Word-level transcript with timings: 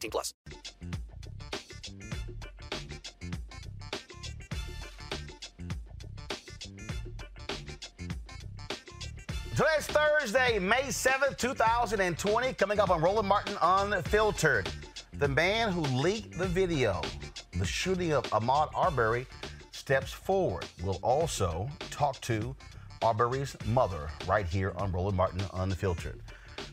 18 0.00 0.10
plus. 0.10 0.34
Today's 9.50 9.86
Thursday, 9.88 10.58
May 10.58 10.84
7th, 10.84 11.36
2020. 11.36 12.54
Coming 12.54 12.80
up 12.80 12.88
on 12.88 13.02
Roland 13.02 13.28
Martin 13.28 13.56
Unfiltered. 13.60 14.70
The 15.18 15.28
man 15.28 15.70
who 15.70 15.82
leaked 15.82 16.38
the 16.38 16.46
video, 16.46 17.02
the 17.58 17.66
shooting 17.66 18.14
of 18.14 18.24
Ahmaud 18.30 18.70
Arbery, 18.74 19.26
steps 19.70 20.12
forward. 20.12 20.64
We'll 20.82 21.00
also 21.02 21.68
talk 21.90 22.18
to 22.22 22.56
Arbery's 23.02 23.54
mother 23.66 24.08
right 24.26 24.46
here 24.46 24.72
on 24.76 24.92
Roland 24.92 25.18
Martin 25.18 25.42
Unfiltered. 25.52 26.22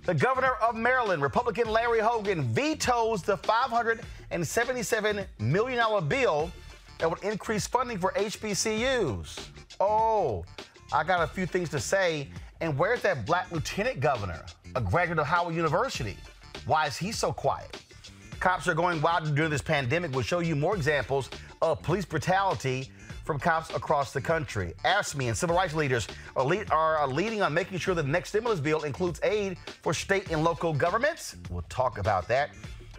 The 0.05 0.13
governor 0.13 0.53
of 0.61 0.75
Maryland, 0.75 1.21
Republican 1.21 1.69
Larry 1.69 1.99
Hogan, 1.99 2.43
vetoes 2.43 3.21
the 3.21 3.37
$577 3.37 5.25
million 5.39 6.07
bill 6.07 6.51
that 6.99 7.09
would 7.09 7.23
increase 7.23 7.67
funding 7.67 7.97
for 7.97 8.11
HBCUs. 8.13 9.47
Oh, 9.79 10.45
I 10.91 11.03
got 11.03 11.21
a 11.23 11.27
few 11.27 11.45
things 11.45 11.69
to 11.69 11.79
say. 11.79 12.29
And 12.61 12.77
where's 12.77 13.01
that 13.03 13.25
black 13.25 13.51
lieutenant 13.51 13.99
governor, 13.99 14.43
a 14.75 14.81
graduate 14.81 15.19
of 15.19 15.27
Howard 15.27 15.53
University? 15.55 16.17
Why 16.65 16.87
is 16.87 16.97
he 16.97 17.11
so 17.11 17.31
quiet? 17.31 17.81
Cops 18.39 18.67
are 18.67 18.73
going 18.73 19.01
wild 19.01 19.35
during 19.35 19.51
this 19.51 19.61
pandemic. 19.61 20.11
We'll 20.11 20.23
show 20.23 20.39
you 20.39 20.55
more 20.55 20.75
examples 20.75 21.29
of 21.61 21.81
police 21.81 22.05
brutality 22.05 22.91
from 23.27 23.37
cops 23.37 23.69
across 23.75 24.13
the 24.13 24.21
country. 24.21 24.73
AFSCME 24.85 25.27
and 25.27 25.37
civil 25.37 25.55
rights 25.55 25.75
leaders 25.75 26.07
are, 26.35 26.45
lead, 26.45 26.71
are 26.71 26.99
uh, 27.01 27.05
leading 27.05 27.41
on 27.41 27.53
making 27.53 27.77
sure 27.77 27.93
the 27.93 28.01
next 28.01 28.29
stimulus 28.29 28.61
bill 28.61 28.83
includes 28.83 29.19
aid 29.21 29.57
for 29.83 29.93
state 29.93 30.31
and 30.31 30.43
local 30.43 30.73
governments. 30.73 31.35
We'll 31.49 31.65
talk 31.69 31.97
about 31.97 32.27
that 32.29 32.51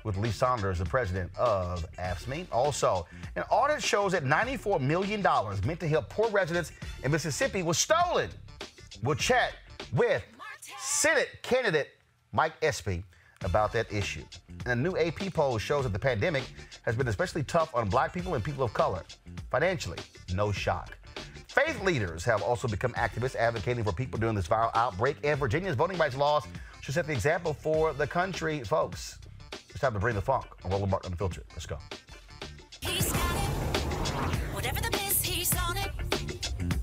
with 0.04 0.16
Lee 0.18 0.30
Saunders, 0.30 0.78
the 0.78 0.84
president 0.84 1.30
of 1.36 1.90
AFSCME. 1.96 2.46
Also, 2.52 3.06
an 3.36 3.42
audit 3.50 3.82
shows 3.82 4.12
that 4.12 4.24
$94 4.24 4.80
million 4.80 5.22
meant 5.66 5.80
to 5.80 5.88
help 5.88 6.08
poor 6.10 6.30
residents 6.30 6.72
in 7.02 7.10
Mississippi 7.10 7.62
was 7.62 7.78
stolen. 7.78 8.30
We'll 9.02 9.16
chat 9.16 9.54
with 9.94 10.22
Senate 10.78 11.28
candidate 11.42 11.88
Mike 12.32 12.52
Espy 12.62 13.02
about 13.44 13.72
that 13.72 13.90
issue. 13.92 14.24
And 14.66 14.78
a 14.78 14.82
new 14.82 14.96
AP 14.96 15.32
poll 15.32 15.58
shows 15.58 15.84
that 15.84 15.92
the 15.92 15.98
pandemic 15.98 16.44
has 16.88 16.96
been 16.96 17.08
especially 17.08 17.42
tough 17.42 17.74
on 17.74 17.86
black 17.86 18.14
people 18.14 18.34
and 18.34 18.42
people 18.42 18.64
of 18.64 18.72
color. 18.72 19.02
Financially, 19.50 19.98
no 20.32 20.50
shock. 20.50 20.96
Faith 21.46 21.84
leaders 21.84 22.24
have 22.24 22.42
also 22.42 22.66
become 22.66 22.94
activists 22.94 23.36
advocating 23.36 23.84
for 23.84 23.92
people 23.92 24.18
during 24.18 24.34
this 24.34 24.48
viral 24.48 24.70
outbreak, 24.74 25.18
and 25.22 25.38
Virginia's 25.38 25.76
voting 25.76 25.98
rights 25.98 26.16
laws 26.16 26.46
should 26.80 26.94
set 26.94 27.06
the 27.06 27.12
example 27.12 27.52
for 27.52 27.92
the 27.92 28.06
country, 28.06 28.64
folks. 28.64 29.18
It's 29.68 29.80
time 29.80 29.92
to 29.92 29.98
bring 29.98 30.14
the 30.14 30.22
funk 30.22 30.46
on 30.64 30.70
Roland 30.70 30.90
Martin 30.90 31.12
Unfiltered. 31.12 31.44
Let's 31.50 31.66
go. 31.66 31.76
Whatever 34.54 34.80
the 34.80 34.90
piss, 34.90 35.22
he's 35.22 35.54
on 35.58 35.76
it. 35.76 35.90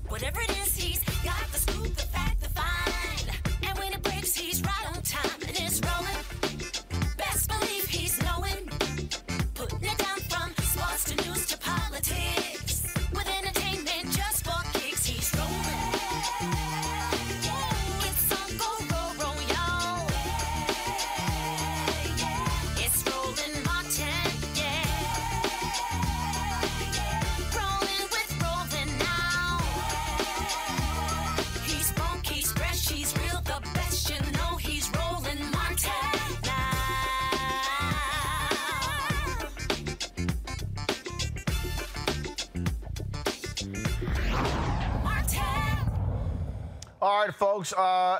Whatever 0.06 0.40
it 0.40 0.50
is, 0.50 0.76
he's 0.76 1.15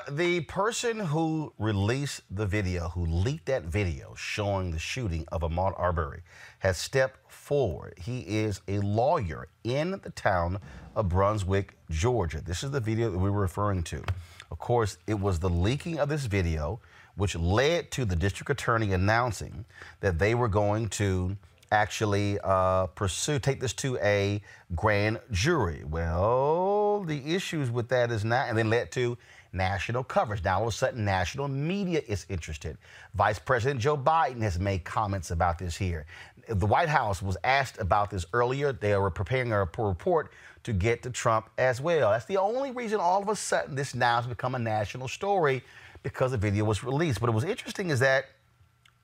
The 0.09 0.41
person 0.41 0.99
who 0.99 1.53
released 1.57 2.21
the 2.29 2.45
video, 2.45 2.89
who 2.89 3.05
leaked 3.05 3.45
that 3.47 3.63
video 3.63 4.13
showing 4.15 4.71
the 4.71 4.79
shooting 4.79 5.25
of 5.31 5.41
Ahmaud 5.41 5.73
Arbery, 5.77 6.21
has 6.59 6.77
stepped 6.77 7.31
forward. 7.31 7.93
He 7.97 8.19
is 8.21 8.61
a 8.67 8.79
lawyer 8.79 9.47
in 9.63 9.91
the 9.91 10.09
town 10.09 10.59
of 10.95 11.09
Brunswick, 11.09 11.77
Georgia. 11.89 12.41
This 12.41 12.63
is 12.63 12.71
the 12.71 12.79
video 12.79 13.09
that 13.09 13.17
we 13.17 13.29
were 13.29 13.41
referring 13.41 13.83
to. 13.83 14.03
Of 14.51 14.59
course, 14.59 14.97
it 15.07 15.19
was 15.19 15.39
the 15.39 15.49
leaking 15.49 15.99
of 15.99 16.09
this 16.09 16.25
video 16.25 16.79
which 17.15 17.35
led 17.35 17.91
to 17.91 18.05
the 18.05 18.15
district 18.15 18.49
attorney 18.49 18.93
announcing 18.93 19.65
that 20.01 20.19
they 20.19 20.35
were 20.35 20.47
going 20.47 20.89
to 20.89 21.35
actually 21.71 22.39
uh, 22.43 22.87
pursue, 22.87 23.39
take 23.39 23.59
this 23.59 23.73
to 23.73 23.97
a 23.97 24.41
grand 24.75 25.19
jury. 25.31 25.83
Well, 25.83 27.03
the 27.03 27.35
issues 27.35 27.69
with 27.69 27.89
that 27.89 28.11
is 28.11 28.23
not, 28.23 28.49
and 28.49 28.57
then 28.57 28.69
led 28.69 28.91
to 28.93 29.17
national 29.57 30.03
coverage. 30.03 30.43
Now, 30.43 30.59
all 30.59 30.67
of 30.67 30.73
a 30.73 30.77
sudden, 30.77 31.03
national 31.03 31.47
media 31.47 32.01
is 32.07 32.25
interested. 32.29 32.77
Vice 33.15 33.39
President 33.39 33.81
Joe 33.81 33.97
Biden 33.97 34.41
has 34.41 34.59
made 34.59 34.83
comments 34.85 35.31
about 35.31 35.57
this 35.57 35.75
here. 35.75 36.05
The 36.47 36.65
White 36.65 36.87
House 36.87 37.21
was 37.21 37.35
asked 37.43 37.79
about 37.79 38.09
this 38.09 38.25
earlier. 38.31 38.71
They 38.71 38.95
were 38.95 39.11
preparing 39.11 39.51
a 39.51 39.59
report 39.59 40.31
to 40.63 40.73
get 40.73 41.03
to 41.03 41.09
Trump 41.09 41.49
as 41.57 41.81
well. 41.81 42.11
That's 42.11 42.25
the 42.25 42.37
only 42.37 42.71
reason 42.71 42.99
all 42.99 43.21
of 43.21 43.27
a 43.29 43.35
sudden 43.35 43.75
this 43.75 43.93
now 43.95 44.17
has 44.17 44.27
become 44.27 44.55
a 44.55 44.59
national 44.59 45.07
story 45.07 45.63
because 46.03 46.31
the 46.31 46.37
video 46.37 46.63
was 46.63 46.83
released. 46.83 47.19
But 47.19 47.29
it 47.29 47.33
was 47.33 47.43
interesting 47.43 47.89
is 47.89 47.99
that 47.99 48.25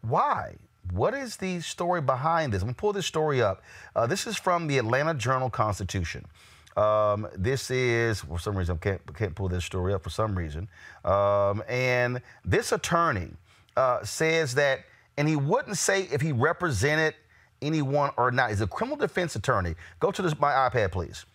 why? 0.01 0.55
What 0.91 1.13
is 1.13 1.37
the 1.37 1.61
story 1.61 2.01
behind 2.01 2.53
this? 2.53 2.61
I'm 2.61 2.67
gonna 2.67 2.75
pull 2.75 2.93
this 2.93 3.05
story 3.05 3.41
up. 3.41 3.63
Uh, 3.95 4.05
this 4.05 4.27
is 4.27 4.37
from 4.37 4.67
the 4.67 4.77
Atlanta 4.77 5.13
Journal 5.13 5.49
Constitution. 5.49 6.25
Um, 6.75 7.27
this 7.35 7.69
is 7.69 8.21
for 8.21 8.39
some 8.39 8.57
reason 8.57 8.75
I 8.75 8.83
can't 8.83 9.15
can't 9.15 9.35
pull 9.35 9.47
this 9.47 9.63
story 9.63 9.93
up 9.93 10.03
for 10.03 10.09
some 10.09 10.35
reason. 10.35 10.67
Um, 11.05 11.63
and 11.67 12.21
this 12.43 12.71
attorney 12.71 13.29
uh, 13.77 14.03
says 14.03 14.55
that, 14.55 14.79
and 15.17 15.27
he 15.27 15.35
wouldn't 15.35 15.77
say 15.77 16.03
if 16.11 16.21
he 16.21 16.31
represented 16.31 17.15
anyone 17.61 18.11
or 18.17 18.31
not. 18.31 18.49
He's 18.49 18.61
a 18.61 18.67
criminal 18.67 18.97
defense 18.97 19.35
attorney. 19.35 19.75
Go 19.99 20.11
to 20.11 20.21
this 20.21 20.39
my 20.39 20.51
iPad, 20.51 20.91
please. 20.91 21.25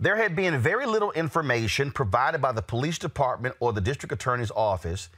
There 0.00 0.16
had 0.16 0.36
been 0.36 0.58
very 0.58 0.86
little 0.86 1.10
information 1.12 1.90
provided 1.90 2.40
by 2.40 2.52
the 2.52 2.62
police 2.62 2.98
department 2.98 3.56
or 3.58 3.72
the 3.72 3.80
district 3.80 4.12
attorney's 4.12 4.52
office, 4.52 5.08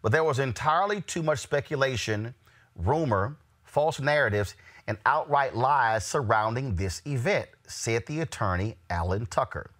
but 0.00 0.12
there 0.12 0.24
was 0.24 0.38
entirely 0.38 1.02
too 1.02 1.22
much 1.22 1.40
speculation, 1.40 2.34
rumor, 2.74 3.36
false 3.64 4.00
narratives, 4.00 4.54
and 4.90 4.98
outright 5.06 5.54
lies 5.54 6.04
surrounding 6.04 6.74
this 6.74 7.00
event, 7.06 7.48
said 7.64 8.04
the 8.06 8.22
attorney, 8.22 8.74
Alan 8.90 9.24
Tucker. 9.24 9.70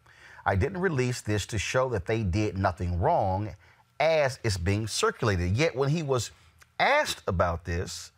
I 0.46 0.54
didn't 0.54 0.78
release 0.78 1.20
this 1.20 1.46
to 1.46 1.58
show 1.58 1.88
that 1.88 2.06
they 2.06 2.22
did 2.22 2.56
nothing 2.56 3.00
wrong 3.00 3.50
as 3.98 4.38
it's 4.44 4.56
being 4.56 4.86
circulated. 4.86 5.56
Yet 5.56 5.74
when 5.74 5.88
he 5.88 6.04
was 6.04 6.30
asked 6.78 7.24
about 7.26 7.64
this, 7.64 8.12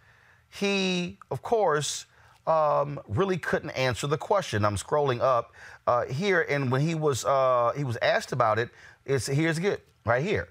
he, 0.51 1.17
of 1.31 1.41
course, 1.41 2.05
um, 2.47 3.01
really 3.09 3.39
couldn't 3.39 3.71
answer 3.71 4.07
the 4.07 4.19
question. 4.19 4.63
I'm 4.63 4.77
scrolling 4.77 5.23
up 5.23 5.55
uh, 5.87 6.05
here, 6.05 6.45
and 6.47 6.71
when 6.71 6.83
he 6.83 6.95
was 6.95 7.25
uh, 7.25 7.73
he 7.75 7.85
was 7.85 7.97
asked 8.03 8.33
about 8.33 8.59
it, 8.59 8.69
it's 9.07 9.27
here's 9.27 9.59
good 9.59 9.81
right 10.05 10.23
here. 10.23 10.51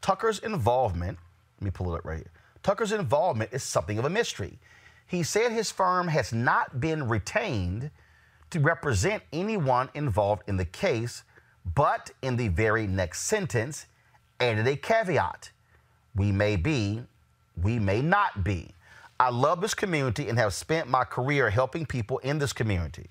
Tucker's 0.00 0.38
involvement. 0.38 1.18
Let 1.60 1.64
me 1.66 1.70
pull 1.70 1.94
it 1.94 1.98
up 1.98 2.06
right 2.06 2.18
here. 2.18 2.30
Tucker's 2.62 2.92
involvement 2.92 3.52
is 3.52 3.62
something 3.62 3.98
of 3.98 4.06
a 4.06 4.10
mystery. 4.10 4.58
He 5.06 5.22
said 5.22 5.52
his 5.52 5.70
firm 5.70 6.08
has 6.08 6.32
not 6.32 6.80
been 6.80 7.08
retained 7.08 7.90
to 8.50 8.60
represent 8.60 9.22
anyone 9.32 9.90
involved 9.94 10.42
in 10.46 10.56
the 10.56 10.64
case, 10.64 11.22
but 11.74 12.10
in 12.22 12.36
the 12.36 12.48
very 12.48 12.86
next 12.86 13.22
sentence, 13.22 13.86
added 14.40 14.66
a 14.66 14.76
caveat. 14.76 15.50
We 16.14 16.32
may 16.32 16.56
be, 16.56 17.02
we 17.60 17.78
may 17.78 18.00
not 18.00 18.44
be. 18.44 18.74
I 19.18 19.30
love 19.30 19.60
this 19.60 19.74
community 19.74 20.28
and 20.28 20.38
have 20.38 20.54
spent 20.54 20.88
my 20.88 21.04
career 21.04 21.50
helping 21.50 21.86
people 21.86 22.18
in 22.18 22.38
this 22.38 22.52
community. 22.52 23.06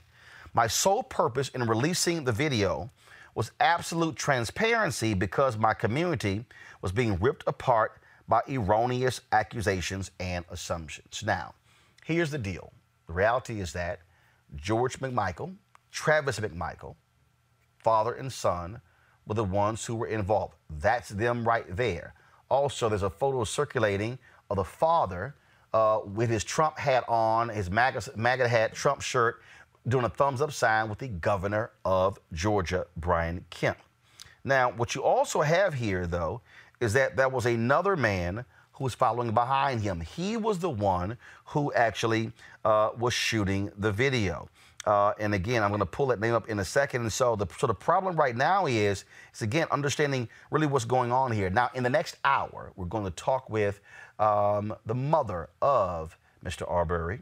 My 0.54 0.68
sole 0.68 1.04
purpose 1.04 1.50
in 1.50 1.64
releasing 1.64 2.24
the 2.24 2.32
video 2.32 2.90
was 3.36 3.52
absolute 3.60 4.16
transparency 4.16 5.14
because 5.14 5.58
my 5.58 5.74
community 5.74 6.46
was 6.82 6.92
being 6.92 7.18
ripped 7.20 7.44
apart 7.48 8.00
by 8.28 8.42
erroneous 8.50 9.22
accusations 9.32 10.12
and 10.20 10.46
assumptions. 10.50 11.24
Now, 11.26 11.56
here's 12.06 12.32
the 12.32 12.38
deal 12.38 12.74
the 13.08 13.14
reality 13.14 13.60
is 13.60 13.74
that 13.74 14.00
George 14.56 15.00
McMichael, 15.00 15.56
Travis 15.92 16.40
McMichael, 16.40 16.96
father 17.80 18.14
and 18.14 18.32
son, 18.32 18.82
were 19.26 19.36
the 19.36 19.44
ones 19.44 19.86
who 19.86 19.96
were 19.96 20.08
involved. 20.08 20.56
That's 20.70 21.10
them 21.10 21.48
right 21.48 21.66
there. 21.76 22.14
Also, 22.50 22.90
there's 22.90 23.04
a 23.04 23.10
photo 23.10 23.44
circulating 23.44 24.20
of 24.50 24.58
the 24.58 24.64
father 24.64 25.36
uh, 25.74 26.00
with 26.06 26.30
his 26.30 26.44
Trump 26.44 26.78
hat 26.78 27.04
on, 27.08 27.50
his 27.50 27.70
MAGA, 27.72 28.02
MAGA 28.16 28.48
hat, 28.48 28.74
Trump 28.74 29.02
shirt, 29.02 29.42
doing 29.88 30.06
a 30.06 30.10
thumbs 30.10 30.42
up 30.42 30.52
sign 30.52 30.90
with 30.90 31.00
the 31.00 31.08
governor 31.08 31.72
of 31.84 32.20
Georgia, 32.32 32.86
Brian 32.96 33.46
Kemp. 33.50 33.78
Now, 34.44 34.72
what 34.72 34.94
you 34.94 35.04
also 35.04 35.42
have 35.42 35.74
here, 35.74 36.06
though, 36.06 36.42
is 36.80 36.94
that 36.94 37.16
there 37.16 37.30
was 37.30 37.46
another 37.46 37.96
man 37.96 38.46
was 38.84 38.94
following 38.94 39.32
behind 39.34 39.82
him. 39.82 40.02
He 40.02 40.38
was 40.38 40.60
the 40.60 40.70
one 40.70 41.18
who 41.46 41.74
actually 41.74 42.32
uh, 42.64 42.90
was 42.98 43.14
shooting 43.14 43.72
the 43.78 43.92
video. 43.92 44.50
Uh, 44.86 45.14
and 45.20 45.34
again, 45.34 45.64
I'm 45.64 45.70
going 45.70 45.80
to 45.80 45.86
pull 45.86 46.08
that 46.08 46.20
name 46.20 46.34
up 46.34 46.50
in 46.50 46.60
a 46.60 46.66
second. 46.66 47.02
And 47.02 47.14
so 47.14 47.36
the 47.36 47.48
so 47.58 47.68
the 47.68 47.74
problem 47.74 48.16
right 48.18 48.36
now 48.36 48.66
is 48.66 49.06
is 49.34 49.42
again 49.42 49.68
understanding 49.72 50.28
really 50.52 50.68
what's 50.68 50.86
going 50.86 51.12
on 51.12 51.32
here. 51.32 51.50
Now, 51.50 51.72
in 51.74 51.84
the 51.84 51.90
next 51.90 52.18
hour, 52.26 52.74
we're 52.76 52.86
going 52.86 53.06
to 53.06 53.12
talk 53.12 53.50
with 53.50 53.80
um, 54.20 54.76
the 54.86 54.96
mother 54.96 55.50
of 55.62 56.18
Mr. 56.44 56.70
Arbery. 56.70 57.22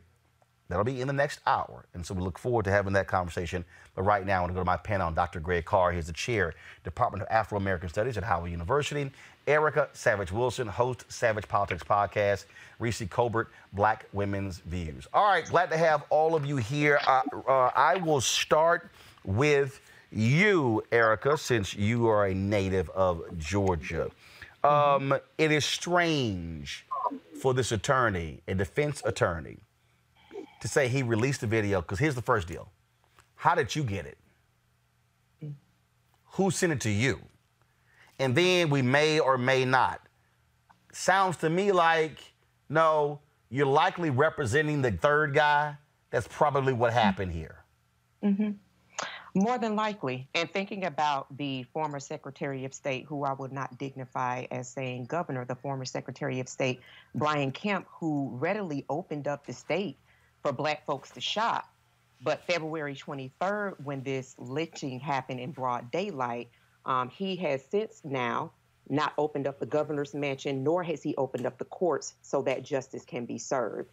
That'll 0.71 0.85
be 0.85 1.01
in 1.01 1.07
the 1.07 1.13
next 1.13 1.41
hour. 1.45 1.85
And 1.93 2.05
so 2.05 2.13
we 2.13 2.21
look 2.21 2.39
forward 2.39 2.63
to 2.65 2.71
having 2.71 2.93
that 2.93 3.07
conversation. 3.07 3.65
But 3.93 4.03
right 4.03 4.25
now, 4.25 4.37
I 4.37 4.39
want 4.39 4.51
to 4.51 4.53
go 4.53 4.61
to 4.61 4.65
my 4.65 4.77
panel 4.77 5.07
on 5.07 5.13
Dr. 5.13 5.41
Greg 5.41 5.65
Carr. 5.65 5.91
He's 5.91 6.07
the 6.07 6.13
chair, 6.13 6.53
Department 6.85 7.21
of 7.21 7.27
Afro 7.29 7.57
American 7.57 7.89
Studies 7.89 8.17
at 8.17 8.23
Howard 8.23 8.51
University. 8.51 9.11
Erica 9.47 9.89
Savage 9.93 10.31
Wilson, 10.31 10.67
host 10.67 11.03
Savage 11.09 11.47
Politics 11.47 11.83
Podcast. 11.83 12.45
Reese 12.79 13.03
Colbert, 13.09 13.51
Black 13.73 14.05
Women's 14.13 14.59
Views. 14.59 15.07
All 15.13 15.27
right, 15.27 15.45
glad 15.45 15.69
to 15.71 15.77
have 15.77 16.03
all 16.09 16.35
of 16.35 16.45
you 16.45 16.55
here. 16.57 16.99
Uh, 17.05 17.21
uh, 17.47 17.71
I 17.75 17.97
will 17.97 18.21
start 18.21 18.89
with 19.25 19.81
you, 20.11 20.83
Erica, 20.91 21.37
since 21.37 21.73
you 21.73 22.07
are 22.07 22.27
a 22.27 22.33
native 22.33 22.89
of 22.91 23.23
Georgia. 23.37 24.09
Um, 24.63 25.15
it 25.37 25.51
is 25.51 25.65
strange 25.65 26.85
for 27.41 27.53
this 27.53 27.71
attorney, 27.71 28.41
a 28.47 28.53
defense 28.55 29.01
attorney, 29.05 29.57
to 30.61 30.67
say 30.67 30.87
he 30.87 31.03
released 31.03 31.41
the 31.41 31.47
video 31.47 31.81
because 31.81 31.99
here's 31.99 32.15
the 32.15 32.21
first 32.21 32.47
deal. 32.47 32.71
How 33.35 33.55
did 33.55 33.75
you 33.75 33.83
get 33.83 34.05
it? 34.05 34.17
Who 36.35 36.49
sent 36.49 36.71
it 36.71 36.79
to 36.81 36.89
you? 36.89 37.19
And 38.19 38.33
then 38.35 38.69
we 38.69 38.81
may 38.81 39.19
or 39.19 39.37
may 39.37 39.65
not. 39.65 40.01
Sounds 40.93 41.35
to 41.37 41.49
me 41.49 41.71
like, 41.71 42.19
no, 42.69 43.19
you're 43.49 43.65
likely 43.65 44.09
representing 44.09 44.81
the 44.81 44.91
third 44.91 45.33
guy. 45.33 45.75
That's 46.09 46.27
probably 46.29 46.73
what 46.73 46.93
happened 46.93 47.33
here. 47.33 47.63
Mm-hmm. 48.23 48.51
More 49.33 49.57
than 49.57 49.75
likely. 49.75 50.27
And 50.35 50.49
thinking 50.51 50.85
about 50.85 51.35
the 51.37 51.63
former 51.73 51.99
Secretary 51.99 52.63
of 52.63 52.73
State, 52.73 53.05
who 53.05 53.23
I 53.23 53.33
would 53.33 53.51
not 53.51 53.77
dignify 53.77 54.45
as 54.51 54.69
saying 54.69 55.05
governor, 55.05 55.43
the 55.45 55.55
former 55.55 55.85
Secretary 55.85 56.39
of 56.39 56.47
State, 56.47 56.81
Brian 57.15 57.51
Kemp, 57.51 57.87
who 57.89 58.29
readily 58.33 58.85
opened 58.89 59.27
up 59.27 59.45
the 59.45 59.53
state 59.53 59.97
for 60.41 60.51
black 60.51 60.85
folks 60.85 61.11
to 61.11 61.21
shop. 61.21 61.67
But 62.23 62.43
February 62.45 62.95
23rd, 62.95 63.83
when 63.83 64.03
this 64.03 64.35
lynching 64.37 64.99
happened 64.99 65.39
in 65.39 65.51
broad 65.51 65.89
daylight, 65.91 66.49
um, 66.85 67.09
he 67.09 67.35
has 67.37 67.63
since 67.69 68.01
now 68.03 68.51
not 68.89 69.13
opened 69.17 69.47
up 69.47 69.59
the 69.59 69.65
governor's 69.65 70.13
mansion, 70.13 70.63
nor 70.63 70.83
has 70.83 71.01
he 71.01 71.15
opened 71.15 71.45
up 71.45 71.57
the 71.57 71.65
courts 71.65 72.15
so 72.21 72.41
that 72.43 72.63
justice 72.63 73.05
can 73.05 73.25
be 73.25 73.37
served. 73.37 73.89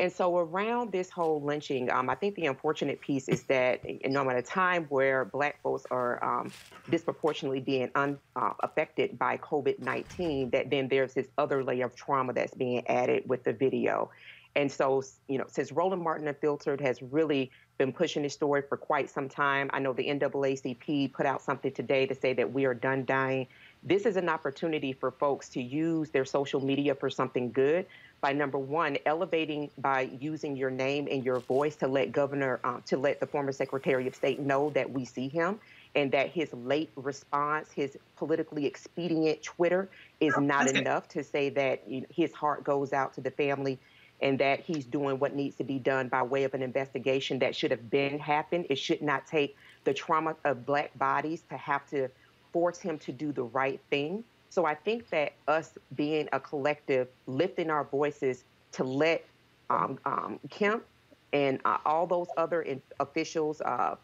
And 0.00 0.12
so, 0.12 0.38
around 0.38 0.92
this 0.92 1.10
whole 1.10 1.42
lynching, 1.42 1.90
um, 1.90 2.08
I 2.08 2.14
think 2.14 2.36
the 2.36 2.46
unfortunate 2.46 3.00
piece 3.00 3.28
is 3.28 3.42
that, 3.44 3.84
you 3.84 4.08
know, 4.08 4.30
at 4.30 4.36
a 4.36 4.42
time 4.42 4.84
where 4.90 5.24
Black 5.24 5.60
folks 5.60 5.84
are 5.90 6.22
um, 6.22 6.52
disproportionately 6.88 7.58
being 7.58 7.90
un, 7.96 8.16
uh, 8.36 8.52
affected 8.60 9.18
by 9.18 9.38
COVID 9.38 9.80
19, 9.80 10.50
that 10.50 10.70
then 10.70 10.86
there's 10.86 11.14
this 11.14 11.26
other 11.36 11.64
layer 11.64 11.86
of 11.86 11.96
trauma 11.96 12.32
that's 12.32 12.54
being 12.54 12.86
added 12.86 13.24
with 13.28 13.42
the 13.42 13.52
video. 13.52 14.08
And 14.56 14.70
so, 14.70 15.02
you 15.28 15.38
know, 15.38 15.44
since 15.48 15.70
Roland 15.70 16.02
Martin 16.02 16.26
Unfiltered 16.26 16.80
has 16.80 17.02
really 17.02 17.50
been 17.76 17.92
pushing 17.92 18.22
this 18.24 18.34
story 18.34 18.62
for 18.68 18.76
quite 18.76 19.08
some 19.08 19.28
time, 19.28 19.70
I 19.72 19.78
know 19.78 19.92
the 19.92 20.08
NAACP 20.08 21.12
put 21.12 21.26
out 21.26 21.42
something 21.42 21.72
today 21.72 22.06
to 22.06 22.14
say 22.14 22.32
that 22.32 22.52
we 22.52 22.64
are 22.64 22.74
done 22.74 23.04
dying. 23.04 23.46
This 23.84 24.04
is 24.04 24.16
an 24.16 24.28
opportunity 24.28 24.92
for 24.92 25.12
folks 25.12 25.48
to 25.50 25.62
use 25.62 26.10
their 26.10 26.24
social 26.24 26.60
media 26.60 26.94
for 26.94 27.08
something 27.08 27.52
good 27.52 27.86
by 28.20 28.32
number 28.32 28.58
one, 28.58 28.98
elevating 29.06 29.70
by 29.78 30.10
using 30.18 30.56
your 30.56 30.70
name 30.70 31.06
and 31.08 31.24
your 31.24 31.38
voice 31.38 31.76
to 31.76 31.86
let 31.86 32.10
Governor, 32.10 32.58
um, 32.64 32.82
to 32.86 32.96
let 32.96 33.20
the 33.20 33.26
former 33.26 33.52
Secretary 33.52 34.08
of 34.08 34.14
State 34.16 34.40
know 34.40 34.70
that 34.70 34.90
we 34.90 35.04
see 35.04 35.28
him 35.28 35.60
and 35.94 36.10
that 36.10 36.30
his 36.30 36.52
late 36.52 36.90
response, 36.96 37.70
his 37.70 37.96
politically 38.16 38.66
expedient 38.66 39.42
Twitter, 39.42 39.88
is 40.20 40.36
not 40.36 40.68
enough 40.68 41.08
to 41.08 41.22
say 41.22 41.48
that 41.50 41.82
you 41.88 42.00
know, 42.00 42.06
his 42.10 42.32
heart 42.32 42.64
goes 42.64 42.92
out 42.92 43.14
to 43.14 43.20
the 43.20 43.30
family 43.30 43.78
and 44.20 44.38
that 44.38 44.60
he's 44.60 44.84
doing 44.84 45.18
what 45.18 45.34
needs 45.34 45.56
to 45.56 45.64
be 45.64 45.78
done 45.78 46.08
by 46.08 46.22
way 46.22 46.44
of 46.44 46.54
an 46.54 46.62
investigation 46.62 47.38
that 47.38 47.54
should 47.54 47.70
have 47.70 47.90
been 47.90 48.18
happened. 48.18 48.66
It 48.68 48.78
should 48.78 49.02
not 49.02 49.26
take 49.26 49.56
the 49.84 49.94
trauma 49.94 50.36
of 50.44 50.66
black 50.66 50.96
bodies 50.98 51.42
to 51.50 51.56
have 51.56 51.88
to 51.90 52.08
force 52.52 52.78
him 52.78 52.98
to 52.98 53.12
do 53.12 53.32
the 53.32 53.44
right 53.44 53.80
thing. 53.90 54.24
So 54.50 54.64
I 54.64 54.74
think 54.74 55.08
that 55.10 55.34
us 55.46 55.72
being 55.94 56.28
a 56.32 56.40
collective, 56.40 57.08
lifting 57.26 57.70
our 57.70 57.84
voices 57.84 58.44
to 58.72 58.84
let 58.84 59.24
um, 59.70 59.98
um, 60.04 60.40
Kemp 60.50 60.84
and 61.32 61.60
uh, 61.64 61.78
all 61.84 62.06
those 62.06 62.28
other 62.36 62.62
in- 62.62 62.82
officials 63.00 63.60
uh, 63.60 63.96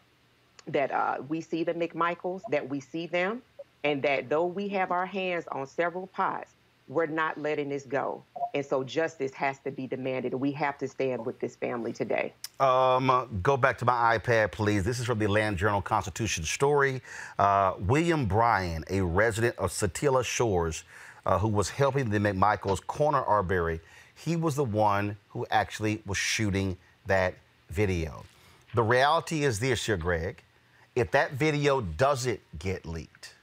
that 0.67 0.91
uh, 0.91 1.17
we 1.27 1.41
see 1.41 1.63
the 1.63 1.73
McMichaels, 1.73 2.41
that 2.51 2.67
we 2.69 2.79
see 2.79 3.07
them, 3.07 3.41
and 3.83 4.01
that 4.03 4.29
though 4.29 4.45
we 4.45 4.67
have 4.69 4.91
our 4.91 5.05
hands 5.05 5.45
on 5.51 5.67
several 5.67 6.07
pots, 6.07 6.54
we're 6.87 7.07
not 7.07 7.37
letting 7.39 7.69
this 7.69 7.83
go. 7.83 8.23
And 8.53 8.65
so 8.65 8.83
justice 8.83 9.33
has 9.33 9.59
to 9.59 9.71
be 9.71 9.87
demanded. 9.87 10.33
We 10.33 10.51
have 10.51 10.77
to 10.77 10.87
stand 10.87 11.25
with 11.25 11.39
this 11.39 11.55
family 11.55 11.91
today. 11.91 12.33
Um, 12.59 13.39
go 13.41 13.57
back 13.57 13.77
to 13.79 13.85
my 13.85 14.17
iPad, 14.17 14.51
please. 14.51 14.83
This 14.83 14.99
is 14.99 15.05
from 15.05 15.19
the 15.19 15.27
Land 15.27 15.57
Journal 15.57 15.81
Constitution 15.81 16.43
story. 16.43 17.01
Uh, 17.39 17.73
William 17.79 18.25
Bryan, 18.25 18.83
a 18.89 19.01
resident 19.01 19.55
of 19.57 19.71
Satilla 19.71 20.23
Shores, 20.23 20.83
uh, 21.25 21.39
who 21.39 21.47
was 21.47 21.69
helping 21.69 22.09
the 22.09 22.19
McMichaels 22.19 22.85
corner 22.85 23.23
Arbery, 23.23 23.79
he 24.15 24.35
was 24.35 24.55
the 24.55 24.63
one 24.63 25.17
who 25.29 25.45
actually 25.49 26.01
was 26.05 26.17
shooting 26.17 26.77
that 27.07 27.33
video. 27.69 28.23
The 28.75 28.83
reality 28.83 29.43
is 29.43 29.59
this, 29.59 29.85
here, 29.85 29.97
Greg. 29.97 30.41
If 30.95 31.11
that 31.11 31.33
video 31.33 31.81
doesn't 31.81 32.39
get 32.57 32.85
leaked, 32.85 33.33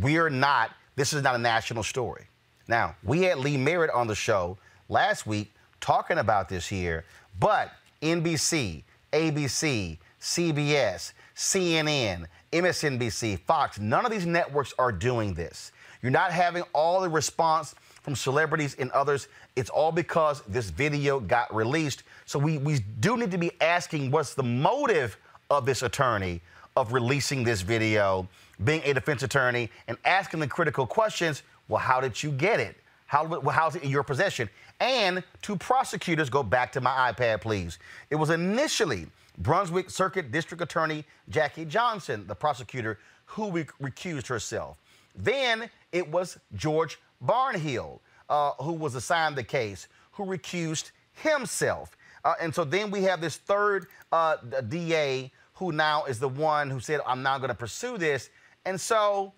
we're 0.00 0.28
not, 0.28 0.72
this 0.96 1.12
is 1.12 1.22
not 1.22 1.34
a 1.36 1.38
national 1.38 1.84
story. 1.84 2.26
Now, 2.70 2.94
we 3.02 3.22
had 3.22 3.38
Lee 3.38 3.56
Merritt 3.56 3.90
on 3.90 4.06
the 4.06 4.14
show 4.14 4.56
last 4.88 5.26
week 5.26 5.52
talking 5.80 6.18
about 6.18 6.48
this 6.48 6.68
here, 6.68 7.04
but 7.40 7.72
NBC, 8.00 8.84
ABC, 9.12 9.98
CBS, 10.20 11.12
CNN, 11.34 12.26
MSNBC, 12.52 13.40
Fox, 13.40 13.80
none 13.80 14.06
of 14.06 14.12
these 14.12 14.24
networks 14.24 14.72
are 14.78 14.92
doing 14.92 15.34
this. 15.34 15.72
You're 16.00 16.12
not 16.12 16.30
having 16.30 16.62
all 16.72 17.00
the 17.00 17.08
response 17.08 17.74
from 18.02 18.14
celebrities 18.14 18.76
and 18.78 18.92
others. 18.92 19.26
It's 19.56 19.68
all 19.68 19.90
because 19.90 20.42
this 20.42 20.70
video 20.70 21.18
got 21.18 21.52
released. 21.52 22.04
So 22.24 22.38
we, 22.38 22.58
we 22.58 22.78
do 23.00 23.16
need 23.16 23.32
to 23.32 23.38
be 23.38 23.50
asking 23.60 24.12
what's 24.12 24.34
the 24.34 24.44
motive 24.44 25.16
of 25.50 25.66
this 25.66 25.82
attorney 25.82 26.40
of 26.76 26.92
releasing 26.92 27.42
this 27.42 27.62
video, 27.62 28.28
being 28.62 28.80
a 28.84 28.94
defense 28.94 29.24
attorney, 29.24 29.70
and 29.88 29.98
asking 30.04 30.38
the 30.38 30.46
critical 30.46 30.86
questions. 30.86 31.42
Well, 31.70 31.80
how 31.80 32.00
did 32.00 32.20
you 32.20 32.32
get 32.32 32.58
it? 32.58 32.76
How, 33.06 33.40
how's 33.48 33.76
it 33.76 33.84
in 33.84 33.90
your 33.90 34.02
possession? 34.02 34.50
And 34.80 35.22
two 35.40 35.56
prosecutors, 35.56 36.28
go 36.28 36.42
back 36.42 36.72
to 36.72 36.80
my 36.80 37.12
iPad, 37.12 37.40
please. 37.40 37.78
It 38.10 38.16
was 38.16 38.30
initially 38.30 39.06
Brunswick 39.38 39.88
Circuit 39.88 40.32
District 40.32 40.60
Attorney 40.62 41.04
Jackie 41.28 41.64
Johnson, 41.64 42.26
the 42.26 42.34
prosecutor, 42.34 42.98
who 43.24 43.52
re- 43.52 43.66
recused 43.80 44.26
herself. 44.26 44.78
Then 45.14 45.70
it 45.92 46.08
was 46.10 46.38
George 46.54 46.98
Barnhill, 47.24 48.00
uh, 48.28 48.52
who 48.60 48.72
was 48.72 48.96
assigned 48.96 49.36
the 49.36 49.44
case, 49.44 49.86
who 50.10 50.24
recused 50.24 50.90
himself. 51.12 51.96
Uh, 52.24 52.34
and 52.40 52.52
so 52.52 52.64
then 52.64 52.90
we 52.90 53.02
have 53.04 53.20
this 53.20 53.36
third 53.36 53.86
uh, 54.10 54.36
DA 54.68 55.30
who 55.54 55.70
now 55.70 56.04
is 56.04 56.18
the 56.18 56.28
one 56.28 56.68
who 56.68 56.80
said, 56.80 57.00
I'm 57.06 57.22
not 57.22 57.38
going 57.38 57.48
to 57.48 57.54
pursue 57.54 57.96
this. 57.96 58.30
And 58.64 58.80
so 58.80 59.32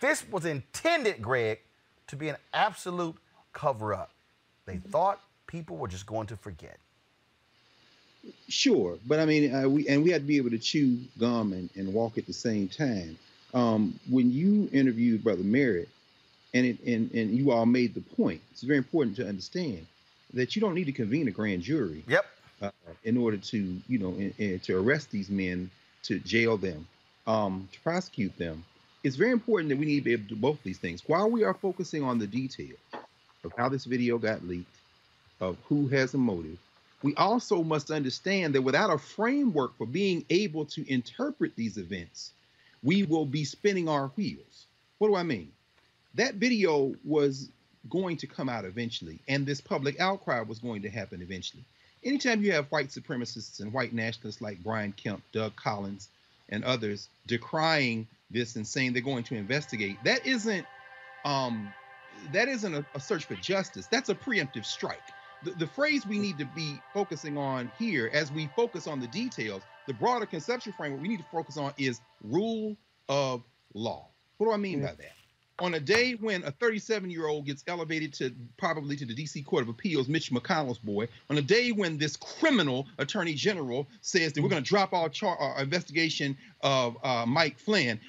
this 0.00 0.28
was 0.28 0.44
intended, 0.44 1.20
Greg, 1.20 1.60
to 2.10 2.16
be 2.16 2.28
an 2.28 2.36
absolute 2.52 3.16
cover 3.52 3.94
up. 3.94 4.10
They 4.66 4.76
thought 4.76 5.20
people 5.46 5.76
were 5.76 5.88
just 5.88 6.06
going 6.06 6.26
to 6.28 6.36
forget. 6.36 6.78
Sure, 8.48 8.98
but 9.06 9.18
I 9.18 9.24
mean, 9.24 9.54
uh, 9.54 9.68
we 9.68 9.88
and 9.88 10.04
we 10.04 10.10
had 10.10 10.22
to 10.22 10.26
be 10.26 10.36
able 10.36 10.50
to 10.50 10.58
chew 10.58 10.98
gum 11.18 11.52
and, 11.52 11.70
and 11.74 11.94
walk 11.94 12.18
at 12.18 12.26
the 12.26 12.32
same 12.32 12.68
time. 12.68 13.16
Um, 13.54 13.98
when 14.10 14.30
you 14.30 14.68
interviewed 14.72 15.24
Brother 15.24 15.42
Merritt, 15.42 15.88
and 16.52 16.66
it, 16.66 16.80
and 16.84 17.10
and 17.12 17.30
you 17.30 17.50
all 17.50 17.64
made 17.64 17.94
the 17.94 18.02
point, 18.02 18.42
it's 18.50 18.62
very 18.62 18.76
important 18.76 19.16
to 19.16 19.26
understand 19.26 19.86
that 20.34 20.54
you 20.54 20.60
don't 20.60 20.74
need 20.74 20.84
to 20.84 20.92
convene 20.92 21.28
a 21.28 21.30
grand 21.30 21.62
jury. 21.62 22.04
Yep. 22.06 22.26
Uh, 22.60 22.70
in 23.04 23.16
order 23.16 23.38
to 23.38 23.80
you 23.88 23.98
know 23.98 24.10
in, 24.10 24.34
in- 24.36 24.60
to 24.60 24.76
arrest 24.78 25.10
these 25.10 25.30
men, 25.30 25.70
to 26.02 26.18
jail 26.18 26.58
them, 26.58 26.86
um, 27.26 27.68
to 27.72 27.80
prosecute 27.80 28.36
them, 28.36 28.62
it's 29.02 29.16
very 29.16 29.32
important 29.32 29.70
that 29.70 29.78
we 29.78 29.86
need 29.86 30.00
to 30.00 30.04
be 30.04 30.12
able 30.12 30.24
to 30.24 30.28
do 30.30 30.36
both 30.36 30.62
these 30.62 30.78
things. 30.78 31.02
While 31.06 31.30
we 31.30 31.44
are 31.44 31.54
focusing 31.54 32.02
on 32.02 32.18
the 32.18 32.26
details 32.26 32.78
of 33.44 33.52
how 33.56 33.68
this 33.68 33.84
video 33.84 34.18
got 34.18 34.46
leaked, 34.46 34.76
of 35.40 35.56
who 35.68 35.88
has 35.88 36.12
a 36.14 36.18
motive, 36.18 36.58
we 37.02 37.14
also 37.14 37.62
must 37.62 37.90
understand 37.90 38.54
that 38.54 38.62
without 38.62 38.92
a 38.92 38.98
framework 38.98 39.76
for 39.78 39.86
being 39.86 40.24
able 40.28 40.66
to 40.66 40.92
interpret 40.92 41.56
these 41.56 41.78
events, 41.78 42.32
we 42.82 43.04
will 43.04 43.24
be 43.24 43.44
spinning 43.44 43.88
our 43.88 44.08
wheels. 44.08 44.66
What 44.98 45.08
do 45.08 45.16
I 45.16 45.22
mean? 45.22 45.50
That 46.14 46.34
video 46.34 46.94
was 47.04 47.48
going 47.88 48.18
to 48.18 48.26
come 48.26 48.50
out 48.50 48.66
eventually, 48.66 49.18
and 49.28 49.46
this 49.46 49.62
public 49.62 49.98
outcry 49.98 50.42
was 50.42 50.58
going 50.58 50.82
to 50.82 50.90
happen 50.90 51.22
eventually. 51.22 51.64
Anytime 52.04 52.42
you 52.42 52.52
have 52.52 52.66
white 52.66 52.88
supremacists 52.88 53.60
and 53.60 53.72
white 53.72 53.94
nationalists 53.94 54.42
like 54.42 54.62
Brian 54.62 54.92
Kemp, 54.92 55.22
Doug 55.32 55.56
Collins, 55.56 56.08
and 56.50 56.64
others 56.64 57.08
decrying 57.26 58.06
this 58.30 58.56
and 58.56 58.66
saying 58.66 58.92
they're 58.92 59.02
going 59.02 59.24
to 59.24 59.36
investigate, 59.36 60.04
that 60.04 60.24
isn't 60.24 60.66
um, 61.24 61.74
that 62.30 62.48
isn't 62.48 62.74
a, 62.74 62.84
a 62.94 63.00
search 63.00 63.24
for 63.24 63.36
justice. 63.36 63.86
That's 63.86 64.08
a 64.08 64.14
preemptive 64.14 64.64
strike. 64.64 65.14
The, 65.42 65.52
the 65.52 65.66
phrase 65.66 66.06
we 66.06 66.18
need 66.18 66.38
to 66.38 66.44
be 66.44 66.84
focusing 66.92 67.36
on 67.36 67.70
here, 67.74 68.10
as 68.12 68.30
we 68.32 68.48
focus 68.48 68.86
on 68.86 69.00
the 69.00 69.08
details, 69.08 69.66
the 69.86 69.94
broader 69.94 70.26
conceptual 70.26 70.72
framework 70.74 71.00
we 71.00 71.08
need 71.08 71.18
to 71.18 71.28
focus 71.30 71.56
on 71.56 71.72
is 71.78 72.02
rule 72.22 72.76
of 73.08 73.42
law. 73.74 74.10
What 74.38 74.46
do 74.46 74.52
I 74.52 74.56
mean 74.56 74.80
by 74.82 74.94
that? 74.94 75.12
On 75.60 75.74
a 75.74 75.80
day 75.80 76.12
when 76.12 76.42
a 76.44 76.50
37 76.50 77.10
year 77.10 77.26
old 77.26 77.44
gets 77.44 77.62
elevated 77.66 78.14
to 78.14 78.34
probably 78.56 78.96
to 78.96 79.04
the 79.04 79.14
DC 79.14 79.44
Court 79.44 79.62
of 79.62 79.68
Appeals, 79.68 80.08
Mitch 80.08 80.32
McConnell's 80.32 80.78
boy, 80.78 81.06
on 81.28 81.36
a 81.36 81.42
day 81.42 81.70
when 81.70 81.98
this 81.98 82.16
criminal 82.16 82.86
attorney 82.98 83.34
general 83.34 83.86
says 84.00 84.32
that 84.32 84.42
we're 84.42 84.48
going 84.48 84.62
to 84.62 84.68
drop 84.68 84.94
our, 84.94 85.10
char- 85.10 85.36
our 85.36 85.62
investigation 85.62 86.36
of 86.62 86.96
uh, 87.04 87.26
Mike 87.26 87.58
Flynn, 87.58 88.00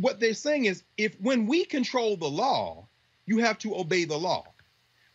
what 0.00 0.18
they're 0.18 0.34
saying 0.34 0.64
is 0.64 0.82
if 0.96 1.18
when 1.20 1.46
we 1.46 1.64
control 1.64 2.16
the 2.16 2.28
law, 2.28 2.88
you 3.24 3.38
have 3.38 3.58
to 3.58 3.76
obey 3.76 4.04
the 4.04 4.16
law. 4.16 4.44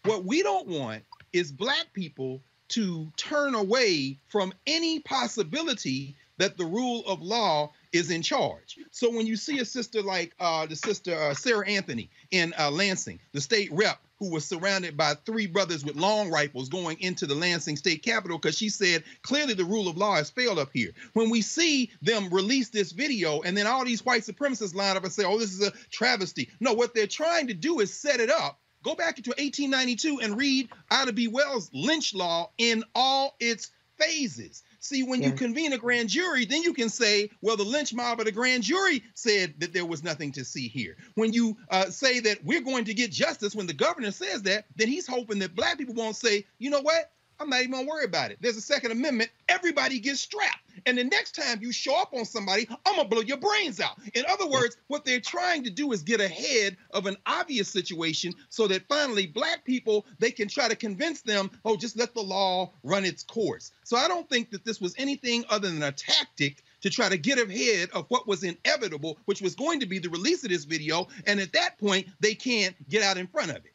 What 0.04 0.24
we 0.24 0.44
don't 0.44 0.68
want 0.68 1.04
is 1.34 1.52
black 1.52 1.88
people 1.94 2.42
to 2.70 3.12
turn 3.18 3.54
away 3.54 4.18
from 4.30 4.54
any 4.66 5.00
possibility 5.00 6.16
that 6.38 6.58
the 6.58 6.66
rule 6.66 7.04
of 7.06 7.22
law 7.22 7.72
is 7.92 8.12
in 8.12 8.22
charge. 8.22 8.78
So 8.92 9.10
when 9.10 9.28
you 9.28 9.36
see 9.36 9.60
a 9.60 9.66
sister 9.66 10.02
like 10.02 10.34
uh, 10.40 10.66
the 10.66 10.76
sister 10.76 11.16
uh, 11.16 11.34
Sarah 11.34 11.68
Anthony 11.68 12.10
in 12.32 12.54
uh, 12.58 12.72
Lansing, 12.72 13.20
the 13.34 13.42
state 13.42 13.72
rep 13.72 14.00
who 14.20 14.32
was 14.32 14.46
surrounded 14.46 14.96
by 14.96 15.16
three 15.16 15.48
brothers 15.48 15.84
with 15.84 15.96
long 15.96 16.30
rifles 16.30 16.70
going 16.70 17.00
into 17.00 17.26
the 17.26 17.34
Lansing 17.34 17.76
state 17.76 18.04
capitol 18.04 18.38
because 18.38 18.58
she 18.58 18.70
said 18.70 19.04
clearly 19.24 19.56
the 19.56 19.66
rule 19.66 19.88
of 19.88 19.98
law 19.98 20.16
has 20.16 20.30
failed 20.30 20.60
up 20.60 20.70
here. 20.72 20.92
When 21.14 21.30
we 21.32 21.42
see 21.42 21.92
them 22.04 22.30
release 22.30 22.70
this 22.70 22.92
video 22.92 23.42
and 23.42 23.58
then 23.58 23.66
all 23.66 23.84
these 23.84 24.06
white 24.06 24.22
supremacists 24.22 24.76
line 24.76 24.96
up 24.96 25.04
and 25.04 25.12
say, 25.12 25.24
oh, 25.26 25.40
this 25.40 25.52
is 25.52 25.68
a 25.68 25.72
travesty. 25.90 26.50
No, 26.60 26.74
what 26.74 26.94
they're 26.94 27.08
trying 27.08 27.48
to 27.48 27.56
do 27.56 27.80
is 27.80 27.94
set 27.94 28.20
it 28.20 28.30
up 28.30 28.62
Go 28.84 28.96
back 28.96 29.18
into 29.18 29.30
1892 29.32 30.22
and 30.22 30.38
read 30.38 30.70
Ida 30.90 31.14
B. 31.14 31.28
Wells' 31.28 31.70
lynch 31.72 32.16
law 32.16 32.50
in 32.58 32.84
all 32.96 33.36
its 33.40 33.70
phases. 34.00 34.64
See, 34.82 35.04
when 35.04 35.22
you 35.22 35.32
convene 35.32 35.74
a 35.74 35.78
grand 35.78 36.10
jury, 36.10 36.46
then 36.46 36.64
you 36.64 36.74
can 36.74 36.90
say, 36.90 37.30
well, 37.40 37.56
the 37.56 37.64
lynch 37.64 37.94
mob 37.94 38.20
of 38.20 38.26
the 38.26 38.32
grand 38.32 38.64
jury 38.64 39.04
said 39.14 39.54
that 39.60 39.74
there 39.74 39.86
was 39.86 40.04
nothing 40.04 40.32
to 40.34 40.44
see 40.44 40.68
here. 40.68 40.98
When 41.14 41.32
you 41.34 41.56
uh, 41.70 41.86
say 41.86 42.20
that 42.22 42.44
we're 42.44 42.62
going 42.62 42.86
to 42.86 42.96
get 42.96 43.12
justice, 43.12 43.56
when 43.56 43.68
the 43.68 43.74
governor 43.74 44.10
says 44.10 44.42
that, 44.44 44.66
then 44.76 44.88
he's 44.88 45.06
hoping 45.06 45.38
that 45.40 45.56
black 45.56 45.78
people 45.78 45.94
won't 45.94 46.16
say, 46.16 46.46
you 46.58 46.72
know 46.72 46.82
what? 46.82 47.12
I'm 47.42 47.50
not 47.50 47.62
even 47.62 47.72
gonna 47.72 47.88
worry 47.88 48.06
about 48.06 48.30
it. 48.30 48.38
There's 48.40 48.56
a 48.56 48.62
Second 48.62 48.92
Amendment. 48.92 49.32
Everybody 49.50 50.00
gets 50.00 50.22
strapped. 50.22 50.60
And 50.86 50.98
the 50.98 51.04
next 51.04 51.36
time 51.36 51.60
you 51.62 51.72
show 51.72 52.00
up 52.00 52.14
on 52.14 52.24
somebody, 52.24 52.68
I'm 52.86 52.96
gonna 52.96 53.10
blow 53.10 53.22
your 53.22 53.38
brains 53.38 53.80
out. 53.80 53.98
In 54.14 54.24
other 54.30 54.48
words, 54.48 54.78
what 54.88 55.06
they're 55.06 55.20
trying 55.20 55.64
to 55.64 55.72
do 55.72 55.92
is 55.92 56.04
get 56.04 56.22
ahead 56.22 56.78
of 56.92 57.08
an 57.08 57.18
obvious 57.26 57.68
situation 57.68 58.34
so 58.50 58.68
that 58.68 58.88
finally 58.88 59.26
black 59.26 59.66
people 59.66 60.06
they 60.20 60.30
can 60.30 60.48
try 60.48 60.68
to 60.68 60.76
convince 60.76 61.22
them, 61.22 61.50
oh, 61.66 61.76
just 61.76 61.98
let 61.98 62.14
the 62.14 62.22
law 62.22 62.72
run 62.84 63.06
its 63.06 63.24
course. 63.24 63.72
So 63.84 63.98
I 63.98 64.08
don't 64.08 64.30
think 64.30 64.52
that 64.52 64.64
this 64.64 64.80
was 64.80 64.94
anything 65.00 65.44
other 65.50 65.68
than 65.68 65.82
a 65.82 65.92
tactic 65.92 66.64
to 66.82 66.92
try 66.92 67.10
to 67.10 67.18
get 67.18 67.40
ahead 67.40 67.90
of 67.92 68.06
what 68.10 68.28
was 68.28 68.44
inevitable, 68.44 69.18
which 69.26 69.42
was 69.42 69.56
going 69.56 69.80
to 69.80 69.88
be 69.88 69.98
the 69.98 70.10
release 70.10 70.44
of 70.44 70.50
this 70.52 70.66
video. 70.66 71.08
And 71.26 71.40
at 71.40 71.54
that 71.54 71.80
point, 71.80 72.08
they 72.20 72.36
can't 72.36 72.76
get 72.88 73.02
out 73.02 73.18
in 73.18 73.26
front 73.28 73.50
of 73.50 73.58
it. 73.58 73.74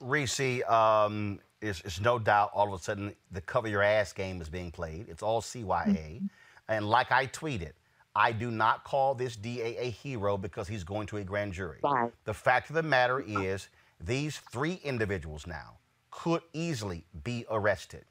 Reese, 0.00 0.62
um, 0.68 1.40
it's, 1.60 1.80
it's 1.80 2.00
no 2.00 2.18
doubt 2.18 2.50
all 2.54 2.72
of 2.72 2.80
a 2.80 2.82
sudden 2.82 3.14
the 3.30 3.40
cover 3.40 3.68
your 3.68 3.82
ass 3.82 4.12
game 4.12 4.40
is 4.40 4.48
being 4.48 4.70
played. 4.70 5.06
It's 5.08 5.22
all 5.22 5.40
CYA. 5.40 5.64
Mm-hmm. 5.64 6.26
And 6.68 6.88
like 6.88 7.10
I 7.10 7.26
tweeted, 7.26 7.72
I 8.14 8.32
do 8.32 8.50
not 8.50 8.84
call 8.84 9.14
this 9.14 9.36
DA 9.36 9.76
a 9.76 9.90
hero 9.90 10.36
because 10.36 10.68
he's 10.68 10.84
going 10.84 11.06
to 11.08 11.18
a 11.18 11.24
grand 11.24 11.52
jury. 11.52 11.78
Right. 11.82 12.10
The 12.24 12.34
fact 12.34 12.68
of 12.68 12.74
the 12.74 12.82
matter 12.82 13.20
is, 13.20 13.68
these 14.00 14.38
three 14.52 14.80
individuals 14.84 15.46
now 15.46 15.78
could 16.10 16.42
easily 16.52 17.04
be 17.24 17.44
arrested. 17.50 18.04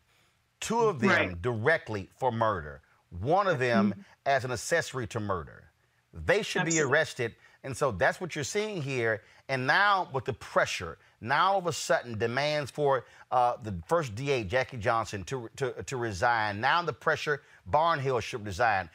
Two 0.59 0.81
of 0.81 0.99
them 0.99 1.09
Right. 1.09 1.41
directly 1.41 2.09
for 2.17 2.31
murder, 2.31 2.81
one 3.19 3.47
of 3.47 3.59
them 3.59 3.91
mm-hmm. 3.91 4.01
as 4.25 4.43
an 4.43 4.51
accessory 4.51 5.07
to 5.07 5.19
murder. 5.19 5.71
They 6.13 6.41
should 6.41 6.65
be 6.65 6.79
arrested. 6.79 7.35
And 7.63 7.75
so 7.75 7.91
that's 7.91 8.19
what 8.19 8.35
you're 8.35 8.43
seeing 8.43 8.81
here. 8.81 9.21
And 9.49 9.67
now, 9.67 10.09
with 10.13 10.25
the 10.25 10.33
pressure, 10.33 10.97
now 11.19 11.53
all 11.53 11.59
of 11.59 11.67
a 11.67 11.73
sudden, 11.73 12.17
demands 12.17 12.69
for 12.69 13.05
uh, 13.31 13.53
the 13.63 13.73
first 13.87 14.15
DA, 14.15 14.43
Jackie 14.43 14.77
Johnson, 14.77 15.23
to, 15.25 15.49
to, 15.55 15.71
to 15.83 15.97
resign. 15.97 16.61
Now, 16.61 16.81
the 16.83 16.93
pressure, 16.93 17.41
Barnhill 17.71 18.21
should 18.21 18.45
resign. 18.45 18.89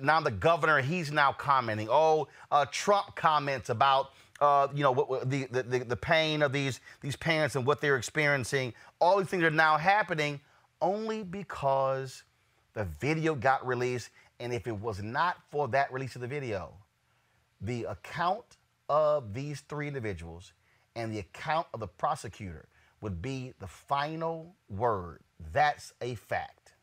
Now, 0.00 0.20
the 0.20 0.30
governor, 0.30 0.80
he's 0.80 1.12
now 1.12 1.32
commenting. 1.32 1.88
Oh, 1.90 2.28
uh, 2.50 2.66
Trump 2.70 3.14
comments 3.16 3.68
about. 3.68 4.10
Uh, 4.40 4.66
you 4.74 4.82
know 4.82 4.90
what, 4.90 5.08
what- 5.08 5.30
the, 5.30 5.44
the, 5.52 5.62
the 5.62 5.96
pain 5.96 6.42
of 6.42 6.52
these, 6.52 6.80
these 7.00 7.14
parents 7.14 7.54
and 7.54 7.64
what 7.64 7.80
they're 7.80 7.96
experiencing. 7.96 8.74
All 9.00 9.18
these 9.18 9.28
things 9.28 9.44
are 9.44 9.50
now 9.50 9.76
happening 9.76 10.40
only 10.80 11.22
because 11.22 12.24
the 12.74 12.84
video 12.84 13.36
got 13.36 13.64
released. 13.64 14.10
And 14.40 14.52
if 14.52 14.66
it 14.66 14.76
was 14.76 15.00
not 15.00 15.36
for 15.50 15.68
that 15.68 15.92
release 15.92 16.16
of 16.16 16.22
the 16.22 16.26
video, 16.26 16.72
the 17.60 17.84
account 17.84 18.56
of 18.88 19.32
these 19.32 19.60
three 19.60 19.86
individuals 19.86 20.52
and 20.94 21.12
the 21.12 21.18
account 21.18 21.66
of 21.72 21.80
the 21.80 21.88
prosecutor 21.88 22.68
would 23.00 23.20
be 23.20 23.52
the 23.58 23.66
final 23.66 24.54
word. 24.68 25.20
That's 25.52 25.92
a 26.00 26.14
fact. 26.14 26.74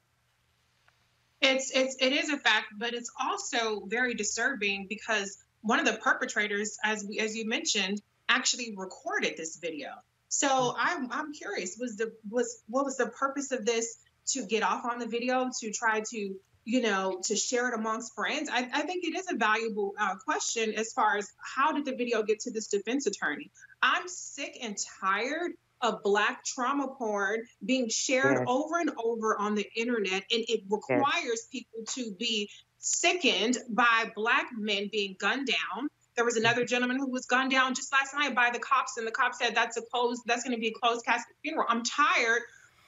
It's 1.42 1.72
it's 1.74 1.96
it 2.02 2.12
is 2.12 2.30
a 2.30 2.38
fact, 2.38 2.68
but 2.78 2.94
it's 2.94 3.10
also 3.20 3.86
very 3.86 4.14
disturbing 4.14 4.88
because 4.90 5.38
one 5.62 5.80
of 5.80 5.86
the 5.86 5.94
perpetrators, 5.94 6.78
as 6.84 7.06
we 7.08 7.20
as 7.20 7.36
you 7.36 7.48
mentioned, 7.48 8.02
actually 8.28 8.74
recorded 8.76 9.36
this 9.38 9.58
video. 9.58 9.90
So 10.28 10.76
I'm 10.78 11.12
I'm 11.12 11.34
curious, 11.34 11.78
was 11.80 11.96
the 11.96 12.12
was 12.30 12.62
what 12.68 12.84
was 12.86 12.98
the 12.98 13.08
purpose 13.08 13.52
of 13.52 13.66
this 13.66 13.98
to 14.28 14.46
get 14.46 14.64
off 14.64 14.86
on 14.86 15.00
the 15.00 15.08
video 15.08 15.50
to 15.62 15.72
try 15.72 16.04
to 16.12 16.36
you 16.66 16.82
know 16.82 17.22
to 17.24 17.36
share 17.38 17.70
it 17.70 17.74
amongst 17.74 18.14
friends? 18.14 18.50
I, 18.52 18.70
I 18.74 18.82
think 18.82 19.06
it 19.06 19.16
is 19.18 19.26
a 19.32 19.38
valuable 19.38 19.94
uh, 19.98 20.16
question 20.18 20.74
as 20.74 20.92
far 20.92 21.18
as 21.18 21.32
how 21.56 21.72
did 21.72 21.86
the 21.86 21.96
video 21.96 22.22
get 22.22 22.42
to 22.42 22.52
this 22.52 22.68
defense 22.68 23.08
attorney? 23.08 23.50
I'm 23.82 24.08
sick 24.08 24.58
and 24.62 24.78
tired 25.02 25.52
of 25.82 26.04
black 26.04 26.44
trauma 26.44 26.88
porn 26.98 27.44
being 27.64 27.90
shared 27.90 28.40
Yes. 28.40 28.46
over 28.48 28.80
and 28.80 28.92
over 29.02 29.38
on 29.38 29.56
the 29.56 29.66
internet 29.76 30.24
and 30.32 30.44
it 30.48 30.64
requires 30.70 31.48
people 31.52 31.80
to 31.88 32.12
be 32.20 32.50
sickened 32.80 33.58
by 33.70 34.12
black 34.16 34.48
men 34.58 34.90
being 34.92 35.16
gunned 35.20 35.48
down. 35.48 35.90
There 36.16 36.26
was 36.26 36.36
another 36.36 36.66
gentleman 36.66 36.98
who 36.98 37.10
was 37.10 37.26
gunned 37.26 37.52
down 37.52 37.76
just 37.76 37.94
last 37.94 38.14
night 38.14 38.36
by 38.36 38.50
the 38.52 38.60
cops 38.60 38.98
and 38.98 39.08
the 39.08 39.12
cops 39.12 39.40
said 39.40 39.56
that's 39.56 39.78
a 39.78 39.82
closed 39.82 40.24
that's 40.26 40.44
going 40.44 40.56
to 40.56 40.60
be 40.60 40.68
a 40.68 40.74
closed 40.74 41.06
casket 41.06 41.36
funeral. 41.42 41.66
I'm 41.70 41.84
tired 41.84 42.42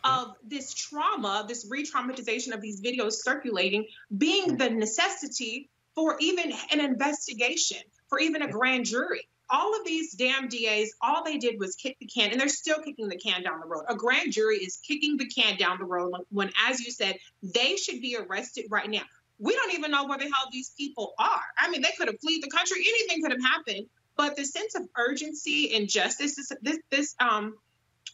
of 0.03 0.33
this 0.43 0.73
trauma 0.73 1.45
this 1.47 1.67
re-traumatization 1.69 2.53
of 2.53 2.59
these 2.59 2.81
videos 2.81 3.13
circulating 3.13 3.85
being 4.17 4.57
the 4.57 4.69
necessity 4.69 5.69
for 5.93 6.17
even 6.19 6.51
an 6.71 6.79
investigation 6.79 7.77
for 8.09 8.19
even 8.19 8.41
a 8.41 8.47
grand 8.47 8.85
jury 8.85 9.27
all 9.51 9.75
of 9.77 9.85
these 9.85 10.13
damn 10.13 10.47
DAs, 10.47 10.91
all 11.01 11.23
they 11.23 11.37
did 11.37 11.59
was 11.59 11.75
kick 11.75 11.97
the 11.99 12.05
can, 12.05 12.31
and 12.31 12.39
they're 12.39 12.49
still 12.49 12.79
kicking 12.79 13.09
the 13.09 13.17
can 13.17 13.43
down 13.43 13.59
the 13.59 13.67
road. 13.67 13.83
A 13.89 13.95
grand 13.95 14.31
jury 14.31 14.57
is 14.57 14.77
kicking 14.77 15.17
the 15.17 15.27
can 15.27 15.57
down 15.57 15.77
the 15.77 15.85
road 15.85 16.13
when- 16.29 16.53
as 16.67 16.79
you 16.79 16.91
said, 16.91 17.19
they 17.43 17.75
should 17.75 18.01
be 18.01 18.15
arrested 18.15 18.65
right 18.69 18.89
now. 18.89 19.03
We 19.39 19.53
don't 19.55 19.73
even 19.73 19.91
know 19.91 20.05
where 20.05 20.17
the 20.17 20.25
hell 20.25 20.47
these 20.51 20.69
people 20.77 21.13
are. 21.17 21.43
I 21.57 21.69
mean, 21.69 21.81
they 21.81 21.91
could 21.97 22.07
have 22.07 22.19
fled 22.19 22.41
the 22.41 22.49
country. 22.49 22.85
Anything 22.87 23.21
could 23.21 23.31
have 23.31 23.43
happened. 23.43 23.87
But 24.15 24.35
the 24.35 24.45
sense 24.45 24.75
of 24.75 24.87
urgency 24.95 25.73
and 25.75 25.89
justice, 25.89 26.35
this 26.35 26.51
this, 26.61 26.79
this 26.89 27.15
um, 27.19 27.57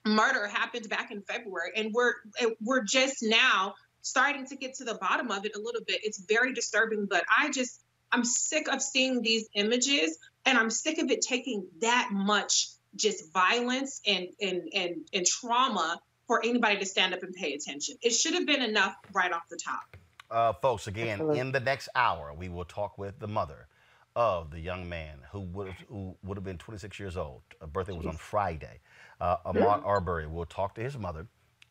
murder 0.05 0.47
happened 0.47 0.87
back 0.89 1.11
in 1.11 1.21
February, 1.23 1.71
and 1.75 1.93
we're 1.93 2.13
we're 2.61 2.83
just 2.83 3.17
now 3.21 3.75
starting 4.01 4.45
to 4.47 4.55
get 4.55 4.75
to 4.75 4.85
the 4.85 4.95
bottom 4.95 5.31
of 5.31 5.45
it 5.45 5.55
a 5.55 5.59
little 5.59 5.81
bit. 5.85 5.99
It's 6.03 6.19
very 6.19 6.53
disturbing, 6.53 7.07
but 7.07 7.25
I 7.35 7.49
just 7.51 7.81
I'm 8.11 8.23
sick 8.23 8.69
of 8.69 8.81
seeing 8.81 9.21
these 9.21 9.49
images, 9.53 10.17
and 10.47 10.57
I'm 10.57 10.69
sick 10.69 10.97
of 10.97 11.11
it 11.11 11.21
taking 11.21 11.67
that 11.81 12.09
much 12.11 12.69
just 12.95 13.31
violence 13.31 14.01
and 14.07 14.29
and 14.41 14.61
and 14.73 14.95
and 15.13 15.25
trauma 15.25 15.99
for 16.25 16.43
anybody 16.43 16.77
to 16.77 16.85
stand 16.85 17.13
up 17.13 17.21
and 17.21 17.33
pay 17.33 17.53
attention. 17.53 17.95
It 18.01 18.11
should 18.11 18.33
have 18.33 18.47
been 18.47 18.61
enough 18.61 18.95
right 19.13 19.31
off 19.31 19.43
the 19.49 19.59
top. 19.63 19.95
Uh, 20.29 20.53
folks, 20.53 20.87
again, 20.87 21.09
Absolutely. 21.09 21.39
in 21.39 21.51
the 21.51 21.59
next 21.59 21.87
hour, 21.95 22.33
we 22.33 22.49
will 22.49 22.65
talk 22.65 22.97
with 22.97 23.19
the 23.19 23.27
mother 23.27 23.67
of 24.15 24.51
the 24.51 24.59
young 24.59 24.89
man 24.89 25.19
who 25.31 25.41
would 25.41 25.67
have, 25.67 25.87
who 25.87 26.17
would 26.23 26.35
have 26.35 26.43
been 26.43 26.57
26 26.57 26.99
years 26.99 27.15
old. 27.15 27.43
A 27.61 27.67
birthday 27.67 27.93
was 27.93 28.05
on 28.05 28.17
Friday. 28.17 28.79
Uh, 29.21 29.37
Ahmaud 29.45 29.85
Arbery. 29.85 30.27
We'll 30.27 30.45
talk 30.45 30.75
to 30.75 30.81
his 30.81 30.97
mother 30.97 31.27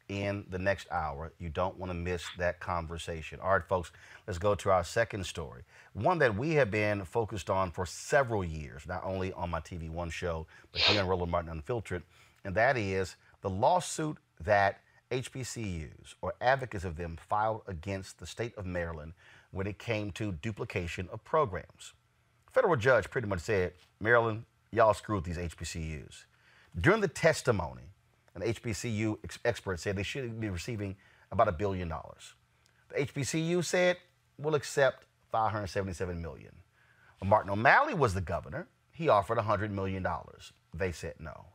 in 0.09 0.45
the 0.51 0.59
next 0.59 0.87
hour. 0.91 1.33
You 1.39 1.49
don't 1.49 1.79
want 1.79 1.91
to 1.91 1.95
miss 1.95 2.25
that 2.39 2.61
conversation. 2.61 3.41
All 3.41 3.51
right, 3.51 3.65
folks, 3.67 3.91
let's 4.27 4.39
go 4.39 4.55
to 4.55 4.71
our 4.71 4.85
second 4.85 5.27
story. 5.27 5.63
One 5.95 6.19
that 6.19 6.37
we 6.37 6.53
have 6.53 6.71
been 6.71 7.05
focused 7.05 7.51
on 7.51 7.71
for 7.71 7.87
several 7.87 8.45
years, 8.45 8.87
not 8.87 9.03
only 9.05 9.33
on 9.33 9.51
my 9.51 9.61
TV 9.61 9.91
One 9.91 10.11
show, 10.11 10.47
but 10.73 10.81
here 10.83 11.01
on 11.01 11.09
Roland 11.09 11.33
Martin 11.33 11.51
Unfiltered, 11.51 12.03
and 12.45 12.55
that 12.55 12.77
is 12.77 13.17
the 13.43 13.51
lawsuit 13.51 14.19
that 14.41 14.81
HBCUs 15.11 16.15
or 16.21 16.35
advocates 16.41 16.85
of 16.85 16.97
them 16.97 17.17
filed 17.29 17.63
against 17.67 18.19
the 18.19 18.27
state 18.27 18.55
of 18.57 18.67
Maryland 18.67 19.13
when 19.51 19.67
it 19.67 19.79
came 19.79 20.11
to 20.13 20.33
duplication 20.33 21.09
of 21.13 21.25
programs. 21.25 21.93
Federal 22.53 22.77
judge 22.77 23.11
pretty 23.11 23.29
much 23.29 23.41
said, 23.41 23.73
Maryland, 24.01 24.45
y'all 24.73 24.95
screwed 24.95 25.25
these 25.25 25.39
HBCUs. 25.39 26.25
During 26.79 27.01
the 27.01 27.09
testimony, 27.09 27.83
an 28.37 28.43
HBCU 28.43 29.19
ex- 29.25 29.39
expert 29.45 29.81
said 29.81 29.97
they 29.97 30.03
should 30.03 30.39
be 30.39 30.49
receiving 30.49 30.97
about 31.33 31.49
a 31.49 31.53
billion 31.53 31.89
dollars. 31.89 32.35
The 32.91 33.07
HBCU 33.07 33.65
said, 33.65 33.97
we'll 34.39 34.55
accept 34.55 35.07
577 35.33 36.21
million. 36.21 36.53
When 37.19 37.31
Martin 37.31 37.51
O'Malley 37.51 37.95
was 37.95 38.15
the 38.15 38.21
governor, 38.21 38.69
he 38.93 39.09
offered 39.09 39.39
$100 39.39 39.71
million. 39.71 40.07
They 40.75 40.93
said 40.93 41.15
no. 41.19 41.47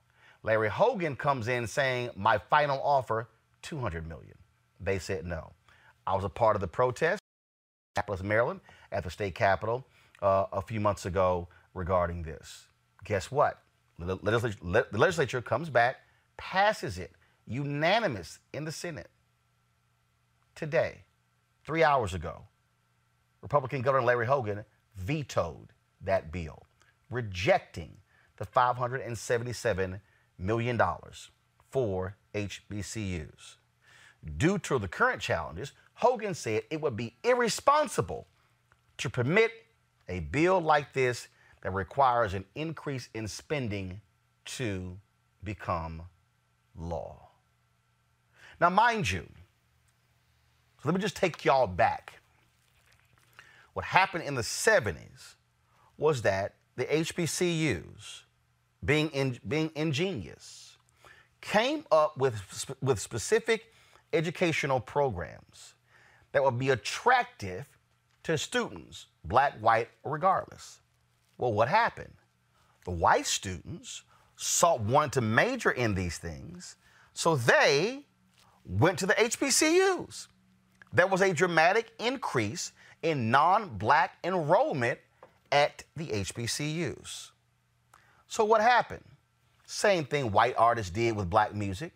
Larry 0.44 0.70
Hogan 0.70 1.16
comes 1.16 1.48
in 1.48 1.68
saying, 1.68 2.10
my 2.16 2.40
final 2.50 2.82
offer, 2.82 3.30
200 3.62 4.08
million. 4.08 4.36
They 4.80 4.98
said 5.00 5.26
no. 5.26 5.54
I 6.08 6.16
was 6.16 6.24
a 6.24 6.30
part 6.30 6.56
of 6.56 6.62
the 6.62 6.68
protest 6.68 7.22
in 7.22 8.00
Annapolis, 8.00 8.24
Maryland, 8.24 8.60
at 8.92 9.04
the 9.04 9.10
state 9.12 9.36
capitol 9.36 9.86
uh, 10.22 10.46
a 10.52 10.62
few 10.62 10.80
months 10.80 11.06
ago 11.06 11.48
regarding 11.76 12.24
this. 12.24 12.66
Guess 13.04 13.32
what? 13.32 13.62
The 14.00 14.18
legislature 14.92 15.42
comes 15.42 15.70
back, 15.70 15.98
passes 16.38 16.98
it 16.98 17.12
unanimous 17.48 18.40
in 18.54 18.66
the 18.66 18.72
Senate 18.72 19.10
today, 20.56 21.04
three 21.66 21.84
hours 21.84 22.14
ago. 22.14 22.44
Republican 23.42 23.82
Governor 23.82 24.06
Larry 24.06 24.26
Hogan 24.26 24.64
vetoed 24.96 25.70
that 26.02 26.32
bill, 26.32 26.64
rejecting 27.10 27.98
the 28.38 28.46
$577 28.46 30.00
million 30.38 30.82
for 31.70 32.16
HBCUs. 32.34 33.56
Due 34.38 34.60
to 34.60 34.78
the 34.78 34.88
current 34.88 35.22
challenges, 35.22 35.72
Hogan 35.94 36.34
said 36.34 36.64
it 36.70 36.82
would 36.82 36.96
be 36.96 37.16
irresponsible 37.24 38.28
to 38.98 39.10
permit 39.10 39.52
a 40.08 40.20
bill 40.20 40.60
like 40.60 40.94
this 40.94 41.28
that 41.62 41.74
requires 41.74 42.34
an 42.34 42.46
increase 42.56 43.10
in 43.14 43.28
spending 43.28 44.02
to 44.46 44.98
become 45.44 46.04
law. 46.76 47.30
Now, 48.60 48.70
mind 48.70 49.10
you, 49.10 49.28
so 50.82 50.90
let 50.90 50.96
me 50.96 51.02
just 51.02 51.16
take 51.16 51.44
y'all 51.46 51.68
back. 51.68 52.14
What 53.74 53.86
happened 53.86 54.24
in 54.24 54.36
the 54.36 54.42
70s 54.42 55.36
was 55.98 56.22
that 56.24 56.56
the 56.76 56.86
HBCUs, 56.86 58.22
being, 58.84 59.10
in, 59.10 59.40
being 59.48 59.72
ingenious, 59.76 60.78
came 61.42 61.86
up 61.92 62.18
with, 62.18 62.76
with 62.82 63.00
specific 63.00 63.66
educational 64.14 64.80
programs 64.80 65.76
that 66.32 66.44
would 66.44 66.58
be 66.58 66.70
attractive 66.70 67.68
to 68.24 68.38
students, 68.38 69.08
black, 69.26 69.54
white, 69.60 69.90
regardless. 70.04 70.80
Well, 71.38 71.54
what 71.54 71.68
happened? 71.68 72.14
The 72.86 72.92
white 72.92 73.26
students 73.26 74.04
saw 74.42 74.76
wanted 74.76 75.14
to 75.14 75.22
major 75.22 75.70
in 75.70 75.94
these 75.94 76.18
things, 76.18 76.76
so 77.14 77.36
they 77.36 78.06
went 78.66 78.98
to 79.00 79.06
the 79.06 79.14
HBCUs. 79.14 80.28
There 80.92 81.06
was 81.06 81.22
a 81.22 81.32
dramatic 81.32 81.92
increase 82.00 82.72
in 83.04 83.30
non-black 83.30 84.18
enrollment 84.24 85.00
at 85.52 85.84
the 85.96 86.08
HBCUs. 86.08 87.32
So 88.28 88.44
what 88.44 88.62
happened? 88.62 89.04
Same 89.66 90.06
thing 90.06 90.32
white 90.32 90.56
artists 90.58 90.92
did 90.92 91.16
with 91.16 91.30
black 91.30 91.54
music. 91.54 91.94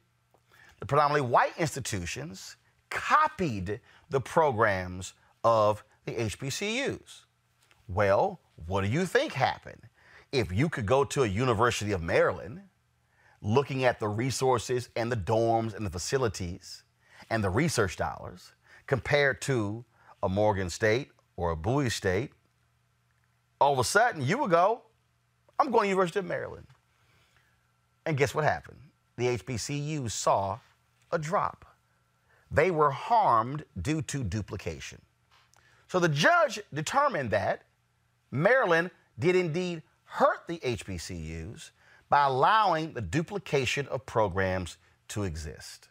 The 0.79 0.85
predominantly 0.85 1.29
white 1.29 1.57
institutions 1.57 2.57
copied 2.91 3.79
the 4.09 4.21
programs 4.21 5.13
of 5.43 5.83
the 6.05 6.13
HBCUs. 6.13 7.21
Well, 7.87 8.39
what 8.67 8.81
do 8.81 8.87
you 8.87 9.05
think 9.05 9.33
happened? 9.33 9.81
If 10.35 10.51
you 10.51 10.67
could 10.67 10.85
go 10.85 11.05
to 11.05 11.23
a 11.23 11.27
University 11.27 11.93
of 11.93 12.01
Maryland, 12.01 12.59
looking 13.41 13.85
at 13.85 14.01
the 14.01 14.09
resources 14.09 14.89
and 14.97 15.09
the 15.09 15.15
dorms 15.15 15.73
and 15.73 15.85
the 15.85 15.89
facilities 15.89 16.83
and 17.29 17.41
the 17.41 17.49
research 17.49 17.95
dollars 17.95 18.51
compared 18.85 19.39
to 19.43 19.85
a 20.23 20.27
Morgan 20.27 20.69
State 20.69 21.11
or 21.37 21.51
a 21.51 21.55
Bowie 21.55 21.89
State, 21.89 22.33
all 23.61 23.71
of 23.71 23.79
a 23.79 23.85
sudden 23.85 24.21
you 24.21 24.37
would 24.39 24.51
go, 24.51 24.81
I'm 25.57 25.71
going 25.71 25.83
to 25.83 25.89
University 25.89 26.19
of 26.19 26.25
Maryland. 26.25 26.67
And 28.05 28.17
guess 28.17 28.35
what 28.35 28.43
happened? 28.43 28.79
The 29.15 29.37
HBCUs 29.37 30.11
saw 30.11 30.59
a 31.13 31.17
drop. 31.17 31.65
They 32.51 32.71
were 32.71 32.91
harmed 32.91 33.63
due 33.81 34.01
to 34.01 34.21
duplication. 34.21 35.01
So 35.87 35.97
the 35.97 36.09
judge 36.09 36.59
determined 36.73 37.31
that 37.31 37.61
Maryland 38.31 38.91
did 39.17 39.37
indeed 39.37 39.81
hurt 40.15 40.47
the 40.47 40.59
HBCUs 40.59 41.71
by 42.09 42.23
allowing 42.25 42.93
the 42.93 43.01
duplication 43.01 43.85
of 43.87 44.05
programs 44.05 44.77
to 45.09 45.23
exist. 45.23 45.89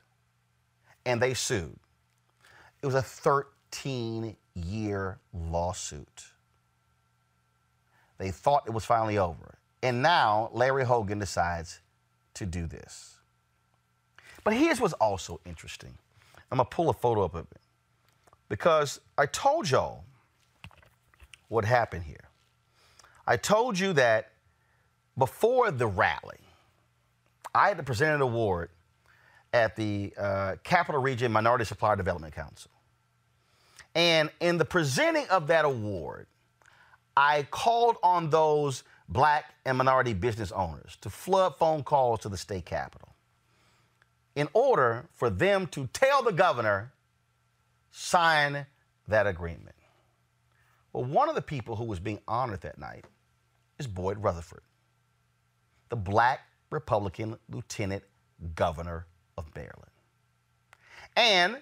And 1.05 1.21
they 1.21 1.35
sued. 1.35 1.79
It 2.83 2.87
was 2.87 2.95
a 2.95 3.03
13 3.03 4.35
year 4.55 5.19
lawsuit. 5.35 6.25
They 8.17 8.31
thought 8.31 8.63
it 8.67 8.71
was 8.71 8.87
finally 8.87 9.19
over. 9.19 9.59
And 9.83 10.01
now 10.01 10.49
Larry 10.55 10.85
Hogan 10.85 11.19
decides 11.19 11.81
to 12.33 12.47
do 12.47 12.67
this. 12.67 13.17
But 14.43 14.55
here's 14.55 14.81
what's 14.81 14.95
also 14.95 15.39
interesting. 15.45 15.93
I'm 16.51 16.57
going 16.57 16.67
to 16.67 16.75
pull 16.75 16.89
a 16.89 16.95
photo 16.95 17.25
up 17.25 17.35
of 17.35 17.47
it 17.53 17.61
because 18.49 19.01
I 19.19 19.27
told 19.27 19.69
y'all 19.69 20.05
what 21.49 21.67
happened 21.67 22.05
here. 22.05 22.31
I 23.27 23.37
told 23.37 23.79
you 23.79 23.93
that 23.95 24.33
before 25.17 25.71
the 25.71 25.87
rally, 25.87 26.41
I 27.55 27.69
had 27.69 27.77
to 27.79 27.83
present 27.83 28.15
an 28.15 28.21
award 28.21 28.71
at 29.53 29.77
the 29.77 30.13
uh, 30.19 30.57
Capital 30.65 31.01
Region 31.01 31.31
Minority 31.33 31.65
Supplier 31.65 31.97
Development 31.97 32.35
Council. 32.35 32.71
And 33.95 34.31
in 34.41 34.59
the 34.59 34.65
presenting 34.65 35.27
of 35.29 35.47
that 35.47 35.65
award, 35.65 36.27
I 37.17 37.47
called 37.51 37.97
on 38.03 38.31
those 38.31 38.83
black 39.09 39.55
and 39.65 39.79
minority 39.79 40.15
business 40.15 40.51
owners 40.51 40.99
to 41.03 41.11
flood 41.11 41.57
phone 41.57 41.85
calls 41.85 42.21
to 42.21 42.29
the 42.29 42.37
state 42.37 42.65
capitol 42.65 43.15
in 44.35 44.49
order 44.53 45.07
for 45.13 45.31
them 45.31 45.69
to 45.69 45.87
tell 45.93 46.25
the 46.25 46.33
governor, 46.33 46.93
sign 47.93 48.67
that 49.07 49.29
agreement. 49.29 49.77
Well, 50.93 51.05
one 51.05 51.29
of 51.29 51.37
the 51.37 51.43
people 51.43 51.77
who 51.77 51.85
was 51.85 52.01
being 52.01 52.19
honored 52.27 52.63
that 52.63 52.79
night 52.79 53.05
is 53.79 53.87
Boyd 53.87 54.19
Rutherford, 54.19 54.63
the 55.89 55.97
black 55.97 56.41
Republican 56.71 57.37
lieutenant 57.49 58.03
governor 58.55 59.07
of 59.37 59.55
Maryland. 59.55 59.91
And 61.17 61.59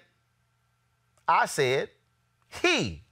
I 1.28 1.46
said, 1.46 1.90
he, 2.60 3.02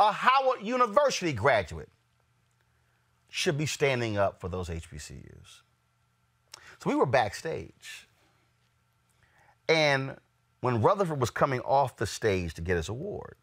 a 0.00 0.12
Howard 0.12 0.62
University 0.62 1.32
graduate, 1.32 1.88
should 3.28 3.58
be 3.58 3.66
standing 3.66 4.16
up 4.16 4.40
for 4.40 4.48
those 4.48 4.68
HBCUs. 4.68 5.62
So 6.78 6.90
we 6.90 6.94
were 6.94 7.06
backstage. 7.06 8.08
And 9.68 10.16
when 10.60 10.82
Rutherford 10.82 11.20
was 11.20 11.30
coming 11.30 11.60
off 11.60 11.96
the 11.96 12.06
stage 12.06 12.54
to 12.54 12.60
get 12.60 12.76
his 12.76 12.88
award, 12.88 13.36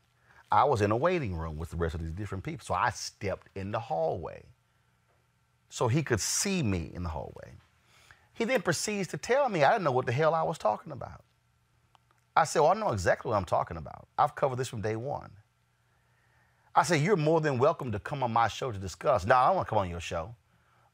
I 0.51 0.65
was 0.65 0.81
in 0.81 0.91
a 0.91 0.97
waiting 0.97 1.35
room 1.35 1.57
with 1.57 1.69
the 1.69 1.77
rest 1.77 1.95
of 1.95 2.01
these 2.01 2.11
different 2.11 2.43
people. 2.43 2.65
So 2.65 2.73
I 2.73 2.89
stepped 2.89 3.47
in 3.55 3.71
the 3.71 3.79
hallway 3.79 4.43
so 5.69 5.87
he 5.87 6.03
could 6.03 6.19
see 6.19 6.61
me 6.61 6.91
in 6.93 7.03
the 7.03 7.09
hallway. 7.09 7.53
He 8.33 8.43
then 8.45 8.61
proceeds 8.61 9.07
to 9.09 9.17
tell 9.17 9.47
me 9.49 9.63
I 9.63 9.71
didn't 9.71 9.85
know 9.85 9.91
what 9.91 10.05
the 10.05 10.11
hell 10.11 10.33
I 10.33 10.43
was 10.43 10.57
talking 10.57 10.91
about. 10.91 11.23
I 12.35 12.43
said, 12.43 12.61
Well, 12.61 12.71
I 12.71 12.73
know 12.73 12.91
exactly 12.91 13.29
what 13.29 13.37
I'm 13.37 13.45
talking 13.45 13.77
about. 13.77 14.07
I've 14.17 14.35
covered 14.35 14.57
this 14.57 14.67
from 14.67 14.81
day 14.81 14.95
one. 14.95 15.31
I 16.75 16.83
said, 16.83 17.01
You're 17.01 17.17
more 17.17 17.41
than 17.41 17.57
welcome 17.57 17.91
to 17.91 17.99
come 17.99 18.23
on 18.23 18.33
my 18.33 18.47
show 18.47 18.71
to 18.71 18.79
discuss. 18.79 19.25
Now, 19.25 19.41
I 19.43 19.47
don't 19.47 19.57
want 19.57 19.67
to 19.67 19.69
come 19.69 19.79
on 19.79 19.89
your 19.89 19.99
show, 19.99 20.35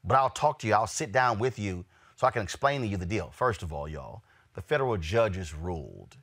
but 0.04 0.16
I'll 0.16 0.30
talk 0.30 0.58
to 0.60 0.66
you. 0.66 0.74
I'll 0.74 0.86
sit 0.86 1.12
down 1.12 1.38
with 1.38 1.58
you 1.58 1.84
so 2.16 2.26
I 2.26 2.30
can 2.30 2.42
explain 2.42 2.80
to 2.82 2.86
you 2.86 2.96
the 2.96 3.06
deal. 3.06 3.30
First 3.32 3.62
of 3.62 3.72
all, 3.72 3.88
y'all, 3.88 4.22
the 4.54 4.60
federal 4.62 4.96
judges 4.96 5.54
ruled 5.54 6.16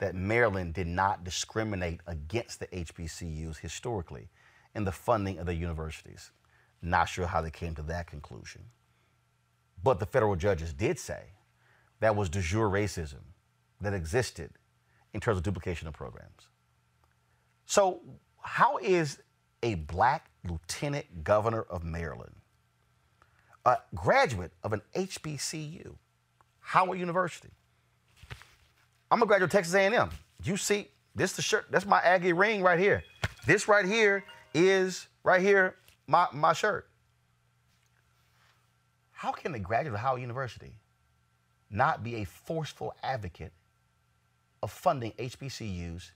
that 0.00 0.14
Maryland 0.14 0.74
did 0.74 0.86
not 0.86 1.24
discriminate 1.24 2.00
against 2.06 2.58
the 2.58 2.66
HBCUs 2.66 3.58
historically 3.58 4.28
in 4.74 4.84
the 4.84 4.92
funding 4.92 5.38
of 5.38 5.46
the 5.46 5.54
universities. 5.54 6.32
Not 6.82 7.08
sure 7.08 7.26
how 7.26 7.42
they 7.42 7.50
came 7.50 7.74
to 7.76 7.82
that 7.82 8.06
conclusion. 8.06 8.62
But 9.82 10.00
the 10.00 10.06
federal 10.06 10.36
judges 10.36 10.72
did 10.72 10.98
say 10.98 11.22
that 12.00 12.16
was 12.16 12.28
de 12.28 12.40
jure 12.40 12.68
racism 12.68 13.22
that 13.80 13.94
existed 13.94 14.50
in 15.12 15.20
terms 15.20 15.36
of 15.38 15.42
duplication 15.42 15.86
of 15.86 15.94
programs. 15.94 16.48
So, 17.66 18.00
how 18.42 18.78
is 18.78 19.20
a 19.62 19.74
black 19.74 20.30
lieutenant 20.48 21.24
governor 21.24 21.62
of 21.62 21.84
Maryland, 21.84 22.34
a 23.66 23.76
graduate 23.94 24.52
of 24.62 24.72
an 24.72 24.80
HBCU, 24.96 25.94
Howard 26.60 26.98
University? 26.98 27.50
I'm 29.10 29.22
a 29.22 29.26
graduate 29.26 29.48
of 29.48 29.52
Texas 29.52 29.74
A&M. 29.74 30.10
You 30.44 30.56
see, 30.56 30.88
this 31.14 31.32
the 31.32 31.42
shirt. 31.42 31.66
That's 31.70 31.86
my 31.86 32.00
Aggie 32.00 32.32
ring 32.32 32.62
right 32.62 32.78
here. 32.78 33.02
This 33.46 33.68
right 33.68 33.84
here 33.84 34.24
is 34.54 35.08
right 35.24 35.40
here 35.40 35.76
my 36.06 36.26
my 36.32 36.52
shirt. 36.52 36.88
How 39.12 39.32
can 39.32 39.54
a 39.54 39.58
graduate 39.58 39.94
of 39.94 40.00
Howard 40.00 40.20
University 40.20 40.72
not 41.70 42.02
be 42.02 42.16
a 42.16 42.24
forceful 42.24 42.94
advocate 43.02 43.52
of 44.62 44.70
funding 44.70 45.12
HBCUs 45.12 46.10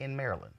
in 0.00 0.16
Maryland? 0.16 0.54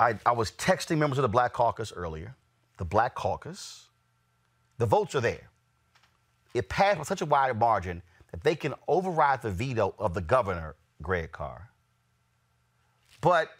I, 0.00 0.14
I 0.24 0.32
was 0.32 0.52
texting 0.52 0.98
members 0.98 1.18
of 1.18 1.22
the 1.22 1.28
Black 1.28 1.52
Caucus 1.52 1.92
earlier. 1.92 2.34
The 2.78 2.84
Black 2.84 3.14
Caucus, 3.14 3.88
the 4.78 4.86
votes 4.86 5.14
are 5.14 5.20
there. 5.20 5.50
It 6.54 6.68
passed 6.68 6.98
by 6.98 7.04
such 7.04 7.20
a 7.20 7.26
wide 7.26 7.58
margin 7.58 8.02
that 8.30 8.42
they 8.44 8.54
can 8.54 8.74
override 8.86 9.42
the 9.42 9.50
veto 9.50 9.94
of 9.98 10.14
the 10.14 10.20
governor, 10.20 10.76
Greg 11.02 11.32
Carr. 11.32 11.70
But 13.20 13.50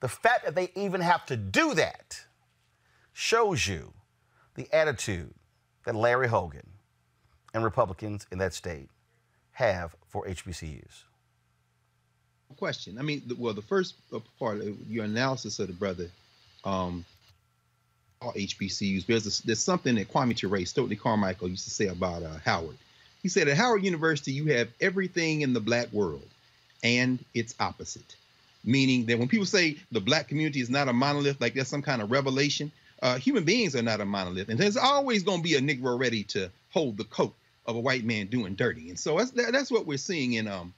the 0.00 0.08
fact 0.08 0.44
that 0.44 0.54
they 0.54 0.70
even 0.74 1.00
have 1.00 1.26
to 1.26 1.36
do 1.36 1.74
that 1.74 2.20
shows 3.12 3.66
you 3.66 3.92
the 4.54 4.68
attitude 4.72 5.34
that 5.84 5.94
Larry 5.94 6.28
Hogan 6.28 6.66
and 7.52 7.64
Republicans 7.64 8.26
in 8.30 8.38
that 8.38 8.54
state 8.54 8.88
have 9.52 9.94
for 10.06 10.24
HBCUs. 10.26 11.02
Question. 12.56 12.98
I 12.98 13.02
mean, 13.02 13.22
well, 13.36 13.52
the 13.54 13.62
first 13.62 13.94
part 14.38 14.60
of 14.60 14.76
your 14.88 15.04
analysis 15.04 15.58
of 15.58 15.66
the 15.66 15.74
brother, 15.74 16.08
um, 16.64 17.04
all 18.20 18.32
HBCUs. 18.32 19.06
There's 19.06 19.40
a, 19.40 19.46
there's 19.46 19.60
something 19.60 19.94
that 19.96 20.12
Kwame 20.12 20.36
Ture, 20.36 20.64
Stokely 20.64 20.96
Carmichael 20.96 21.48
used 21.48 21.64
to 21.64 21.70
say 21.70 21.86
about 21.86 22.22
uh, 22.22 22.38
Howard. 22.44 22.76
He 23.22 23.28
said 23.28 23.48
at 23.48 23.56
Howard 23.56 23.84
University 23.84 24.32
you 24.32 24.46
have 24.46 24.68
everything 24.80 25.42
in 25.42 25.52
the 25.52 25.60
black 25.60 25.92
world 25.92 26.28
and 26.82 27.24
its 27.34 27.54
opposite, 27.58 28.16
meaning 28.64 29.06
that 29.06 29.18
when 29.18 29.28
people 29.28 29.46
say 29.46 29.76
the 29.90 30.00
black 30.00 30.28
community 30.28 30.60
is 30.60 30.70
not 30.70 30.88
a 30.88 30.92
monolith, 30.92 31.40
like 31.40 31.54
there's 31.54 31.68
some 31.68 31.82
kind 31.82 32.00
of 32.00 32.10
revelation, 32.10 32.70
uh, 33.02 33.16
human 33.16 33.44
beings 33.44 33.76
are 33.76 33.82
not 33.82 34.00
a 34.00 34.04
monolith, 34.04 34.48
and 34.48 34.58
there's 34.58 34.76
always 34.76 35.22
going 35.22 35.38
to 35.38 35.42
be 35.42 35.54
a 35.54 35.60
Negro 35.60 35.98
ready 35.98 36.24
to 36.24 36.50
hold 36.70 36.96
the 36.96 37.04
coat 37.04 37.34
of 37.66 37.76
a 37.76 37.80
white 37.80 38.04
man 38.04 38.26
doing 38.26 38.54
dirty, 38.54 38.88
and 38.88 38.98
so 38.98 39.18
that's 39.18 39.30
that's 39.30 39.70
what 39.70 39.86
we're 39.86 39.98
seeing 39.98 40.34
in 40.34 40.48
um 40.48 40.72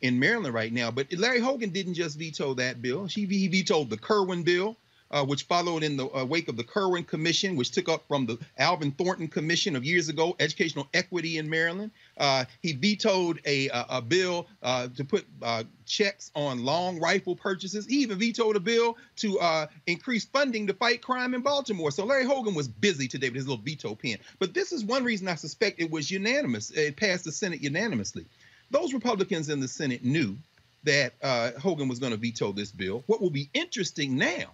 in 0.00 0.18
Maryland 0.18 0.54
right 0.54 0.72
now. 0.72 0.90
But 0.90 1.12
Larry 1.12 1.40
Hogan 1.40 1.70
didn't 1.70 1.94
just 1.94 2.18
veto 2.18 2.54
that 2.54 2.80
bill; 2.80 3.06
he, 3.06 3.24
vetoed 3.48 3.90
the 3.90 3.96
Kirwan 3.96 4.42
bill, 4.42 4.76
uh, 5.10 5.24
which 5.24 5.44
followed 5.44 5.82
in 5.82 5.96
the 5.96 6.06
uh, 6.08 6.24
wake 6.24 6.48
of 6.48 6.56
the 6.56 6.64
Kirwan 6.64 7.04
Commission, 7.04 7.56
which 7.56 7.70
took 7.70 7.88
up 7.88 8.06
from 8.08 8.26
the 8.26 8.38
Alvin 8.58 8.92
Thornton 8.92 9.28
Commission 9.28 9.76
of 9.76 9.84
years 9.84 10.08
ago, 10.08 10.34
educational 10.40 10.88
equity 10.94 11.38
in 11.38 11.48
Maryland. 11.48 11.90
Uh, 12.16 12.44
he 12.62 12.72
vetoed 12.72 13.40
a, 13.44 13.68
a, 13.68 13.86
a 13.90 14.02
bill 14.02 14.46
uh, 14.62 14.88
to 14.96 15.04
put 15.04 15.26
uh, 15.42 15.64
checks 15.84 16.30
on 16.34 16.64
long 16.64 16.98
rifle 16.98 17.36
purchases. 17.36 17.86
He 17.86 17.96
even 17.98 18.18
vetoed 18.18 18.56
a 18.56 18.60
bill 18.60 18.96
to 19.16 19.38
uh, 19.38 19.66
increase 19.86 20.24
funding 20.24 20.66
to 20.66 20.74
fight 20.74 21.02
crime 21.02 21.34
in 21.34 21.42
Baltimore. 21.42 21.90
So 21.90 22.04
Larry 22.04 22.24
Hogan 22.24 22.54
was 22.54 22.68
busy 22.68 23.08
today 23.08 23.28
with 23.28 23.36
his 23.36 23.48
little 23.48 23.62
veto 23.62 23.94
pen. 23.94 24.18
But 24.38 24.54
this 24.54 24.72
is 24.72 24.84
one 24.84 25.04
reason 25.04 25.28
I 25.28 25.34
suspect 25.34 25.80
it 25.80 25.90
was 25.90 26.10
unanimous. 26.10 26.70
It 26.70 26.96
passed 26.96 27.24
the 27.24 27.32
Senate 27.32 27.60
unanimously. 27.60 28.26
Those 28.70 28.92
Republicans 28.92 29.48
in 29.48 29.60
the 29.60 29.68
Senate 29.68 30.04
knew 30.04 30.36
that 30.82 31.14
Hogan 31.60 31.88
was 31.88 31.98
going 31.98 32.12
to 32.12 32.16
veto 32.16 32.52
this 32.52 32.72
bill. 32.72 33.04
What 33.06 33.20
will 33.20 33.30
be 33.30 33.48
interesting 33.54 34.16
now 34.16 34.50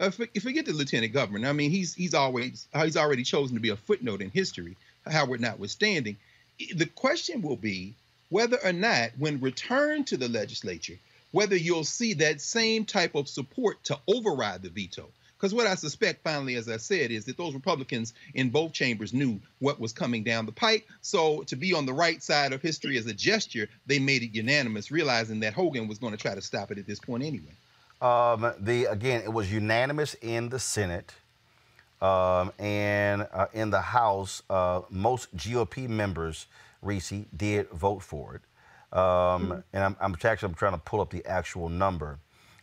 uh, 0.00 0.10
forget 0.10 0.64
the 0.64 0.72
lieutenant 0.72 1.12
governor. 1.12 1.48
I 1.48 1.52
mean, 1.52 1.70
he's 1.70 1.94
he's 1.94 2.14
always 2.14 2.66
he's 2.74 2.96
already 2.96 3.22
chosen 3.22 3.54
to 3.54 3.60
be 3.60 3.68
a 3.68 3.76
footnote 3.76 4.22
in 4.22 4.30
history. 4.30 4.76
Howard 5.06 5.40
notwithstanding, 5.40 6.16
the 6.74 6.86
question 6.86 7.42
will 7.42 7.56
be 7.56 7.94
whether 8.30 8.58
or 8.64 8.72
not, 8.72 9.10
when 9.18 9.40
returned 9.40 10.06
to 10.06 10.16
the 10.16 10.28
legislature, 10.28 10.98
whether 11.32 11.56
you'll 11.56 11.84
see 11.84 12.14
that 12.14 12.40
same 12.40 12.84
type 12.84 13.14
of 13.14 13.28
support 13.28 13.82
to 13.84 13.98
override 14.06 14.62
the 14.62 14.68
veto. 14.68 15.08
Because 15.36 15.54
what 15.54 15.66
I 15.66 15.74
suspect, 15.74 16.22
finally, 16.22 16.54
as 16.56 16.68
I 16.68 16.76
said, 16.76 17.10
is 17.10 17.24
that 17.24 17.38
those 17.38 17.54
Republicans 17.54 18.12
in 18.34 18.50
both 18.50 18.74
chambers 18.74 19.14
knew 19.14 19.40
what 19.58 19.80
was 19.80 19.92
coming 19.92 20.22
down 20.22 20.44
the 20.44 20.52
pike. 20.52 20.86
So 21.00 21.42
to 21.44 21.56
be 21.56 21.72
on 21.72 21.86
the 21.86 21.94
right 21.94 22.22
side 22.22 22.52
of 22.52 22.60
history 22.60 22.98
as 22.98 23.06
a 23.06 23.14
gesture, 23.14 23.68
they 23.86 23.98
made 23.98 24.22
it 24.22 24.34
unanimous, 24.34 24.90
realizing 24.90 25.40
that 25.40 25.54
Hogan 25.54 25.88
was 25.88 25.98
going 25.98 26.12
to 26.12 26.18
try 26.18 26.34
to 26.34 26.42
stop 26.42 26.70
it 26.70 26.78
at 26.78 26.86
this 26.86 27.00
point 27.00 27.24
anyway. 27.24 27.54
Um, 28.00 28.52
the 28.58 28.86
again, 28.86 29.22
it 29.22 29.32
was 29.32 29.52
unanimous 29.52 30.14
in 30.22 30.48
the 30.48 30.58
Senate, 30.58 31.12
um, 32.00 32.52
and 32.58 33.28
uh, 33.32 33.46
in 33.52 33.70
the 33.70 33.80
House, 33.80 34.42
uh, 34.48 34.82
most 34.88 35.36
GOP 35.36 35.88
members, 35.88 36.46
Reese, 36.80 37.12
did 37.36 37.68
vote 37.70 38.02
for 38.02 38.36
it. 38.36 38.42
Um, 38.98 39.62
And 39.72 39.84
I'm, 39.84 39.96
I'm 40.00 40.16
actually 40.24 40.48
I'm 40.48 40.54
trying 40.54 40.72
to 40.72 40.78
pull 40.78 41.00
up 41.00 41.10
the 41.10 41.24
actual 41.26 41.68
number. 41.68 42.18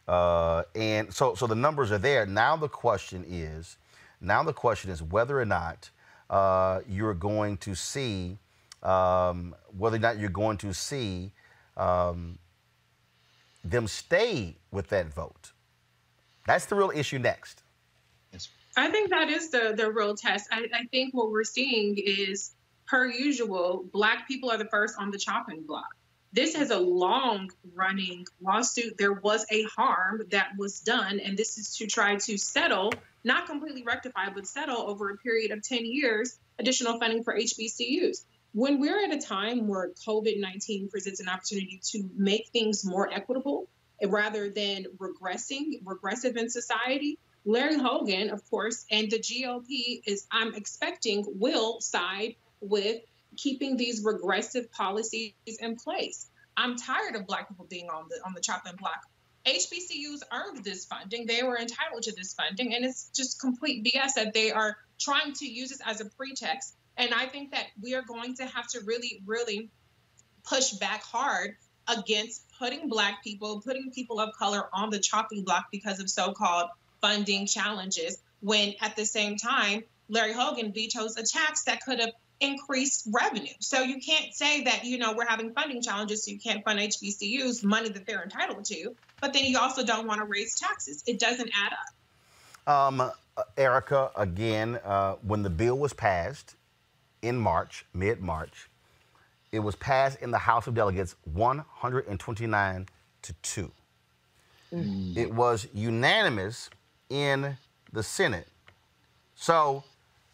Uh, 0.08 0.64
and 0.76 1.14
so, 1.14 1.36
so 1.36 1.48
the 1.48 1.56
numbers 1.56 1.92
are 1.92 1.98
there. 1.98 2.26
Now 2.26 2.56
the 2.56 2.70
question 2.70 3.26
is, 3.28 3.78
now 4.22 4.42
the 4.44 4.54
question 4.54 4.90
is 4.90 5.04
whether 5.04 5.40
or 5.40 5.46
not 5.46 5.90
uh, 6.30 6.80
you're 6.88 7.14
going 7.14 7.58
to 7.58 7.76
see, 7.76 8.38
um, 8.84 9.54
whether 9.78 9.98
or 9.98 10.00
not 10.00 10.18
you're 10.18 10.30
going 10.30 10.58
to 10.58 10.74
see 10.74 11.32
um, 11.76 12.40
them 13.72 13.88
stay 13.88 14.58
with 14.72 14.90
that 14.90 15.14
vote. 15.14 15.54
That's 16.46 16.66
the 16.66 16.76
real 16.76 16.92
issue 16.94 17.20
next. 17.20 17.64
I 18.78 18.92
think 18.92 19.10
that 19.10 19.30
is 19.30 19.50
the 19.50 19.74
the 19.76 19.92
real 19.92 20.16
test. 20.16 20.48
I, 20.52 20.68
I 20.74 20.86
think 20.92 21.14
what 21.14 21.32
we're 21.32 21.44
seeing 21.44 21.98
is, 21.98 22.54
per 22.86 23.08
usual, 23.08 23.84
black 23.92 24.28
people 24.28 24.52
are 24.52 24.58
the 24.58 24.66
first 24.66 24.96
on 25.00 25.10
the 25.10 25.18
chopping 25.18 25.64
block. 25.64 25.88
This 26.32 26.54
is 26.54 26.70
a 26.70 26.78
long 26.78 27.50
running 27.74 28.26
lawsuit. 28.40 28.98
There 28.98 29.14
was 29.14 29.46
a 29.50 29.64
harm 29.64 30.22
that 30.30 30.50
was 30.58 30.82
done, 30.82 31.20
and 31.20 31.36
this 31.36 31.58
is 31.58 31.76
to 31.78 31.88
try 31.88 32.18
to 32.18 32.38
settle, 32.38 32.94
not 33.24 33.48
completely 33.48 33.82
rectify, 33.84 34.30
but 34.30 34.46
settle 34.46 34.78
over 34.78 35.10
a 35.10 35.18
period 35.18 35.52
of 35.52 35.64
10 35.64 35.86
years 35.86 36.38
additional 36.60 37.00
funding 37.00 37.24
for 37.24 37.36
HBCUs. 37.36 38.26
When 38.54 38.80
we're 38.80 39.04
at 39.04 39.14
a 39.14 39.22
time 39.22 39.68
where 39.68 39.92
COVID 40.08 40.40
19 40.40 40.90
presents 40.90 41.20
an 41.20 41.30
opportunity 41.30 41.80
to 41.92 42.10
make 42.16 42.50
things 42.50 42.86
more 42.86 43.12
equitable 43.12 43.68
eh, 44.02 44.08
rather 44.10 44.50
than 44.50 44.86
regressing, 44.98 45.82
regressive 45.84 46.38
in 46.38 46.50
society, 46.50 47.20
Larry 47.46 47.78
Hogan, 47.78 48.30
of 48.30 48.48
course, 48.50 48.86
and 48.92 49.10
the 49.10 49.20
GOP 49.20 50.02
is, 50.06 50.28
I'm 50.32 50.54
expecting, 50.54 51.24
will 51.28 51.80
side 51.80 52.36
with 52.60 53.02
keeping 53.38 53.78
these 53.78 54.04
regressive 54.04 54.72
policies 54.72 55.34
in 55.60 55.78
place. 55.78 56.30
I'm 56.58 56.76
tired 56.76 57.16
of 57.16 57.28
black 57.28 57.48
people 57.48 57.66
being 57.70 57.90
on 57.90 58.08
the 58.10 58.20
on 58.26 58.34
the 58.34 58.42
chopping 58.42 58.76
block. 58.76 59.02
HBCUs 59.46 60.24
earned 60.34 60.64
this 60.64 60.86
funding; 60.86 61.26
they 61.26 61.44
were 61.44 61.58
entitled 61.58 62.04
to 62.04 62.12
this 62.14 62.34
funding, 62.34 62.74
and 62.74 62.84
it's 62.84 63.10
just 63.16 63.40
complete 63.40 63.86
BS 63.86 64.16
that 64.16 64.34
they 64.34 64.52
are 64.52 64.76
trying 65.00 65.34
to 65.34 65.46
use 65.46 65.70
this 65.70 65.82
as 65.86 66.02
a 66.02 66.06
pretext. 66.06 66.76
And 66.98 67.14
I 67.14 67.28
think 67.28 67.52
that 67.52 67.68
we 67.82 67.96
are 67.96 68.02
going 68.02 68.36
to 68.36 68.46
have 68.46 68.68
to 68.70 68.82
really, 68.82 69.22
really 69.26 69.70
push 70.44 70.72
back 70.72 71.04
hard 71.04 71.56
against 71.88 72.44
putting 72.58 72.90
black 72.90 73.24
people, 73.24 73.62
putting 73.62 73.92
people 73.92 74.20
of 74.20 74.34
color 74.36 74.68
on 74.74 74.90
the 74.90 75.00
chopping 75.00 75.44
block 75.44 75.68
because 75.72 76.00
of 76.00 76.10
so-called 76.10 76.70
funding 77.02 77.46
challenges. 77.46 78.18
When 78.42 78.74
at 78.82 78.96
the 78.96 79.06
same 79.06 79.38
time, 79.38 79.84
Larry 80.10 80.34
Hogan 80.34 80.74
vetoes 80.74 81.18
a 81.18 81.24
tax 81.24 81.64
that 81.66 81.82
could 81.82 82.00
have 82.00 82.12
increased 82.40 83.08
revenue. 83.12 83.54
So 83.60 83.82
you 83.82 84.00
can't 84.00 84.34
say 84.34 84.64
that, 84.66 84.86
you 84.86 84.98
know, 84.98 85.14
we're 85.14 85.26
having 85.26 85.54
funding 85.54 85.82
challenges, 85.82 86.26
so 86.26 86.32
you 86.32 86.40
can't 86.40 86.64
fund 86.64 86.80
HBCUs 86.80 87.64
money 87.64 87.90
that 87.90 88.06
they're 88.06 88.24
entitled 88.24 88.66
to, 88.66 88.96
but 89.22 89.34
then 89.34 89.46
you 89.46 89.58
also 89.58 89.84
don't 89.84 90.08
want 90.08 90.20
to 90.20 90.26
raise 90.26 90.60
taxes. 90.60 91.04
It 91.08 91.20
doesn't 91.20 91.50
add 91.56 91.74
up. 91.74 92.94
Um, 92.94 93.02
uh, 93.02 93.44
Erica, 93.56 94.12
again, 94.16 94.80
uh, 94.84 95.16
when 95.24 95.42
the 95.42 95.50
bill 95.50 95.78
was 95.78 95.94
passed 95.94 96.57
in 97.22 97.38
March, 97.38 97.86
mid 97.94 98.22
March, 98.22 98.70
it 99.52 99.60
was 99.60 99.76
passed 99.76 100.22
in 100.22 100.32
the 100.32 100.38
House 100.38 100.68
of 100.68 100.74
Delegates 100.74 101.16
129 101.34 102.88
to 103.22 103.34
2. 103.34 103.72
Mm. 104.74 105.18
It 105.18 105.34
was 105.34 105.68
unanimous 105.74 106.70
in 107.10 107.58
the 107.94 108.04
Senate. 108.04 108.48
So 109.36 109.84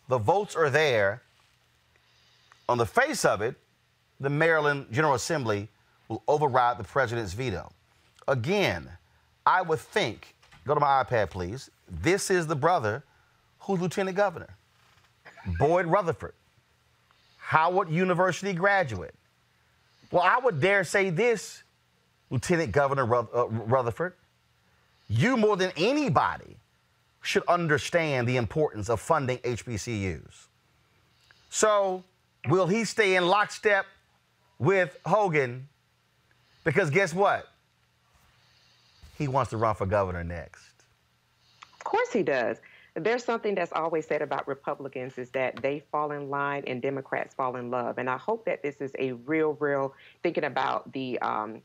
the 0.08 0.18
votes 0.18 0.56
are 0.56 0.70
there. 0.70 1.22
On 2.68 2.78
the 2.78 2.86
face 2.86 3.26
of 3.26 3.42
it, 3.42 3.56
the 4.20 4.30
Maryland 4.30 4.88
General 4.92 5.16
Assembly 5.16 5.68
will 6.08 6.24
override 6.28 6.78
the 6.78 6.84
president's 6.84 7.34
veto. 7.34 7.72
Again, 8.28 8.90
I 9.46 9.62
would 9.62 9.80
think, 9.80 10.36
go 10.66 10.74
to 10.74 10.80
my 10.80 11.04
iPad, 11.04 11.30
please. 11.30 11.70
This 11.90 12.32
is 12.32 12.48
the 12.48 12.56
brother 12.56 13.04
who's 13.60 13.82
lieutenant 13.82 14.16
governor, 14.16 14.56
Boyd 15.60 15.86
Rutherford, 15.86 16.34
Howard 17.44 17.90
University 17.90 18.54
graduate. 18.54 19.14
Well, 20.12 20.24
I 20.24 20.40
would 20.40 20.62
dare 20.62 20.86
say 20.86 21.10
this, 21.10 21.64
Lieutenant 22.30 22.72
Governor 22.72 23.14
uh, 23.14 23.48
Rutherford. 23.48 24.14
You 25.10 25.36
more 25.36 25.58
than 25.58 25.72
anybody 25.76 26.56
should 27.22 27.44
understand 27.48 28.28
the 28.28 28.38
importance 28.38 28.90
of 28.90 29.02
funding 29.02 29.40
HBCUs. 29.40 30.48
So, 31.50 32.04
will 32.48 32.66
he 32.66 32.86
stay 32.86 33.18
in 33.18 33.28
lockstep 33.28 33.86
with 34.58 34.98
Hogan? 35.06 35.68
Because 36.64 36.90
guess 36.90 37.14
what? 37.14 37.50
He 39.18 39.28
wants 39.28 39.50
to 39.52 39.58
run 39.58 39.76
for 39.76 39.86
governor 39.86 40.24
next. 40.24 40.72
Of 41.74 41.84
course 41.84 42.12
he 42.14 42.24
does. 42.24 42.58
There's 42.96 43.24
something 43.24 43.56
that's 43.56 43.72
always 43.74 44.06
said 44.06 44.22
about 44.22 44.48
Republicans 44.48 45.18
is 45.18 45.32
that 45.32 45.62
they 45.62 45.82
fall 45.92 46.12
in 46.12 46.30
line 46.30 46.64
and 46.68 46.82
Democrats 46.82 47.34
fall 47.34 47.56
in 47.56 47.72
love. 47.72 47.98
And 47.98 48.08
I 48.08 48.18
hope 48.18 48.46
that 48.46 48.62
this 48.62 48.82
is 48.82 48.92
a 49.00 49.14
real, 49.14 49.54
real 49.54 49.96
thinking 50.22 50.44
about 50.44 50.92
the 50.94 51.20
um, 51.20 51.62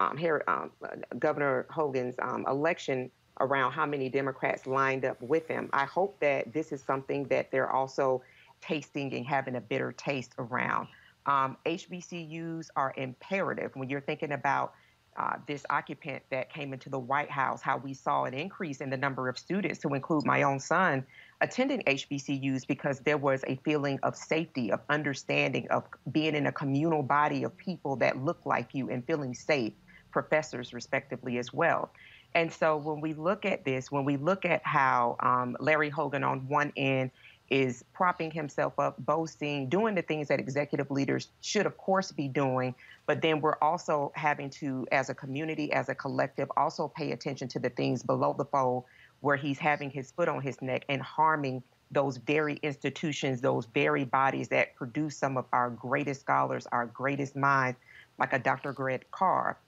um, 0.00 0.18
um, 0.46 0.70
Governor 1.18 1.66
Hogan's 1.70 2.16
um, 2.20 2.44
election 2.46 3.10
around 3.40 3.72
how 3.72 3.86
many 3.86 4.10
Democrats 4.10 4.66
lined 4.66 5.06
up 5.06 5.20
with 5.22 5.48
him. 5.48 5.70
I 5.72 5.86
hope 5.86 6.20
that 6.20 6.52
this 6.52 6.72
is 6.72 6.82
something 6.82 7.24
that 7.28 7.50
they're 7.50 7.70
also 7.70 8.22
tasting 8.60 9.14
and 9.14 9.26
having 9.26 9.56
a 9.56 9.60
bitter 9.60 9.92
taste 9.92 10.34
around. 10.38 10.88
Um, 11.24 11.56
HBCUs 11.64 12.68
are 12.76 12.92
imperative 12.96 13.70
when 13.74 13.88
you're 13.88 14.00
thinking 14.00 14.32
about 14.32 14.74
uh, 15.16 15.36
this 15.46 15.66
occupant 15.70 16.22
that 16.30 16.52
came 16.52 16.72
into 16.72 16.88
the 16.88 16.98
White 16.98 17.30
House, 17.30 17.60
how 17.60 17.76
we 17.76 17.94
saw 17.94 18.24
an 18.24 18.34
increase 18.34 18.80
in 18.80 18.90
the 18.90 18.96
number 18.96 19.28
of 19.28 19.38
students, 19.38 19.78
to 19.80 19.88
include 19.94 20.24
my 20.24 20.42
own 20.42 20.60
son, 20.60 21.04
attending 21.40 21.82
HBCUs 21.82 22.66
because 22.66 23.00
there 23.00 23.18
was 23.18 23.44
a 23.46 23.56
feeling 23.64 23.98
of 24.02 24.16
safety, 24.16 24.70
of 24.70 24.80
understanding, 24.88 25.68
of 25.70 25.84
being 26.12 26.34
in 26.34 26.46
a 26.46 26.52
communal 26.52 27.02
body 27.02 27.42
of 27.42 27.56
people 27.56 27.96
that 27.96 28.22
look 28.22 28.40
like 28.44 28.74
you 28.74 28.88
and 28.88 29.04
feeling 29.06 29.34
safe, 29.34 29.72
professors 30.10 30.72
respectively 30.72 31.38
as 31.38 31.52
well. 31.52 31.90
And 32.34 32.52
so 32.52 32.76
when 32.76 33.00
we 33.00 33.14
look 33.14 33.44
at 33.44 33.64
this, 33.64 33.90
when 33.90 34.04
we 34.04 34.16
look 34.16 34.44
at 34.44 34.64
how 34.64 35.16
um, 35.20 35.56
Larry 35.58 35.90
Hogan 35.90 36.22
on 36.22 36.46
one 36.48 36.72
end 36.76 37.10
is 37.50 37.84
propping 37.92 38.30
himself 38.30 38.78
up, 38.78 38.96
boasting, 39.04 39.68
doing 39.68 39.94
the 39.96 40.02
things 40.02 40.28
that 40.28 40.38
executive 40.38 40.90
leaders 40.90 41.28
should, 41.40 41.66
of 41.66 41.76
course, 41.76 42.12
be 42.12 42.28
doing. 42.28 42.74
But 43.06 43.20
then 43.20 43.40
we're 43.40 43.58
also 43.60 44.12
having 44.14 44.50
to, 44.50 44.86
as 44.92 45.10
a 45.10 45.14
community, 45.14 45.72
as 45.72 45.88
a 45.88 45.94
collective, 45.94 46.50
also 46.56 46.88
pay 46.88 47.10
attention 47.10 47.48
to 47.48 47.58
the 47.58 47.70
things 47.70 48.02
below 48.02 48.34
the 48.38 48.44
fold 48.44 48.84
where 49.20 49.36
he's 49.36 49.58
having 49.58 49.90
his 49.90 50.12
foot 50.12 50.28
on 50.28 50.40
his 50.40 50.62
neck 50.62 50.84
and 50.88 51.02
harming 51.02 51.62
those 51.90 52.18
very 52.18 52.54
institutions, 52.62 53.40
those 53.40 53.66
very 53.66 54.04
bodies 54.04 54.48
that 54.48 54.76
produce 54.76 55.16
some 55.16 55.36
of 55.36 55.44
our 55.52 55.70
greatest 55.70 56.20
scholars, 56.20 56.66
our 56.70 56.86
greatest 56.86 57.34
minds, 57.34 57.78
like 58.18 58.32
a 58.32 58.38
Dr. 58.38 58.72
Greg 58.72 59.04
Carr 59.10 59.58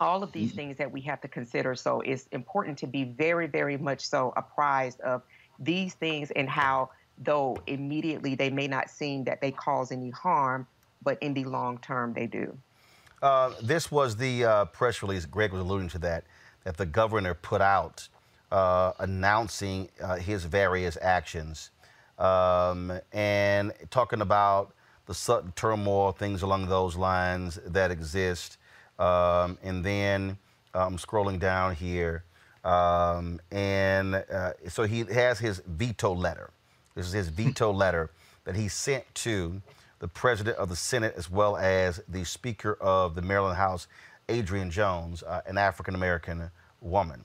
all 0.00 0.22
of 0.22 0.32
these 0.32 0.48
mm-hmm. 0.48 0.56
things 0.56 0.78
that 0.78 0.90
we 0.90 1.00
have 1.00 1.20
to 1.20 1.28
consider. 1.28 1.74
So 1.74 2.00
it's 2.00 2.26
important 2.32 2.78
to 2.78 2.86
be 2.86 3.04
very, 3.04 3.46
very 3.46 3.76
much 3.76 4.06
so 4.06 4.32
apprised 4.36 5.00
of 5.00 5.22
these 5.58 5.94
things 5.94 6.30
and 6.32 6.48
how, 6.48 6.90
though 7.18 7.56
immediately 7.66 8.34
they 8.34 8.50
may 8.50 8.66
not 8.66 8.90
seem 8.90 9.24
that 9.24 9.40
they 9.40 9.50
cause 9.50 9.92
any 9.92 10.10
harm, 10.10 10.66
but 11.02 11.22
in 11.22 11.34
the 11.34 11.44
long 11.44 11.78
term 11.78 12.12
they 12.12 12.26
do. 12.26 12.56
Uh, 13.22 13.52
this 13.62 13.90
was 13.90 14.16
the 14.16 14.44
uh, 14.44 14.64
press 14.66 15.02
release, 15.02 15.24
Greg 15.24 15.52
was 15.52 15.62
alluding 15.62 15.88
to 15.88 15.98
that, 15.98 16.24
that 16.64 16.76
the 16.76 16.86
governor 16.86 17.34
put 17.34 17.60
out 17.60 18.08
uh, 18.52 18.92
announcing 18.98 19.88
uh, 20.02 20.16
his 20.16 20.44
various 20.44 20.98
actions 21.00 21.70
um, 22.18 22.92
and 23.12 23.72
talking 23.90 24.20
about 24.20 24.74
the 25.06 25.14
sudden 25.14 25.52
turmoil, 25.56 26.12
things 26.12 26.42
along 26.42 26.68
those 26.68 26.96
lines 26.96 27.58
that 27.66 27.90
exist. 27.90 28.58
Um, 28.98 29.58
and 29.62 29.84
then 29.84 30.38
I'm 30.74 30.96
scrolling 30.96 31.38
down 31.38 31.74
here. 31.74 32.24
Um, 32.64 33.40
and 33.50 34.14
uh, 34.14 34.52
so 34.68 34.84
he 34.84 35.00
has 35.00 35.38
his 35.38 35.62
veto 35.66 36.14
letter. 36.14 36.50
This 36.94 37.06
is 37.06 37.12
his 37.12 37.28
veto 37.30 37.72
letter 37.72 38.10
that 38.44 38.56
he 38.56 38.68
sent 38.68 39.04
to 39.14 39.60
the 39.98 40.08
president 40.08 40.56
of 40.56 40.68
the 40.68 40.76
Senate 40.76 41.14
as 41.16 41.30
well 41.30 41.56
as 41.56 42.00
the 42.08 42.24
Speaker 42.24 42.74
of 42.80 43.14
the 43.14 43.22
Maryland 43.22 43.56
House, 43.56 43.86
Adrienne 44.30 44.70
Jones, 44.70 45.22
uh, 45.22 45.42
an 45.46 45.58
African 45.58 45.94
American 45.94 46.50
woman. 46.80 47.24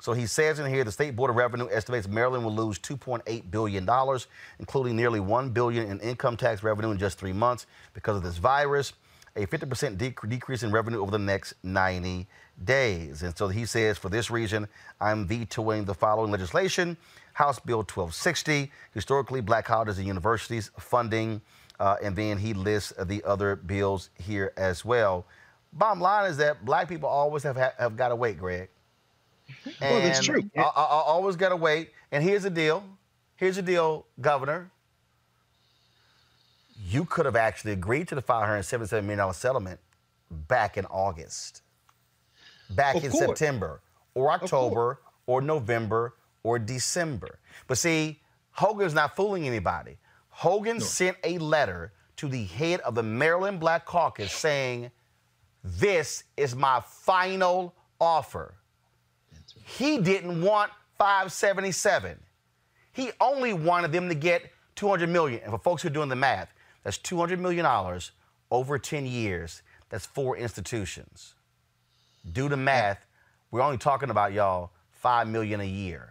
So 0.00 0.14
he 0.14 0.26
says 0.26 0.58
in 0.58 0.72
here 0.72 0.82
the 0.82 0.92
State 0.92 1.14
Board 1.14 1.30
of 1.30 1.36
Revenue 1.36 1.68
estimates 1.70 2.08
Maryland 2.08 2.44
will 2.44 2.54
lose 2.54 2.78
2.8 2.78 3.50
billion 3.50 3.84
dollars, 3.84 4.28
including 4.58 4.96
nearly 4.96 5.20
1 5.20 5.50
billion 5.50 5.88
in 5.88 6.00
income 6.00 6.36
tax 6.36 6.62
revenue 6.62 6.90
in 6.90 6.98
just 6.98 7.18
three 7.18 7.34
months 7.34 7.66
because 7.92 8.16
of 8.16 8.22
this 8.22 8.38
virus. 8.38 8.94
A 9.36 9.46
50% 9.46 9.96
dec- 9.96 10.28
decrease 10.28 10.62
in 10.62 10.72
revenue 10.72 11.00
over 11.00 11.10
the 11.10 11.18
next 11.18 11.54
90 11.62 12.26
days. 12.64 13.22
And 13.22 13.36
so 13.36 13.48
he 13.48 13.66
says, 13.66 13.98
for 13.98 14.08
this 14.08 14.30
reason, 14.30 14.68
I'm 15.00 15.26
vetoing 15.26 15.84
the 15.84 15.94
following 15.94 16.30
legislation: 16.30 16.96
House 17.32 17.58
Bill 17.58 17.78
1260, 17.78 18.70
historically 18.92 19.40
black 19.40 19.64
colleges 19.64 19.98
and 19.98 20.06
universities 20.06 20.70
funding, 20.78 21.40
uh, 21.78 21.96
and 22.02 22.14
then 22.14 22.38
he 22.38 22.54
lists 22.54 22.92
the 23.04 23.22
other 23.24 23.56
bills 23.56 24.10
here 24.18 24.52
as 24.56 24.84
well. 24.84 25.26
Bottom 25.72 26.00
line 26.00 26.30
is 26.30 26.36
that 26.38 26.64
black 26.64 26.88
people 26.88 27.08
always 27.08 27.42
have 27.44 27.56
ha- 27.56 27.72
have 27.78 27.96
got 27.96 28.08
to 28.08 28.16
wait, 28.16 28.38
Greg. 28.38 28.68
Well, 29.80 30.00
that's 30.00 30.20
true. 30.20 30.42
I, 30.56 30.60
I, 30.62 30.64
I 30.64 31.02
always 31.06 31.36
got 31.36 31.48
to 31.48 31.56
wait. 31.56 31.90
And 32.12 32.22
here's 32.22 32.44
the 32.44 32.50
deal. 32.50 32.84
Here's 33.36 33.56
the 33.56 33.62
deal, 33.62 34.06
Governor. 34.20 34.70
You 36.88 37.04
could 37.04 37.26
have 37.26 37.36
actually 37.36 37.72
agreed 37.72 38.08
to 38.08 38.14
the 38.14 38.22
$577 38.22 39.04
million 39.04 39.32
settlement 39.32 39.80
back 40.30 40.76
in 40.76 40.86
August, 40.86 41.62
back 42.70 42.96
Of 42.96 43.04
in 43.04 43.10
course. 43.10 43.26
September, 43.26 43.80
or 44.14 44.30
October, 44.32 45.00
or 45.26 45.40
November, 45.40 46.14
or 46.42 46.58
December. 46.58 47.38
But 47.66 47.78
see, 47.78 48.20
Hogan's 48.52 48.94
not 48.94 49.14
fooling 49.16 49.46
anybody. 49.46 49.98
Hogan 50.28 50.80
sent 50.80 51.16
a 51.24 51.38
letter 51.38 51.92
to 52.16 52.28
the 52.28 52.44
head 52.44 52.80
of 52.80 52.94
the 52.94 53.02
Maryland 53.02 53.60
Black 53.60 53.84
Caucus 53.84 54.32
saying, 54.32 54.90
This 55.62 56.24
is 56.36 56.54
my 56.56 56.80
final 56.86 57.74
offer. 58.00 58.54
He 59.64 59.98
didn't 59.98 60.42
want 60.42 60.70
577. 60.98 62.18
He 62.92 63.10
only 63.20 63.52
wanted 63.52 63.92
them 63.92 64.08
to 64.08 64.14
get 64.14 64.50
200 64.76 65.08
million. 65.08 65.40
And 65.42 65.52
for 65.52 65.58
folks 65.58 65.82
who 65.82 65.88
are 65.88 65.92
doing 65.92 66.08
the 66.08 66.16
math, 66.16 66.52
that's 66.82 66.98
200 66.98 67.38
million 67.38 67.64
dollars 67.64 68.12
over 68.50 68.78
10 68.78 69.06
years. 69.06 69.62
That's 69.90 70.06
four 70.06 70.36
institutions. 70.36 71.34
Do 72.30 72.48
the 72.48 72.56
math. 72.56 73.04
We're 73.50 73.62
only 73.62 73.78
talking 73.78 74.10
about 74.10 74.32
y'all 74.32 74.70
5 75.00 75.28
million 75.28 75.60
a 75.60 75.64
year. 75.64 76.10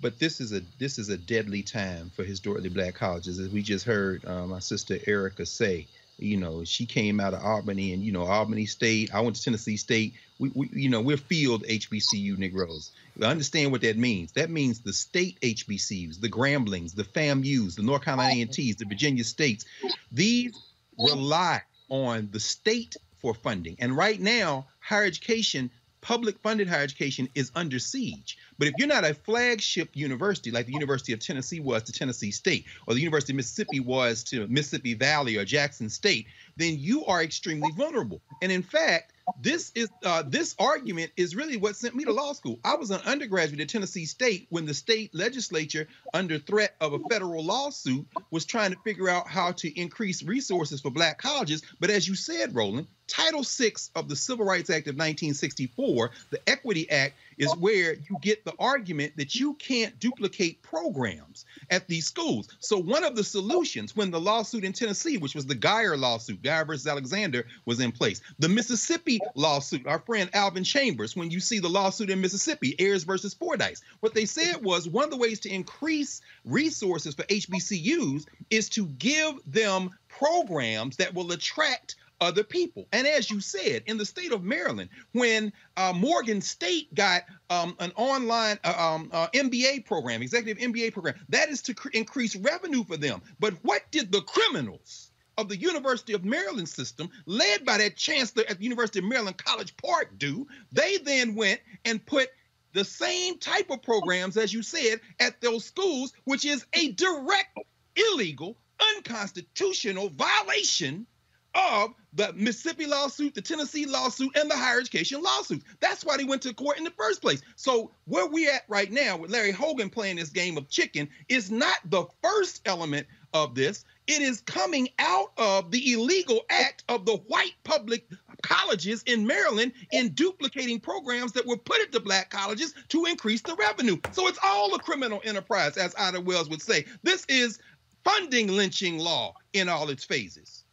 But 0.00 0.18
this 0.20 0.40
is 0.40 0.52
a 0.52 0.62
this 0.78 0.98
is 0.98 1.08
a 1.08 1.16
deadly 1.16 1.62
time 1.62 2.12
for 2.14 2.22
historically 2.22 2.68
black 2.68 2.94
colleges, 2.94 3.40
as 3.40 3.48
we 3.48 3.62
just 3.62 3.84
heard 3.84 4.24
uh, 4.24 4.46
my 4.46 4.60
sister 4.60 4.98
Erica 5.06 5.44
say. 5.44 5.88
You 6.20 6.36
know, 6.36 6.64
she 6.64 6.86
came 6.86 7.20
out 7.20 7.34
of 7.34 7.42
Albany, 7.42 7.92
and 7.92 8.02
you 8.02 8.12
know, 8.12 8.24
Albany 8.24 8.66
State. 8.66 9.12
I 9.12 9.20
went 9.20 9.36
to 9.36 9.42
Tennessee 9.42 9.76
State. 9.76 10.14
We, 10.38 10.50
we 10.54 10.68
you 10.72 10.88
know, 10.88 11.00
we're 11.00 11.16
field 11.16 11.64
HBCU 11.64 12.38
Negroes. 12.38 12.92
We 13.16 13.26
understand 13.26 13.72
what 13.72 13.80
that 13.80 13.98
means. 13.98 14.32
That 14.32 14.50
means 14.50 14.80
the 14.80 14.92
state 14.92 15.40
HBCUs, 15.40 16.20
the 16.20 16.28
Gramblings, 16.28 16.94
the 16.94 17.04
FAMUs, 17.04 17.74
the 17.74 17.82
North 17.82 18.02
Carolina 18.02 18.42
A&Ts, 18.42 18.76
the 18.76 18.84
Virginia 18.84 19.24
States. 19.24 19.64
These 20.12 20.56
rely 20.96 21.62
on 21.88 22.28
the 22.32 22.40
state 22.40 22.96
for 23.20 23.34
funding, 23.34 23.76
and 23.78 23.96
right 23.96 24.20
now, 24.20 24.66
higher 24.80 25.04
education 25.04 25.70
public 26.00 26.38
funded 26.38 26.68
higher 26.68 26.82
education 26.82 27.28
is 27.34 27.50
under 27.54 27.78
siege. 27.78 28.38
But 28.58 28.68
if 28.68 28.74
you're 28.78 28.88
not 28.88 29.04
a 29.04 29.14
flagship 29.14 29.90
university 29.94 30.50
like 30.50 30.66
the 30.66 30.72
University 30.72 31.12
of 31.12 31.20
Tennessee 31.20 31.60
was 31.60 31.82
to 31.84 31.92
Tennessee 31.92 32.30
State, 32.30 32.64
or 32.86 32.94
the 32.94 33.00
University 33.00 33.32
of 33.32 33.36
Mississippi 33.36 33.80
was 33.80 34.22
to 34.24 34.46
Mississippi 34.48 34.94
Valley 34.94 35.36
or 35.36 35.44
Jackson 35.44 35.90
State, 35.90 36.26
then 36.56 36.78
you 36.78 37.04
are 37.06 37.22
extremely 37.22 37.70
vulnerable. 37.76 38.20
And 38.42 38.52
in 38.52 38.62
fact, 38.62 39.12
this 39.40 39.72
is 39.74 39.88
uh, 40.04 40.22
this 40.26 40.54
argument 40.58 41.12
is 41.16 41.36
really 41.36 41.56
what 41.56 41.76
sent 41.76 41.94
me 41.94 42.04
to 42.04 42.12
law 42.12 42.32
school. 42.32 42.58
I 42.64 42.76
was 42.76 42.90
an 42.90 43.00
undergraduate 43.04 43.60
at 43.60 43.68
Tennessee 43.68 44.06
State 44.06 44.46
when 44.50 44.66
the 44.66 44.74
state 44.74 45.14
legislature, 45.14 45.88
under 46.14 46.38
threat 46.38 46.74
of 46.80 46.92
a 46.92 46.98
federal 47.10 47.44
lawsuit, 47.44 48.06
was 48.30 48.44
trying 48.44 48.72
to 48.72 48.78
figure 48.84 49.08
out 49.08 49.28
how 49.28 49.52
to 49.52 49.80
increase 49.80 50.22
resources 50.22 50.80
for 50.80 50.90
black 50.90 51.18
colleges. 51.18 51.62
But 51.80 51.90
as 51.90 52.06
you 52.06 52.14
said, 52.14 52.54
Roland, 52.54 52.86
Title 53.06 53.42
VI 53.42 53.72
of 53.94 54.08
the 54.08 54.16
Civil 54.16 54.44
Rights 54.44 54.70
Act 54.70 54.86
of 54.86 54.94
1964, 54.94 56.10
the 56.30 56.48
Equity 56.48 56.90
Act, 56.90 57.14
is 57.38 57.54
where 57.56 57.94
you 57.94 58.16
get 58.20 58.44
the 58.44 58.54
argument 58.58 59.14
that 59.16 59.34
you 59.34 59.54
can't 59.54 59.98
duplicate 59.98 60.62
programs 60.62 61.44
at 61.70 61.86
these 61.88 62.06
schools. 62.06 62.48
So 62.60 62.78
one 62.78 63.04
of 63.04 63.16
the 63.16 63.24
solutions 63.24 63.96
when 63.96 64.10
the 64.10 64.20
lawsuit 64.20 64.64
in 64.64 64.72
Tennessee, 64.72 65.18
which 65.18 65.34
was 65.34 65.46
the 65.46 65.54
Geier 65.54 65.96
lawsuit, 65.96 66.42
Geier 66.42 66.66
versus 66.66 66.86
Alexander, 66.86 67.46
was 67.64 67.80
in 67.80 67.92
place. 67.92 68.20
The 68.38 68.48
Mississippi 68.48 69.20
lawsuit, 69.34 69.86
our 69.86 70.00
friend 70.00 70.30
Alvin 70.34 70.64
Chambers, 70.64 71.16
when 71.16 71.30
you 71.30 71.40
see 71.40 71.58
the 71.58 71.68
lawsuit 71.68 72.10
in 72.10 72.20
Mississippi, 72.20 72.74
Ayers 72.78 73.04
versus 73.04 73.34
Fordice, 73.34 73.82
what 74.00 74.14
they 74.14 74.24
said 74.24 74.62
was 74.62 74.88
one 74.88 75.04
of 75.04 75.10
the 75.10 75.16
ways 75.16 75.40
to 75.40 75.50
increase 75.50 76.20
resources 76.44 77.14
for 77.14 77.24
HBCUs 77.24 78.26
is 78.50 78.68
to 78.70 78.86
give 78.86 79.34
them 79.46 79.90
programs 80.08 80.96
that 80.96 81.14
will 81.14 81.32
attract 81.32 81.96
other 82.20 82.42
people. 82.42 82.88
And 82.92 83.06
as 83.06 83.30
you 83.30 83.40
said, 83.40 83.82
in 83.86 83.96
the 83.96 84.04
state 84.04 84.32
of 84.32 84.42
Maryland, 84.42 84.90
when 85.12 85.52
uh, 85.76 85.92
Morgan 85.94 86.40
State 86.40 86.94
got 86.94 87.22
um, 87.50 87.76
an 87.78 87.92
online 87.96 88.58
uh, 88.64 88.74
um, 88.76 89.10
uh, 89.12 89.28
MBA 89.28 89.86
program, 89.86 90.22
executive 90.22 90.62
MBA 90.62 90.92
program, 90.92 91.14
that 91.28 91.48
is 91.48 91.62
to 91.62 91.74
cr- 91.74 91.88
increase 91.92 92.36
revenue 92.36 92.84
for 92.84 92.96
them. 92.96 93.22
But 93.38 93.54
what 93.62 93.82
did 93.90 94.12
the 94.12 94.22
criminals? 94.22 95.04
Of 95.36 95.48
the 95.48 95.56
University 95.56 96.14
of 96.14 96.24
Maryland 96.24 96.68
system, 96.68 97.10
led 97.24 97.64
by 97.64 97.78
that 97.78 97.94
chancellor 97.94 98.42
at 98.48 98.58
the 98.58 98.64
University 98.64 98.98
of 98.98 99.04
Maryland 99.04 99.36
College 99.38 99.76
Park, 99.76 100.18
do 100.18 100.48
they 100.72 100.96
then 100.98 101.36
went 101.36 101.60
and 101.84 102.04
put 102.04 102.28
the 102.72 102.84
same 102.84 103.38
type 103.38 103.70
of 103.70 103.80
programs, 103.80 104.36
as 104.36 104.52
you 104.52 104.62
said, 104.62 104.98
at 105.20 105.40
those 105.40 105.64
schools, 105.64 106.12
which 106.24 106.44
is 106.44 106.66
a 106.72 106.90
direct, 106.90 107.56
illegal, 107.94 108.56
unconstitutional 108.96 110.08
violation 110.08 111.06
of 111.54 111.94
the 112.14 112.32
Mississippi 112.34 112.86
lawsuit, 112.86 113.34
the 113.34 113.42
Tennessee 113.42 113.86
lawsuit, 113.86 114.36
and 114.36 114.50
the 114.50 114.56
higher 114.56 114.80
education 114.80 115.22
lawsuits. 115.22 115.64
That's 115.80 116.04
why 116.04 116.16
they 116.16 116.24
went 116.24 116.42
to 116.42 116.54
court 116.54 116.78
in 116.78 116.84
the 116.84 116.90
first 116.90 117.20
place. 117.20 117.42
So 117.56 117.92
where 118.06 118.26
we 118.26 118.48
at 118.48 118.62
right 118.68 118.90
now 118.90 119.16
with 119.16 119.30
Larry 119.30 119.52
Hogan 119.52 119.90
playing 119.90 120.16
this 120.16 120.30
game 120.30 120.56
of 120.56 120.68
chicken 120.68 121.08
is 121.28 121.50
not 121.50 121.78
the 121.86 122.06
first 122.22 122.62
element 122.66 123.06
of 123.34 123.54
this. 123.54 123.84
It 124.06 124.22
is 124.22 124.40
coming 124.42 124.88
out 124.98 125.32
of 125.36 125.70
the 125.70 125.92
illegal 125.92 126.40
act 126.48 126.84
of 126.88 127.04
the 127.04 127.16
white 127.28 127.54
public 127.64 128.06
colleges 128.42 129.02
in 129.06 129.26
Maryland 129.26 129.72
in 129.92 130.10
duplicating 130.10 130.80
programs 130.80 131.32
that 131.32 131.46
were 131.46 131.56
put 131.56 131.80
at 131.82 131.92
the 131.92 132.00
black 132.00 132.30
colleges 132.30 132.74
to 132.88 133.04
increase 133.04 133.42
the 133.42 133.54
revenue. 133.56 133.98
So 134.12 134.28
it's 134.28 134.38
all 134.42 134.74
a 134.74 134.78
criminal 134.78 135.20
enterprise, 135.24 135.76
as 135.76 135.94
Ida 135.98 136.20
Wells 136.20 136.48
would 136.48 136.62
say. 136.62 136.86
This 137.02 137.26
is 137.28 137.58
funding 138.04 138.48
lynching 138.48 138.98
law 138.98 139.34
in 139.52 139.68
all 139.68 139.90
its 139.90 140.04
phases. 140.04 140.64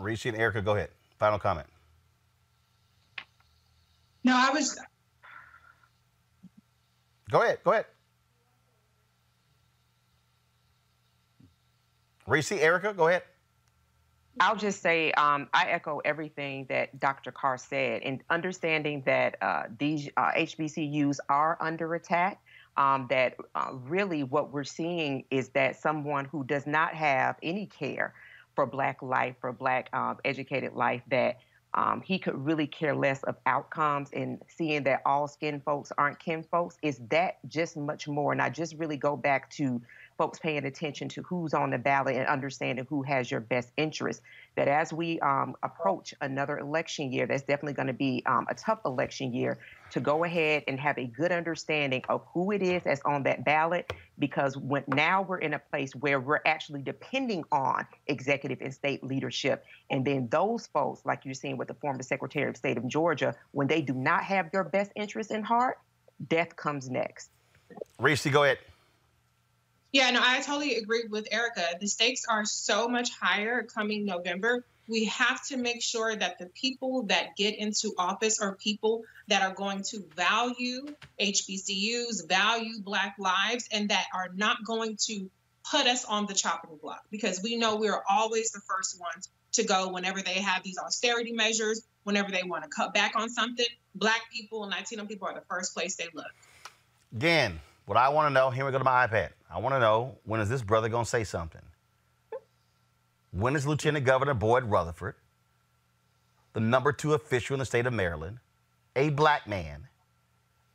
Reese 0.00 0.26
and 0.26 0.36
Erica, 0.36 0.62
go 0.62 0.76
ahead. 0.76 0.90
Final 1.18 1.38
comment. 1.38 1.66
No, 4.24 4.34
I 4.34 4.50
was 4.50 4.78
Go 7.30 7.42
ahead. 7.42 7.58
Go 7.64 7.72
ahead. 7.72 7.86
Reese, 12.26 12.52
Erica, 12.52 12.92
go 12.92 13.08
ahead. 13.08 13.22
I'll 14.40 14.56
just 14.56 14.80
say 14.80 15.12
um, 15.12 15.48
I 15.52 15.66
echo 15.66 16.00
everything 16.04 16.66
that 16.68 16.98
Dr. 16.98 17.30
Carr 17.30 17.58
said, 17.58 18.02
and 18.02 18.22
understanding 18.30 19.02
that 19.04 19.36
uh, 19.42 19.64
these 19.78 20.08
uh, 20.16 20.30
HBCUs 20.32 21.18
are 21.28 21.56
under 21.60 21.94
attack. 21.94 22.40
Um, 22.76 23.08
that 23.10 23.34
uh, 23.54 23.72
really 23.72 24.22
what 24.22 24.52
we're 24.52 24.64
seeing 24.64 25.24
is 25.30 25.50
that 25.50 25.76
someone 25.76 26.24
who 26.24 26.44
does 26.44 26.66
not 26.66 26.94
have 26.94 27.36
any 27.42 27.66
care 27.66 28.14
for 28.60 28.66
Black 28.66 29.00
life, 29.00 29.36
for 29.40 29.52
Black 29.52 29.88
um, 29.94 30.18
educated 30.22 30.74
life, 30.74 31.00
that 31.10 31.38
um, 31.72 32.02
he 32.04 32.18
could 32.18 32.34
really 32.34 32.66
care 32.66 32.94
less 32.94 33.22
of 33.22 33.36
outcomes 33.46 34.10
and 34.12 34.38
seeing 34.48 34.82
that 34.82 35.00
all 35.06 35.26
skin 35.26 35.62
folks 35.64 35.90
aren't 35.96 36.18
kin 36.18 36.42
folks 36.42 36.76
is 36.82 37.00
that 37.08 37.38
just 37.48 37.78
much 37.78 38.06
more. 38.06 38.32
And 38.32 38.42
I 38.42 38.50
just 38.50 38.74
really 38.74 38.98
go 38.98 39.16
back 39.16 39.48
to 39.52 39.80
folks 40.20 40.38
paying 40.38 40.66
attention 40.66 41.08
to 41.08 41.22
who's 41.22 41.54
on 41.54 41.70
the 41.70 41.78
ballot 41.78 42.14
and 42.14 42.26
understanding 42.26 42.86
who 42.90 43.00
has 43.00 43.30
your 43.30 43.40
best 43.40 43.72
interest. 43.78 44.20
That 44.54 44.68
as 44.68 44.92
we 44.92 45.18
um, 45.20 45.54
approach 45.62 46.12
another 46.20 46.58
election 46.58 47.10
year, 47.10 47.26
that's 47.26 47.40
definitely 47.40 47.72
going 47.72 47.86
to 47.86 47.94
be 47.94 48.22
um, 48.26 48.44
a 48.50 48.54
tough 48.54 48.80
election 48.84 49.32
year 49.32 49.56
to 49.92 50.00
go 50.00 50.24
ahead 50.24 50.64
and 50.68 50.78
have 50.78 50.98
a 50.98 51.06
good 51.06 51.32
understanding 51.32 52.02
of 52.10 52.22
who 52.34 52.50
it 52.50 52.60
is 52.62 52.82
that's 52.82 53.00
on 53.06 53.22
that 53.22 53.46
ballot 53.46 53.94
because 54.18 54.58
when, 54.58 54.84
now 54.88 55.22
we're 55.22 55.38
in 55.38 55.54
a 55.54 55.58
place 55.58 55.94
where 55.94 56.20
we're 56.20 56.42
actually 56.44 56.82
depending 56.82 57.42
on 57.50 57.86
executive 58.06 58.60
and 58.60 58.74
state 58.74 59.02
leadership 59.02 59.64
and 59.88 60.04
then 60.04 60.28
those 60.30 60.66
folks 60.66 61.00
like 61.06 61.24
you're 61.24 61.32
seeing 61.32 61.56
with 61.56 61.66
the 61.66 61.74
former 61.74 62.02
secretary 62.02 62.48
of 62.48 62.56
state 62.56 62.76
of 62.76 62.86
georgia 62.86 63.34
when 63.52 63.66
they 63.66 63.80
do 63.80 63.94
not 63.94 64.22
have 64.22 64.50
your 64.52 64.64
best 64.64 64.92
interest 64.94 65.30
in 65.30 65.42
heart 65.42 65.78
death 66.28 66.54
comes 66.56 66.90
next 66.90 67.30
Reese, 67.98 68.26
go 68.26 68.44
ahead. 68.44 68.58
Yeah, 69.92 70.10
no, 70.10 70.20
I 70.22 70.40
totally 70.40 70.76
agree 70.76 71.04
with 71.08 71.26
Erica. 71.32 71.64
The 71.80 71.88
stakes 71.88 72.22
are 72.28 72.44
so 72.44 72.88
much 72.88 73.10
higher 73.20 73.64
coming 73.64 74.04
November 74.04 74.64
we 74.90 75.04
have 75.04 75.46
to 75.46 75.56
make 75.56 75.80
sure 75.80 76.14
that 76.14 76.38
the 76.38 76.46
people 76.46 77.04
that 77.04 77.36
get 77.36 77.56
into 77.56 77.94
office 77.96 78.40
are 78.40 78.56
people 78.56 79.02
that 79.28 79.40
are 79.40 79.54
going 79.54 79.84
to 79.84 80.02
value 80.16 80.84
HBCUs, 81.20 82.28
value 82.28 82.82
Black 82.82 83.14
lives, 83.18 83.68
and 83.70 83.90
that 83.90 84.06
are 84.12 84.30
not 84.34 84.58
going 84.66 84.98
to 85.06 85.30
put 85.70 85.86
us 85.86 86.04
on 86.04 86.26
the 86.26 86.34
chopping 86.34 86.76
block 86.82 87.02
because 87.10 87.40
we 87.40 87.56
know 87.56 87.76
we're 87.76 88.02
always 88.10 88.50
the 88.50 88.60
first 88.68 89.00
ones 89.00 89.28
to 89.52 89.62
go 89.62 89.92
whenever 89.92 90.22
they 90.22 90.34
have 90.34 90.64
these 90.64 90.78
austerity 90.78 91.32
measures, 91.32 91.82
whenever 92.02 92.32
they 92.32 92.42
want 92.42 92.64
to 92.64 92.70
cut 92.70 92.92
back 92.92 93.12
on 93.14 93.30
something. 93.30 93.66
Black 93.94 94.20
people 94.32 94.64
and 94.64 94.72
Latino 94.72 95.04
people 95.04 95.28
are 95.28 95.34
the 95.34 95.44
first 95.48 95.72
place 95.72 95.94
they 95.94 96.08
look. 96.14 96.26
Again, 97.14 97.60
what 97.86 97.96
I 97.96 98.08
want 98.08 98.28
to 98.28 98.34
know, 98.34 98.50
here 98.50 98.64
we 98.64 98.72
go 98.72 98.78
to 98.78 98.84
my 98.84 99.06
iPad. 99.06 99.30
I 99.52 99.58
want 99.58 99.74
to 99.74 99.80
know 99.80 100.18
when 100.24 100.40
is 100.40 100.48
this 100.48 100.62
brother 100.62 100.88
going 100.88 101.04
to 101.04 101.10
say 101.10 101.24
something? 101.24 101.62
When 103.32 103.56
is 103.56 103.66
Lieutenant 103.66 104.04
Governor 104.04 104.34
Boyd 104.34 104.64
Rutherford, 104.64 105.14
the 106.52 106.60
number 106.60 106.92
two 106.92 107.14
official 107.14 107.54
in 107.54 107.58
the 107.58 107.64
state 107.64 107.86
of 107.86 107.92
Maryland, 107.92 108.38
a 108.96 109.10
black 109.10 109.46
man, 109.46 109.88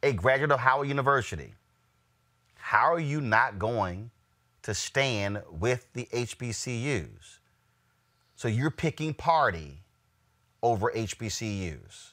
a 0.03 0.13
graduate 0.13 0.51
of 0.51 0.59
Howard 0.59 0.87
University, 0.87 1.53
how 2.55 2.91
are 2.93 2.99
you 2.99 3.21
not 3.21 3.59
going 3.59 4.11
to 4.63 4.73
stand 4.73 5.41
with 5.49 5.87
the 5.93 6.07
HBCUs? 6.11 7.39
So 8.35 8.47
you're 8.47 8.71
picking 8.71 9.13
party 9.13 9.83
over 10.61 10.91
HBCUs. 10.91 12.11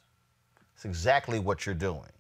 It's 0.75 0.85
exactly 0.85 1.39
what 1.39 1.67
you're 1.67 1.75
doing. 1.75 2.11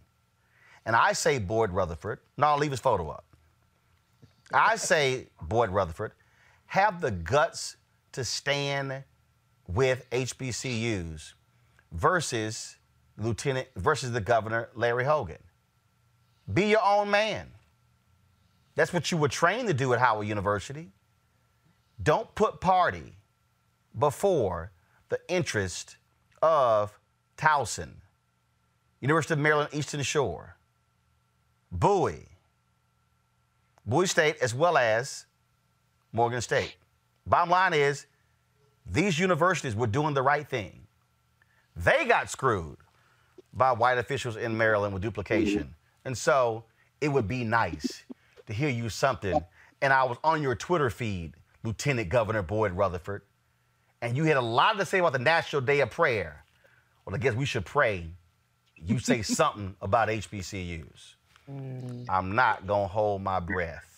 And 0.84 0.96
I 0.96 1.12
say 1.12 1.38
Boyd 1.38 1.70
Rutherford, 1.70 2.18
no, 2.36 2.48
I'll 2.48 2.58
leave 2.58 2.70
his 2.72 2.80
photo 2.80 3.08
up. 3.10 3.24
I 4.52 4.76
say 4.76 5.28
Boyd 5.40 5.70
Rutherford, 5.70 6.12
have 6.66 7.00
the 7.00 7.10
guts 7.10 7.76
to 8.12 8.24
stand 8.24 9.04
with 9.66 10.08
HBCUs 10.10 11.32
versus 11.92 12.76
Lieutenant 13.18 13.68
versus 13.76 14.12
the 14.12 14.20
governor 14.20 14.70
Larry 14.74 15.04
Hogan. 15.04 15.38
Be 16.52 16.66
your 16.66 16.82
own 16.84 17.10
man. 17.10 17.48
That's 18.74 18.92
what 18.92 19.10
you 19.10 19.18
were 19.18 19.28
trained 19.28 19.68
to 19.68 19.74
do 19.74 19.92
at 19.92 20.00
Howard 20.00 20.26
University. 20.26 20.92
Don't 22.02 22.34
put 22.34 22.60
party 22.60 23.16
before 23.98 24.72
the 25.08 25.20
interest 25.28 25.98
of 26.40 26.98
Towson, 27.36 27.92
University 29.00 29.34
of 29.34 29.40
Maryland 29.40 29.68
Eastern 29.72 30.02
Shore, 30.02 30.56
Bowie, 31.70 32.31
Bowie 33.84 34.06
State, 34.06 34.36
as 34.40 34.54
well 34.54 34.78
as 34.78 35.26
Morgan 36.12 36.40
State. 36.40 36.76
Bottom 37.26 37.50
line 37.50 37.74
is, 37.74 38.06
these 38.86 39.18
universities 39.18 39.74
were 39.74 39.86
doing 39.86 40.14
the 40.14 40.22
right 40.22 40.48
thing. 40.48 40.86
They 41.76 42.04
got 42.04 42.30
screwed 42.30 42.76
by 43.52 43.72
white 43.72 43.98
officials 43.98 44.36
in 44.36 44.56
Maryland 44.56 44.92
with 44.92 45.02
duplication. 45.02 45.62
Mm-hmm. 45.62 46.06
And 46.06 46.18
so 46.18 46.64
it 47.00 47.08
would 47.08 47.28
be 47.28 47.44
nice 47.44 48.02
to 48.46 48.52
hear 48.52 48.68
you 48.68 48.88
something. 48.88 49.42
And 49.80 49.92
I 49.92 50.04
was 50.04 50.18
on 50.24 50.42
your 50.42 50.54
Twitter 50.54 50.90
feed, 50.90 51.34
Lieutenant 51.64 52.08
Governor 52.08 52.42
Boyd 52.42 52.72
Rutherford, 52.72 53.22
and 54.00 54.16
you 54.16 54.24
had 54.24 54.36
a 54.36 54.42
lot 54.42 54.78
to 54.78 54.84
say 54.84 54.98
about 54.98 55.12
the 55.12 55.20
National 55.20 55.62
Day 55.62 55.80
of 55.80 55.90
Prayer. 55.90 56.44
Well, 57.04 57.14
I 57.14 57.18
guess 57.18 57.34
we 57.34 57.46
should 57.46 57.64
pray 57.64 58.10
you 58.86 58.98
say 58.98 59.22
something 59.22 59.76
about 59.80 60.08
HBCUs. 60.08 61.14
I'm 62.08 62.34
not 62.34 62.66
going 62.66 62.84
to 62.84 62.92
hold 62.92 63.22
my 63.22 63.40
breath. 63.40 63.92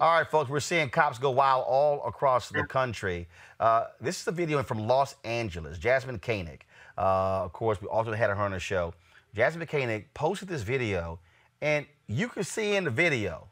All 0.00 0.18
right, 0.18 0.30
folks, 0.30 0.50
we're 0.50 0.60
seeing 0.60 0.90
cops 0.90 1.18
go 1.18 1.30
wild 1.30 1.64
all 1.66 2.02
across 2.06 2.50
the 2.50 2.64
country. 2.64 3.26
Uh, 3.58 3.86
this 4.00 4.20
is 4.20 4.28
a 4.28 4.32
video 4.32 4.62
from 4.62 4.86
Los 4.86 5.14
Angeles. 5.24 5.78
Jasmyne 5.78 6.20
Cannick, 6.20 6.60
uh, 6.98 7.44
of 7.44 7.52
course, 7.52 7.80
we 7.80 7.88
also 7.88 8.12
had 8.12 8.30
her 8.30 8.36
on 8.36 8.50
the 8.50 8.60
show. 8.60 8.92
Jasmyne 9.34 9.66
Cannick 9.68 10.04
posted 10.12 10.48
this 10.48 10.62
video, 10.62 11.18
and 11.62 11.86
you 12.06 12.28
can 12.28 12.44
see 12.44 12.76
in 12.76 12.84
the 12.84 12.90
video, 12.90 13.46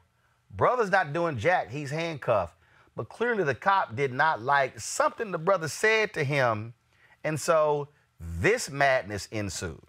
brother's 0.54 0.90
not 0.90 1.12
doing 1.12 1.38
jack, 1.38 1.70
he's 1.70 1.90
handcuffed. 1.90 2.54
But 2.96 3.08
clearly, 3.08 3.44
the 3.44 3.54
cop 3.54 3.94
did 3.94 4.12
not 4.12 4.42
like 4.42 4.78
something 4.80 5.30
the 5.30 5.38
brother 5.38 5.68
said 5.68 6.12
to 6.14 6.24
him, 6.24 6.74
and 7.24 7.40
so 7.40 7.88
this 8.20 8.68
madness 8.70 9.28
ensued. 9.30 9.80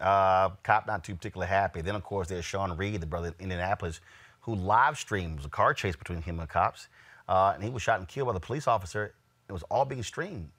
Uh, 0.00 0.50
cop 0.62 0.86
not 0.86 1.04
too 1.04 1.14
particularly 1.14 1.48
happy. 1.48 1.82
Then, 1.82 1.94
of 1.94 2.02
course, 2.02 2.28
there's 2.28 2.44
Sean 2.44 2.76
Reed, 2.76 3.00
the 3.00 3.06
brother 3.06 3.28
in 3.28 3.34
Indianapolis, 3.44 4.00
who 4.42 4.54
live 4.54 4.98
streamed 4.98 5.44
a 5.44 5.48
car 5.48 5.74
chase 5.74 5.96
between 5.96 6.22
him 6.22 6.40
and 6.40 6.48
cops. 6.48 6.88
Uh, 7.28 7.52
and 7.54 7.62
he 7.62 7.70
was 7.70 7.82
shot 7.82 7.98
and 7.98 8.08
killed 8.08 8.26
by 8.26 8.32
the 8.32 8.40
police 8.40 8.66
officer. 8.66 9.14
It 9.48 9.52
was 9.52 9.62
all 9.64 9.84
being 9.84 10.02
streamed. 10.02 10.50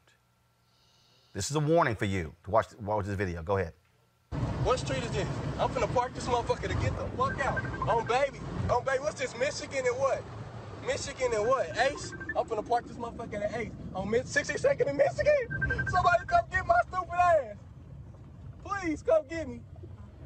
This 1.33 1.49
is 1.49 1.55
a 1.55 1.59
warning 1.59 1.95
for 1.95 2.05
you 2.05 2.33
to 2.43 2.51
watch, 2.51 2.67
watch 2.81 3.05
this 3.05 3.15
video. 3.15 3.41
Go 3.41 3.57
ahead. 3.57 3.73
What 4.63 4.79
street 4.79 5.03
is 5.03 5.11
this? 5.11 5.27
I'm 5.59 5.69
finna 5.69 5.91
park 5.93 6.13
this 6.13 6.27
motherfucker 6.27 6.67
to 6.67 6.75
get 6.75 6.95
the 6.97 7.05
fuck 7.17 7.43
out. 7.45 7.61
On 7.89 8.05
baby. 8.05 8.39
On 8.69 8.83
baby. 8.83 8.99
What's 8.99 9.19
this? 9.19 9.35
Michigan 9.37 9.85
and 9.87 9.97
what? 9.97 10.21
Michigan 10.85 11.31
and 11.33 11.47
what? 11.47 11.69
Ace? 11.77 12.13
I'm 12.37 12.45
finna 12.45 12.67
park 12.67 12.87
this 12.87 12.97
motherfucker 12.97 13.43
at 13.43 13.55
Ace. 13.55 13.71
On 13.95 14.09
mid 14.09 14.25
62nd 14.25 14.87
in 14.87 14.97
Michigan? 14.97 15.87
Somebody 15.89 16.25
come 16.27 16.45
get 16.51 16.67
my 16.67 16.75
stupid 16.87 17.13
ass. 17.13 17.55
Please 18.79 19.03
come 19.03 19.23
get 19.29 19.47
me. 19.49 19.61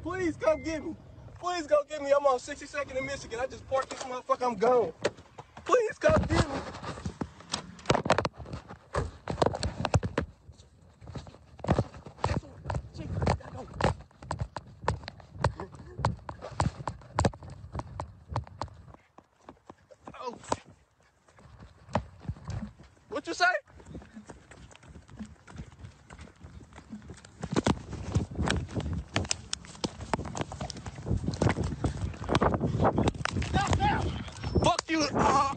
Please 0.02 0.36
come 0.36 0.62
get 0.62 0.84
me. 0.84 0.94
Please 1.40 1.66
go 1.66 1.78
get 1.88 2.02
me. 2.02 2.12
I'm 2.16 2.24
on 2.26 2.38
62nd 2.38 2.96
in 2.96 3.06
Michigan. 3.06 3.40
I 3.40 3.46
just 3.46 3.68
parked 3.68 3.90
this 3.90 4.00
motherfucker. 4.04 4.46
I'm 4.46 4.56
gone. 4.56 4.92
Please 5.64 5.98
come 5.98 6.22
get 6.28 6.48
me. 6.48 6.60
Oh. 20.20 20.34
What 23.10 23.26
you 23.26 23.34
say? 23.34 23.44
Fuck 34.64 34.82
you. 34.90 35.06
Ah. 35.14 35.54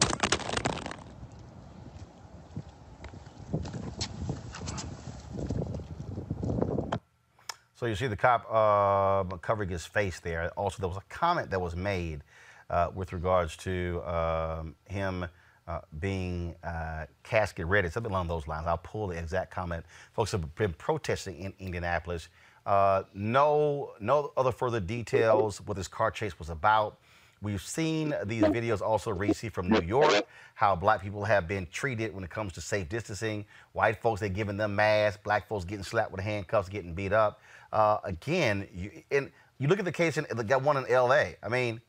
So 7.80 7.86
you 7.86 7.94
see 7.94 8.08
the 8.08 8.16
cop 8.16 8.44
uh, 8.50 9.36
covering 9.38 9.70
his 9.70 9.86
face 9.86 10.20
there. 10.20 10.50
Also, 10.50 10.80
there 10.80 10.88
was 10.88 10.98
a 10.98 11.08
comment 11.08 11.48
that 11.50 11.62
was 11.62 11.74
made 11.74 12.20
uh, 12.68 12.90
with 12.94 13.14
regards 13.14 13.56
to 13.56 14.02
um, 14.04 14.74
him 14.84 15.24
uh, 15.66 15.80
being 15.98 16.54
uh, 16.62 17.06
casket 17.22 17.64
ready, 17.64 17.88
something 17.88 18.12
along 18.12 18.28
those 18.28 18.46
lines. 18.46 18.66
I'll 18.66 18.76
pull 18.76 19.06
the 19.06 19.16
exact 19.16 19.50
comment. 19.50 19.86
Folks 20.12 20.30
have 20.32 20.54
been 20.56 20.74
protesting 20.74 21.38
in 21.38 21.54
Indianapolis. 21.58 22.28
Uh, 22.66 23.04
no, 23.14 23.92
no 23.98 24.30
other 24.36 24.52
further 24.52 24.80
details 24.80 25.62
what 25.62 25.78
this 25.78 25.88
car 25.88 26.10
chase 26.10 26.38
was 26.38 26.50
about. 26.50 26.98
We've 27.42 27.62
seen 27.62 28.14
these 28.26 28.42
videos 28.42 28.82
also, 28.82 29.12
Reese, 29.12 29.46
from 29.50 29.68
New 29.68 29.80
York, 29.80 30.26
how 30.54 30.76
black 30.76 31.00
people 31.00 31.24
have 31.24 31.48
been 31.48 31.66
treated 31.72 32.14
when 32.14 32.22
it 32.22 32.28
comes 32.28 32.52
to 32.54 32.60
safe 32.60 32.90
distancing. 32.90 33.46
White 33.72 33.96
folks, 34.02 34.20
they're 34.20 34.28
giving 34.28 34.58
them 34.58 34.76
masks. 34.76 35.18
Black 35.24 35.48
folks 35.48 35.64
getting 35.64 35.82
slapped 35.82 36.12
with 36.12 36.20
handcuffs, 36.20 36.68
getting 36.68 36.92
beat 36.92 37.14
up. 37.14 37.40
Uh, 37.72 37.96
again, 38.04 38.68
you, 38.74 38.90
and 39.10 39.30
you 39.58 39.68
look 39.68 39.78
at 39.78 39.86
the 39.86 39.92
case 39.92 40.18
in 40.18 40.24
got 40.46 40.62
one 40.62 40.76
in 40.76 40.86
L.A. 40.90 41.36
I 41.42 41.48
mean, 41.48 41.80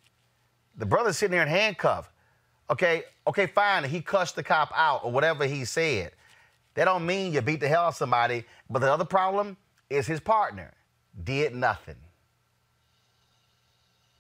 the 0.78 0.86
brother's 0.86 1.18
sitting 1.18 1.32
there 1.32 1.42
in 1.42 1.50
handcuffs. 1.50 2.08
Okay, 2.70 3.04
okay, 3.28 3.48
fine. 3.48 3.84
He 3.84 4.02
cussed 4.02 4.38
the 4.38 4.44
cop 4.44 4.72
out 4.74 5.04
or 5.04 5.12
whatever 5.12 5.46
he 5.46 5.66
said. 5.66 6.12
That 6.76 6.86
don't 6.86 7.06
mean 7.06 7.34
you 7.34 7.42
beat 7.42 7.60
the 7.60 7.68
hell 7.68 7.84
out 7.84 7.88
of 7.90 7.96
somebody. 7.96 8.46
But 8.70 8.80
the 8.80 8.92
other 8.92 9.04
problem 9.04 9.58
is 9.90 10.08
his 10.08 10.22
partner 10.22 10.72
did 11.26 11.54
nothing. 11.54 11.98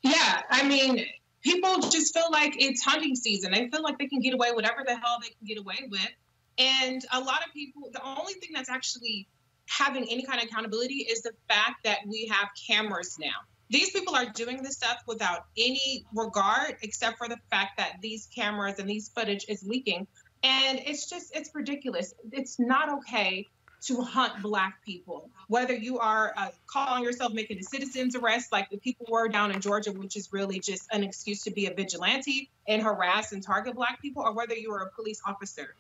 Yeah, 0.02 0.42
I 0.50 0.68
mean, 0.68 1.06
people 1.42 1.80
just 1.90 2.14
feel 2.14 2.30
like 2.32 2.62
it's 2.62 2.84
hunting 2.84 3.16
season. 3.16 3.52
They 3.52 3.70
feel 3.70 3.84
like 3.84 3.98
they 3.98 4.08
can 4.08 4.20
get 4.20 4.34
away 4.34 4.52
whatever 4.52 4.84
the 4.86 4.96
hell 4.96 5.20
they 5.22 5.30
can 5.30 5.48
get 5.48 5.58
away 5.58 5.88
with. 5.90 6.10
And 6.58 7.04
a 7.12 7.20
lot 7.20 7.46
of 7.46 7.54
people, 7.54 7.90
the 7.92 8.04
only 8.04 8.34
thing 8.34 8.50
that's 8.54 8.70
actually 8.70 9.28
having 9.68 10.08
any 10.10 10.24
kind 10.24 10.42
of 10.42 10.48
accountability 10.48 11.08
is 11.10 11.22
the 11.22 11.32
fact 11.48 11.84
that 11.86 12.00
we 12.06 12.28
have 12.28 12.50
cameras 12.68 13.18
now. 13.20 13.36
These 13.70 13.92
people 13.92 14.16
are 14.16 14.26
doing 14.26 14.62
this 14.62 14.76
stuff 14.76 15.02
without 15.08 15.46
any 15.58 16.06
regard, 16.14 16.76
except 16.82 17.18
for 17.18 17.30
the 17.30 17.38
fact 17.50 17.78
that 17.78 17.94
these 18.02 18.28
cameras 18.36 18.80
and 18.80 18.90
these 18.90 19.10
footage 19.10 19.46
is 19.48 19.64
leaking. 19.64 20.08
And 20.44 20.80
it's 20.86 21.10
just, 21.10 21.36
it's 21.36 21.52
ridiculous. 21.54 22.14
It's 22.34 22.60
not 22.60 22.90
okay 23.00 23.48
to 23.82 24.02
hunt 24.02 24.42
black 24.42 24.84
people, 24.86 25.30
whether 25.48 25.74
you 25.74 26.00
are 26.00 26.34
uh, 26.38 26.50
calling 26.68 27.04
yourself 27.04 27.34
making 27.34 27.58
a 27.58 27.64
citizen's 27.64 28.16
arrest 28.16 28.52
like 28.52 28.70
the 28.70 28.78
people 28.78 29.08
were 29.10 29.28
down 29.28 29.52
in 29.52 29.60
Georgia, 29.60 29.92
which 29.92 30.16
is 30.16 30.32
really 30.32 30.60
just 30.60 30.88
an 30.92 31.04
excuse 31.04 31.44
to 31.44 31.52
be 31.52 31.66
a 31.66 31.74
vigilante 31.74 32.50
and 32.68 32.82
harass 32.82 33.32
and 33.32 33.44
target 33.44 33.76
black 33.76 34.02
people, 34.02 34.24
or 34.24 34.34
whether 34.34 34.54
you 34.54 34.72
are 34.74 34.84
a 34.84 34.92
police 34.92 35.22
officer. 35.26 35.76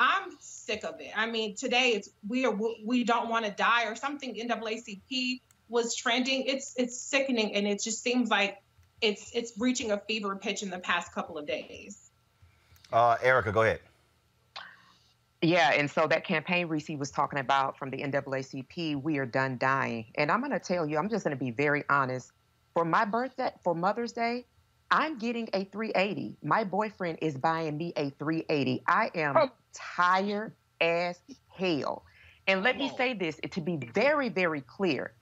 I'm 0.00 0.30
sick 0.40 0.84
of 0.84 1.00
it. 1.00 1.12
I 1.16 1.26
mean, 1.26 1.54
today 1.54 1.90
it's 1.90 2.08
we 2.26 2.46
are 2.46 2.58
we 2.84 3.04
don't 3.04 3.28
want 3.28 3.44
to 3.44 3.52
die 3.52 3.84
or 3.84 3.94
something. 3.94 4.34
NAACP 4.34 5.40
was 5.68 5.94
trending. 5.94 6.44
It's 6.46 6.74
it's 6.76 7.00
sickening, 7.00 7.54
and 7.54 7.68
it 7.68 7.82
just 7.82 8.02
seems 8.02 8.30
like 8.30 8.60
it's 9.00 9.30
it's 9.34 9.52
reaching 9.58 9.92
a 9.92 9.98
fever 9.98 10.34
pitch 10.36 10.62
in 10.62 10.70
the 10.70 10.78
past 10.78 11.12
couple 11.12 11.38
of 11.38 11.46
days. 11.46 12.10
Uh, 12.92 13.16
Erica, 13.22 13.52
go 13.52 13.62
ahead. 13.62 13.80
Yeah, 15.42 15.72
and 15.72 15.90
so 15.90 16.06
that 16.06 16.24
campaign 16.24 16.68
Reese 16.68 16.90
was 16.90 17.10
talking 17.10 17.40
about 17.40 17.76
from 17.76 17.90
the 17.90 17.98
NAACP, 17.98 19.02
we 19.02 19.18
are 19.18 19.26
done 19.26 19.58
dying. 19.58 20.06
And 20.14 20.30
I'm 20.30 20.38
going 20.38 20.52
to 20.52 20.60
tell 20.60 20.86
you, 20.86 20.98
I'm 20.98 21.08
just 21.08 21.24
going 21.24 21.36
to 21.36 21.44
be 21.44 21.50
very 21.50 21.82
honest. 21.90 22.30
For 22.74 22.84
my 22.84 23.04
birthday, 23.04 23.50
for 23.64 23.74
Mother's 23.74 24.12
Day, 24.12 24.46
I'm 24.92 25.18
getting 25.18 25.48
a 25.52 25.64
380. 25.64 26.36
My 26.44 26.62
boyfriend 26.62 27.18
is 27.22 27.36
buying 27.36 27.76
me 27.76 27.92
a 27.96 28.10
380. 28.10 28.84
I 28.86 29.10
am 29.16 29.36
oh. 29.36 29.50
tired 29.72 30.52
as 30.80 31.18
hell. 31.48 32.04
And 32.46 32.62
let 32.62 32.78
me 32.78 32.92
say 32.96 33.12
this 33.12 33.40
to 33.50 33.60
be 33.60 33.78
very, 33.94 34.28
very 34.28 34.60
clear. 34.60 35.12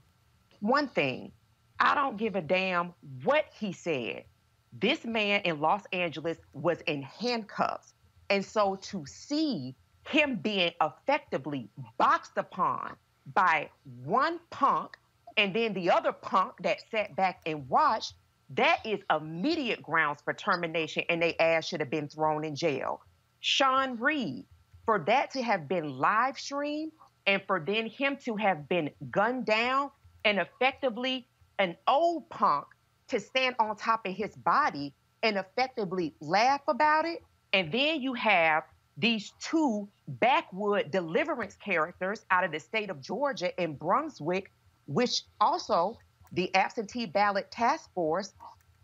One 0.60 0.88
thing, 0.88 1.32
I 1.78 1.94
don't 1.94 2.18
give 2.18 2.36
a 2.36 2.42
damn 2.42 2.92
what 3.24 3.46
he 3.58 3.72
said. 3.72 4.24
This 4.72 5.04
man 5.06 5.40
in 5.42 5.60
Los 5.60 5.82
Angeles 5.94 6.36
was 6.52 6.82
in 6.82 7.02
handcuffs. 7.02 7.94
And 8.28 8.44
so 8.44 8.76
to 8.82 9.06
see 9.06 9.74
him 10.10 10.36
being 10.36 10.72
effectively 10.82 11.68
boxed 11.96 12.36
upon 12.36 12.96
by 13.32 13.68
one 14.04 14.40
punk 14.50 14.96
and 15.36 15.54
then 15.54 15.72
the 15.72 15.90
other 15.90 16.12
punk 16.12 16.54
that 16.62 16.78
sat 16.90 17.14
back 17.14 17.40
and 17.46 17.68
watched, 17.68 18.14
that 18.50 18.84
is 18.84 19.00
immediate 19.08 19.82
grounds 19.82 20.20
for 20.22 20.32
termination 20.32 21.04
and 21.08 21.22
they 21.22 21.36
ass 21.38 21.66
should 21.68 21.80
have 21.80 21.90
been 21.90 22.08
thrown 22.08 22.44
in 22.44 22.56
jail. 22.56 23.00
Sean 23.38 23.98
Reed, 23.98 24.44
for 24.84 24.98
that 25.06 25.30
to 25.30 25.42
have 25.42 25.68
been 25.68 25.96
live 25.98 26.38
streamed 26.38 26.92
and 27.26 27.40
for 27.46 27.60
then 27.60 27.86
him 27.86 28.16
to 28.24 28.34
have 28.36 28.68
been 28.68 28.90
gunned 29.10 29.46
down 29.46 29.90
and 30.24 30.38
effectively 30.38 31.26
an 31.58 31.76
old 31.86 32.28
punk 32.30 32.66
to 33.08 33.20
stand 33.20 33.54
on 33.60 33.76
top 33.76 34.04
of 34.06 34.14
his 34.14 34.34
body 34.36 34.92
and 35.22 35.36
effectively 35.36 36.14
laugh 36.20 36.62
about 36.66 37.04
it. 37.04 37.22
And 37.52 37.70
then 37.70 38.00
you 38.00 38.14
have 38.14 38.64
these 39.00 39.32
two 39.40 39.88
backwood 40.06 40.90
deliverance 40.90 41.56
characters 41.56 42.24
out 42.30 42.44
of 42.44 42.52
the 42.52 42.60
state 42.60 42.90
of 42.90 43.00
Georgia 43.00 43.58
and 43.58 43.78
Brunswick, 43.78 44.52
which 44.86 45.22
also 45.40 45.98
the 46.32 46.54
absentee 46.54 47.06
ballot 47.06 47.50
task 47.50 47.92
force, 47.94 48.32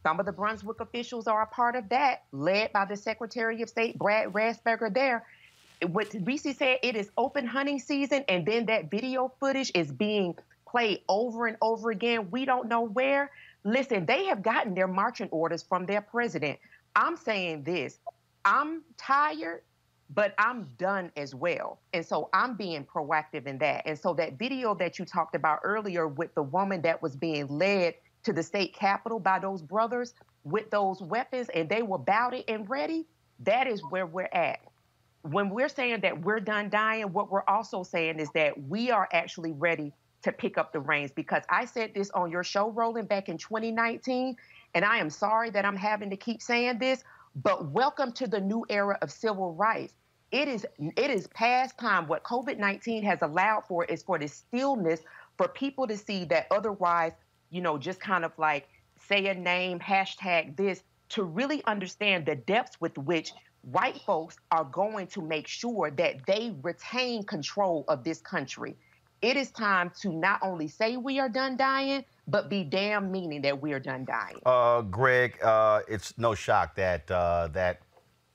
some 0.03 0.21
of 0.21 0.27
the 0.27 0.33
Brunswick 0.33 0.81
officials 0.81 1.27
are 1.27 1.43
a 1.43 1.47
part 1.47 1.77
of 1.77 1.89
that, 1.89 2.25
led 2.33 2.73
by 2.73 2.85
the 2.85 2.97
Secretary 2.97 3.61
of 3.63 3.69
State, 3.69 3.99
Brad 3.99 4.33
Raffensperger 4.33 4.93
there. 4.93 5.27
What 5.89 6.15
Reese 6.23 6.57
said, 6.57 6.79
it 6.83 6.97
is 6.97 7.11
open 7.19 7.47
hunting 7.47 7.79
season, 7.79 8.25
and 8.29 8.47
then 8.47 8.67
that 8.67 8.91
video 8.91 9.33
footage 9.41 9.71
is 9.75 9.91
being 9.91 10.35
played 10.67 11.03
over 11.09 11.47
and 11.47 11.57
over 11.61 11.91
again. 11.91 12.31
We 12.31 12.45
don't 12.45 12.69
know 12.69 12.83
where. 12.83 13.31
Listen, 13.65 14.07
they 14.07 14.27
have 14.27 14.43
gotten 14.43 14.75
their 14.75 14.87
marching 14.87 15.29
orders 15.31 15.63
from 15.63 15.87
their 15.87 16.01
president. 16.01 16.59
I'm 16.95 17.17
saying 17.17 17.65
this 17.65 17.99
I'm 18.45 18.83
tired 18.97 19.63
but 20.11 20.35
I'm 20.39 20.69
done 20.79 21.11
as 21.17 21.35
well. 21.35 21.81
And 21.93 22.05
so 22.05 22.29
I'm 22.33 22.57
being 22.57 22.85
proactive 22.85 23.47
in 23.47 23.59
that. 23.59 23.83
And 23.87 23.99
so 23.99 24.15
that 24.15 24.39
video 24.39 24.75
that 24.77 24.99
you 24.99 25.05
talked 25.05 25.35
about 25.35 25.61
earlier 25.65 26.07
with 26.07 26.35
the 26.35 26.43
woman 26.43 26.83
that 26.83 27.03
was 27.03 27.17
being 27.17 27.47
led 27.49 27.95
to 28.25 28.33
the 28.33 28.43
state 28.43 28.75
capitol 28.75 29.19
by 29.19 29.39
those 29.39 29.63
brothers 29.63 30.15
with 30.45 30.71
those 30.71 31.01
weapons 31.01 31.49
and 31.55 31.69
they 31.69 31.83
were 31.83 31.97
about 31.97 32.35
it 32.35 32.45
and 32.49 32.69
ready, 32.71 33.07
that 33.41 33.67
is 33.67 33.83
where 33.91 34.07
we're 34.07 34.29
at. 34.33 34.61
When 35.23 35.51
we're 35.51 35.69
saying 35.69 36.01
that 36.03 36.23
we're 36.23 36.41
done 36.41 36.71
dying, 36.71 37.13
what 37.13 37.31
we're 37.31 37.45
also 37.49 37.83
saying 37.83 38.21
is 38.21 38.31
that 38.35 38.61
we 38.69 38.91
are 38.93 39.09
actually 39.13 39.53
ready 39.53 39.93
to 40.23 40.33
pick 40.33 40.57
up 40.57 40.73
the 40.73 40.81
reins 40.81 41.11
because 41.11 41.43
I 41.49 41.65
said 41.65 41.95
this 41.95 42.11
on 42.11 42.31
your 42.31 42.45
show, 42.45 42.71
Roland, 42.71 43.09
back 43.09 43.29
in 43.29 43.39
2019. 43.39 44.37
And 44.75 44.85
I 44.85 44.99
am 44.99 45.11
sorry 45.11 45.51
that 45.51 45.65
I'm 45.65 45.77
having 45.77 46.11
to 46.11 46.17
keep 46.17 46.43
saying 46.43 46.79
this, 46.79 47.03
but 47.37 47.71
welcome 47.71 48.13
to 48.13 48.27
the 48.27 48.41
new 48.41 48.65
era 48.71 48.97
of 49.03 49.13
civil 49.13 49.53
rights. 49.53 49.93
It 50.33 50.49
is 50.49 50.67
it 50.79 51.11
is 51.11 51.27
past 51.29 51.77
time. 51.79 52.09
What 52.09 52.23
COVID-19 52.25 53.05
has 53.05 53.21
allowed 53.21 53.65
for 53.69 53.85
is 53.85 54.03
for 54.03 54.19
the 54.19 54.27
stillness 54.27 55.01
for 55.37 55.47
people 55.47 55.87
to 55.87 55.99
see 55.99 56.25
that 56.27 56.47
otherwise, 56.51 57.13
you 57.51 57.61
know, 57.61 57.77
just 57.77 58.01
kind 58.01 58.25
of 58.25 58.33
like 58.39 58.69
say 59.07 59.27
a 59.27 59.35
name, 59.35 59.79
hashtag 59.79 60.57
this, 60.57 60.83
to 61.11 61.25
really 61.25 61.63
understand 61.67 62.25
the 62.25 62.37
depths 62.37 62.81
with 62.81 62.97
which 62.97 63.33
white 63.61 64.01
folks 64.07 64.37
are 64.51 64.65
going 64.65 65.07
to 65.09 65.21
make 65.21 65.47
sure 65.47 65.91
that 65.91 66.25
they 66.27 66.57
retain 66.63 67.23
control 67.23 67.85
of 67.89 68.03
this 68.03 68.21
country. 68.23 68.75
It 69.21 69.37
is 69.37 69.51
time 69.51 69.93
to 70.01 70.11
not 70.11 70.41
only 70.43 70.69
say 70.69 70.97
we 70.97 71.19
are 71.19 71.29
done 71.29 71.59
dying, 71.59 72.05
but 72.27 72.49
be 72.49 72.65
damn 72.65 73.11
meaning 73.11 73.43
that 73.43 73.61
we 73.61 73.73
are 73.73 73.81
done 73.81 74.05
dying. 74.05 74.39
Uh, 74.45 74.83
Greg, 74.83 75.43
uh, 75.43 75.81
it's 75.89 76.17
no 76.19 76.35
shock 76.35 76.75
that 76.77 77.11
uh, 77.11 77.49
that 77.53 77.81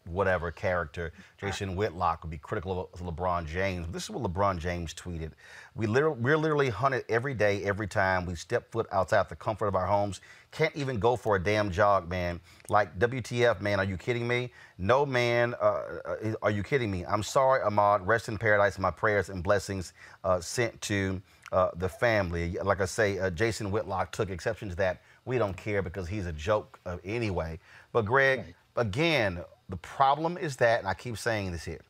whatever 0.06 0.52
character, 0.52 1.14
Jason 1.38 1.76
Whitlock, 1.76 2.24
would 2.24 2.32
be 2.32 2.38
critical 2.38 2.90
of 2.94 3.02
LeBron 3.02 3.46
James. 3.46 3.88
This 3.92 4.04
is 4.04 4.10
what 4.10 4.24
LeBron 4.32 4.58
James 4.58 4.94
tweeted. 4.94 5.32
We 5.76 5.88
literally, 5.88 6.20
we're 6.20 6.38
literally 6.38 6.70
hunted 6.70 7.06
every 7.08 7.34
day, 7.34 7.64
every 7.64 7.88
time 7.88 8.26
we 8.26 8.36
step 8.36 8.72
foot 8.72 8.88
outside 8.92 9.30
the 9.30 9.36
comfort 9.36 9.68
of 9.68 9.76
our 9.76 9.86
homes. 9.86 10.22
Can't 10.52 10.76
even 10.76 11.00
go 11.00 11.16
for 11.16 11.36
a 11.36 11.44
damn 11.44 11.72
jog, 11.72 12.10
man. 12.10 12.40
Like, 12.68 12.98
WTF, 13.00 13.62
man, 13.62 13.80
are 13.80 13.86
you 13.86 13.96
kidding 13.96 14.28
me? 14.28 14.52
No, 14.78 15.06
man, 15.06 15.54
uh, 15.62 15.82
uh, 16.04 16.34
are 16.42 16.52
you 16.52 16.64
kidding 16.64 16.92
me? 16.92 17.06
I'm 17.06 17.24
sorry, 17.24 17.62
Ahmaud. 17.62 18.06
Rest 18.06 18.28
in 18.28 18.38
paradise. 18.38 18.80
My 18.80 18.92
prayers 18.92 19.30
and 19.30 19.44
blessings 19.44 19.94
uh, 20.24 20.42
sent 20.42 20.82
to 20.82 21.22
uh, 21.52 21.70
the 21.76 21.90
family. 21.90 22.58
Like 22.64 22.82
I 22.82 22.86
say, 22.86 23.20
uh, 23.20 23.30
Jason 23.30 23.72
Whitlock 23.72 24.12
took 24.12 24.30
exception 24.30 24.70
to 24.70 24.76
that. 24.76 25.02
We 25.26 25.38
don't 25.38 25.56
care 25.56 25.82
because 25.82 26.08
he's 26.08 26.26
a 26.26 26.34
joke 26.34 26.80
uh, 26.86 26.98
anyway. 27.04 27.60
But, 27.92 28.06
Greg, 28.06 28.56
again, 28.76 29.40
the 29.70 29.78
problem 29.78 30.38
is 30.38 30.56
that, 30.58 30.80
and 30.80 30.88
I 30.88 30.94
keep 30.94 31.18
saying 31.18 31.52
this 31.52 31.66
here, 31.66 31.82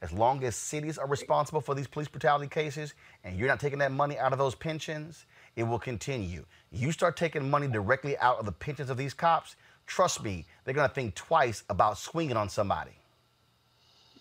as 0.00 0.12
long 0.12 0.42
as 0.42 0.56
cities 0.56 0.98
are 0.98 1.06
responsible 1.06 1.60
for 1.60 1.74
these 1.74 1.86
police 1.86 2.08
brutality 2.08 2.48
cases 2.48 2.94
and 3.22 3.38
you're 3.38 3.46
not 3.46 3.60
taking 3.60 3.78
that 3.78 3.92
money 3.92 4.18
out 4.18 4.32
of 4.32 4.38
those 4.38 4.54
pensions, 4.54 5.26
it 5.54 5.62
will 5.62 5.78
continue. 5.78 6.44
You 6.72 6.90
start 6.90 7.16
taking 7.16 7.48
money 7.48 7.68
directly 7.68 8.18
out 8.18 8.38
of 8.38 8.46
the 8.46 8.52
pensions 8.52 8.90
of 8.90 8.96
these 8.96 9.14
cops, 9.14 9.54
trust 9.86 10.22
me, 10.24 10.44
they're 10.64 10.74
going 10.74 10.88
to 10.88 10.94
think 10.94 11.14
twice 11.14 11.62
about 11.70 11.98
swinging 11.98 12.36
on 12.36 12.48
somebody. 12.48 12.92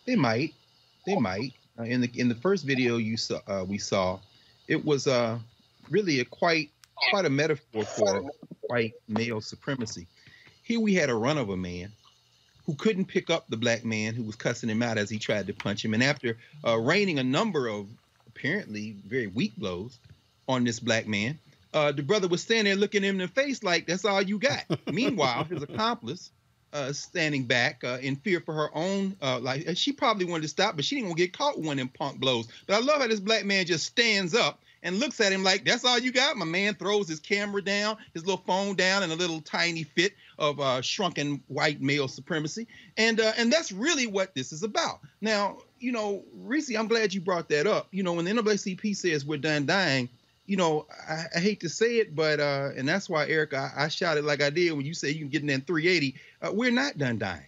They 0.05 0.15
might. 0.15 0.53
They 1.05 1.15
might. 1.15 1.53
Uh, 1.79 1.83
in 1.83 2.01
the 2.01 2.11
in 2.15 2.27
the 2.27 2.35
first 2.35 2.65
video 2.65 2.97
you 2.97 3.17
saw, 3.17 3.39
uh, 3.47 3.63
we 3.67 3.77
saw, 3.77 4.19
it 4.67 4.83
was 4.83 5.07
uh, 5.07 5.39
really 5.89 6.19
a 6.19 6.25
quite 6.25 6.69
quite 7.09 7.25
a 7.25 7.29
metaphor 7.29 7.83
for 7.83 8.31
white 8.61 8.93
male 9.07 9.41
supremacy. 9.41 10.07
Here 10.63 10.79
we 10.79 10.93
had 10.93 11.09
a 11.09 11.15
run 11.15 11.37
of 11.37 11.49
a 11.49 11.57
man 11.57 11.91
who 12.65 12.75
couldn't 12.75 13.05
pick 13.05 13.29
up 13.29 13.47
the 13.49 13.57
black 13.57 13.83
man 13.83 14.13
who 14.13 14.23
was 14.23 14.35
cussing 14.35 14.69
him 14.69 14.83
out 14.83 14.97
as 14.97 15.09
he 15.09 15.17
tried 15.17 15.47
to 15.47 15.53
punch 15.53 15.83
him. 15.83 15.93
And 15.93 16.03
after 16.03 16.37
uh, 16.65 16.77
raining 16.77 17.19
a 17.19 17.23
number 17.23 17.67
of 17.67 17.87
apparently 18.27 18.95
very 19.05 19.27
weak 19.27 19.55
blows 19.57 19.97
on 20.47 20.63
this 20.63 20.79
black 20.79 21.07
man, 21.07 21.39
uh, 21.73 21.91
the 21.91 22.03
brother 22.03 22.27
was 22.27 22.41
standing 22.41 22.65
there 22.65 22.75
looking 22.75 23.03
him 23.03 23.19
in 23.19 23.27
the 23.27 23.27
face 23.27 23.63
like, 23.63 23.87
that's 23.87 24.05
all 24.05 24.21
you 24.21 24.39
got. 24.39 24.63
Meanwhile, 24.91 25.45
his 25.45 25.63
accomplice, 25.63 26.31
uh, 26.73 26.93
standing 26.93 27.45
back 27.45 27.83
uh, 27.83 27.97
in 28.01 28.15
fear 28.15 28.39
for 28.39 28.53
her 28.53 28.69
own, 28.73 29.15
uh, 29.21 29.39
like 29.39 29.75
she 29.75 29.91
probably 29.91 30.25
wanted 30.25 30.43
to 30.43 30.47
stop, 30.47 30.75
but 30.75 30.85
she 30.85 30.95
didn't 30.95 31.09
want 31.09 31.17
to 31.19 31.25
get 31.25 31.37
caught 31.37 31.59
one 31.59 31.77
them 31.77 31.89
punk 31.89 32.19
blows. 32.19 32.47
But 32.67 32.75
I 32.75 32.79
love 32.79 33.01
how 33.01 33.07
this 33.07 33.19
black 33.19 33.45
man 33.45 33.65
just 33.65 33.85
stands 33.85 34.33
up 34.33 34.59
and 34.83 34.99
looks 34.99 35.19
at 35.21 35.31
him 35.31 35.43
like, 35.43 35.63
that's 35.65 35.85
all 35.85 35.99
you 35.99 36.11
got? 36.11 36.37
My 36.37 36.45
man 36.45 36.73
throws 36.75 37.07
his 37.07 37.19
camera 37.19 37.61
down, 37.61 37.97
his 38.13 38.25
little 38.25 38.43
phone 38.45 38.75
down 38.75 39.03
in 39.03 39.11
a 39.11 39.15
little 39.15 39.41
tiny 39.41 39.83
fit 39.83 40.13
of 40.39 40.59
uh, 40.59 40.81
shrunken 40.81 41.43
white 41.47 41.81
male 41.81 42.07
supremacy. 42.07 42.67
And 42.97 43.19
uh, 43.19 43.33
and 43.37 43.51
that's 43.51 43.71
really 43.71 44.07
what 44.07 44.33
this 44.33 44.51
is 44.51 44.63
about. 44.63 44.99
Now, 45.19 45.57
you 45.79 45.91
know, 45.91 46.23
Reese, 46.33 46.75
I'm 46.75 46.87
glad 46.87 47.13
you 47.13 47.21
brought 47.21 47.49
that 47.49 47.67
up. 47.67 47.87
You 47.91 48.03
know, 48.03 48.13
when 48.13 48.25
the 48.25 48.31
NAACP 48.31 48.95
says 48.95 49.25
we're 49.25 49.37
done 49.37 49.65
dying, 49.65 50.09
you 50.45 50.57
know, 50.57 50.87
I, 51.07 51.25
I 51.35 51.39
hate 51.39 51.61
to 51.61 51.69
say 51.69 51.97
it, 51.97 52.15
but 52.15 52.39
uh, 52.39 52.69
and 52.75 52.87
that's 52.87 53.09
why 53.09 53.27
Eric, 53.27 53.53
I, 53.53 53.71
I 53.75 53.87
shouted 53.87 54.25
like 54.25 54.41
I 54.41 54.49
did 54.49 54.73
when 54.73 54.85
you 54.85 54.93
say 54.93 55.11
you 55.11 55.19
can 55.19 55.29
get 55.29 55.41
in 55.41 55.47
there 55.47 55.59
380. 55.59 56.15
Uh, 56.41 56.51
we're 56.53 56.71
not 56.71 56.97
done 56.97 57.17
dying. 57.17 57.45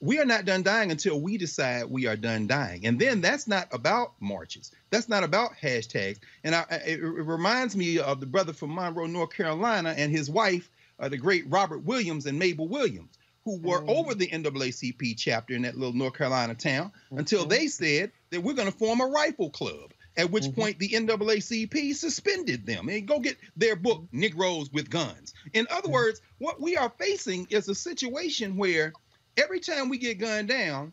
We 0.00 0.18
are 0.18 0.24
not 0.24 0.44
done 0.44 0.64
dying 0.64 0.90
until 0.90 1.20
we 1.20 1.38
decide 1.38 1.84
we 1.84 2.06
are 2.06 2.16
done 2.16 2.48
dying, 2.48 2.86
and 2.86 2.98
then 2.98 3.20
that's 3.20 3.46
not 3.46 3.68
about 3.70 4.14
marches. 4.20 4.72
That's 4.90 5.08
not 5.08 5.22
about 5.22 5.52
hashtags. 5.62 6.18
And 6.42 6.56
I, 6.56 6.64
it, 6.84 6.98
it 6.98 7.04
reminds 7.04 7.76
me 7.76 7.98
of 7.98 8.18
the 8.18 8.26
brother 8.26 8.52
from 8.52 8.74
Monroe, 8.74 9.06
North 9.06 9.30
Carolina, 9.30 9.94
and 9.96 10.10
his 10.10 10.28
wife, 10.28 10.68
uh, 10.98 11.08
the 11.08 11.18
great 11.18 11.44
Robert 11.48 11.84
Williams 11.84 12.26
and 12.26 12.36
Mabel 12.36 12.66
Williams, 12.66 13.16
who 13.44 13.60
were 13.60 13.84
over 13.88 14.14
the 14.14 14.26
NAACP 14.28 15.16
chapter 15.16 15.54
in 15.54 15.62
that 15.62 15.76
little 15.76 15.94
North 15.94 16.14
Carolina 16.14 16.54
town 16.54 16.90
until 17.12 17.44
they 17.44 17.68
said 17.68 18.10
that 18.30 18.40
we're 18.42 18.54
going 18.54 18.70
to 18.70 18.76
form 18.76 19.00
a 19.00 19.06
rifle 19.06 19.50
club. 19.50 19.92
At 20.16 20.30
which 20.30 20.44
mm-hmm. 20.44 20.60
point 20.60 20.78
the 20.78 20.90
NAACP 20.90 21.94
suspended 21.94 22.66
them 22.66 22.88
and 22.88 23.08
go 23.08 23.18
get 23.18 23.38
their 23.56 23.76
book 23.76 24.04
Negroes 24.12 24.70
with 24.70 24.90
Guns. 24.90 25.32
In 25.54 25.66
other 25.70 25.82
mm-hmm. 25.82 25.92
words, 25.92 26.20
what 26.38 26.60
we 26.60 26.76
are 26.76 26.92
facing 26.98 27.46
is 27.50 27.68
a 27.68 27.74
situation 27.74 28.56
where 28.56 28.92
every 29.36 29.60
time 29.60 29.88
we 29.88 29.98
get 29.98 30.18
gunned 30.18 30.48
down, 30.48 30.92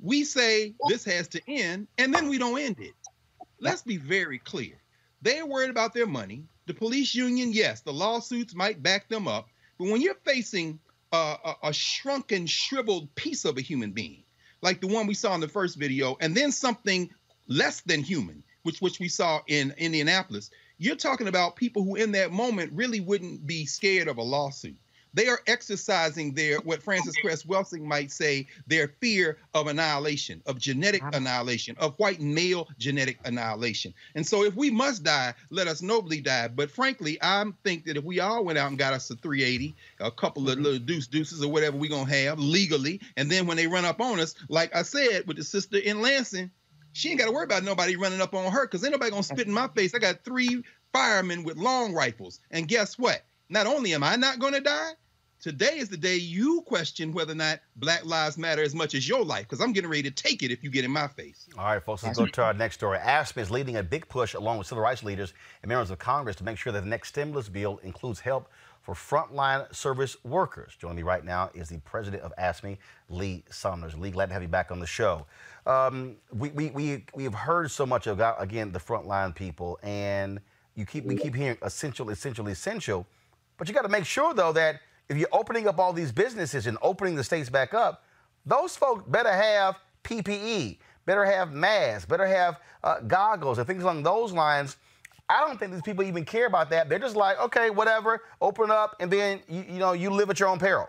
we 0.00 0.24
say 0.24 0.74
this 0.88 1.04
has 1.04 1.28
to 1.28 1.42
end, 1.46 1.86
and 1.98 2.14
then 2.14 2.28
we 2.28 2.38
don't 2.38 2.58
end 2.58 2.76
it. 2.80 2.94
Let's 3.60 3.82
be 3.82 3.98
very 3.98 4.38
clear. 4.38 4.80
They're 5.22 5.44
worried 5.44 5.70
about 5.70 5.92
their 5.92 6.06
money. 6.06 6.44
The 6.66 6.74
police 6.74 7.14
union, 7.14 7.52
yes, 7.52 7.82
the 7.82 7.92
lawsuits 7.92 8.54
might 8.54 8.82
back 8.82 9.08
them 9.08 9.28
up. 9.28 9.48
But 9.78 9.88
when 9.88 10.00
you're 10.00 10.14
facing 10.24 10.80
a, 11.12 11.36
a, 11.44 11.54
a 11.64 11.72
shrunken, 11.72 12.46
shriveled 12.46 13.14
piece 13.14 13.44
of 13.44 13.58
a 13.58 13.60
human 13.60 13.90
being, 13.90 14.24
like 14.62 14.80
the 14.80 14.86
one 14.86 15.06
we 15.06 15.14
saw 15.14 15.34
in 15.34 15.40
the 15.40 15.48
first 15.48 15.76
video, 15.76 16.16
and 16.20 16.34
then 16.34 16.52
something 16.52 17.10
less 17.50 17.82
than 17.82 18.02
human, 18.02 18.42
which 18.62 18.80
which 18.80 18.98
we 18.98 19.08
saw 19.08 19.40
in 19.46 19.74
Indianapolis, 19.76 20.50
you're 20.78 20.96
talking 20.96 21.28
about 21.28 21.56
people 21.56 21.84
who 21.84 21.96
in 21.96 22.12
that 22.12 22.32
moment 22.32 22.72
really 22.72 23.00
wouldn't 23.00 23.46
be 23.46 23.66
scared 23.66 24.08
of 24.08 24.16
a 24.16 24.22
lawsuit. 24.22 24.78
They 25.12 25.26
are 25.26 25.40
exercising 25.46 26.34
their 26.34 26.58
what 26.60 26.82
Frances 26.82 27.16
Cress 27.16 27.44
Welsing 27.44 27.84
might 27.84 28.12
say 28.12 28.46
their 28.68 28.88
fear 29.00 29.38
of 29.54 29.66
annihilation, 29.66 30.40
of 30.46 30.58
genetic 30.58 31.02
annihilation, 31.12 31.76
of 31.78 31.94
white 31.98 32.20
male 32.20 32.68
genetic 32.78 33.18
annihilation. 33.24 33.92
And 34.14 34.24
so 34.24 34.44
if 34.44 34.54
we 34.54 34.70
must 34.70 35.02
die, 35.02 35.34
let 35.50 35.66
us 35.66 35.82
nobly 35.82 36.20
die. 36.20 36.48
But 36.48 36.70
frankly, 36.70 37.18
I 37.20 37.44
think 37.64 37.86
that 37.86 37.96
if 37.96 38.04
we 38.04 38.20
all 38.20 38.44
went 38.44 38.58
out 38.58 38.68
and 38.68 38.78
got 38.78 38.92
us 38.92 39.10
a 39.10 39.16
380, 39.16 39.74
a 39.98 40.10
couple 40.12 40.48
of 40.48 40.54
mm-hmm. 40.54 40.64
little 40.64 40.78
deuce 40.78 41.08
deuces 41.08 41.42
or 41.42 41.50
whatever 41.50 41.76
we're 41.76 41.90
gonna 41.90 42.08
have 42.08 42.38
legally, 42.38 43.00
and 43.16 43.28
then 43.28 43.46
when 43.46 43.56
they 43.56 43.66
run 43.66 43.84
up 43.84 44.00
on 44.00 44.20
us, 44.20 44.36
like 44.48 44.74
I 44.76 44.82
said 44.82 45.26
with 45.26 45.38
the 45.38 45.44
sister 45.44 45.78
in 45.78 46.00
Lansing, 46.00 46.52
she 46.92 47.10
ain't 47.10 47.18
got 47.18 47.26
to 47.26 47.32
worry 47.32 47.44
about 47.44 47.64
nobody 47.64 47.96
running 47.96 48.20
up 48.20 48.34
on 48.34 48.50
her 48.50 48.66
because 48.66 48.84
ain't 48.84 48.92
nobody 48.92 49.10
gonna 49.10 49.22
spit 49.22 49.46
in 49.46 49.52
my 49.52 49.68
face. 49.68 49.94
I 49.94 49.98
got 49.98 50.24
three 50.24 50.62
firemen 50.92 51.44
with 51.44 51.56
long 51.56 51.92
rifles, 51.92 52.40
and 52.50 52.68
guess 52.68 52.98
what? 52.98 53.22
Not 53.48 53.66
only 53.66 53.94
am 53.94 54.04
I 54.04 54.16
not 54.16 54.38
gonna 54.38 54.60
die, 54.60 54.92
today 55.40 55.78
is 55.78 55.88
the 55.88 55.96
day 55.96 56.16
you 56.16 56.62
question 56.62 57.12
whether 57.12 57.32
or 57.32 57.36
not 57.36 57.60
Black 57.76 58.04
Lives 58.04 58.38
Matter 58.38 58.62
as 58.62 58.74
much 58.74 58.94
as 58.94 59.08
your 59.08 59.24
life, 59.24 59.42
because 59.42 59.60
I'm 59.60 59.72
getting 59.72 59.90
ready 59.90 60.04
to 60.04 60.10
take 60.10 60.42
it 60.42 60.50
if 60.50 60.62
you 60.62 60.70
get 60.70 60.84
in 60.84 60.90
my 60.90 61.08
face. 61.08 61.48
All 61.58 61.64
right, 61.64 61.82
folks, 61.82 62.02
let's 62.04 62.18
go 62.18 62.26
to 62.26 62.42
our 62.42 62.54
next 62.54 62.76
story. 62.76 62.98
AFSCME 62.98 63.38
is 63.38 63.50
leading 63.50 63.76
a 63.76 63.82
big 63.82 64.08
push 64.08 64.34
along 64.34 64.58
with 64.58 64.66
civil 64.66 64.82
rights 64.82 65.02
leaders 65.02 65.32
and 65.62 65.68
members 65.68 65.90
of 65.90 65.98
Congress 65.98 66.36
to 66.36 66.44
make 66.44 66.58
sure 66.58 66.72
that 66.72 66.82
the 66.82 66.88
next 66.88 67.08
stimulus 67.08 67.48
bill 67.48 67.78
includes 67.82 68.20
help 68.20 68.48
for 68.82 68.94
frontline 68.94 69.72
service 69.74 70.16
workers. 70.24 70.74
Joining 70.78 70.96
me 70.96 71.02
right 71.02 71.24
now 71.24 71.50
is 71.54 71.68
the 71.68 71.78
president 71.78 72.22
of 72.22 72.32
AFSCME, 72.38 72.78
Lee 73.08 73.44
Saunders. 73.50 73.96
Lee, 73.96 74.10
glad 74.10 74.26
to 74.26 74.32
have 74.32 74.42
you 74.42 74.48
back 74.48 74.70
on 74.70 74.80
the 74.80 74.86
show. 74.86 75.26
Um, 75.70 76.16
we, 76.32 76.50
we, 76.50 76.70
we, 76.70 77.04
we 77.14 77.22
have 77.22 77.34
heard 77.34 77.70
so 77.70 77.86
much 77.86 78.08
about, 78.08 78.42
again, 78.42 78.72
the 78.72 78.80
frontline 78.80 79.32
people, 79.32 79.78
and 79.84 80.40
you 80.74 80.84
keep 80.84 81.04
we 81.04 81.14
keep 81.14 81.32
hearing 81.32 81.58
essential, 81.62 82.10
essential, 82.10 82.48
essential. 82.48 83.06
But 83.56 83.68
you 83.68 83.74
got 83.74 83.82
to 83.82 83.88
make 83.88 84.04
sure, 84.04 84.34
though, 84.34 84.52
that 84.52 84.80
if 85.08 85.16
you're 85.16 85.28
opening 85.30 85.68
up 85.68 85.78
all 85.78 85.92
these 85.92 86.10
businesses 86.10 86.66
and 86.66 86.76
opening 86.82 87.14
the 87.14 87.22
states 87.22 87.48
back 87.48 87.72
up, 87.72 88.02
those 88.44 88.74
folks 88.74 89.04
better 89.06 89.32
have 89.32 89.76
PPE, 90.02 90.78
better 91.06 91.24
have 91.24 91.52
masks, 91.52 92.04
better 92.04 92.26
have 92.26 92.58
uh, 92.82 92.98
goggles, 93.00 93.58
and 93.58 93.66
things 93.68 93.84
along 93.84 94.02
those 94.02 94.32
lines. 94.32 94.76
I 95.28 95.46
don't 95.46 95.60
think 95.60 95.70
these 95.72 95.82
people 95.82 96.02
even 96.02 96.24
care 96.24 96.46
about 96.46 96.70
that. 96.70 96.88
They're 96.88 96.98
just 96.98 97.14
like, 97.14 97.38
okay, 97.38 97.70
whatever, 97.70 98.22
open 98.40 98.72
up, 98.72 98.96
and 98.98 99.08
then 99.08 99.38
you, 99.48 99.64
you 99.68 99.78
know 99.78 99.92
you 99.92 100.10
live 100.10 100.30
at 100.30 100.40
your 100.40 100.48
own 100.48 100.58
peril. 100.58 100.88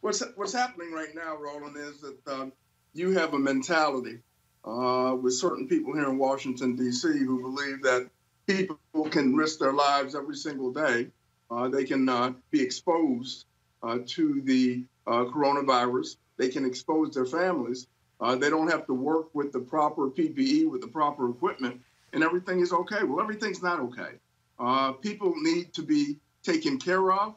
What's 0.00 0.24
what's 0.34 0.52
happening 0.52 0.92
right 0.92 1.14
now, 1.14 1.36
Roland, 1.36 1.76
is 1.76 2.00
that 2.00 2.18
um, 2.26 2.52
you 2.94 3.10
have 3.18 3.34
a 3.34 3.38
mentality 3.38 4.20
uh, 4.64 5.16
with 5.20 5.34
certain 5.34 5.68
people 5.68 5.94
here 5.94 6.08
in 6.08 6.16
Washington 6.16 6.76
D.C. 6.76 7.08
who 7.08 7.42
believe 7.42 7.82
that 7.82 8.08
people 8.46 8.78
can 9.10 9.34
risk 9.34 9.58
their 9.58 9.72
lives 9.72 10.14
every 10.14 10.36
single 10.36 10.72
day. 10.72 11.08
Uh, 11.50 11.68
they 11.68 11.84
can 11.84 12.08
uh, 12.08 12.32
be 12.50 12.62
exposed 12.62 13.44
uh, 13.82 13.98
to 14.06 14.40
the 14.44 14.84
uh, 15.06 15.24
coronavirus. 15.24 16.16
They 16.38 16.48
can 16.48 16.64
expose 16.64 17.14
their 17.14 17.26
families. 17.26 17.88
Uh, 18.20 18.36
they 18.36 18.48
don't 18.48 18.70
have 18.70 18.86
to 18.86 18.94
work 18.94 19.34
with 19.34 19.52
the 19.52 19.58
proper 19.58 20.08
PPE, 20.08 20.70
with 20.70 20.80
the 20.80 20.86
proper 20.86 21.28
equipment, 21.28 21.80
and 22.12 22.22
everything 22.22 22.60
is 22.60 22.72
okay. 22.72 23.02
Well, 23.02 23.20
everything's 23.20 23.62
not 23.62 23.80
okay. 23.80 25.00
People 25.02 25.34
need 25.36 25.74
to 25.74 25.82
be 25.82 26.16
taken 26.44 26.78
care 26.78 27.12
of. 27.12 27.34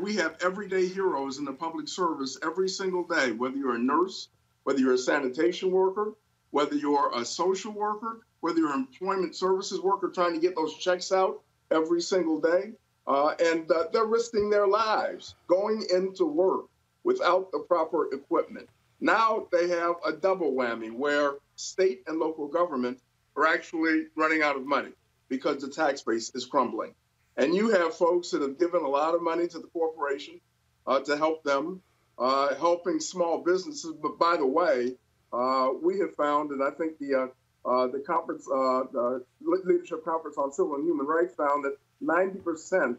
We 0.00 0.16
have 0.16 0.36
everyday 0.42 0.88
heroes 0.88 1.38
in 1.38 1.44
the 1.44 1.52
public 1.52 1.86
service 1.86 2.38
every 2.42 2.68
single 2.68 3.04
day, 3.04 3.30
whether 3.30 3.56
you're 3.56 3.76
a 3.76 3.78
nurse, 3.78 4.28
whether 4.64 4.78
you're 4.78 4.94
a 4.94 4.98
sanitation 4.98 5.70
worker, 5.70 6.12
whether 6.50 6.74
you're 6.74 7.10
a 7.14 7.24
social 7.24 7.72
worker, 7.72 8.20
whether 8.40 8.58
you're 8.58 8.72
an 8.72 8.86
employment 8.90 9.34
services 9.36 9.80
worker 9.80 10.08
trying 10.08 10.34
to 10.34 10.40
get 10.40 10.54
those 10.56 10.76
checks 10.76 11.12
out 11.12 11.40
every 11.70 12.00
single 12.00 12.40
day. 12.40 12.72
Uh, 13.06 13.34
and 13.42 13.70
uh, 13.70 13.84
they're 13.92 14.04
risking 14.04 14.50
their 14.50 14.66
lives 14.66 15.34
going 15.46 15.84
into 15.92 16.24
work 16.24 16.66
without 17.02 17.50
the 17.50 17.58
proper 17.58 18.12
equipment. 18.12 18.68
Now 19.00 19.46
they 19.50 19.68
have 19.68 19.96
a 20.04 20.12
double 20.12 20.52
whammy 20.52 20.92
where 20.92 21.34
state 21.56 22.02
and 22.06 22.18
local 22.18 22.48
government 22.48 23.00
are 23.36 23.46
actually 23.46 24.06
running 24.16 24.42
out 24.42 24.56
of 24.56 24.66
money 24.66 24.92
because 25.28 25.62
the 25.62 25.68
tax 25.68 26.02
base 26.02 26.30
is 26.34 26.44
crumbling. 26.44 26.94
And 27.36 27.54
you 27.54 27.70
have 27.70 27.94
folks 27.94 28.30
that 28.30 28.42
have 28.42 28.58
given 28.58 28.82
a 28.82 28.88
lot 28.88 29.14
of 29.14 29.22
money 29.22 29.48
to 29.48 29.58
the 29.58 29.68
corporation 29.68 30.40
uh, 30.86 31.00
to 31.00 31.16
help 31.16 31.42
them, 31.42 31.80
uh, 32.20 32.54
helping 32.56 33.00
small 33.00 33.42
businesses. 33.42 33.94
But 34.00 34.18
by 34.18 34.36
the 34.36 34.46
way, 34.46 34.94
uh, 35.32 35.70
we 35.82 35.98
have 36.00 36.14
found, 36.14 36.50
and 36.50 36.62
I 36.62 36.70
think 36.70 36.98
the 36.98 37.30
uh, 37.64 37.86
the 37.88 38.02
conference, 38.06 38.44
the 38.46 39.24
leadership 39.40 40.04
conference 40.04 40.36
on 40.38 40.52
civil 40.52 40.76
and 40.76 40.86
human 40.86 41.06
rights, 41.06 41.34
found 41.34 41.64
that 41.64 41.76
90% 42.02 42.96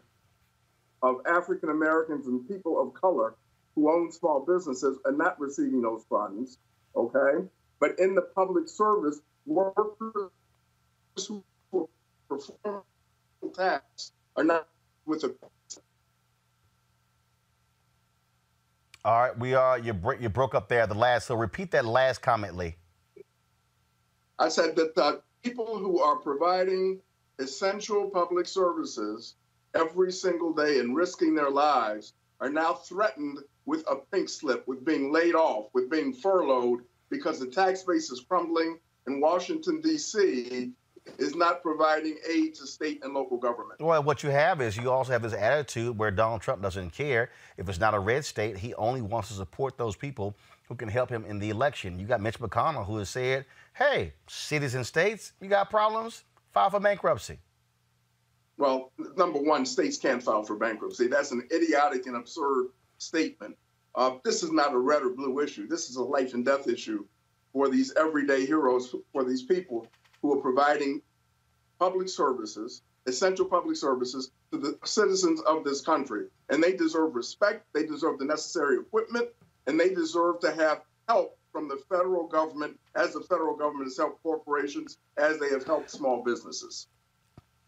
of 1.02 1.16
African 1.26 1.70
Americans 1.70 2.26
and 2.26 2.46
people 2.46 2.80
of 2.80 2.94
color 2.94 3.34
who 3.74 3.90
own 3.90 4.12
small 4.12 4.44
businesses 4.44 4.98
are 5.04 5.12
not 5.12 5.40
receiving 5.40 5.82
those 5.82 6.04
funds. 6.08 6.58
Okay, 6.94 7.46
but 7.80 7.98
in 7.98 8.14
the 8.14 8.22
public 8.22 8.68
service, 8.68 9.20
workers 9.46 10.30
who 11.26 11.42
perform 12.28 12.82
tax 13.54 14.12
are 14.36 14.44
not 14.44 14.68
with 15.06 15.24
a 15.24 15.34
All 19.04 19.18
right, 19.18 19.36
we 19.36 19.54
are 19.54 19.78
you 19.78 19.94
you 20.20 20.28
broke 20.28 20.54
up 20.54 20.68
there 20.68 20.86
the 20.86 20.94
last. 20.94 21.26
So 21.26 21.34
repeat 21.34 21.72
that 21.72 21.84
last 21.84 22.22
comment, 22.22 22.56
Lee. 22.56 22.76
I 24.38 24.48
said 24.48 24.76
that 24.76 24.94
the 24.94 25.22
people 25.42 25.78
who 25.78 26.00
are 26.00 26.16
providing 26.16 27.00
essential 27.38 28.10
public 28.10 28.46
services 28.46 29.34
every 29.74 30.12
single 30.12 30.52
day 30.52 30.78
and 30.78 30.94
risking 30.94 31.34
their 31.34 31.50
lives 31.50 32.14
are 32.40 32.50
now 32.50 32.74
threatened 32.74 33.38
with 33.66 33.84
a 33.88 33.96
pink 33.96 34.28
slip, 34.28 34.66
with 34.68 34.84
being 34.84 35.12
laid 35.12 35.34
off, 35.34 35.66
with 35.72 35.90
being 35.90 36.12
furloughed 36.12 36.80
because 37.10 37.40
the 37.40 37.46
tax 37.46 37.82
base 37.82 38.10
is 38.10 38.24
crumbling 38.28 38.78
in 39.06 39.20
Washington, 39.20 39.80
D.C. 39.80 40.72
is 41.18 41.34
not 41.34 41.62
providing 41.62 42.16
aid 42.28 42.54
to 42.56 42.66
state 42.66 43.02
and 43.04 43.14
local 43.14 43.36
government. 43.36 43.80
Well, 43.80 44.02
what 44.02 44.22
you 44.22 44.30
have 44.30 44.60
is 44.60 44.76
you 44.76 44.90
also 44.90 45.12
have 45.12 45.22
this 45.22 45.34
attitude 45.34 45.98
where 45.98 46.10
Donald 46.10 46.40
Trump 46.40 46.62
doesn't 46.62 46.90
care 46.90 47.30
if 47.56 47.68
it's 47.68 47.80
not 47.80 47.94
a 47.94 47.98
red 47.98 48.24
state. 48.24 48.56
He 48.56 48.74
only 48.74 49.02
wants 49.02 49.28
to 49.28 49.34
support 49.34 49.76
those 49.76 49.96
people 49.96 50.36
who 50.68 50.74
can 50.74 50.88
help 50.88 51.10
him 51.10 51.24
in 51.24 51.38
the 51.38 51.50
election. 51.50 51.98
You 51.98 52.06
got 52.06 52.20
Mitch 52.20 52.38
McConnell 52.38 52.86
who 52.86 52.96
has 52.98 53.10
said, 53.10 53.44
"Hey, 53.74 54.14
cities 54.28 54.74
and 54.74 54.86
states, 54.86 55.32
you 55.40 55.48
got 55.48 55.70
problems, 55.70 56.24
file 56.52 56.70
for 56.70 56.80
bankruptcy." 56.80 57.38
Well, 58.58 58.92
number 59.16 59.40
one, 59.40 59.66
states 59.66 59.96
can't 59.96 60.22
file 60.22 60.44
for 60.44 60.56
bankruptcy. 60.56 61.08
That's 61.08 61.32
an 61.32 61.48
idiotic 61.52 62.06
and 62.06 62.16
absurd 62.16 62.68
statement. 62.98 63.56
Uh, 63.94 64.18
this 64.24 64.42
is 64.42 64.52
not 64.52 64.72
a 64.72 64.78
red 64.78 65.02
or 65.02 65.10
blue 65.10 65.40
issue. 65.40 65.66
This 65.66 65.90
is 65.90 65.96
a 65.96 66.02
life 66.02 66.32
and 66.34 66.44
death 66.44 66.68
issue 66.68 67.04
for 67.52 67.68
these 67.68 67.92
everyday 67.94 68.46
heroes, 68.46 68.94
for 69.12 69.24
these 69.24 69.42
people 69.42 69.86
who 70.22 70.32
are 70.32 70.40
providing 70.40 71.02
public 71.78 72.08
services, 72.08 72.82
essential 73.06 73.44
public 73.44 73.76
services 73.76 74.30
to 74.52 74.58
the 74.58 74.78
citizens 74.84 75.40
of 75.42 75.64
this 75.64 75.80
country. 75.80 76.26
And 76.48 76.62
they 76.62 76.72
deserve 76.72 77.14
respect, 77.14 77.66
they 77.74 77.84
deserve 77.84 78.18
the 78.18 78.24
necessary 78.24 78.78
equipment, 78.78 79.28
and 79.66 79.78
they 79.78 79.92
deserve 79.92 80.40
to 80.40 80.52
have 80.52 80.82
help 81.08 81.36
from 81.50 81.68
the 81.68 81.78
federal 81.88 82.26
government 82.26 82.78
as 82.94 83.12
the 83.12 83.20
federal 83.20 83.56
government 83.56 83.86
has 83.86 83.96
helped 83.96 84.22
corporations, 84.22 84.98
as 85.18 85.38
they 85.38 85.50
have 85.50 85.64
helped 85.64 85.90
small 85.90 86.22
businesses. 86.22 86.86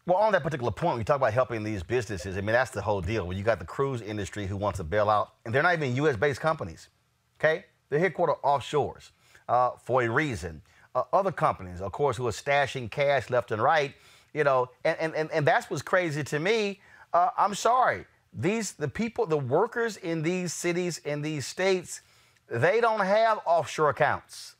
Well, 0.07 0.17
on 0.17 0.31
that 0.33 0.43
particular 0.43 0.71
point, 0.71 0.97
we 0.97 1.03
talk 1.03 1.15
about 1.15 1.33
helping 1.33 1.63
these 1.63 1.81
businesses. 1.81 2.37
I 2.37 2.41
mean, 2.41 2.53
that's 2.53 2.71
the 2.71 2.81
whole 2.81 3.01
deal. 3.01 3.25
When 3.25 3.37
you 3.37 3.43
got 3.43 3.59
the 3.59 3.65
cruise 3.65 4.01
industry 4.01 4.45
who 4.45 4.55
wants 4.55 4.77
to 4.77 4.83
bail 4.83 5.09
out, 5.09 5.33
and 5.45 5.53
they're 5.53 5.63
not 5.63 5.73
even 5.73 5.95
U.S.-based 5.95 6.39
companies. 6.39 6.89
Okay, 7.39 7.65
they're 7.89 7.99
headquartered 7.99 8.39
offshores 8.41 9.11
uh, 9.49 9.71
for 9.83 10.03
a 10.03 10.09
reason. 10.09 10.61
Uh, 10.95 11.03
other 11.11 11.31
companies, 11.31 11.81
of 11.81 11.91
course, 11.91 12.15
who 12.15 12.25
are 12.25 12.31
stashing 12.31 12.89
cash 12.89 13.29
left 13.29 13.51
and 13.51 13.61
right. 13.61 13.93
You 14.33 14.45
know, 14.45 14.69
and 14.85 14.97
and 14.99 15.13
and, 15.13 15.29
and 15.31 15.45
that's 15.45 15.69
what's 15.69 15.83
crazy 15.83 16.23
to 16.23 16.39
me. 16.39 16.79
Uh, 17.13 17.29
I'm 17.37 17.53
sorry. 17.53 18.05
These 18.33 18.73
the 18.73 18.87
people, 18.87 19.25
the 19.25 19.37
workers 19.37 19.97
in 19.97 20.21
these 20.21 20.53
cities 20.53 20.99
in 20.99 21.21
these 21.21 21.45
states, 21.45 22.01
they 22.49 22.79
don't 22.79 23.05
have 23.05 23.39
offshore 23.45 23.89
accounts. 23.89 24.55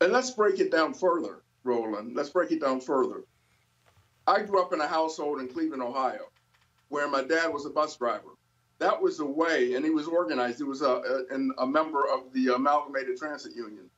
And 0.00 0.12
let's 0.12 0.32
break 0.32 0.58
it 0.60 0.70
down 0.70 0.92
further, 0.92 1.42
Roland. 1.64 2.14
Let's 2.14 2.30
break 2.30 2.50
it 2.52 2.60
down 2.60 2.80
further. 2.80 3.24
I 4.26 4.42
grew 4.42 4.60
up 4.60 4.72
in 4.72 4.80
a 4.80 4.86
household 4.86 5.40
in 5.40 5.48
Cleveland, 5.48 5.82
Ohio, 5.82 6.26
where 6.88 7.08
my 7.08 7.22
dad 7.22 7.52
was 7.52 7.64
a 7.64 7.70
bus 7.70 7.96
driver. 7.96 8.34
That 8.78 9.00
was 9.00 9.20
a 9.20 9.24
way, 9.24 9.74
and 9.74 9.84
he 9.84 9.90
was 9.90 10.06
organized. 10.06 10.58
He 10.58 10.64
was 10.64 10.82
a, 10.82 11.24
a, 11.30 11.62
a 11.62 11.66
member 11.66 12.02
of 12.12 12.32
the 12.32 12.54
Amalgamated 12.54 13.16
Transit 13.16 13.54
Union. 13.54 13.88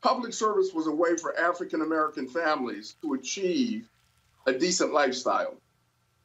Public 0.00 0.32
service 0.32 0.72
was 0.72 0.86
a 0.86 0.92
way 0.92 1.16
for 1.16 1.36
African 1.36 1.82
American 1.82 2.28
families 2.28 2.94
to 3.02 3.14
achieve 3.14 3.88
a 4.46 4.52
decent 4.52 4.92
lifestyle, 4.92 5.56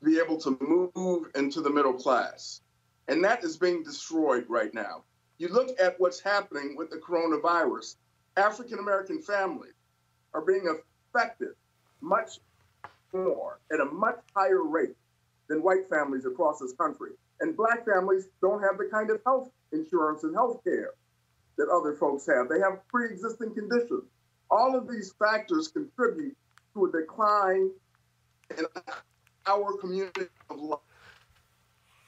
be 0.04 0.20
able 0.20 0.38
to 0.38 0.58
move 0.96 1.32
into 1.34 1.60
the 1.60 1.72
middle 1.72 1.94
class. 1.94 2.62
And 3.08 3.24
that 3.24 3.44
is 3.44 3.58
being 3.58 3.84
destroyed 3.84 4.46
right 4.48 4.74
now. 4.74 5.04
You 5.40 5.48
look 5.48 5.70
at 5.82 6.00
what's 6.00 6.20
happening 6.20 6.76
with 6.78 6.92
the 6.92 6.98
coronavirus. 6.98 7.96
African 8.38 8.78
American 8.78 9.22
families 9.22 9.74
are 10.34 10.42
being 10.42 10.68
affected 11.14 11.54
much 12.00 12.40
more 13.12 13.60
at 13.72 13.80
a 13.80 13.86
much 13.86 14.20
higher 14.36 14.64
rate 14.64 14.96
than 15.48 15.64
white 15.64 15.90
families 15.90 16.26
across 16.26 16.60
this 16.60 16.74
country. 16.74 17.12
And 17.40 17.58
black 17.58 17.86
families 17.86 18.28
don't 18.40 18.62
have 18.62 18.78
the 18.78 18.86
kind 18.86 19.10
of 19.10 19.20
health 19.26 19.50
insurance 19.72 20.24
and 20.24 20.36
health 20.36 20.64
care 20.64 20.92
that 21.58 21.68
other 21.70 21.94
folks 21.94 22.26
have. 22.28 22.50
They 22.50 22.60
have 22.60 22.88
pre 22.88 23.06
existing 23.06 23.54
conditions. 23.54 24.04
All 24.50 24.76
of 24.76 24.88
these 24.90 25.14
factors 25.18 25.68
contribute 25.68 26.36
to 26.74 26.86
a 26.86 26.92
decline 26.92 27.72
in 28.58 28.66
our 29.48 29.78
community 29.78 30.28
of 30.50 30.60
life. 30.60 30.80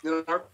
In 0.03 0.23
our 0.27 0.45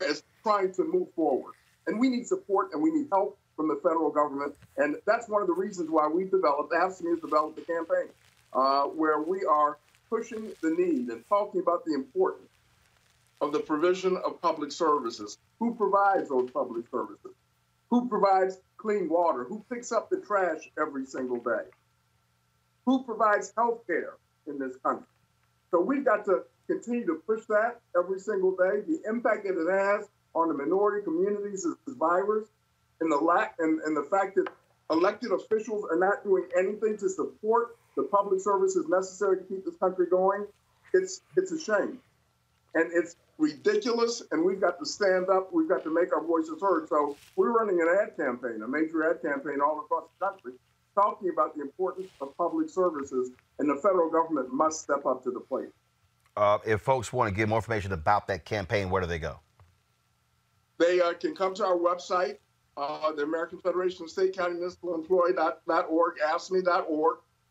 is 0.00 0.22
trying 0.42 0.72
to 0.74 0.84
move 0.84 1.08
forward. 1.14 1.54
And 1.86 1.98
we 1.98 2.08
need 2.08 2.26
support 2.26 2.70
and 2.72 2.82
we 2.82 2.90
need 2.90 3.06
help 3.10 3.38
from 3.56 3.68
the 3.68 3.80
federal 3.82 4.10
government. 4.10 4.54
And 4.76 4.96
that's 5.06 5.28
one 5.28 5.42
of 5.42 5.48
the 5.48 5.54
reasons 5.54 5.90
why 5.90 6.08
we've 6.08 6.30
developed, 6.30 6.72
AFSCME 6.72 7.10
has 7.10 7.20
developed 7.20 7.56
the 7.56 7.62
campaign 7.62 8.08
uh, 8.52 8.84
where 8.84 9.20
we 9.22 9.44
are 9.44 9.78
pushing 10.10 10.52
the 10.62 10.70
need 10.70 11.08
and 11.08 11.24
talking 11.28 11.60
about 11.60 11.84
the 11.84 11.94
importance 11.94 12.48
of 13.40 13.52
the 13.52 13.60
provision 13.60 14.16
of 14.24 14.40
public 14.40 14.72
services. 14.72 15.38
Who 15.58 15.74
provides 15.74 16.28
those 16.28 16.50
public 16.50 16.86
services? 16.90 17.32
Who 17.94 18.08
provides 18.08 18.58
clean 18.76 19.08
water? 19.08 19.44
Who 19.44 19.64
picks 19.70 19.92
up 19.92 20.10
the 20.10 20.16
trash 20.16 20.68
every 20.76 21.06
single 21.06 21.38
day? 21.38 21.62
Who 22.86 23.04
provides 23.04 23.52
health 23.56 23.86
care 23.86 24.14
in 24.48 24.58
this 24.58 24.74
country? 24.84 25.06
So 25.70 25.80
we've 25.80 26.04
got 26.04 26.24
to 26.24 26.42
continue 26.66 27.06
to 27.06 27.22
push 27.24 27.44
that 27.50 27.80
every 27.96 28.18
single 28.18 28.50
day. 28.56 28.80
The 28.84 29.00
impact 29.08 29.44
that 29.44 29.56
it 29.56 29.70
has 29.70 30.08
on 30.34 30.48
the 30.48 30.54
minority 30.54 31.04
communities 31.04 31.64
is 31.64 31.76
virus 31.86 32.48
and 33.00 33.12
the 33.12 33.16
lack 33.16 33.54
and, 33.60 33.80
and 33.82 33.96
the 33.96 34.08
fact 34.10 34.34
that 34.34 34.48
elected 34.90 35.30
officials 35.30 35.84
are 35.88 35.96
not 35.96 36.24
doing 36.24 36.48
anything 36.58 36.96
to 36.98 37.08
support 37.08 37.76
the 37.94 38.02
public 38.02 38.40
services 38.40 38.86
necessary 38.88 39.36
to 39.36 39.44
keep 39.44 39.64
this 39.64 39.76
country 39.76 40.06
going, 40.10 40.48
it's 40.94 41.20
it's 41.36 41.52
a 41.52 41.60
shame. 41.60 42.00
And 42.74 42.90
it's 42.92 43.14
ridiculous 43.38 44.22
and 44.30 44.44
we've 44.44 44.60
got 44.60 44.78
to 44.78 44.86
stand 44.86 45.28
up, 45.28 45.52
we've 45.52 45.68
got 45.68 45.82
to 45.84 45.92
make 45.92 46.12
our 46.12 46.22
voices 46.22 46.60
heard. 46.60 46.88
So 46.88 47.16
we're 47.36 47.52
running 47.52 47.80
an 47.80 47.88
ad 48.00 48.16
campaign, 48.16 48.62
a 48.62 48.68
major 48.68 49.10
ad 49.10 49.22
campaign 49.22 49.60
all 49.60 49.80
across 49.80 50.04
the 50.18 50.26
country, 50.26 50.52
talking 50.94 51.30
about 51.30 51.56
the 51.56 51.62
importance 51.62 52.08
of 52.20 52.36
public 52.36 52.68
services 52.70 53.30
and 53.58 53.68
the 53.68 53.76
federal 53.76 54.10
government 54.10 54.52
must 54.52 54.80
step 54.80 55.04
up 55.06 55.22
to 55.24 55.30
the 55.30 55.40
plate. 55.40 55.68
Uh, 56.36 56.58
if 56.66 56.80
folks 56.80 57.12
want 57.12 57.28
to 57.28 57.34
get 57.34 57.48
more 57.48 57.58
information 57.58 57.92
about 57.92 58.26
that 58.26 58.44
campaign, 58.44 58.90
where 58.90 59.00
do 59.00 59.06
they 59.06 59.18
go? 59.18 59.38
They 60.78 61.00
uh, 61.00 61.12
can 61.14 61.34
come 61.36 61.54
to 61.54 61.64
our 61.64 61.76
website, 61.76 62.38
uh, 62.76 63.12
the 63.12 63.22
American 63.22 63.58
Federation 63.60 64.04
of 64.04 64.10
State 64.10 64.36
County 64.36 64.54
Municipal 64.54 64.96
Employee.org. 64.96 66.14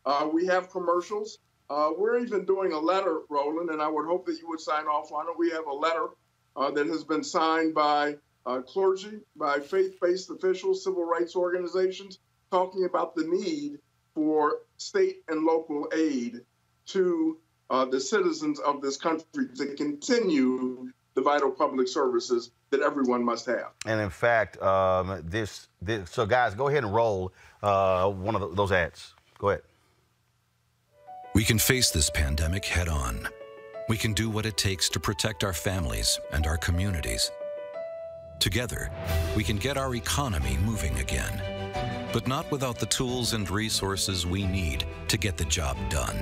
Uh, 0.06 0.30
we 0.32 0.46
have 0.46 0.70
commercials. 0.70 1.40
Uh, 1.74 1.90
we're 1.98 2.20
even 2.20 2.46
doing 2.46 2.72
a 2.72 2.78
letter, 2.78 3.22
Roland, 3.30 3.72
and 3.72 3.82
I 3.82 3.88
would 3.88 4.06
hope 4.06 4.28
that 4.28 4.38
you 4.40 4.48
would 4.50 4.60
sign 4.60 4.86
off 4.86 5.12
on 5.12 5.26
it. 5.28 5.34
We 5.40 5.50
have 5.50 5.66
a 5.66 5.74
letter 5.74 6.10
uh, 6.56 6.70
that 6.70 6.86
has 6.86 7.04
been 7.04 7.24
signed 7.24 7.74
by 7.74 8.18
uh, 8.46 8.62
clergy, 8.62 9.22
by 9.36 9.60
faith 9.60 10.00
based 10.00 10.30
officials, 10.30 10.84
civil 10.84 11.04
rights 11.04 11.36
organizations, 11.36 12.20
talking 12.52 12.86
about 12.86 13.16
the 13.16 13.24
need 13.24 13.80
for 14.14 14.60
state 14.78 15.24
and 15.30 15.46
local 15.46 15.90
aid 15.96 16.42
to 16.86 17.40
uh, 17.72 17.86
the 17.86 18.00
citizens 18.00 18.60
of 18.60 18.84
this 18.84 18.96
country 18.96 19.48
to 19.56 19.74
continue 19.74 20.92
the 21.16 21.22
vital 21.24 21.50
public 21.50 21.88
services 21.88 22.52
that 22.70 22.82
everyone 22.82 23.26
must 23.26 23.48
have. 23.48 23.72
And 23.88 24.00
in 24.00 24.12
fact, 24.12 24.62
um, 24.62 25.24
this, 25.26 25.70
this, 25.82 26.12
so 26.12 26.28
guys, 26.28 26.54
go 26.54 26.68
ahead 26.68 26.84
and 26.84 26.94
roll 26.94 27.34
uh, 27.64 28.12
one 28.12 28.36
of 28.36 28.42
the, 28.42 28.50
those 28.50 28.72
ads. 28.72 29.16
Go 29.40 29.50
ahead. 29.50 29.64
We 31.34 31.44
can 31.44 31.58
face 31.58 31.90
this 31.90 32.12
pandemic 32.12 32.64
head 32.64 32.88
on. 32.88 33.28
We 33.90 33.98
can 33.98 34.14
do 34.14 34.30
what 34.30 34.46
it 34.46 34.56
takes 34.56 34.88
to 34.90 35.00
protect 35.00 35.44
our 35.44 35.52
families 35.52 36.20
and 36.32 36.46
our 36.46 36.58
communities. 36.58 37.32
Together, 38.38 38.92
we 39.36 39.44
can 39.44 39.58
get 39.58 39.76
our 39.76 39.96
economy 39.96 40.60
moving 40.64 40.96
again, 41.00 41.42
but 42.14 42.28
not 42.28 42.52
without 42.52 42.78
the 42.78 42.86
tools 42.86 43.34
and 43.34 43.50
resources 43.50 44.28
we 44.28 44.46
need 44.46 44.86
to 45.08 45.18
get 45.18 45.36
the 45.36 45.46
job 45.46 45.76
done. 45.90 46.16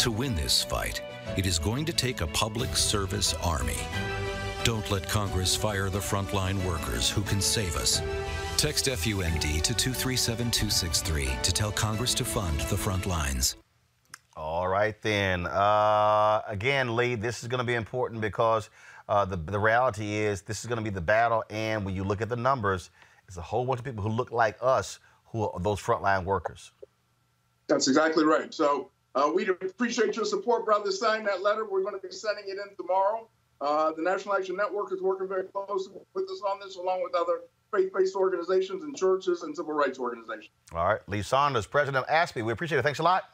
To 0.00 0.10
win 0.10 0.34
this 0.34 0.64
fight, 0.64 1.00
it 1.36 1.46
is 1.46 1.60
going 1.60 1.84
to 1.84 1.92
take 1.92 2.20
a 2.20 2.26
public 2.26 2.74
service 2.74 3.34
army. 3.34 3.78
Don't 4.64 4.90
let 4.90 5.08
Congress 5.08 5.54
fire 5.54 5.90
the 5.90 6.00
frontline 6.00 6.60
workers 6.64 7.08
who 7.08 7.22
can 7.22 7.40
save 7.40 7.76
us. 7.76 8.02
Text 8.56 8.86
FUMD 8.86 9.62
to 9.62 9.74
237263 9.74 11.28
to 11.44 11.52
tell 11.52 11.70
Congress 11.70 12.14
to 12.14 12.24
fund 12.24 12.58
the 12.62 12.76
front 12.76 13.06
lines. 13.06 13.54
All 14.38 14.68
right, 14.68 14.94
then. 15.02 15.46
Uh, 15.46 16.42
again, 16.46 16.94
Lee, 16.94 17.16
this 17.16 17.42
is 17.42 17.48
going 17.48 17.58
to 17.58 17.66
be 17.66 17.74
important 17.74 18.20
because 18.20 18.70
uh, 19.08 19.24
the, 19.24 19.34
the 19.36 19.58
reality 19.58 20.14
is 20.14 20.42
this 20.42 20.60
is 20.60 20.66
going 20.66 20.78
to 20.78 20.84
be 20.84 20.90
the 20.90 21.00
battle. 21.00 21.42
And 21.50 21.84
when 21.84 21.96
you 21.96 22.04
look 22.04 22.22
at 22.22 22.28
the 22.28 22.36
numbers, 22.36 22.90
it's 23.26 23.36
a 23.36 23.42
whole 23.42 23.66
bunch 23.66 23.80
of 23.80 23.84
people 23.84 24.04
who 24.04 24.10
look 24.10 24.30
like 24.30 24.56
us 24.62 25.00
who 25.32 25.42
are 25.42 25.58
those 25.58 25.80
frontline 25.80 26.24
workers. 26.24 26.70
That's 27.66 27.88
exactly 27.88 28.24
right. 28.24 28.54
So 28.54 28.92
uh, 29.16 29.28
we 29.34 29.44
appreciate 29.48 30.14
your 30.14 30.24
support, 30.24 30.64
brother. 30.64 30.92
Sign 30.92 31.24
that 31.24 31.42
letter. 31.42 31.68
We're 31.68 31.82
going 31.82 32.00
to 32.00 32.06
be 32.06 32.14
sending 32.14 32.44
it 32.46 32.58
in 32.58 32.76
tomorrow. 32.76 33.28
Uh, 33.60 33.90
the 33.90 34.02
National 34.02 34.36
Action 34.36 34.54
Network 34.54 34.92
is 34.92 35.02
working 35.02 35.26
very 35.26 35.48
closely 35.48 35.94
with 36.14 36.30
us 36.30 36.40
on 36.48 36.60
this, 36.60 36.76
along 36.76 37.02
with 37.02 37.12
other 37.16 37.40
faith-based 37.74 38.14
organizations 38.14 38.84
and 38.84 38.96
churches 38.96 39.42
and 39.42 39.56
civil 39.56 39.72
rights 39.72 39.98
organizations. 39.98 40.52
All 40.72 40.86
right, 40.86 41.00
Lee 41.08 41.22
Saunders, 41.22 41.66
President 41.66 42.04
of 42.04 42.08
AFSCME. 42.08 42.44
We 42.44 42.52
appreciate 42.52 42.78
it. 42.78 42.82
Thanks 42.82 43.00
a 43.00 43.02
lot. 43.02 43.24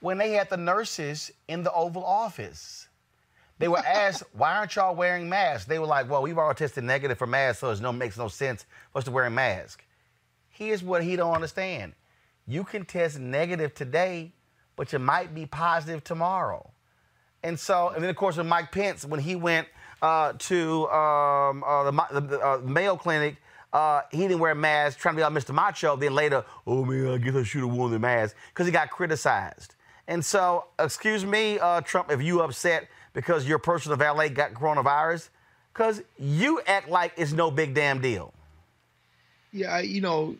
when 0.00 0.16
they 0.18 0.32
had 0.32 0.48
the 0.48 0.56
nurses 0.56 1.30
in 1.48 1.62
the 1.62 1.72
Oval 1.72 2.04
Office, 2.04 2.88
they 3.60 3.68
were 3.68 3.78
asked, 3.78 4.24
"Why 4.32 4.56
aren't 4.56 4.74
y'all 4.74 4.96
wearing 4.96 5.28
masks?" 5.28 5.66
They 5.66 5.78
were 5.78 5.86
like, 5.86 6.08
"Well, 6.10 6.22
we've 6.22 6.38
all 6.38 6.52
tested 6.54 6.82
negative 6.82 7.18
for 7.18 7.26
masks, 7.26 7.60
so 7.60 7.70
it 7.70 7.80
no 7.80 7.92
makes 7.92 8.16
no 8.16 8.28
sense 8.28 8.64
for 8.90 8.98
us 8.98 9.04
to 9.04 9.10
wear 9.10 9.26
a 9.26 9.30
mask." 9.30 9.84
Here's 10.48 10.82
what 10.82 11.04
he 11.04 11.14
don't 11.14 11.34
understand: 11.34 11.92
you 12.46 12.64
can 12.64 12.86
test 12.86 13.18
negative 13.18 13.74
today, 13.74 14.32
but 14.76 14.92
you 14.92 14.98
might 14.98 15.34
be 15.34 15.44
positive 15.44 16.02
tomorrow. 16.02 16.70
And 17.42 17.60
so, 17.60 17.90
and 17.90 18.02
then 18.02 18.08
of 18.08 18.16
course, 18.16 18.38
with 18.38 18.46
Mike 18.46 18.72
Pence, 18.72 19.04
when 19.04 19.20
he 19.20 19.36
went 19.36 19.68
uh, 20.00 20.32
to 20.38 20.88
um, 20.88 21.62
uh, 21.62 21.90
the, 21.90 22.20
the 22.20 22.40
uh, 22.40 22.60
Mayo 22.64 22.96
Clinic, 22.96 23.36
uh, 23.72 24.02
he 24.10 24.18
didn't 24.18 24.40
wear 24.40 24.52
a 24.52 24.56
mask, 24.56 24.98
trying 24.98 25.14
to 25.14 25.16
be 25.18 25.22
like 25.22 25.32
Mr. 25.32 25.54
Macho. 25.54 25.96
Then 25.96 26.14
later, 26.14 26.44
oh 26.66 26.84
man, 26.84 27.12
I 27.12 27.18
guess 27.18 27.36
I 27.36 27.42
should 27.42 27.60
have 27.60 27.70
worn 27.70 27.92
the 27.92 27.98
mask 27.98 28.34
because 28.48 28.66
he 28.66 28.72
got 28.72 28.90
criticized. 28.90 29.74
And 30.10 30.24
so, 30.24 30.64
excuse 30.80 31.24
me, 31.24 31.60
uh, 31.60 31.82
Trump, 31.82 32.10
if 32.10 32.20
you 32.20 32.42
upset 32.42 32.88
because 33.12 33.46
your 33.46 33.60
personal 33.60 33.96
valet 33.96 34.28
got 34.28 34.52
coronavirus, 34.52 35.28
because 35.72 36.02
you 36.18 36.60
act 36.66 36.88
like 36.88 37.12
it's 37.16 37.30
no 37.30 37.48
big 37.52 37.74
damn 37.74 38.00
deal. 38.00 38.34
Yeah, 39.52 39.78
you 39.78 40.00
know, 40.00 40.34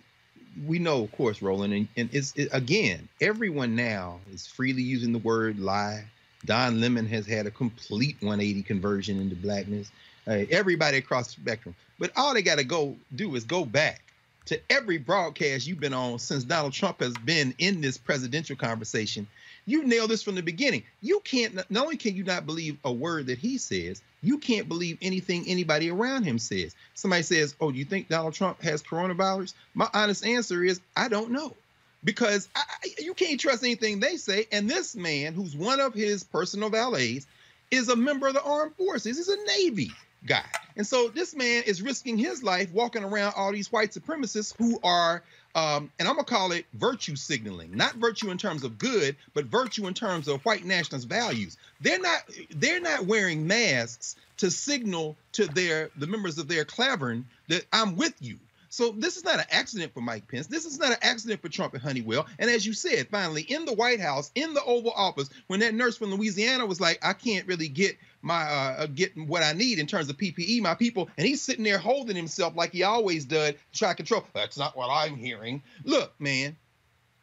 we 0.66 0.80
know, 0.80 1.04
of 1.04 1.12
course, 1.12 1.40
Roland, 1.40 1.72
and, 1.72 1.88
and 1.96 2.10
it's 2.12 2.32
it, 2.34 2.48
again, 2.50 3.08
everyone 3.20 3.76
now 3.76 4.18
is 4.32 4.44
freely 4.44 4.82
using 4.82 5.12
the 5.12 5.20
word 5.20 5.60
lie. 5.60 6.04
Don 6.46 6.80
Lemon 6.80 7.06
has 7.06 7.24
had 7.24 7.46
a 7.46 7.50
complete 7.52 8.16
180 8.20 8.64
conversion 8.64 9.20
into 9.20 9.36
blackness. 9.36 9.92
Uh, 10.26 10.46
everybody 10.50 10.96
across 10.96 11.26
the 11.32 11.40
spectrum, 11.42 11.76
but 12.00 12.10
all 12.16 12.34
they 12.34 12.42
got 12.42 12.58
to 12.58 12.64
go 12.64 12.96
do 13.14 13.36
is 13.36 13.44
go 13.44 13.64
back 13.64 14.02
to 14.46 14.60
every 14.68 14.98
broadcast 14.98 15.68
you've 15.68 15.78
been 15.78 15.94
on 15.94 16.18
since 16.18 16.42
Donald 16.42 16.72
Trump 16.72 16.98
has 16.98 17.14
been 17.24 17.54
in 17.58 17.80
this 17.80 17.96
presidential 17.96 18.56
conversation. 18.56 19.28
You 19.70 19.84
nailed 19.84 20.10
this 20.10 20.22
from 20.22 20.34
the 20.34 20.42
beginning. 20.42 20.82
You 21.00 21.20
can't 21.20 21.54
not 21.70 21.84
only 21.84 21.96
can 21.96 22.16
you 22.16 22.24
not 22.24 22.44
believe 22.44 22.76
a 22.84 22.92
word 22.92 23.26
that 23.26 23.38
he 23.38 23.58
says, 23.58 24.02
you 24.22 24.38
can't 24.38 24.68
believe 24.68 24.98
anything 25.00 25.44
anybody 25.46 25.90
around 25.90 26.24
him 26.24 26.38
says. 26.38 26.74
Somebody 26.94 27.22
says, 27.22 27.54
"Oh, 27.60 27.70
do 27.70 27.78
you 27.78 27.84
think 27.84 28.08
Donald 28.08 28.34
Trump 28.34 28.60
has 28.62 28.82
coronavirus?" 28.82 29.54
My 29.74 29.88
honest 29.94 30.26
answer 30.26 30.64
is, 30.64 30.80
I 30.96 31.08
don't 31.08 31.30
know, 31.30 31.54
because 32.02 32.48
I, 32.54 32.64
you 32.98 33.14
can't 33.14 33.38
trust 33.38 33.62
anything 33.62 34.00
they 34.00 34.16
say. 34.16 34.46
And 34.50 34.68
this 34.68 34.96
man, 34.96 35.34
who's 35.34 35.54
one 35.54 35.80
of 35.80 35.94
his 35.94 36.24
personal 36.24 36.68
valets, 36.68 37.26
is 37.70 37.88
a 37.88 37.96
member 37.96 38.26
of 38.26 38.34
the 38.34 38.42
armed 38.42 38.74
forces. 38.74 39.16
He's 39.16 39.28
a 39.28 39.58
Navy 39.58 39.92
guy. 40.26 40.44
And 40.76 40.86
so 40.86 41.08
this 41.08 41.34
man 41.34 41.62
is 41.66 41.80
risking 41.80 42.18
his 42.18 42.42
life 42.42 42.72
walking 42.72 43.04
around 43.04 43.34
all 43.36 43.52
these 43.52 43.70
white 43.72 43.92
supremacists 43.92 44.54
who 44.58 44.78
are, 44.82 45.22
um, 45.54 45.90
and 45.98 46.06
I'm 46.06 46.14
gonna 46.14 46.24
call 46.24 46.52
it 46.52 46.66
virtue 46.74 47.16
signaling, 47.16 47.76
not 47.76 47.94
virtue 47.94 48.30
in 48.30 48.38
terms 48.38 48.62
of 48.62 48.78
good, 48.78 49.16
but 49.34 49.46
virtue 49.46 49.86
in 49.86 49.94
terms 49.94 50.28
of 50.28 50.44
white 50.44 50.64
nationalist 50.64 51.08
values. 51.08 51.56
They're 51.80 51.98
not 51.98 52.22
they're 52.50 52.80
not 52.80 53.06
wearing 53.06 53.46
masks 53.46 54.16
to 54.38 54.50
signal 54.50 55.16
to 55.32 55.46
their 55.46 55.90
the 55.96 56.06
members 56.06 56.38
of 56.38 56.48
their 56.48 56.64
klavern 56.64 57.24
that 57.48 57.64
I'm 57.72 57.96
with 57.96 58.14
you. 58.20 58.38
So 58.72 58.92
this 58.92 59.16
is 59.16 59.24
not 59.24 59.40
an 59.40 59.46
accident 59.50 59.92
for 59.92 60.00
Mike 60.00 60.28
Pence. 60.28 60.46
This 60.46 60.64
is 60.64 60.78
not 60.78 60.92
an 60.92 60.98
accident 61.02 61.42
for 61.42 61.48
Trump 61.48 61.74
and 61.74 61.82
Honeywell. 61.82 62.26
And 62.38 62.48
as 62.48 62.64
you 62.64 62.72
said, 62.72 63.08
finally 63.08 63.42
in 63.42 63.64
the 63.64 63.74
White 63.74 64.00
House, 64.00 64.30
in 64.36 64.54
the 64.54 64.62
Oval 64.62 64.92
Office, 64.92 65.28
when 65.48 65.58
that 65.60 65.74
nurse 65.74 65.96
from 65.96 66.14
Louisiana 66.14 66.64
was 66.64 66.80
like, 66.80 67.04
"I 67.04 67.12
can't 67.12 67.48
really 67.48 67.68
get 67.68 67.98
my 68.22 68.42
uh, 68.42 68.74
uh, 68.78 68.86
get 68.86 69.16
what 69.16 69.42
I 69.42 69.52
need 69.52 69.78
in 69.78 69.86
terms 69.86 70.08
of 70.08 70.16
PPE, 70.16 70.60
my 70.62 70.74
people," 70.74 71.08
and 71.16 71.26
he's 71.26 71.42
sitting 71.42 71.64
there 71.64 71.78
holding 71.78 72.16
himself 72.16 72.56
like 72.56 72.72
he 72.72 72.82
always 72.82 73.24
does, 73.24 73.52
to 73.52 73.78
try 73.78 73.90
to 73.90 73.96
control. 73.96 74.24
That's 74.34 74.58
not 74.58 74.76
what 74.76 74.88
I'm 74.90 75.16
hearing. 75.16 75.62
Look, 75.84 76.12
man, 76.20 76.56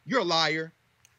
you're 0.06 0.20
a 0.20 0.24
liar. 0.24 0.72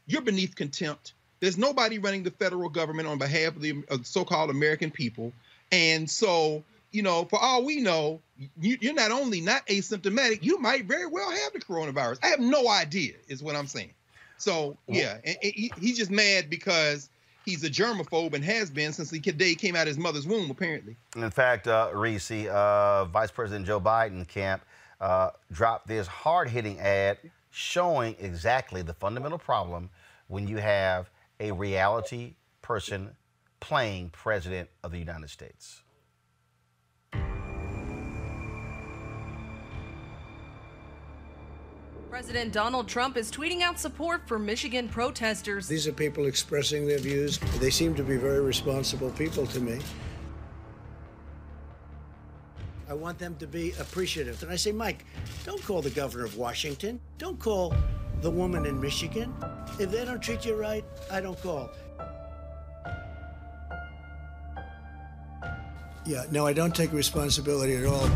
You're 0.06 0.22
beneath 0.22 0.56
contempt. 0.56 1.14
There's 1.40 1.58
nobody 1.58 2.00
running 2.00 2.24
the 2.24 2.32
federal 2.32 2.70
government 2.70 3.08
on 3.08 3.18
behalf 3.18 3.56
of 3.56 3.62
the 3.62 3.84
so-called 4.04 4.50
American 4.50 4.92
people, 4.92 5.34
and 5.72 6.10
so 6.10 6.64
you 6.92 7.04
know, 7.04 7.26
for 7.26 7.40
all 7.40 7.64
we 7.64 7.82
know, 7.82 8.22
you, 8.60 8.78
you're 8.82 8.94
not 8.94 9.12
only 9.12 9.42
not 9.42 9.66
asymptomatic, 9.68 10.44
you 10.44 10.60
might 10.60 10.86
very 10.86 11.06
well 11.06 11.30
have 11.30 11.54
the 11.54 11.60
coronavirus. 11.60 12.20
I 12.24 12.28
have 12.28 12.40
no 12.40 12.68
idea, 12.68 13.14
is 13.28 13.44
what 13.44 13.56
I'm 13.56 13.68
saying. 13.68 13.94
So 14.38 14.78
yeah, 14.88 15.18
and, 15.24 15.38
and 15.44 15.54
he, 15.54 15.72
he's 15.80 15.98
just 15.98 16.12
mad 16.12 16.50
because 16.50 17.10
he's 17.50 17.64
a 17.64 17.70
germaphobe 17.70 18.34
and 18.34 18.44
has 18.44 18.70
been 18.70 18.94
since 18.94 19.10
the 19.10 19.20
day 19.20 19.50
he 19.50 19.56
came 19.56 19.76
out 19.76 19.84
of 19.84 19.88
his 19.88 19.98
mother's 19.98 20.28
womb, 20.28 20.50
apparently. 20.50 20.96
In 21.16 21.32
fact, 21.32 21.68
uh, 21.68 21.90
Reese, 21.94 22.32
uh, 22.32 23.06
Vice 23.06 23.32
President 23.32 23.66
Joe 23.66 23.80
Biden 23.80 24.28
camp 24.28 24.64
uh, 25.02 25.32
dropped 25.52 25.88
this 25.88 26.08
hard-hitting 26.08 26.80
ad 26.80 27.18
showing 27.52 28.16
exactly 28.20 28.82
the 28.82 28.94
fundamental 28.94 29.38
problem 29.38 29.90
when 30.28 30.48
you 30.48 30.58
have 30.58 31.10
a 31.40 31.52
reality 31.52 32.36
person 32.62 33.16
playing 33.60 34.10
President 34.12 34.70
of 34.84 34.92
the 34.92 35.00
United 35.00 35.30
States. 35.30 35.82
President 42.10 42.52
Donald 42.52 42.88
Trump 42.88 43.18
is 43.18 43.32
tweeting 43.32 43.62
out 43.62 43.80
support 43.80 44.28
for 44.28 44.40
Michigan 44.40 44.90
protesters. 44.90 45.68
These 45.68 45.88
are 45.88 45.92
people 45.92 46.26
expressing 46.26 46.88
their 46.88 46.98
views. 46.98 47.38
They 47.60 47.70
seem 47.70 47.94
to 47.96 48.04
be 48.04 48.18
very 48.18 48.42
responsible 48.42 49.12
people 49.12 49.46
to 49.46 49.60
me. 49.60 49.80
I 52.90 52.96
want 52.96 53.20
them 53.20 53.36
to 53.36 53.46
be 53.46 53.74
appreciative. 53.80 54.42
And 54.42 54.52
I 54.52 54.56
say, 54.56 54.72
Mike, 54.72 55.06
don't 55.46 55.62
call 55.62 55.84
the 55.84 55.92
governor 55.92 56.26
of 56.26 56.36
Washington. 56.36 57.00
Don't 57.20 57.38
call 57.38 57.76
the 58.22 58.32
woman 58.32 58.66
in 58.66 58.82
Michigan. 58.82 59.32
If 59.80 59.92
they 59.92 60.04
don't 60.04 60.20
treat 60.20 60.44
you 60.44 60.56
right, 60.56 60.84
I 61.12 61.22
don't 61.22 61.40
call. 61.40 61.70
Yeah, 66.08 66.24
no, 66.32 66.48
I 66.48 66.54
don't 66.54 66.76
take 66.76 66.92
responsibility 66.92 67.76
at 67.76 67.86
all. 67.86 68.10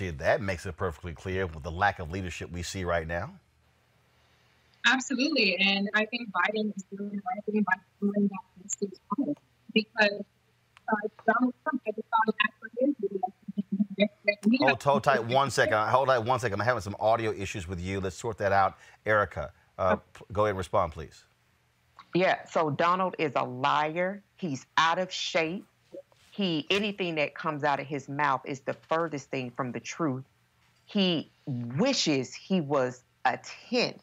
Well, 0.00 0.12
that 0.18 0.40
makes 0.40 0.66
it 0.66 0.76
perfectly 0.76 1.12
clear 1.12 1.46
with 1.46 1.62
the 1.62 1.70
lack 1.70 1.98
of 1.98 2.10
leadership 2.10 2.50
we 2.50 2.62
see 2.62 2.84
right 2.84 3.06
now. 3.06 3.32
Absolutely. 4.86 5.56
And 5.58 5.88
I 5.94 6.06
think 6.06 6.28
Biden 6.30 6.76
is 6.76 6.84
doing 6.96 7.10
the 7.10 7.16
right 7.16 7.44
thing 7.46 7.62
by 7.62 7.74
doing 8.00 8.28
that 8.28 8.62
message 8.62 8.98
home 9.16 9.34
because 9.72 10.24
uh, 10.88 11.08
Donald 11.26 11.54
Trump 11.62 11.82
had 11.86 11.94
to 11.94 12.02
file 12.02 12.34
an 12.40 12.86
his 12.86 12.94
video. 13.00 14.66
Hold, 14.66 14.82
hold 14.82 15.04
tight 15.04 15.24
one 15.28 15.50
second. 15.50 15.76
Hold 15.88 16.08
tight 16.08 16.18
one 16.18 16.40
second. 16.40 16.60
I'm 16.60 16.64
having 16.64 16.80
some 16.80 16.96
audio 16.98 17.32
issues 17.32 17.68
with 17.68 17.80
you. 17.80 18.00
Let's 18.00 18.16
sort 18.16 18.38
that 18.38 18.52
out. 18.52 18.76
Erica, 19.06 19.52
uh, 19.78 19.96
p- 19.96 20.24
go 20.32 20.42
ahead 20.42 20.50
and 20.50 20.58
respond, 20.58 20.92
please. 20.92 21.24
Yeah, 22.14 22.44
so 22.44 22.70
Donald 22.70 23.14
is 23.18 23.32
a 23.36 23.44
liar. 23.44 24.22
He's 24.36 24.66
out 24.76 24.98
of 24.98 25.12
shape. 25.12 25.66
He 26.32 26.66
anything 26.70 27.16
that 27.16 27.34
comes 27.34 27.62
out 27.62 27.78
of 27.78 27.86
his 27.86 28.08
mouth 28.08 28.40
is 28.46 28.60
the 28.60 28.72
furthest 28.72 29.30
thing 29.30 29.50
from 29.50 29.70
the 29.70 29.80
truth. 29.80 30.24
He 30.86 31.30
wishes 31.46 32.34
he 32.34 32.62
was 32.62 33.04
a 33.26 33.38
tenth 33.70 34.02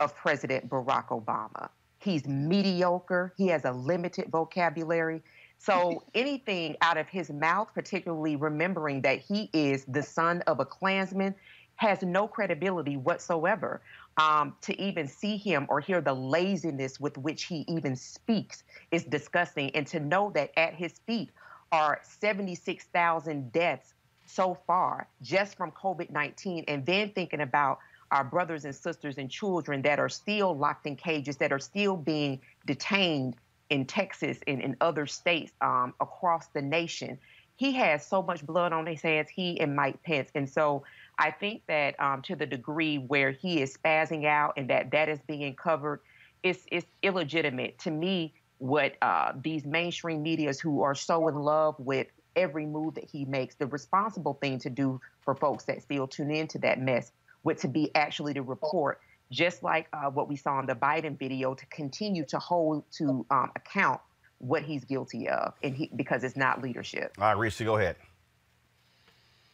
of 0.00 0.16
President 0.16 0.70
Barack 0.70 1.08
Obama. 1.08 1.68
He's 1.98 2.26
mediocre. 2.26 3.34
He 3.36 3.48
has 3.48 3.66
a 3.66 3.72
limited 3.72 4.28
vocabulary. 4.30 5.20
So 5.58 6.02
anything 6.14 6.76
out 6.80 6.96
of 6.96 7.08
his 7.08 7.30
mouth, 7.30 7.68
particularly 7.74 8.36
remembering 8.36 9.02
that 9.02 9.20
he 9.20 9.50
is 9.52 9.84
the 9.84 10.02
son 10.02 10.42
of 10.46 10.60
a 10.60 10.64
Klansman, 10.64 11.34
has 11.76 12.02
no 12.02 12.26
credibility 12.26 12.96
whatsoever. 12.96 13.82
Um, 14.16 14.56
to 14.62 14.80
even 14.80 15.08
see 15.08 15.36
him 15.36 15.66
or 15.68 15.78
hear 15.78 16.00
the 16.00 16.14
laziness 16.14 16.98
with 16.98 17.18
which 17.18 17.44
he 17.44 17.66
even 17.68 17.94
speaks 17.96 18.64
is 18.90 19.04
disgusting. 19.04 19.70
And 19.76 19.86
to 19.88 20.00
know 20.00 20.32
that 20.34 20.52
at 20.56 20.72
his 20.72 21.00
feet 21.06 21.32
are 21.72 22.00
76,000 22.02 23.52
deaths 23.52 23.94
so 24.26 24.58
far 24.66 25.08
just 25.22 25.56
from 25.56 25.70
COVID 25.72 26.10
19, 26.10 26.64
and 26.68 26.84
then 26.84 27.10
thinking 27.10 27.40
about 27.40 27.78
our 28.10 28.24
brothers 28.24 28.64
and 28.64 28.74
sisters 28.74 29.18
and 29.18 29.30
children 29.30 29.82
that 29.82 29.98
are 29.98 30.08
still 30.08 30.56
locked 30.56 30.86
in 30.86 30.96
cages, 30.96 31.36
that 31.38 31.52
are 31.52 31.58
still 31.58 31.96
being 31.96 32.40
detained 32.66 33.36
in 33.70 33.84
Texas 33.84 34.38
and 34.46 34.60
in 34.60 34.76
other 34.80 35.06
states 35.06 35.52
um, 35.60 35.92
across 36.00 36.46
the 36.48 36.62
nation. 36.62 37.18
He 37.56 37.72
has 37.72 38.06
so 38.06 38.22
much 38.22 38.44
blood 38.46 38.72
on 38.72 38.86
his 38.86 39.00
hands, 39.00 39.28
he 39.30 39.58
and 39.60 39.74
Mike 39.74 40.02
Pence. 40.02 40.30
And 40.34 40.48
so 40.48 40.84
I 41.18 41.30
think 41.30 41.62
that 41.68 41.98
um, 41.98 42.22
to 42.22 42.36
the 42.36 42.46
degree 42.46 42.98
where 42.98 43.30
he 43.30 43.62
is 43.62 43.76
spazzing 43.76 44.26
out 44.26 44.54
and 44.56 44.68
that 44.70 44.90
that 44.90 45.08
is 45.08 45.18
being 45.26 45.54
covered, 45.54 46.00
it's, 46.42 46.64
it's 46.70 46.86
illegitimate. 47.02 47.78
To 47.80 47.90
me, 47.90 48.34
what 48.58 48.94
uh, 49.02 49.32
these 49.42 49.64
mainstream 49.64 50.22
medias 50.22 50.60
who 50.60 50.82
are 50.82 50.94
so 50.94 51.28
in 51.28 51.34
love 51.34 51.74
with 51.78 52.06
every 52.34 52.66
move 52.66 52.94
that 52.94 53.04
he 53.04 53.24
makes, 53.24 53.54
the 53.56 53.66
responsible 53.66 54.34
thing 54.34 54.58
to 54.60 54.70
do 54.70 55.00
for 55.20 55.34
folks 55.34 55.64
that 55.64 55.82
still 55.82 56.06
tune 56.06 56.30
into 56.30 56.58
that 56.58 56.80
mess 56.80 57.12
would 57.42 57.58
to 57.58 57.68
be 57.68 57.90
actually 57.94 58.34
to 58.34 58.42
report, 58.42 59.00
just 59.30 59.62
like 59.62 59.88
uh, 59.92 60.10
what 60.10 60.28
we 60.28 60.36
saw 60.36 60.58
in 60.60 60.66
the 60.66 60.74
Biden 60.74 61.18
video, 61.18 61.54
to 61.54 61.66
continue 61.66 62.24
to 62.26 62.38
hold 62.38 62.84
to 62.92 63.26
um, 63.30 63.50
account 63.56 64.00
what 64.38 64.62
he's 64.62 64.84
guilty 64.84 65.28
of, 65.28 65.54
and 65.62 65.74
he, 65.74 65.90
because 65.96 66.22
it's 66.24 66.36
not 66.36 66.62
leadership. 66.62 67.14
All 67.18 67.24
right, 67.24 67.38
Reese, 67.38 67.60
go 67.60 67.76
ahead. 67.76 67.96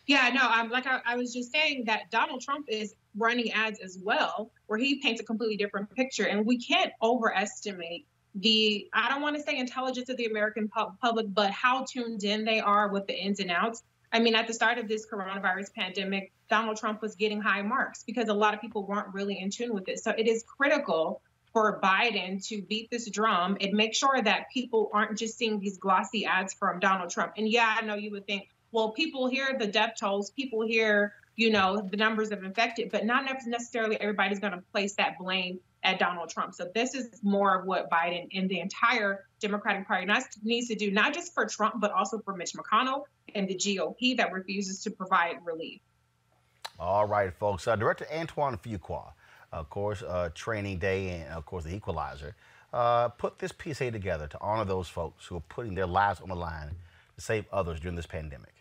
Yeah, 0.07 0.31
no, 0.35 0.41
I'm 0.43 0.69
like 0.69 0.87
I, 0.87 1.01
I 1.07 1.17
was 1.17 1.33
just 1.33 1.53
saying 1.53 1.85
that 1.87 2.11
Donald 2.11 2.41
Trump 2.41 2.67
is 2.69 2.95
running 3.17 3.53
ads 3.53 3.79
as 3.79 3.99
well, 4.03 4.51
where 4.67 4.79
he 4.79 5.01
paints 5.01 5.21
a 5.21 5.25
completely 5.25 5.57
different 5.57 5.95
picture, 5.95 6.25
and 6.25 6.45
we 6.45 6.59
can't 6.59 6.93
overestimate 7.01 8.07
the 8.35 8.89
I 8.93 9.09
don't 9.11 9.23
want 9.23 9.37
to 9.37 9.43
say 9.43 9.59
intelligence 9.59 10.09
of 10.09 10.17
the 10.17 10.27
American 10.27 10.69
pub- 10.69 10.99
public, 11.01 11.27
but 11.33 11.51
how 11.51 11.85
tuned 11.85 12.25
in 12.25 12.45
they 12.45 12.61
are 12.61 12.89
with 12.89 13.07
the 13.07 13.15
ins 13.15 13.41
and 13.41 13.51
outs. 13.51 13.83
I 14.13 14.21
mean, 14.21 14.35
at 14.35 14.47
the 14.47 14.55
start 14.55 14.79
of 14.79 14.89
this 14.89 15.07
coronavirus 15.07 15.73
pandemic, 15.75 16.33
Donald 16.51 16.77
Trump 16.77 17.01
was 17.01 17.17
getting 17.17 17.41
high 17.41 17.63
marks 17.63 18.03
because 18.05 18.29
a 18.29 18.35
lot 18.35 18.53
of 18.53 18.61
people 18.61 18.87
weren't 18.87 19.15
really 19.15 19.39
in 19.39 19.51
tune 19.51 19.73
with 19.75 19.89
it. 19.89 20.01
So 20.01 20.11
it 20.11 20.27
is 20.27 20.45
critical 20.45 21.23
for 21.53 21.81
Biden 21.81 22.47
to 22.49 22.63
beat 22.63 22.91
this 22.91 23.09
drum 23.11 23.57
and 23.61 23.73
make 23.73 23.95
sure 23.95 24.21
that 24.23 24.51
people 24.53 24.91
aren't 24.93 25.19
just 25.19 25.37
seeing 25.37 25.61
these 25.61 25.79
glossy 25.79 26.25
ads 26.25 26.55
from 26.55 26.79
Donald 26.81 27.11
Trump. 27.11 27.35
And 27.37 27.49
yeah, 27.49 27.77
I 27.79 27.85
know 27.85 27.95
you 27.95 28.11
would 28.13 28.27
think, 28.27 28.49
well, 28.71 28.93
people 28.93 29.29
hear 29.29 29.57
the 29.59 29.67
death 29.67 29.95
tolls, 30.01 30.31
people 30.31 30.67
hear, 30.67 31.15
you 31.37 31.51
know, 31.51 31.87
the 31.91 31.97
numbers 31.97 32.31
of 32.31 32.43
infected, 32.43 32.91
but 32.91 33.05
not 33.05 33.27
necessarily 33.47 34.01
everybody's 34.01 34.41
going 34.41 34.55
to 34.55 34.63
place 34.73 34.95
that 34.95 35.19
blame 35.19 35.61
at 35.85 35.99
Donald 35.99 36.31
Trump. 36.31 36.55
So 36.55 36.71
this 36.75 36.95
is 36.95 37.21
more 37.23 37.59
of 37.59 37.67
what 37.67 37.91
Biden 37.91 38.29
and 38.35 38.49
the 38.49 38.61
entire 38.61 39.27
Democratic 39.41 39.87
Party 39.87 40.07
needs 40.43 40.69
to 40.69 40.75
do, 40.75 40.91
not 40.91 41.13
just 41.15 41.35
for 41.35 41.47
Trump, 41.47 41.81
but 41.81 41.91
also 41.91 42.19
for 42.21 42.35
Mitch 42.35 42.53
McConnell 42.55 43.05
and 43.35 43.49
the 43.49 43.55
GOP 43.55 44.17
that 44.17 44.33
refuses 44.33 44.83
to 44.85 44.91
provide 44.91 45.37
relief. 45.45 45.81
All 46.79 47.07
right, 47.07 47.33
folks. 47.33 47.67
Uh, 47.67 47.77
Director 47.77 48.07
Antoine 48.13 48.57
Fuqua, 48.57 49.13
of 49.53 49.69
course, 49.71 50.03
uh, 50.03 50.31
Training 50.35 50.79
Day 50.79 51.11
and, 51.11 51.35
of 51.35 51.47
course, 51.47 51.65
the 51.65 51.75
Equalizer, 51.75 52.35
uh, 52.73 53.09
put 53.09 53.39
this 53.39 53.53
PSA 53.53 53.91
together 53.91 54.27
to 54.27 54.39
honor 54.41 54.65
those 54.65 54.89
folks 54.89 55.27
who 55.27 55.37
are 55.37 55.43
putting 55.49 55.75
their 55.75 55.87
lives 55.87 56.21
on 56.21 56.29
the 56.29 56.37
line 56.37 56.71
to 57.17 57.21
save 57.21 57.45
others 57.53 57.81
during 57.81 57.97
this 57.97 58.07
pandemic. 58.07 58.55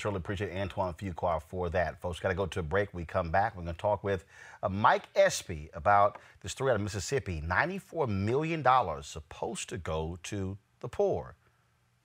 Certainly 0.00 0.18
appreciate 0.18 0.56
Antoine 0.56 0.94
Fuqua 0.94 1.42
for 1.42 1.68
that. 1.70 2.00
Folks, 2.00 2.20
got 2.20 2.30
to 2.30 2.34
go 2.34 2.46
to 2.46 2.60
a 2.60 2.62
break. 2.62 2.92
We 2.92 3.04
come 3.04 3.30
back. 3.30 3.56
We're 3.56 3.62
going 3.62 3.74
to 3.74 3.80
talk 3.80 4.02
with 4.02 4.24
uh, 4.62 4.68
Mike 4.68 5.04
Espy 5.14 5.70
about 5.74 6.18
this 6.42 6.52
story 6.52 6.70
out 6.70 6.76
of 6.76 6.82
Mississippi. 6.82 7.42
$94 7.46 8.08
million 8.08 8.64
supposed 9.02 9.68
to 9.68 9.78
go 9.78 10.18
to 10.24 10.56
the 10.80 10.88
poor, 10.88 11.36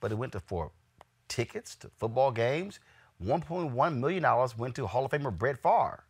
but 0.02 0.12
it 0.12 0.16
went 0.16 0.34
to 0.34 0.39
for 0.39 0.72
tickets 1.28 1.76
to 1.76 1.89
football 1.98 2.32
games. 2.32 2.80
$1.1 3.24 3.98
million 3.98 4.50
went 4.58 4.76
to 4.76 4.88
Hall 4.88 5.06
of 5.06 5.12
Famer 5.12 5.36
Brett 5.36 5.58
Favre. 5.62 6.04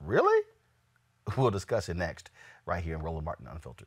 Really? 0.00 0.42
We'll 1.38 1.50
discuss 1.50 1.88
it 1.88 1.96
next, 1.96 2.28
right 2.66 2.84
here 2.84 2.96
in 2.96 3.02
Roland 3.02 3.24
Martin 3.24 3.46
Unfiltered. 3.50 3.86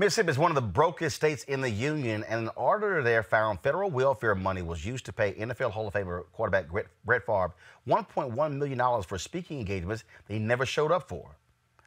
Mississippi 0.00 0.30
is 0.30 0.38
one 0.38 0.50
of 0.50 0.54
the 0.54 0.62
brokest 0.62 1.14
states 1.14 1.44
in 1.44 1.60
the 1.60 1.68
union, 1.68 2.24
and 2.24 2.44
an 2.44 2.50
auditor 2.56 3.02
there 3.02 3.22
found 3.22 3.60
federal 3.60 3.90
welfare 3.90 4.34
money 4.34 4.62
was 4.62 4.82
used 4.82 5.04
to 5.04 5.12
pay 5.12 5.34
NFL 5.34 5.72
Hall 5.72 5.88
of 5.88 5.92
Famer 5.92 6.22
quarterback 6.32 6.70
Brett 7.04 7.26
Favre 7.26 7.52
$1.1 7.86 8.56
million 8.56 9.02
for 9.02 9.18
speaking 9.18 9.58
engagements 9.58 10.04
that 10.26 10.32
he 10.32 10.38
never 10.38 10.64
showed 10.64 10.90
up 10.90 11.06
for. 11.06 11.36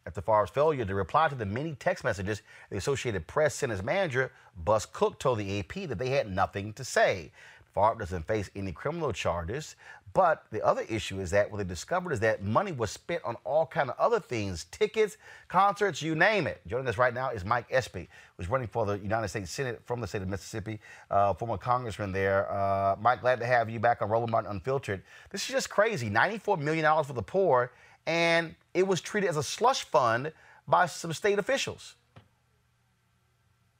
After 0.05 0.21
Favre's 0.21 0.51
failure 0.51 0.85
to 0.85 0.93
reply 0.93 1.27
to 1.27 1.33
the 1.33 1.47
many 1.47 1.73
text 1.73 2.03
messages, 2.03 2.43
the 2.69 2.77
Associated 2.77 3.25
Press 3.25 3.55
sent 3.55 3.71
his 3.71 3.81
manager, 3.81 4.31
Bus 4.63 4.85
Cook, 4.85 5.17
told 5.17 5.39
the 5.39 5.57
AP 5.57 5.87
that 5.89 5.97
they 5.97 6.09
had 6.09 6.29
nothing 6.29 6.71
to 6.73 6.83
say. 6.83 7.31
Favre 7.73 7.95
doesn't 7.99 8.27
face 8.27 8.49
any 8.55 8.71
criminal 8.71 9.11
charges, 9.13 9.75
but 10.13 10.45
the 10.51 10.63
other 10.65 10.83
issue 10.89 11.19
is 11.19 11.31
that 11.31 11.51
what 11.51 11.57
they 11.57 11.63
discovered 11.63 12.13
is 12.13 12.19
that 12.21 12.43
money 12.43 12.71
was 12.71 12.91
spent 12.91 13.23
on 13.25 13.35
all 13.43 13.65
kind 13.65 13.89
of 13.89 13.97
other 13.99 14.19
things, 14.19 14.65
tickets, 14.71 15.17
concerts, 15.47 16.01
you 16.01 16.15
name 16.15 16.47
it. 16.47 16.61
Joining 16.67 16.87
us 16.87 16.97
right 16.97 17.13
now 17.13 17.31
is 17.31 17.43
Mike 17.45 17.65
Espy, 17.71 18.07
who's 18.37 18.49
running 18.49 18.67
for 18.67 18.85
the 18.85 18.99
United 18.99 19.27
States 19.29 19.51
Senate 19.51 19.81
from 19.85 20.01
the 20.01 20.07
state 20.07 20.21
of 20.21 20.27
Mississippi, 20.27 20.79
uh, 21.11 21.33
former 21.33 21.57
congressman 21.57 22.11
there. 22.11 22.51
Uh, 22.51 22.95
Mike, 23.01 23.21
glad 23.21 23.39
to 23.39 23.45
have 23.45 23.69
you 23.69 23.79
back 23.79 24.01
on 24.01 24.09
Roland 24.09 24.31
Martin 24.31 24.51
Unfiltered. 24.51 25.01
This 25.31 25.41
is 25.43 25.49
just 25.49 25.69
crazy. 25.69 26.09
$94 26.09 26.59
million 26.59 26.85
for 27.03 27.13
the 27.13 27.23
poor, 27.23 27.71
and 28.05 28.55
it 28.73 28.87
was 28.87 29.01
treated 29.01 29.29
as 29.29 29.37
a 29.37 29.43
slush 29.43 29.83
fund 29.85 30.31
by 30.67 30.85
some 30.85 31.13
state 31.13 31.39
officials. 31.39 31.95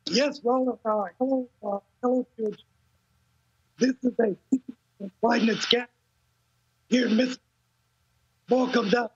Yes, 0.08 0.42
Roland. 0.44 0.80
Uh, 0.86 1.06
hello, 1.20 1.50
hello. 1.62 2.28
This 3.78 3.94
is 4.04 4.14
a 4.20 4.36
Biden 5.22 5.50
its 5.50 5.66
gap 5.66 5.90
here 6.88 7.10
Mississippi. 7.10 7.42
Ball 8.48 8.68
comes 8.70 8.94
out. 8.94 9.14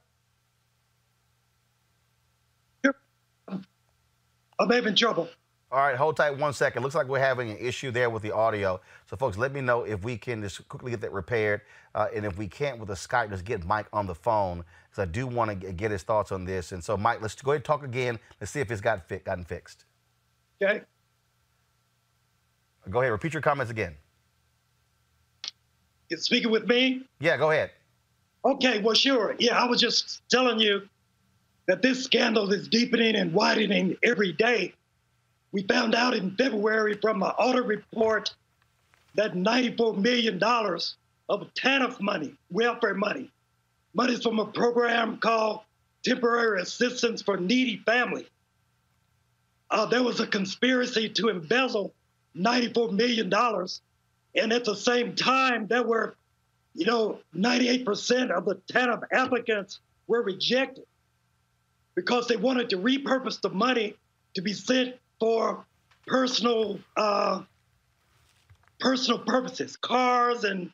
I'm 4.60 4.72
having 4.72 4.96
trouble. 4.96 5.30
All 5.70 5.80
right, 5.80 5.96
hold 5.96 6.16
tight 6.18 6.38
one 6.38 6.54
second. 6.54 6.82
Looks 6.82 6.96
like 6.96 7.08
we're 7.08 7.20
having 7.20 7.52
an 7.52 7.58
issue 7.58 7.92
there 7.92 8.10
with 8.10 8.24
the 8.24 8.32
audio. 8.32 8.80
So, 9.10 9.18
folks, 9.18 9.38
let 9.38 9.54
me 9.54 9.60
know 9.62 9.84
if 9.84 10.02
we 10.02 10.18
can 10.18 10.42
just 10.42 10.68
quickly 10.70 10.92
get 10.92 11.02
that 11.02 11.12
repaired. 11.12 11.62
Uh, 11.94 12.08
and 12.16 12.26
if 12.26 12.38
we 12.38 12.48
can't 12.48 12.80
with 12.80 12.88
the 12.88 12.96
Skype, 12.96 13.30
just 13.30 13.44
get 13.44 13.66
Mike 13.66 13.88
on 13.92 14.08
the 14.08 14.16
phone 14.16 14.64
because 14.90 15.02
I 15.02 15.06
do 15.06 15.28
want 15.28 15.62
to 15.62 15.74
get 15.74 15.92
his 15.92 16.04
thoughts 16.04 16.32
on 16.32 16.46
this. 16.46 16.72
And 16.72 16.82
so, 16.82 16.96
Mike, 16.96 17.22
let's 17.22 17.36
go 17.36 17.52
ahead 17.52 17.58
and 17.58 17.66
talk 17.66 17.84
again. 17.84 18.18
Let's 18.40 18.52
see 18.52 18.62
if 18.62 18.72
it's 18.72 18.82
got 18.82 19.08
gotten 19.26 19.44
fixed. 19.44 19.86
Okay. 20.62 20.82
Go 22.90 23.02
ahead, 23.02 23.12
repeat 23.12 23.34
your 23.34 23.42
comments 23.42 23.70
again. 23.70 23.96
You 26.10 26.18
speaking 26.18 26.52
with 26.52 26.68
me? 26.68 27.04
Yeah, 27.20 27.38
go 27.38 27.52
ahead. 27.52 27.72
Okay, 28.46 28.82
well, 28.82 28.96
sure. 28.96 29.36
Yeah, 29.40 29.62
I 29.62 29.66
was 29.66 29.82
just 29.82 30.22
telling 30.30 30.60
you 30.60 30.88
that 31.68 31.82
this 31.82 32.04
scandal 32.04 32.52
is 32.54 32.68
deepening 32.68 33.16
and 33.16 33.34
widening 33.34 33.98
every 34.04 34.32
day. 34.32 34.74
We 35.52 35.64
found 35.64 35.96
out 35.96 36.16
in 36.16 36.36
February 36.36 36.98
from 37.02 37.24
an 37.24 37.32
audit 37.32 37.66
report 37.66 38.34
that 39.16 39.34
$94 39.34 39.98
million 39.98 40.42
of 40.42 41.54
TANF 41.56 42.00
money, 42.00 42.34
welfare 42.50 42.94
money, 42.94 43.32
money 43.94 44.16
from 44.16 44.40
a 44.40 44.46
program 44.46 45.18
called 45.18 45.62
Temporary 46.04 46.62
Assistance 46.62 47.22
for 47.22 47.38
Needy 47.38 47.82
Families, 47.86 48.28
uh, 49.70 49.86
there 49.86 50.04
was 50.04 50.20
a 50.22 50.28
conspiracy 50.28 51.10
to 51.10 51.28
embezzle 51.30 51.94
$94 52.38 52.92
million. 52.92 53.30
And 54.38 54.54
at 54.54 54.66
the 54.66 54.76
same 54.76 55.16
time, 55.16 55.68
there 55.68 55.84
were, 55.84 56.16
you 56.74 56.86
know, 56.86 57.20
98% 57.36 58.32
of 58.32 58.46
the 58.46 58.56
TANF 58.72 59.04
applicants 59.12 59.80
were 60.08 60.22
rejected 60.22 60.86
because 61.96 62.28
they 62.28 62.38
wanted 62.38 62.70
to 62.70 62.78
repurpose 62.78 63.42
the 63.42 63.50
money 63.50 63.96
to 64.36 64.42
be 64.42 64.54
sent 64.54 64.96
for 65.20 65.66
personal 66.06 66.80
uh, 66.96 67.42
personal 68.80 69.20
purposes, 69.20 69.76
cars 69.76 70.44
and 70.44 70.72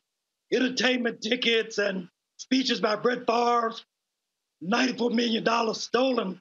entertainment 0.52 1.22
tickets 1.22 1.78
and 1.78 2.08
speeches 2.36 2.80
by 2.80 2.96
Brett 2.96 3.26
Favre, 3.26 3.72
$94 4.62 5.12
million 5.12 5.74
stolen 5.74 6.40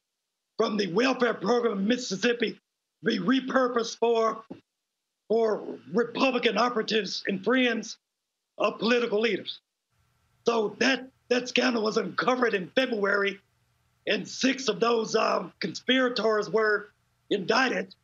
from 0.58 0.78
the 0.78 0.92
welfare 0.92 1.34
program 1.34 1.80
in 1.80 1.88
Mississippi, 1.88 2.60
be 3.04 3.20
repurposed 3.20 3.98
for, 3.98 4.44
for 5.34 5.64
Republican 5.92 6.60
operatives 6.60 7.24
and 7.26 7.44
friends 7.44 7.98
of 8.60 8.78
political 8.78 9.20
leaders. 9.20 9.62
So 10.46 10.76
that, 10.78 11.10
that 11.30 11.50
scandal 11.50 11.82
was 11.82 11.98
uncovered 11.98 12.54
in 12.54 12.70
February, 12.76 13.40
and 14.06 14.28
six 14.28 14.68
of 14.68 14.80
those 14.80 15.16
um, 15.16 15.52
conspirators 15.60 16.52
were 16.52 16.92
indicted. 17.32 17.96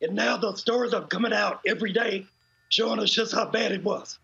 And 0.00 0.14
now 0.14 0.38
the 0.38 0.56
stories 0.56 0.94
are 0.94 1.06
coming 1.06 1.34
out 1.34 1.60
every 1.66 1.92
day 1.92 2.24
showing 2.70 2.98
us 2.98 3.10
just 3.10 3.34
how 3.34 3.44
bad 3.44 3.72
it 3.72 3.84
was. 3.84 4.18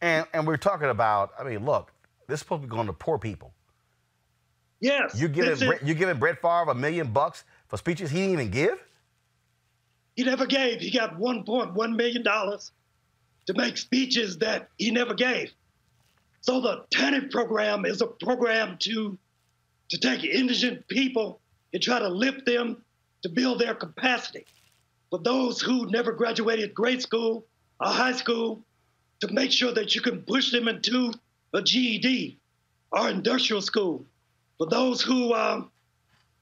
And 0.00 0.24
and 0.32 0.46
we're 0.46 0.56
talking 0.56 0.90
about. 0.90 1.32
I 1.36 1.42
mean, 1.42 1.64
look, 1.64 1.90
this 2.28 2.34
is 2.34 2.40
supposed 2.42 2.62
to 2.62 2.68
be 2.68 2.70
going 2.70 2.86
to 2.86 2.92
poor 2.92 3.18
people. 3.18 3.52
Yes. 4.78 5.18
You're 5.18 5.30
giving 5.30 5.50
is- 5.50 5.64
Brett, 5.64 5.84
you 5.84 5.94
giving 5.94 6.20
Brett 6.20 6.40
Favre 6.40 6.70
a 6.70 6.76
million 6.76 7.08
bucks 7.08 7.42
for 7.66 7.76
speeches 7.76 8.08
he 8.08 8.18
didn't 8.18 8.34
even 8.34 8.50
give? 8.52 8.78
He 10.18 10.24
never 10.24 10.46
gave. 10.46 10.80
He 10.80 10.90
got 10.90 11.16
$1.1 11.16 11.94
million 11.94 12.24
to 12.24 13.54
make 13.54 13.76
speeches 13.76 14.38
that 14.38 14.68
he 14.76 14.90
never 14.90 15.14
gave. 15.14 15.52
So 16.40 16.60
the 16.60 16.84
TANF 16.90 17.30
program 17.30 17.84
is 17.84 18.00
a 18.00 18.08
program 18.08 18.78
to, 18.80 19.16
to 19.90 19.98
take 19.98 20.24
indigent 20.24 20.88
people 20.88 21.38
and 21.72 21.80
try 21.80 22.00
to 22.00 22.08
lift 22.08 22.46
them 22.46 22.82
to 23.22 23.28
build 23.28 23.60
their 23.60 23.76
capacity. 23.76 24.44
For 25.10 25.20
those 25.20 25.60
who 25.60 25.88
never 25.88 26.10
graduated 26.10 26.74
grade 26.74 27.00
school 27.00 27.44
or 27.80 27.86
high 27.86 28.14
school, 28.14 28.60
to 29.20 29.32
make 29.32 29.52
sure 29.52 29.72
that 29.72 29.94
you 29.94 30.00
can 30.00 30.22
push 30.22 30.50
them 30.50 30.66
into 30.66 31.12
a 31.54 31.62
GED 31.62 32.36
or 32.90 33.08
industrial 33.08 33.62
school. 33.62 34.04
For 34.56 34.66
those 34.66 35.00
who 35.00 35.32
um, 35.32 35.70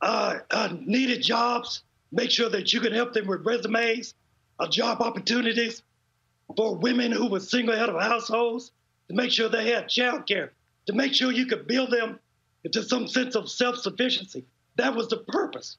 uh, 0.00 0.38
uh, 0.50 0.72
needed 0.80 1.20
jobs, 1.20 1.82
make 2.12 2.30
sure 2.30 2.48
that 2.48 2.72
you 2.72 2.80
can 2.80 2.92
help 2.92 3.12
them 3.12 3.26
with 3.26 3.44
resumes, 3.44 4.14
uh, 4.58 4.68
job 4.68 5.00
opportunities. 5.00 5.82
For 6.56 6.76
women 6.76 7.10
who 7.10 7.28
were 7.28 7.40
single 7.40 7.76
head 7.76 7.88
of 7.88 8.00
households, 8.00 8.70
to 9.08 9.14
make 9.14 9.32
sure 9.32 9.48
they 9.48 9.70
had 9.70 9.88
child 9.88 10.26
care, 10.26 10.52
to 10.86 10.92
make 10.92 11.12
sure 11.12 11.32
you 11.32 11.46
could 11.46 11.66
build 11.66 11.90
them 11.90 12.20
into 12.64 12.82
some 12.82 13.08
sense 13.08 13.34
of 13.34 13.50
self 13.50 13.78
sufficiency. 13.78 14.44
That 14.76 14.94
was 14.94 15.08
the 15.08 15.18
purpose. 15.18 15.76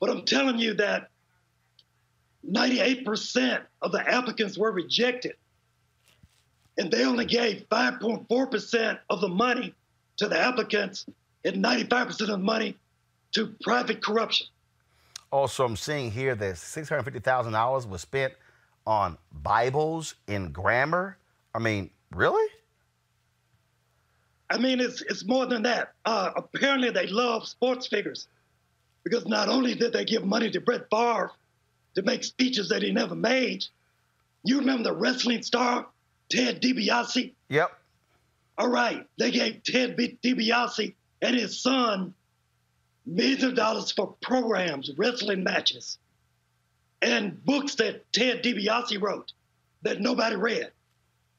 But 0.00 0.10
I'm 0.10 0.24
telling 0.24 0.58
you 0.58 0.74
that 0.74 1.08
98% 2.48 3.62
of 3.82 3.92
the 3.92 4.08
applicants 4.08 4.58
were 4.58 4.70
rejected. 4.70 5.34
And 6.78 6.90
they 6.90 7.04
only 7.04 7.24
gave 7.24 7.66
5.4% 7.70 8.98
of 9.08 9.20
the 9.20 9.28
money 9.28 9.74
to 10.18 10.28
the 10.28 10.38
applicants 10.38 11.06
and 11.44 11.64
95% 11.64 12.20
of 12.20 12.26
the 12.26 12.38
money 12.38 12.76
to 13.32 13.54
private 13.62 14.02
corruption. 14.02 14.46
Also, 15.36 15.66
I'm 15.66 15.76
seeing 15.76 16.10
here 16.10 16.34
that 16.34 16.56
six 16.56 16.88
hundred 16.88 17.02
fifty 17.02 17.20
thousand 17.20 17.52
dollars 17.52 17.86
was 17.86 18.00
spent 18.00 18.32
on 18.86 19.18
Bibles 19.42 20.14
in 20.26 20.50
grammar. 20.50 21.18
I 21.54 21.58
mean, 21.58 21.90
really? 22.10 22.50
I 24.48 24.56
mean, 24.56 24.80
it's 24.80 25.02
it's 25.02 25.26
more 25.26 25.44
than 25.44 25.64
that. 25.64 25.92
Uh, 26.06 26.30
apparently, 26.36 26.88
they 26.88 27.08
love 27.08 27.46
sports 27.46 27.86
figures 27.86 28.28
because 29.04 29.26
not 29.26 29.50
only 29.50 29.74
did 29.74 29.92
they 29.92 30.06
give 30.06 30.24
money 30.24 30.50
to 30.52 30.60
Brett 30.62 30.86
Favre 30.90 31.32
to 31.96 32.02
make 32.02 32.24
speeches 32.24 32.70
that 32.70 32.80
he 32.80 32.90
never 32.90 33.14
made, 33.14 33.62
you 34.42 34.60
remember 34.60 34.84
the 34.84 34.94
wrestling 34.94 35.42
star 35.42 35.86
Ted 36.30 36.62
DiBiase? 36.62 37.34
Yep. 37.50 37.78
All 38.56 38.68
right, 38.70 39.06
they 39.18 39.30
gave 39.30 39.62
Ted 39.64 39.96
B- 39.96 40.16
DiBiase 40.24 40.94
and 41.20 41.36
his 41.36 41.60
son 41.60 42.14
millions 43.06 43.44
of 43.44 43.54
dollars 43.54 43.92
for 43.92 44.14
programs, 44.20 44.90
wrestling 44.96 45.44
matches, 45.44 45.98
and 47.00 47.44
books 47.44 47.76
that 47.76 48.10
Ted 48.12 48.42
DiBiase 48.42 49.00
wrote 49.00 49.32
that 49.82 50.00
nobody 50.00 50.36
read. 50.36 50.72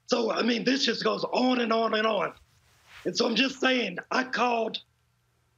So, 0.08 0.32
I 0.32 0.42
mean, 0.42 0.64
this 0.64 0.86
just 0.86 1.04
goes 1.04 1.24
on 1.26 1.60
and 1.60 1.74
on 1.74 1.94
and 1.94 2.08
on. 2.08 2.34
And 3.06 3.16
so 3.16 3.28
I'm 3.28 3.36
just 3.36 3.60
saying, 3.60 3.98
I 4.10 4.24
called 4.24 4.80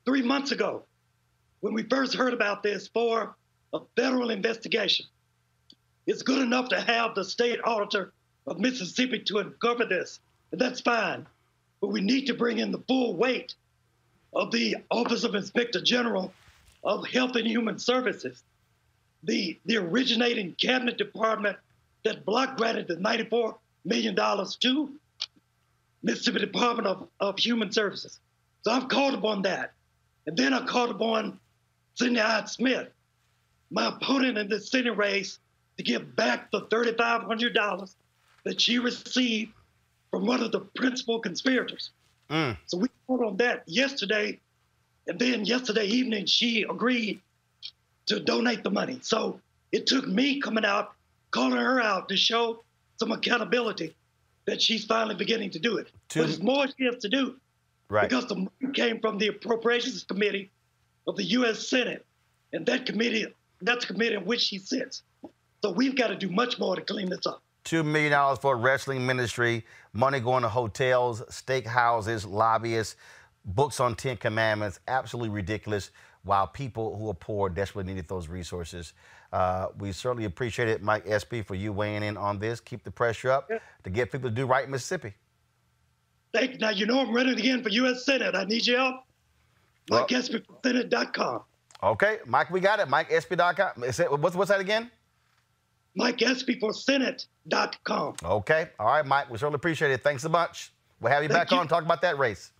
three 0.05 0.23
months 0.23 0.51
ago 0.51 0.83
when 1.59 1.73
we 1.73 1.83
first 1.83 2.15
heard 2.15 2.33
about 2.33 2.63
this 2.63 2.87
for 2.87 3.35
a 3.73 3.79
federal 3.95 4.31
investigation. 4.31 5.05
It's 6.07 6.23
good 6.23 6.41
enough 6.41 6.69
to 6.69 6.81
have 6.81 7.13
the 7.13 7.23
state 7.23 7.59
auditor 7.63 8.13
of 8.47 8.59
Mississippi 8.59 9.19
to 9.19 9.37
uncover 9.37 9.85
this, 9.85 10.19
and 10.51 10.59
that's 10.59 10.81
fine. 10.81 11.27
But 11.81 11.89
we 11.89 12.01
need 12.01 12.25
to 12.25 12.33
bring 12.33 12.57
in 12.57 12.71
the 12.71 12.83
full 12.87 13.15
weight 13.15 13.53
of 14.33 14.51
the 14.51 14.77
Office 14.91 15.23
of 15.23 15.35
Inspector 15.35 15.81
General 15.81 16.33
of 16.83 17.07
Health 17.07 17.35
and 17.35 17.47
Human 17.47 17.79
Services, 17.79 18.43
the, 19.23 19.57
the 19.65 19.77
originating 19.77 20.53
cabinet 20.53 20.97
department 20.97 21.57
that 22.05 22.25
block 22.25 22.57
granted 22.57 22.87
the 22.87 22.95
$94 22.95 23.55
million 23.85 24.15
to 24.15 24.89
Mississippi 26.03 26.39
Department 26.39 26.87
of, 26.87 27.07
of 27.19 27.37
Human 27.37 27.71
Services. 27.71 28.19
So 28.61 28.71
I've 28.71 28.87
called 28.87 29.15
upon 29.15 29.41
that. 29.43 29.73
And 30.27 30.37
then 30.37 30.53
I 30.53 30.65
called 30.65 30.91
upon 30.91 31.39
Cindy 31.95 32.19
Hyde 32.19 32.47
Smith, 32.47 32.87
my 33.71 33.87
opponent 33.87 34.37
in 34.37 34.47
the 34.47 34.59
Senate 34.59 34.95
race, 34.95 35.39
to 35.77 35.83
give 35.83 36.15
back 36.15 36.51
the 36.51 36.61
$3,500 36.61 37.95
that 38.45 38.61
she 38.61 38.79
received 38.79 39.51
from 40.11 40.25
one 40.25 40.41
of 40.41 40.51
the 40.51 40.59
principal 40.59 41.19
conspirators. 41.19 41.91
Mm. 42.29 42.57
So 42.67 42.77
we 42.77 42.87
called 43.07 43.23
on 43.23 43.37
that 43.37 43.63
yesterday. 43.67 44.39
And 45.07 45.17
then 45.17 45.45
yesterday 45.45 45.85
evening, 45.85 46.25
she 46.27 46.63
agreed 46.63 47.19
to 48.07 48.19
donate 48.19 48.63
the 48.63 48.69
money. 48.69 48.99
So 49.01 49.39
it 49.71 49.87
took 49.87 50.07
me 50.07 50.39
coming 50.39 50.65
out, 50.65 50.93
calling 51.31 51.59
her 51.59 51.81
out 51.81 52.09
to 52.09 52.17
show 52.17 52.63
some 52.97 53.11
accountability 53.11 53.95
that 54.45 54.61
she's 54.61 54.85
finally 54.85 55.15
beginning 55.15 55.51
to 55.51 55.59
do 55.59 55.77
it. 55.77 55.87
To- 56.09 56.19
but 56.19 56.25
there's 56.27 56.41
more 56.41 56.65
she 56.77 56.85
has 56.85 56.97
to 56.97 57.09
do 57.09 57.35
Right. 57.87 58.07
because 58.07 58.27
the 58.27 58.35
money 58.35 58.73
came 58.73 58.99
from 58.99 59.17
the 59.17 59.27
Appropriations 59.27 60.03
Committee 60.03 60.51
of 61.07 61.15
the 61.15 61.23
U.S. 61.23 61.67
Senate, 61.67 62.05
and 62.53 62.63
that 62.67 62.85
committee, 62.85 63.25
that's 63.61 63.85
the 63.87 63.93
committee 63.93 64.15
in 64.15 64.25
which 64.25 64.41
she 64.41 64.59
sits. 64.59 65.01
So 65.63 65.71
we've 65.71 65.95
got 65.95 66.07
to 66.07 66.15
do 66.15 66.29
much 66.29 66.59
more 66.59 66.75
to 66.75 66.81
clean 66.83 67.09
this 67.09 67.25
up. 67.25 67.41
Two 67.63 67.83
million 67.83 68.11
dollars 68.11 68.39
for 68.39 68.53
a 68.53 68.57
wrestling 68.57 69.05
ministry, 69.05 69.65
money 69.93 70.19
going 70.19 70.43
to 70.43 70.49
hotels, 70.49 71.23
steak 71.33 71.65
houses, 71.65 72.25
lobbyists, 72.25 72.95
books 73.45 73.79
on 73.79 73.95
Ten 73.95 74.17
Commandments. 74.17 74.79
Absolutely 74.87 75.29
ridiculous. 75.29 75.91
While 76.23 76.47
people 76.47 76.97
who 76.97 77.09
are 77.09 77.13
poor 77.13 77.49
desperately 77.49 77.93
needed 77.93 78.09
those 78.09 78.27
resources. 78.27 78.93
Uh, 79.31 79.67
we 79.77 79.93
certainly 79.93 80.25
appreciate 80.25 80.67
it, 80.67 80.81
Mike 80.83 81.05
Espy, 81.07 81.41
for 81.41 81.55
you 81.55 81.71
weighing 81.71 82.03
in 82.03 82.17
on 82.17 82.39
this. 82.39 82.59
Keep 82.59 82.83
the 82.83 82.91
pressure 82.91 83.31
up 83.31 83.49
to 83.83 83.89
get 83.89 84.11
people 84.11 84.29
to 84.29 84.35
do 84.35 84.45
right 84.45 84.65
in 84.65 84.71
Mississippi. 84.71 85.13
Thank 86.33 86.51
you. 86.51 86.57
Now, 86.57 86.71
you 86.71 86.85
know 86.85 86.99
I'm 86.99 87.13
running 87.13 87.39
again 87.39 87.63
for 87.63 87.69
U.S. 87.69 88.05
Senate. 88.05 88.35
I 88.35 88.43
need 88.43 88.67
your 88.67 88.79
help. 88.79 88.95
Well- 89.89 90.07
MikeEspyForSenate.com. 90.07 91.41
Okay, 91.81 92.19
Mike, 92.25 92.49
we 92.51 92.59
got 92.59 92.79
it. 92.79 92.89
It- 92.91 94.19
What's, 94.19 94.35
what's 94.35 94.49
that 94.49 94.59
again? 94.59 94.91
MikeEspyForSenate.com. 95.99 98.15
Okay. 98.23 98.69
All 98.79 98.87
right, 98.87 99.05
Mike. 99.05 99.29
We 99.29 99.37
certainly 99.37 99.57
appreciate 99.57 99.91
it. 99.91 100.01
Thanks 100.01 100.23
a 100.23 100.29
bunch. 100.29 100.71
We'll 101.01 101.11
have 101.11 101.23
you 101.23 101.29
Thank 101.29 101.49
back 101.49 101.51
you. 101.51 101.57
on 101.57 101.67
talk 101.67 101.83
about 101.83 102.01
that 102.01 102.17
race. 102.17 102.51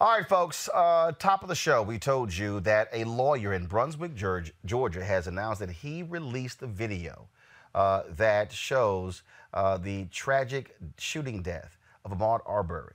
All 0.00 0.18
right, 0.18 0.28
folks. 0.28 0.68
Uh, 0.72 1.12
top 1.18 1.42
of 1.42 1.48
the 1.48 1.54
show, 1.54 1.82
we 1.82 1.98
told 1.98 2.34
you 2.34 2.60
that 2.60 2.88
a 2.92 3.04
lawyer 3.04 3.52
in 3.52 3.66
Brunswick, 3.66 4.14
Georgia, 4.14 5.04
has 5.04 5.26
announced 5.26 5.60
that 5.60 5.70
he 5.70 6.02
released 6.02 6.62
a 6.62 6.66
video 6.66 7.28
uh, 7.74 8.02
that 8.10 8.52
shows 8.52 9.22
uh, 9.52 9.78
the 9.78 10.06
tragic 10.06 10.76
shooting 10.98 11.42
death 11.42 11.76
of 12.04 12.12
Ahmaud 12.12 12.40
Arbery. 12.46 12.94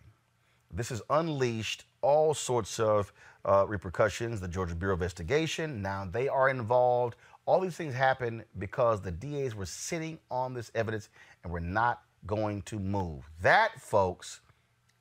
This 0.72 0.90
has 0.90 1.02
unleashed 1.10 1.86
all 2.02 2.34
sorts 2.34 2.80
of 2.80 3.12
uh, 3.46 3.66
repercussions. 3.68 4.42
The 4.42 4.48
Georgia 4.48 4.76
Bureau 4.76 4.94
of 4.94 5.02
Investigation, 5.02 5.82
now 5.82 6.06
they 6.06 6.28
are 6.28 6.50
involved. 6.50 7.16
All 7.50 7.60
these 7.60 7.76
things 7.76 7.96
happen 7.96 8.44
because 8.60 9.02
the 9.02 9.10
DAs 9.10 9.56
were 9.56 9.66
sitting 9.66 10.20
on 10.30 10.54
this 10.54 10.70
evidence 10.76 11.10
and 11.44 11.52
were 11.52 11.60
not 11.60 12.04
going 12.28 12.62
to 12.62 12.78
move. 12.78 13.28
That, 13.42 13.82
folks, 13.82 14.42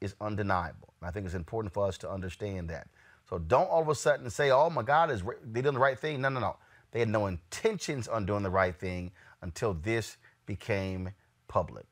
is 0.01 0.15
undeniable. 0.19 0.95
And 1.03 1.09
I 1.09 1.11
think 1.11 1.27
it's 1.27 1.35
important 1.35 1.75
for 1.75 1.87
us 1.87 1.99
to 1.99 2.11
understand 2.11 2.71
that. 2.71 2.89
So 3.29 3.39
don't 3.39 3.69
all 3.69 3.83
of 3.83 3.89
a 3.91 3.95
sudden 3.95 4.31
say, 4.31 4.51
oh 4.51 4.71
my 4.71 4.83
God, 4.83 5.11
is 5.11 5.23
they 5.45 5.61
doing 5.61 5.75
the 5.75 5.79
right 5.81 5.99
thing? 5.99 6.23
No, 6.23 6.31
no, 6.31 6.41
no. 6.41 6.57
they 6.91 7.01
had 7.01 7.11
no 7.11 7.27
intentions 7.27 8.09
on 8.09 8.25
doing 8.25 8.43
the 8.43 8.49
right 8.49 8.75
thing 8.75 9.13
until 9.43 9.75
this 9.75 10.17
became 10.47 11.11
public. 11.49 11.85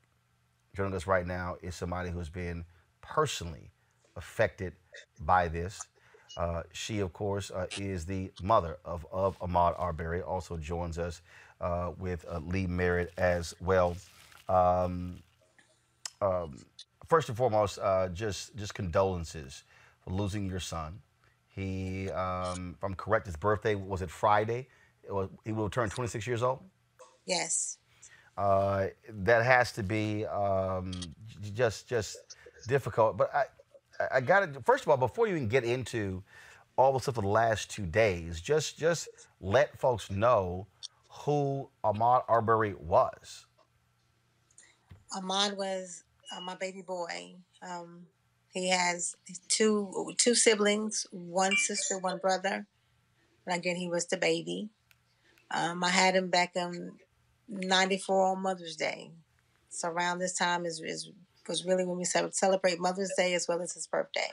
Joining 0.75 0.95
us 0.95 1.07
right 1.07 1.27
now 1.27 1.57
is 1.63 1.75
somebody 1.75 2.09
who's 2.09 2.31
been 2.31 2.65
personally 3.03 3.73
affected 4.17 4.73
by 5.21 5.49
this. 5.49 5.83
Uh, 6.37 6.63
she, 6.73 7.01
of 7.01 7.13
course, 7.13 7.51
uh, 7.51 7.67
is 7.79 8.05
the 8.05 8.31
mother 8.43 8.79
of, 8.85 9.07
of 9.11 9.39
Ahmaud 9.41 9.75
Arbery. 9.79 10.23
Also 10.23 10.57
joins 10.57 10.99
us 10.99 11.23
uh, 11.61 11.93
with 11.99 12.25
uh, 12.31 12.39
Lee 12.39 12.67
Merritt 12.67 13.13
as 13.17 13.55
well. 13.61 13.97
Um, 14.49 15.23
um, 16.21 16.65
first 17.09 17.29
and 17.29 17.37
foremost, 17.37 17.79
uh, 17.79 18.09
just 18.09 18.55
just 18.57 18.75
condolences 18.75 19.65
for 20.03 20.11
losing 20.11 20.47
your 20.49 20.61
son. 20.61 21.01
He, 21.49 22.11
um, 22.11 22.75
if 22.77 22.85
I'm 22.85 22.95
correct, 22.95 23.27
his 23.27 23.37
birthday 23.37 23.75
was 23.75 24.03
it 24.03 24.11
Friday? 24.11 24.69
It 25.03 25.13
was, 25.13 25.29
he 25.45 25.53
will 25.53 25.71
turn 25.71 25.89
26 25.89 26.27
years 26.27 26.43
old. 26.43 26.61
Yes. 27.27 27.79
Uh, 28.37 28.89
that 29.09 29.43
has 29.45 29.73
to 29.73 29.83
be 29.83 30.27
um, 30.27 30.93
just 31.55 31.89
just 31.89 32.19
difficult. 32.69 33.17
But 33.17 33.35
I 33.35 33.45
I 34.13 34.21
got 34.21 34.53
to 34.55 34.61
first 34.63 34.85
of 34.85 34.89
all 34.89 34.97
before 34.97 35.27
you 35.27 35.37
even 35.37 35.49
get 35.49 35.65
into 35.65 36.23
all 36.77 36.93
the 36.93 37.01
stuff 37.01 37.19
of 37.19 37.25
the 37.25 37.31
last 37.31 37.71
two 37.71 37.87
days, 37.87 38.41
just 38.41 38.79
just 38.79 39.09
let 39.41 39.79
folks 39.79 40.11
know 40.11 40.67
who 41.09 41.69
Ahmaud 41.85 42.25
Arbery 42.29 42.75
was. 42.75 43.47
Ahmaud 45.13 45.57
was 45.57 46.05
uh, 46.35 46.41
my 46.41 46.55
baby 46.57 46.83
boy. 46.83 47.37
Um, 47.63 48.07
he 48.53 48.71
has 48.71 49.15
two 49.49 50.15
two 50.19 50.35
siblings, 50.35 51.07
one 51.11 51.57
sister, 51.57 51.99
one 51.99 52.19
brother. 52.19 52.67
And 53.47 53.57
again, 53.59 53.77
he 53.77 53.89
was 53.89 54.07
the 54.07 54.17
baby. 54.17 54.71
Um, 55.51 55.85
I 55.85 55.91
had 55.91 56.17
him 56.17 56.29
back 56.29 56.57
in 56.57 56.93
'94 57.49 58.33
on 58.33 58.43
Mother's 58.43 58.77
Day. 58.77 59.13
So 59.69 59.89
around 59.89 60.19
this 60.19 60.35
time 60.35 60.65
is, 60.65 60.81
is 60.81 61.11
was 61.49 61.65
really 61.65 61.85
when 61.85 61.97
we 61.97 62.05
ce- 62.05 62.33
celebrate 62.33 62.81
Mother's 62.81 63.13
Day 63.17 63.35
as 63.35 63.47
well 63.49 63.61
as 63.61 63.73
his 63.73 63.87
birthday. 63.87 64.31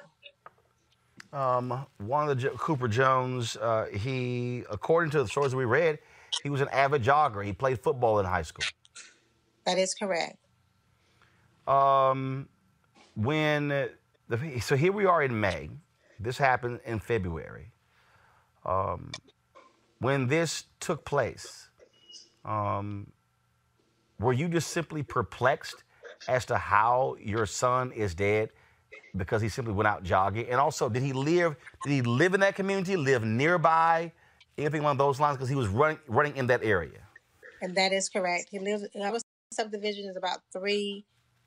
Um, 1.31 1.85
one 1.97 2.29
of 2.29 2.39
the 2.39 2.49
Cooper 2.49 2.87
Jones, 2.87 3.57
uh, 3.57 3.87
he, 3.91 4.63
according 4.69 5.11
to 5.11 5.23
the 5.23 5.27
stories 5.27 5.55
we 5.55 5.65
read, 5.65 5.97
he 6.43 6.49
was 6.49 6.61
an 6.61 6.69
avid 6.69 7.03
jogger. 7.03 7.43
He 7.43 7.53
played 7.53 7.81
football 7.81 8.19
in 8.19 8.25
high 8.25 8.43
school. 8.43 8.65
That 9.65 9.77
is 9.77 9.93
correct. 9.93 10.37
Um, 11.67 12.49
when 13.15 13.69
the, 13.69 14.59
so 14.61 14.75
here 14.75 14.91
we 14.91 15.05
are 15.05 15.23
in 15.23 15.39
May. 15.39 15.69
This 16.19 16.37
happened 16.37 16.79
in 16.85 16.99
February. 16.99 17.71
Um, 18.65 19.11
when 19.99 20.27
this 20.27 20.65
took 20.79 21.05
place, 21.05 21.69
um, 22.45 23.11
were 24.19 24.33
you 24.33 24.47
just 24.47 24.69
simply 24.69 25.03
perplexed 25.03 25.83
as 26.27 26.45
to 26.45 26.57
how 26.57 27.15
your 27.19 27.45
son 27.45 27.91
is 27.91 28.15
dead 28.15 28.49
because 29.15 29.41
he 29.41 29.49
simply 29.49 29.73
went 29.73 29.87
out 29.87 30.03
jogging? 30.03 30.47
And 30.47 30.59
also, 30.59 30.89
did 30.89 31.03
he 31.03 31.13
live? 31.13 31.55
Did 31.83 31.91
he 31.91 32.01
live 32.01 32.33
in 32.33 32.39
that 32.41 32.55
community? 32.55 32.95
Live 32.95 33.23
nearby? 33.23 34.11
Anything 34.57 34.81
along 34.81 34.97
those 34.97 35.19
lines? 35.19 35.37
Because 35.37 35.49
he 35.49 35.55
was 35.55 35.67
running 35.67 35.99
running 36.07 36.35
in 36.37 36.47
that 36.47 36.63
area. 36.63 36.99
And 37.61 37.75
that 37.75 37.91
is 37.91 38.09
correct. 38.09 38.49
He 38.51 38.59
lives. 38.59 38.83
In 38.93 39.01
our 39.01 39.17
subdivision 39.53 40.09
is 40.09 40.17
about 40.17 40.39
three 40.51 41.05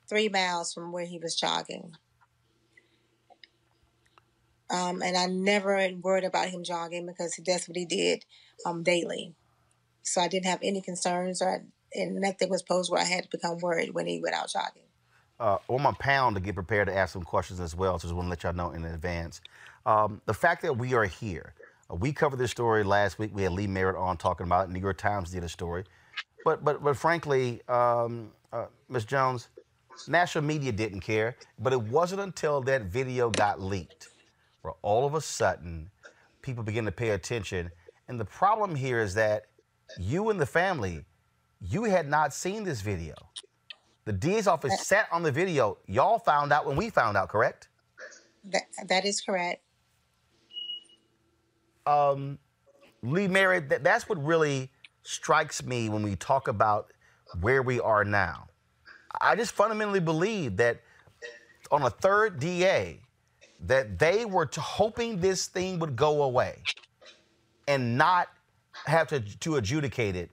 three 0.09 0.29
miles 0.29 0.73
from 0.73 0.91
where 0.91 1.05
he 1.05 1.19
was 1.19 1.35
jogging. 1.35 1.93
Um, 4.69 5.01
and 5.01 5.15
I 5.15 5.27
never 5.27 5.89
worried 6.01 6.25
about 6.25 6.49
him 6.49 6.63
jogging 6.63 7.05
because 7.05 7.39
that's 7.45 7.67
what 7.67 7.77
he 7.77 7.85
did 7.85 8.25
um, 8.65 8.83
daily. 8.83 9.33
So 10.03 10.21
I 10.21 10.27
didn't 10.27 10.45
have 10.45 10.59
any 10.61 10.81
concerns, 10.81 11.41
or 11.41 11.63
and 11.93 12.15
nothing 12.21 12.49
was 12.49 12.63
posed 12.63 12.91
where 12.91 13.01
I 13.01 13.05
had 13.05 13.25
to 13.25 13.29
become 13.29 13.59
worried 13.59 13.93
when 13.93 14.07
he 14.07 14.21
went 14.21 14.35
out 14.35 14.49
jogging. 14.49 14.83
uh, 15.39 15.59
on 15.69 15.83
my 15.83 15.93
panel 15.93 16.33
to 16.33 16.41
get 16.41 16.55
prepared 16.55 16.89
to 16.89 16.95
ask 16.97 17.13
some 17.13 17.23
questions 17.23 17.61
as 17.61 17.75
well. 17.75 17.99
So 17.99 18.07
just 18.07 18.15
want 18.15 18.27
to 18.27 18.29
let 18.31 18.43
y'all 18.43 18.53
know 18.53 18.71
in 18.71 18.85
advance. 18.85 19.41
Um, 19.85 20.21
the 20.27 20.33
fact 20.35 20.63
that 20.63 20.77
we 20.77 20.95
are 20.95 21.05
here, 21.05 21.53
uh, 21.91 21.95
we 21.95 22.13
covered 22.13 22.37
this 22.37 22.51
story 22.51 22.83
last 22.85 23.19
week. 23.19 23.31
We 23.35 23.43
had 23.43 23.53
Lee 23.53 23.67
Merritt 23.67 23.97
on 23.97 24.17
talking 24.17 24.45
about 24.47 24.69
it. 24.69 24.73
New 24.73 24.79
York 24.81 24.97
Times 24.99 25.31
did 25.31 25.45
a 25.45 25.49
story, 25.49 25.85
but 26.45 26.63
but 26.65 26.83
but 26.83 26.97
frankly, 26.97 27.61
um, 27.69 28.31
uh, 28.53 28.67
Ms. 28.89 29.05
Jones, 29.05 29.49
national 30.07 30.43
media 30.45 30.73
didn't 30.73 31.01
care. 31.01 31.37
But 31.59 31.73
it 31.73 31.81
wasn't 31.81 32.21
until 32.21 32.61
that 32.63 32.83
video 32.83 33.31
got 33.31 33.61
leaked 33.61 34.09
where 34.61 34.73
all 34.83 35.05
of 35.05 35.15
a 35.15 35.21
sudden 35.21 35.91
people 36.41 36.63
begin 36.63 36.85
to 36.85 36.91
pay 36.91 37.11
attention. 37.11 37.71
And 38.09 38.19
the 38.19 38.25
problem 38.25 38.75
here 38.75 39.01
is 39.01 39.15
that 39.15 39.45
you 39.99 40.29
and 40.29 40.39
the 40.41 40.45
family, 40.47 41.05
you 41.61 41.83
had 41.83 42.07
not 42.07 42.33
seen 42.33 42.63
this 42.63 42.81
video. 42.81 43.15
The 44.05 44.13
DA's 44.13 44.47
office 44.47 44.81
sat 44.81 45.07
on 45.11 45.23
the 45.23 45.31
video. 45.31 45.77
Y'all 45.87 46.19
found 46.19 46.53
out 46.53 46.65
when 46.65 46.77
we 46.77 46.89
found 46.89 47.17
out, 47.17 47.29
correct? 47.29 47.67
That 48.45 48.63
that 48.87 49.05
is 49.05 49.19
correct. 49.21 49.61
Um, 51.85 52.39
Lee 53.01 53.27
Merritt, 53.27 53.69
that, 53.69 53.83
that's 53.83 54.07
what 54.07 54.23
really 54.23 54.69
strikes 55.03 55.63
me 55.63 55.89
when 55.89 56.03
we 56.03 56.15
talk 56.15 56.47
about 56.47 56.91
where 57.41 57.61
we 57.61 57.79
are 57.79 58.03
now. 58.03 58.47
I 59.19 59.35
just 59.35 59.51
fundamentally 59.51 59.99
believe 59.99 60.57
that 60.57 60.81
on 61.71 61.83
a 61.83 61.89
third 61.89 62.39
DA, 62.39 63.01
that 63.65 63.99
they 63.99 64.25
were 64.25 64.49
hoping 64.55 65.19
this 65.19 65.47
thing 65.47 65.79
would 65.79 65.95
go 65.95 66.23
away 66.23 66.61
and 67.67 67.97
not 67.97 68.27
have 68.85 69.07
to, 69.07 69.19
to 69.19 69.55
adjudicate 69.55 70.15
it. 70.15 70.29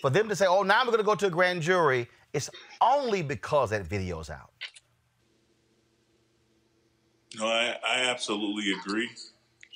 For 0.00 0.10
them 0.10 0.28
to 0.28 0.36
say, 0.36 0.46
oh, 0.46 0.62
now 0.62 0.80
we're 0.82 0.92
going 0.92 0.98
to 0.98 1.04
go 1.04 1.14
to 1.14 1.26
a 1.26 1.30
grand 1.30 1.62
jury, 1.62 2.08
it's 2.32 2.50
only 2.80 3.22
because 3.22 3.70
that 3.70 3.86
video's 3.86 4.30
out. 4.30 4.50
No, 7.36 7.46
I, 7.46 7.76
I 7.84 8.10
absolutely 8.10 8.72
agree. 8.72 9.10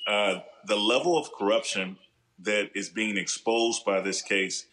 Uh, 0.07 0.39
the 0.65 0.75
level 0.75 1.17
of 1.17 1.31
corruption 1.31 1.97
that 2.39 2.71
is 2.75 2.89
being 2.89 3.17
exposed 3.17 3.85
by 3.85 4.01
this 4.01 4.21
case, 4.21 4.65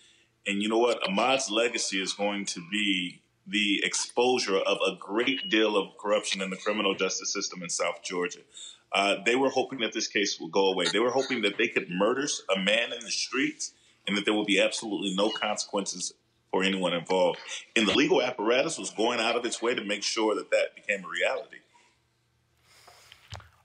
and 0.47 0.63
you 0.63 0.69
know 0.69 0.79
what? 0.79 1.07
Ahmaud's 1.07 1.51
legacy 1.51 2.01
is 2.01 2.13
going 2.13 2.47
to 2.47 2.61
be 2.71 3.23
the 3.47 3.83
exposure 3.85 4.57
of 4.59 4.79
a 4.87 4.97
great 4.99 5.49
deal 5.51 5.77
of 5.77 5.97
corruption 5.99 6.41
in 6.41 6.51
the 6.51 6.57
criminal 6.57 6.95
justice 6.95 7.33
system 7.33 7.63
in 7.63 7.69
South 7.69 8.03
Georgia. 8.03 8.41
Uh, 8.93 9.17
they 9.25 9.37
were 9.37 9.51
hoping 9.51 9.81
that 9.81 9.93
this 9.93 10.09
case 10.09 10.39
would 10.41 10.51
go 10.51 10.73
away. 10.73 10.87
They 10.93 10.99
were 10.99 11.11
hoping 11.11 11.43
that 11.43 11.59
they 11.59 11.69
could 11.69 11.89
murder 11.91 12.27
a 12.55 12.59
man 12.59 12.93
in 12.93 13.01
the 13.01 13.11
streets 13.11 13.73
and 14.07 14.17
that 14.17 14.25
there 14.25 14.35
will 14.35 14.45
be 14.45 14.61
absolutely 14.61 15.15
no 15.15 15.31
consequences 15.31 16.13
for 16.51 16.63
anyone 16.63 16.93
involved. 16.93 17.39
And 17.77 17.87
the 17.87 17.95
legal 17.95 18.23
apparatus 18.23 18.79
was 18.79 18.91
going 18.91 19.21
out 19.21 19.37
of 19.37 19.45
its 19.45 19.63
way 19.63 19.75
to 19.75 19.85
make 19.85 20.03
sure 20.03 20.35
that 20.35 20.51
that 20.51 20.75
became 20.75 21.05
a 21.05 21.09
reality. 21.09 21.57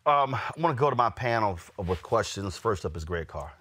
Um, 0.06 0.36
I 0.36 0.52
want 0.60 0.76
to 0.76 0.80
go 0.80 0.92
to 0.92 0.96
my 0.96 1.10
panel 1.10 1.54
f- 1.54 1.72
with 1.78 2.02
questions. 2.04 2.58
First 2.58 2.86
up 2.86 2.96
is 2.96 3.04
Greg 3.04 3.28
Carr. 3.28 3.52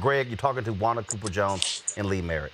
Greg, 0.00 0.28
you're 0.28 0.36
talking 0.36 0.62
to 0.64 0.72
Wanda 0.72 1.02
Cooper 1.02 1.28
Jones 1.28 1.82
and 1.96 2.06
Lee 2.06 2.22
Merritt. 2.22 2.52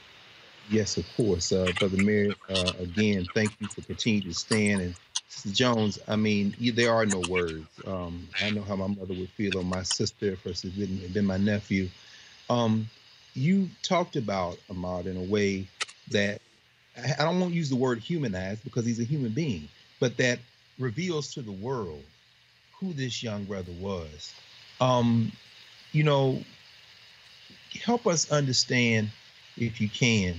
Yes, 0.71 0.97
of 0.97 1.07
course, 1.17 1.53
uh, 1.53 1.71
Brother 1.79 2.03
Merritt. 2.03 2.39
Uh, 2.49 2.73
again, 2.81 3.27
thank 3.35 3.53
you 3.61 3.69
for 3.69 3.83
continuing 3.83 4.27
to 4.29 4.35
stand. 4.35 4.81
And 4.81 4.95
Sister 5.29 5.51
Jones, 5.53 5.99
I 6.09 6.17
mean, 6.17 6.57
y- 6.61 6.73
there 6.75 6.93
are 6.93 7.05
no 7.05 7.23
words. 7.29 7.67
Um, 7.87 8.27
I 8.43 8.51
know 8.51 8.63
how 8.63 8.75
my 8.75 8.87
mother 8.87 9.15
would 9.15 9.29
feel 9.31 9.59
on 9.59 9.67
my 9.67 9.83
sister 9.83 10.37
versus 10.43 10.73
been, 10.73 11.13
been 11.13 11.27
my 11.27 11.37
nephew. 11.37 11.91
Um, 12.49 12.89
you 13.35 13.69
talked 13.83 14.17
about 14.17 14.59
Ahmaud 14.71 15.07
in 15.07 15.17
a 15.17 15.23
way 15.23 15.67
that 16.11 16.41
I 16.97 17.25
don't 17.25 17.41
want 17.41 17.53
to 17.53 17.57
use 17.57 17.71
the 17.71 17.77
word 17.77 17.99
humanized 17.99 18.63
because 18.63 18.87
he's 18.87 19.01
a 19.01 19.05
human 19.05 19.33
being, 19.33 19.69
but 19.99 20.17
that 20.19 20.39
reveals 20.79 21.35
to 21.35 21.43
the 21.43 21.53
world 21.53 22.03
who 22.79 22.93
this 22.93 23.23
young 23.23 23.45
brother 23.45 23.73
was. 23.81 24.33
Um, 24.81 25.33
you 25.93 26.05
know, 26.05 26.43
help 27.83 28.07
us 28.07 28.31
understand, 28.31 29.11
if 29.57 29.81
you 29.81 29.89
can. 29.89 30.37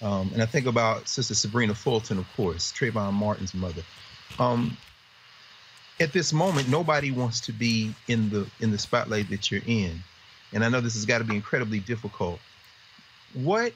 Um, 0.00 0.30
and 0.32 0.42
I 0.42 0.46
think 0.46 0.66
about 0.66 1.08
Sister 1.08 1.34
Sabrina 1.34 1.74
Fulton, 1.74 2.18
of 2.18 2.26
course, 2.36 2.72
Trayvon 2.72 3.12
Martin's 3.12 3.54
mother. 3.54 3.82
Um, 4.38 4.76
at 6.00 6.12
this 6.12 6.32
moment, 6.32 6.68
nobody 6.68 7.10
wants 7.10 7.40
to 7.42 7.52
be 7.52 7.94
in 8.06 8.30
the 8.30 8.48
in 8.60 8.70
the 8.70 8.78
spotlight 8.78 9.28
that 9.30 9.50
you're 9.50 9.62
in, 9.66 10.02
and 10.52 10.64
I 10.64 10.68
know 10.68 10.80
this 10.80 10.94
has 10.94 11.04
got 11.04 11.18
to 11.18 11.24
be 11.24 11.34
incredibly 11.34 11.80
difficult. 11.80 12.40
What 13.34 13.72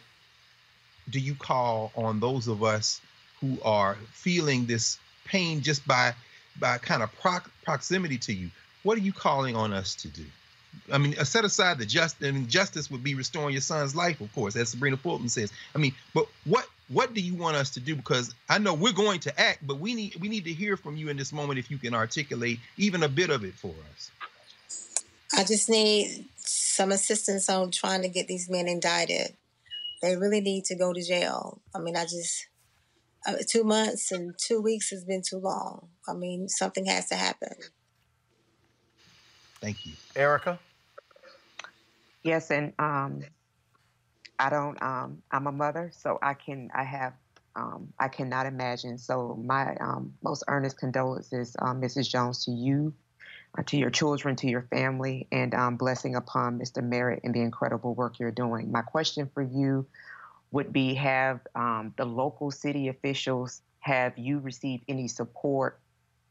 do 1.10 1.18
you 1.18 1.34
call 1.34 1.92
on 1.96 2.20
those 2.20 2.48
of 2.48 2.62
us 2.62 3.00
who 3.40 3.58
are 3.64 3.96
feeling 4.12 4.66
this 4.66 4.98
pain 5.24 5.60
just 5.60 5.86
by 5.86 6.14
by 6.58 6.78
kind 6.78 7.02
of 7.02 7.10
proximity 7.64 8.18
to 8.18 8.32
you? 8.32 8.50
What 8.82 8.98
are 8.98 9.02
you 9.02 9.12
calling 9.12 9.56
on 9.56 9.72
us 9.72 9.94
to 9.96 10.08
do? 10.08 10.24
I 10.90 10.98
mean, 10.98 11.14
uh, 11.18 11.24
set 11.24 11.44
aside 11.44 11.78
the 11.78 11.86
just 11.86 12.16
I 12.22 12.30
mean, 12.30 12.48
justice 12.48 12.90
would 12.90 13.04
be 13.04 13.14
restoring 13.14 13.52
your 13.52 13.60
son's 13.60 13.94
life, 13.94 14.20
of 14.20 14.32
course, 14.34 14.56
as 14.56 14.70
Sabrina 14.70 14.96
Fulton 14.96 15.28
says. 15.28 15.52
I 15.74 15.78
mean, 15.78 15.94
but 16.14 16.26
what 16.44 16.66
what 16.88 17.14
do 17.14 17.20
you 17.20 17.34
want 17.34 17.56
us 17.56 17.70
to 17.70 17.80
do? 17.80 17.94
Because 17.94 18.34
I 18.48 18.58
know 18.58 18.74
we're 18.74 18.92
going 18.92 19.20
to 19.20 19.40
act, 19.40 19.66
but 19.66 19.78
we 19.78 19.94
need 19.94 20.16
we 20.16 20.28
need 20.28 20.44
to 20.44 20.52
hear 20.52 20.76
from 20.76 20.96
you 20.96 21.08
in 21.08 21.16
this 21.16 21.32
moment 21.32 21.58
if 21.58 21.70
you 21.70 21.78
can 21.78 21.94
articulate 21.94 22.58
even 22.76 23.02
a 23.02 23.08
bit 23.08 23.30
of 23.30 23.44
it 23.44 23.54
for 23.54 23.74
us. 23.94 24.10
I 25.34 25.44
just 25.44 25.68
need 25.68 26.28
some 26.36 26.92
assistance 26.92 27.48
on 27.48 27.70
trying 27.70 28.02
to 28.02 28.08
get 28.08 28.28
these 28.28 28.50
men 28.50 28.68
indicted. 28.68 29.36
They 30.02 30.16
really 30.16 30.40
need 30.40 30.64
to 30.66 30.76
go 30.76 30.92
to 30.92 31.02
jail. 31.02 31.60
I 31.74 31.78
mean, 31.78 31.96
I 31.96 32.02
just 32.02 32.48
uh, 33.26 33.36
two 33.48 33.64
months 33.64 34.10
and 34.10 34.34
two 34.38 34.60
weeks 34.60 34.90
has 34.90 35.04
been 35.04 35.22
too 35.22 35.38
long. 35.38 35.88
I 36.08 36.12
mean, 36.12 36.48
something 36.48 36.86
has 36.86 37.08
to 37.08 37.14
happen. 37.14 37.54
Thank 39.60 39.86
you. 39.86 39.92
Erica? 40.16 40.58
Yes, 42.24 42.50
and 42.50 42.72
um, 42.78 43.22
I 44.38 44.50
don't. 44.50 44.80
Um, 44.82 45.22
I'm 45.30 45.46
a 45.46 45.52
mother, 45.52 45.90
so 45.94 46.18
I 46.20 46.34
can. 46.34 46.70
I 46.74 46.84
have. 46.84 47.14
Um, 47.54 47.92
I 47.98 48.08
cannot 48.08 48.46
imagine. 48.46 48.98
So 48.98 49.38
my 49.42 49.76
um, 49.76 50.14
most 50.22 50.42
earnest 50.48 50.78
condolences, 50.78 51.54
um, 51.60 51.80
Mrs. 51.80 52.08
Jones, 52.08 52.44
to 52.46 52.50
you, 52.50 52.94
uh, 53.58 53.62
to 53.66 53.76
your 53.76 53.90
children, 53.90 54.36
to 54.36 54.48
your 54.48 54.62
family, 54.62 55.26
and 55.32 55.54
um, 55.54 55.76
blessing 55.76 56.14
upon 56.14 56.58
Mr. 56.58 56.82
Merritt 56.82 57.20
and 57.24 57.34
the 57.34 57.40
incredible 57.40 57.94
work 57.94 58.18
you're 58.18 58.30
doing. 58.30 58.72
My 58.72 58.82
question 58.82 59.30
for 59.32 59.42
you 59.42 59.86
would 60.50 60.72
be: 60.72 60.94
Have 60.94 61.40
um, 61.54 61.94
the 61.96 62.04
local 62.04 62.50
city 62.50 62.88
officials 62.88 63.62
have 63.82 64.16
you 64.16 64.38
received 64.38 64.84
any 64.88 65.08
support? 65.08 65.80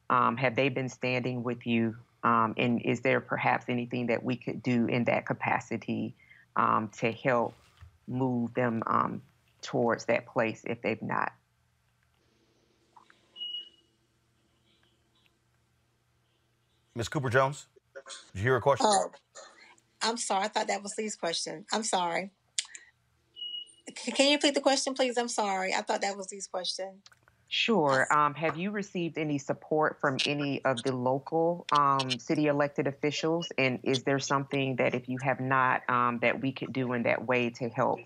Um, 0.09 0.37
have 0.37 0.55
they 0.55 0.69
been 0.69 0.89
standing 0.89 1.43
with 1.43 1.67
you? 1.67 1.95
Um, 2.23 2.53
and 2.57 2.81
is 2.81 3.01
there 3.01 3.19
perhaps 3.19 3.65
anything 3.67 4.07
that 4.07 4.23
we 4.23 4.37
could 4.37 4.63
do 4.63 4.85
in 4.85 5.03
that 5.05 5.25
capacity 5.25 6.15
um, 6.55 6.89
to 6.99 7.11
help 7.11 7.53
move 8.07 8.53
them 8.53 8.83
um, 8.87 9.21
towards 9.61 10.05
that 10.05 10.27
place 10.27 10.63
if 10.65 10.81
they've 10.81 11.01
not? 11.01 11.33
Ms. 16.95 17.07
Cooper 17.07 17.29
Jones, 17.29 17.67
did 18.33 18.39
you 18.39 18.41
hear 18.41 18.55
a 18.57 18.61
question? 18.61 18.85
Oh, 18.89 19.11
I'm 20.01 20.17
sorry. 20.17 20.45
I 20.45 20.47
thought 20.49 20.67
that 20.67 20.83
was 20.83 20.93
Lee's 20.97 21.15
question. 21.15 21.65
I'm 21.71 21.83
sorry. 21.83 22.31
Can 23.95 24.27
you 24.27 24.35
repeat 24.35 24.55
the 24.55 24.61
question, 24.61 24.93
please? 24.93 25.17
I'm 25.17 25.29
sorry. 25.29 25.73
I 25.73 25.81
thought 25.81 26.01
that 26.01 26.17
was 26.17 26.31
Lee's 26.31 26.47
question. 26.47 27.01
Sure. 27.47 28.07
Um, 28.13 28.33
have 28.35 28.57
you 28.57 28.71
received 28.71 29.17
any 29.17 29.37
support 29.37 29.99
from 29.99 30.17
any 30.25 30.63
of 30.63 30.81
the 30.83 30.95
local 30.95 31.65
um, 31.77 32.09
city 32.11 32.47
elected 32.47 32.87
officials? 32.87 33.47
And 33.57 33.79
is 33.83 34.03
there 34.03 34.19
something 34.19 34.77
that, 34.77 34.95
if 34.95 35.09
you 35.09 35.17
have 35.21 35.41
not, 35.41 35.81
um, 35.89 36.19
that 36.21 36.41
we 36.41 36.53
could 36.53 36.71
do 36.71 36.93
in 36.93 37.03
that 37.03 37.27
way 37.27 37.49
to 37.51 37.67
help 37.69 37.99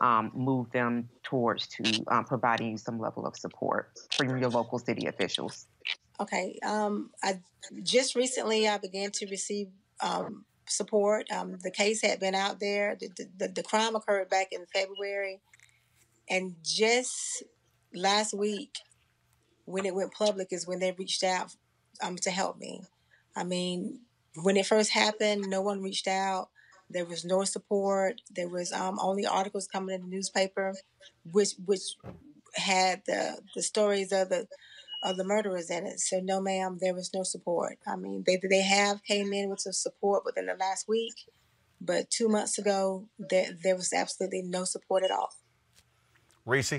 um, 0.00 0.30
move 0.34 0.70
them 0.70 1.08
towards 1.24 1.66
to 1.68 2.04
um, 2.08 2.24
providing 2.24 2.72
you 2.72 2.78
some 2.78 3.00
level 3.00 3.26
of 3.26 3.36
support 3.36 3.90
from 4.16 4.38
your 4.38 4.50
local 4.50 4.78
city 4.78 5.06
officials? 5.06 5.66
Okay. 6.22 6.56
Um, 6.64 7.10
I 7.22 7.40
just 7.82 8.14
recently 8.14 8.68
I 8.68 8.78
began 8.78 9.10
to 9.10 9.26
receive 9.26 9.68
um, 10.00 10.44
support. 10.68 11.26
Um, 11.32 11.58
the 11.62 11.70
case 11.70 12.00
had 12.00 12.20
been 12.20 12.36
out 12.36 12.60
there. 12.60 12.96
The, 12.98 13.26
the, 13.36 13.48
the 13.48 13.62
crime 13.64 13.96
occurred 13.96 14.30
back 14.30 14.48
in 14.52 14.64
February, 14.72 15.40
and 16.30 16.54
just 16.62 17.42
last 17.92 18.34
week, 18.34 18.78
when 19.64 19.84
it 19.84 19.96
went 19.96 20.12
public, 20.12 20.48
is 20.52 20.66
when 20.66 20.78
they 20.78 20.92
reached 20.92 21.24
out 21.24 21.56
um, 22.00 22.14
to 22.18 22.30
help 22.30 22.56
me. 22.56 22.82
I 23.34 23.42
mean, 23.42 24.00
when 24.42 24.56
it 24.56 24.66
first 24.66 24.92
happened, 24.92 25.46
no 25.48 25.60
one 25.60 25.82
reached 25.82 26.06
out. 26.06 26.50
There 26.88 27.04
was 27.04 27.24
no 27.24 27.42
support. 27.42 28.20
There 28.30 28.48
was 28.48 28.72
um, 28.72 28.98
only 29.00 29.26
articles 29.26 29.66
coming 29.66 29.96
in 29.96 30.02
the 30.02 30.08
newspaper, 30.08 30.74
which 31.32 31.54
which 31.64 31.96
had 32.54 33.02
the 33.06 33.38
the 33.56 33.62
stories 33.62 34.12
of 34.12 34.28
the 34.28 34.46
of 35.02 35.16
the 35.16 35.24
murderers 35.24 35.70
in 35.70 35.86
it. 35.86 36.00
So 36.00 36.20
no, 36.20 36.40
ma'am, 36.40 36.78
there 36.80 36.94
was 36.94 37.12
no 37.12 37.22
support. 37.22 37.78
I 37.86 37.96
mean, 37.96 38.22
they 38.26 38.40
they 38.48 38.62
have 38.62 39.02
came 39.04 39.32
in 39.32 39.50
with 39.50 39.60
some 39.60 39.72
support 39.72 40.24
within 40.24 40.46
the 40.46 40.54
last 40.54 40.88
week, 40.88 41.14
but 41.80 42.10
two 42.10 42.28
months 42.28 42.58
ago, 42.58 43.06
there 43.18 43.56
there 43.62 43.76
was 43.76 43.92
absolutely 43.92 44.42
no 44.42 44.64
support 44.64 45.02
at 45.04 45.10
all. 45.10 45.32
Reese? 46.44 46.74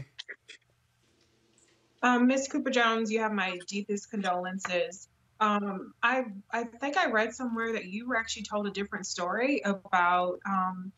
Um, 2.01 2.27
Ms. 2.27 2.49
Cooper 2.51 2.69
Jones, 2.69 3.09
you 3.09 3.21
have 3.21 3.31
my 3.31 3.59
deepest 3.67 4.11
condolences. 4.11 5.07
Um, 5.39 5.93
I 6.03 6.25
I 6.51 6.65
think 6.65 6.97
I 6.97 7.09
read 7.09 7.33
somewhere 7.33 7.73
that 7.73 7.85
you 7.85 8.07
were 8.07 8.17
actually 8.17 8.43
told 8.43 8.67
a 8.67 8.71
different 8.71 9.07
story 9.07 9.61
about 9.63 10.39
um, 10.45 10.91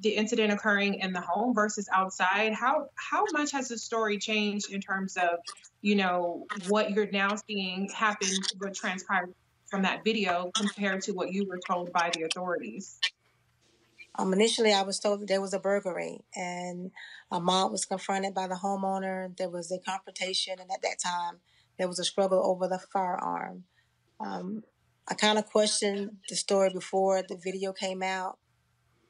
the 0.00 0.10
incident 0.10 0.52
occurring 0.52 0.94
in 0.94 1.12
the 1.12 1.20
home 1.20 1.54
versus 1.54 1.88
outside. 1.92 2.52
How 2.52 2.88
how 2.94 3.24
much 3.32 3.52
has 3.52 3.68
the 3.68 3.78
story 3.78 4.18
changed 4.18 4.70
in 4.70 4.80
terms 4.80 5.16
of 5.16 5.40
you 5.80 5.96
know 5.96 6.46
what 6.68 6.90
you're 6.90 7.10
now 7.10 7.36
seeing 7.46 7.88
happen, 7.90 8.28
what 8.58 8.74
transpired 8.74 9.34
from 9.66 9.82
that 9.82 10.04
video 10.04 10.50
compared 10.54 11.02
to 11.02 11.12
what 11.12 11.32
you 11.32 11.46
were 11.46 11.60
told 11.66 11.92
by 11.92 12.10
the 12.14 12.24
authorities? 12.24 12.98
Um, 14.18 14.32
initially, 14.32 14.72
I 14.72 14.82
was 14.82 14.98
told 14.98 15.20
that 15.20 15.28
there 15.28 15.40
was 15.40 15.54
a 15.54 15.60
burglary, 15.60 16.20
and 16.34 16.90
Ahmaud 17.30 17.70
was 17.70 17.84
confronted 17.84 18.34
by 18.34 18.48
the 18.48 18.56
homeowner. 18.56 19.36
There 19.36 19.48
was 19.48 19.70
a 19.70 19.78
confrontation, 19.78 20.58
and 20.58 20.70
at 20.72 20.82
that 20.82 20.98
time, 21.02 21.38
there 21.78 21.86
was 21.86 22.00
a 22.00 22.04
struggle 22.04 22.44
over 22.44 22.66
the 22.66 22.80
firearm. 22.92 23.64
Um, 24.18 24.64
I 25.06 25.14
kind 25.14 25.38
of 25.38 25.46
questioned 25.46 26.16
the 26.28 26.34
story 26.34 26.70
before 26.70 27.22
the 27.22 27.36
video 27.36 27.72
came 27.72 28.02
out 28.02 28.38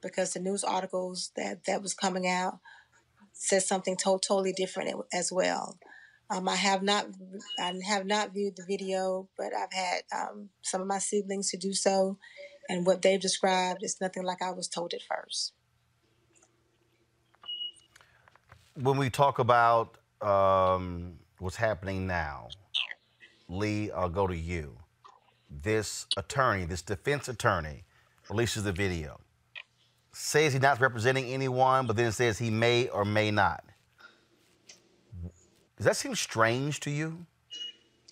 because 0.03 0.33
the 0.33 0.41
news 0.41 0.65
articles 0.65 1.33
that 1.37 1.65
that 1.67 1.83
was 1.83 1.95
coming 1.95 2.27
out 2.27 2.59
said 3.33 3.63
something 3.63 3.97
to- 3.97 4.21
totally 4.27 4.53
different 4.53 4.95
as 5.13 5.31
well. 5.33 5.79
Um, 6.31 6.49
I 6.49 6.57
have 6.57 6.83
not 6.83 7.07
I 7.59 7.73
have 7.87 8.05
not 8.05 8.35
viewed 8.35 8.57
the 8.57 8.65
video, 8.67 9.29
but 9.39 9.55
I've 9.55 9.73
had 9.73 10.03
um, 10.15 10.51
some 10.63 10.83
of 10.83 10.87
my 10.87 10.99
siblings 10.99 11.51
to 11.51 11.57
do 11.57 11.73
so, 11.73 12.19
and 12.69 12.85
what 12.85 13.01
they've 13.01 13.21
described 13.21 13.83
is 13.83 14.01
nothing 14.01 14.25
like 14.25 14.43
I 14.43 14.51
was 14.51 14.69
told 14.69 14.93
at 14.93 15.01
first. 15.03 15.53
When 18.75 18.99
we 18.99 19.09
talk 19.09 19.39
about 19.39 19.97
um, 20.21 21.15
what's 21.39 21.57
happening 21.57 22.07
now, 22.07 22.49
Lee, 23.49 23.91
I'll 23.91 24.11
go 24.11 24.27
to 24.27 24.37
you. 24.37 24.77
This 25.51 26.07
attorney, 26.19 26.67
this 26.67 26.83
defense 26.83 27.29
attorney, 27.29 27.85
releases 28.29 28.65
the 28.65 28.73
video. 28.73 29.19
Says 30.21 30.53
he's 30.53 30.61
not 30.61 30.81
representing 30.81 31.27
anyone, 31.27 31.87
but 31.87 31.95
then 31.95 32.11
says 32.11 32.39
he 32.39 32.51
may 32.51 32.89
or 32.89 33.05
may 33.05 33.31
not. 33.31 33.63
Does 35.77 35.87
that 35.87 35.97
seem 35.97 36.17
strange 36.17 36.81
to 36.81 36.91
you? 36.91 37.25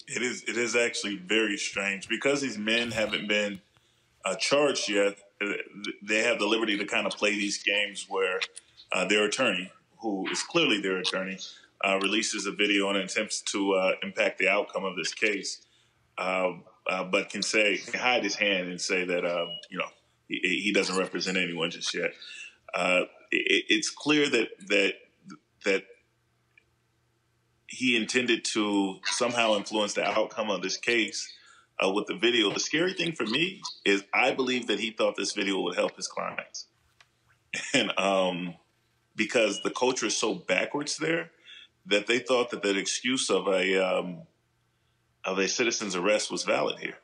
It 0.07 0.23
is. 0.23 0.45
It 0.45 0.57
is 0.57 0.77
actually 0.77 1.17
very 1.17 1.57
strange 1.57 2.09
because 2.09 2.41
these 2.41 2.59
men 2.59 2.93
haven't 2.93 3.27
been 3.27 3.61
uh, 4.25 4.37
charged 4.37 4.89
yet. 4.89 5.17
uh, 5.43 5.55
They 6.01 6.23
have 6.23 6.39
the 6.39 6.47
liberty 6.47 6.79
to 6.79 6.85
kind 6.87 7.09
of 7.09 7.13
play 7.13 7.33
these 7.33 7.61
games 7.61 8.07
where 8.09 8.39
uh, 8.93 9.05
their 9.07 9.25
attorney, 9.25 9.73
who 9.99 10.29
is 10.31 10.45
clearly 10.45 10.81
their 10.81 10.99
attorney, 10.99 11.39
uh, 11.85 11.99
releases 12.01 12.47
a 12.47 12.53
video 12.53 12.89
and 12.89 12.99
attempts 12.99 13.41
to 13.43 13.73
uh, 13.73 13.93
impact 14.05 14.39
the 14.39 14.49
outcome 14.49 14.85
of 14.85 14.95
this 14.95 15.13
case, 15.13 15.67
uh, 16.19 16.53
but 17.11 17.31
can 17.31 17.43
say 17.43 17.79
can 17.79 17.99
hide 17.99 18.23
his 18.23 18.37
hand 18.37 18.69
and 18.69 18.81
say 18.81 19.05
that 19.05 19.25
you 19.71 19.79
know 19.79 19.89
he, 20.29 20.63
he 20.65 20.73
doesn't 20.73 20.99
represent 20.99 21.37
anyone 21.37 21.71
just 21.71 21.95
yet. 21.95 22.13
Uh, 22.75 23.03
it, 23.31 23.65
it's 23.69 23.91
clear 23.91 24.29
that 24.29 24.49
that 24.69 24.95
that 25.65 25.85
he 27.67 27.97
intended 27.97 28.45
to 28.45 28.99
somehow 29.05 29.57
influence 29.57 29.95
the 29.95 30.05
outcome 30.05 30.51
of 30.51 30.63
this 30.63 30.77
case 30.77 31.29
uh, 31.85 31.91
with 31.91 32.07
the 32.07 32.15
video. 32.15 32.53
The 32.53 32.61
scary 32.61 32.93
thing 32.93 33.13
for 33.13 33.27
me 33.27 33.61
is 33.85 34.05
I 34.15 34.33
believe 34.33 34.67
that 34.69 34.81
he 34.81 34.91
thought 34.91 35.17
this 35.17 35.33
video 35.33 35.61
would 35.63 35.77
help 35.77 35.97
his 35.97 36.09
clients, 36.09 36.67
and 37.75 37.93
um, 37.99 38.55
because 39.15 39.63
the 39.63 39.71
culture 39.71 40.07
is 40.07 40.17
so 40.17 40.35
backwards 40.35 40.99
there, 40.99 41.31
that 41.87 42.07
they 42.07 42.19
thought 42.19 42.51
that 42.51 42.63
that 42.63 42.77
excuse 42.77 43.31
of 43.31 43.47
a 43.49 43.77
um, 43.77 44.23
of 45.25 45.39
a 45.39 45.49
citizen's 45.49 45.97
arrest 45.97 46.31
was 46.31 46.45
valid 46.45 46.79
here. 46.79 46.99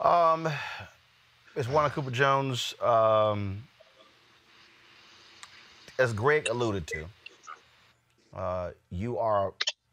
Um, 0.00 0.48
Ms. 1.56 1.68
Wanda 1.68 1.90
Cooper 1.90 2.10
Jones, 2.10 2.74
um, 2.82 3.62
as 5.98 6.12
Greg 6.12 6.48
alluded 6.48 6.86
to, 6.88 7.04
uh, 8.36 8.70
you 8.90 9.18
are 9.18 9.52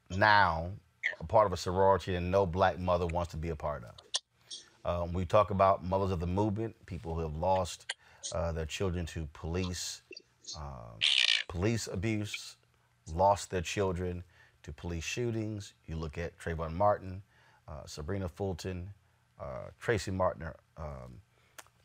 now 0.10 0.72
a 1.20 1.24
part 1.24 1.46
of 1.46 1.54
a 1.54 1.58
sorority 1.58 2.14
that 2.14 2.22
no 2.22 2.46
black 2.46 2.80
mother 2.80 3.06
wants 3.08 3.32
to 3.32 3.38
be 3.38 3.50
a 3.50 3.56
part 3.56 3.84
of. 3.84 3.92
Um, 4.84 5.14
we 5.14 5.26
talk 5.26 5.52
about 5.52 5.84
mothers 5.84 6.12
of 6.12 6.20
the 6.20 6.28
movement, 6.28 6.76
people 6.88 7.14
who 7.14 7.22
have 7.22 7.36
lost 7.36 7.94
uh, 8.34 8.52
their 8.52 8.66
children 8.66 9.06
to 9.08 9.28
police, 9.34 10.02
uh, 10.58 10.96
police 11.48 11.88
abuse, 11.88 12.56
lost 13.14 13.52
their 13.52 13.62
children 13.62 14.24
to 14.64 14.72
police 14.72 15.04
shootings. 15.04 15.74
You 15.86 15.98
look 15.98 16.18
at 16.18 16.38
Trayvon 16.40 16.74
Martin, 16.74 17.22
uh, 17.68 17.86
Sabrina 17.86 18.28
Fulton, 18.28 18.90
Tracy 19.80 20.12
Martin, 20.12 20.48
um, 20.78 21.22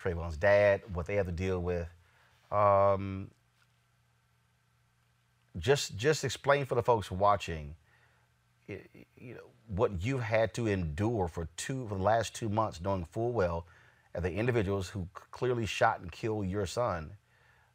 Trayvon's 0.03 0.37
dad, 0.37 0.83
what 0.93 1.07
they 1.07 1.16
have 1.16 1.27
to 1.27 1.33
deal 1.33 1.61
with. 1.61 1.89
Um, 2.51 3.31
just, 5.59 5.97
just 5.97 6.24
explain 6.24 6.66
for 6.66 6.74
the 6.74 6.83
folks 6.83 7.11
watching, 7.11 7.74
you 8.69 9.35
know, 9.35 9.41
what 9.69 10.03
you've 10.03 10.23
had 10.23 10.55
to 10.55 10.66
endure 10.66 11.28
for 11.28 11.49
two, 11.57 11.87
for 11.89 11.97
the 11.97 12.03
last 12.03 12.35
two 12.35 12.49
months, 12.49 12.81
knowing 12.81 13.05
full 13.05 13.33
well, 13.33 13.66
and 14.15 14.24
the 14.24 14.33
individuals 14.33 14.89
who 14.89 15.09
clearly 15.31 15.66
shot 15.66 16.01
and 16.01 16.12
killed 16.12 16.47
your 16.47 16.66
son 16.66 17.11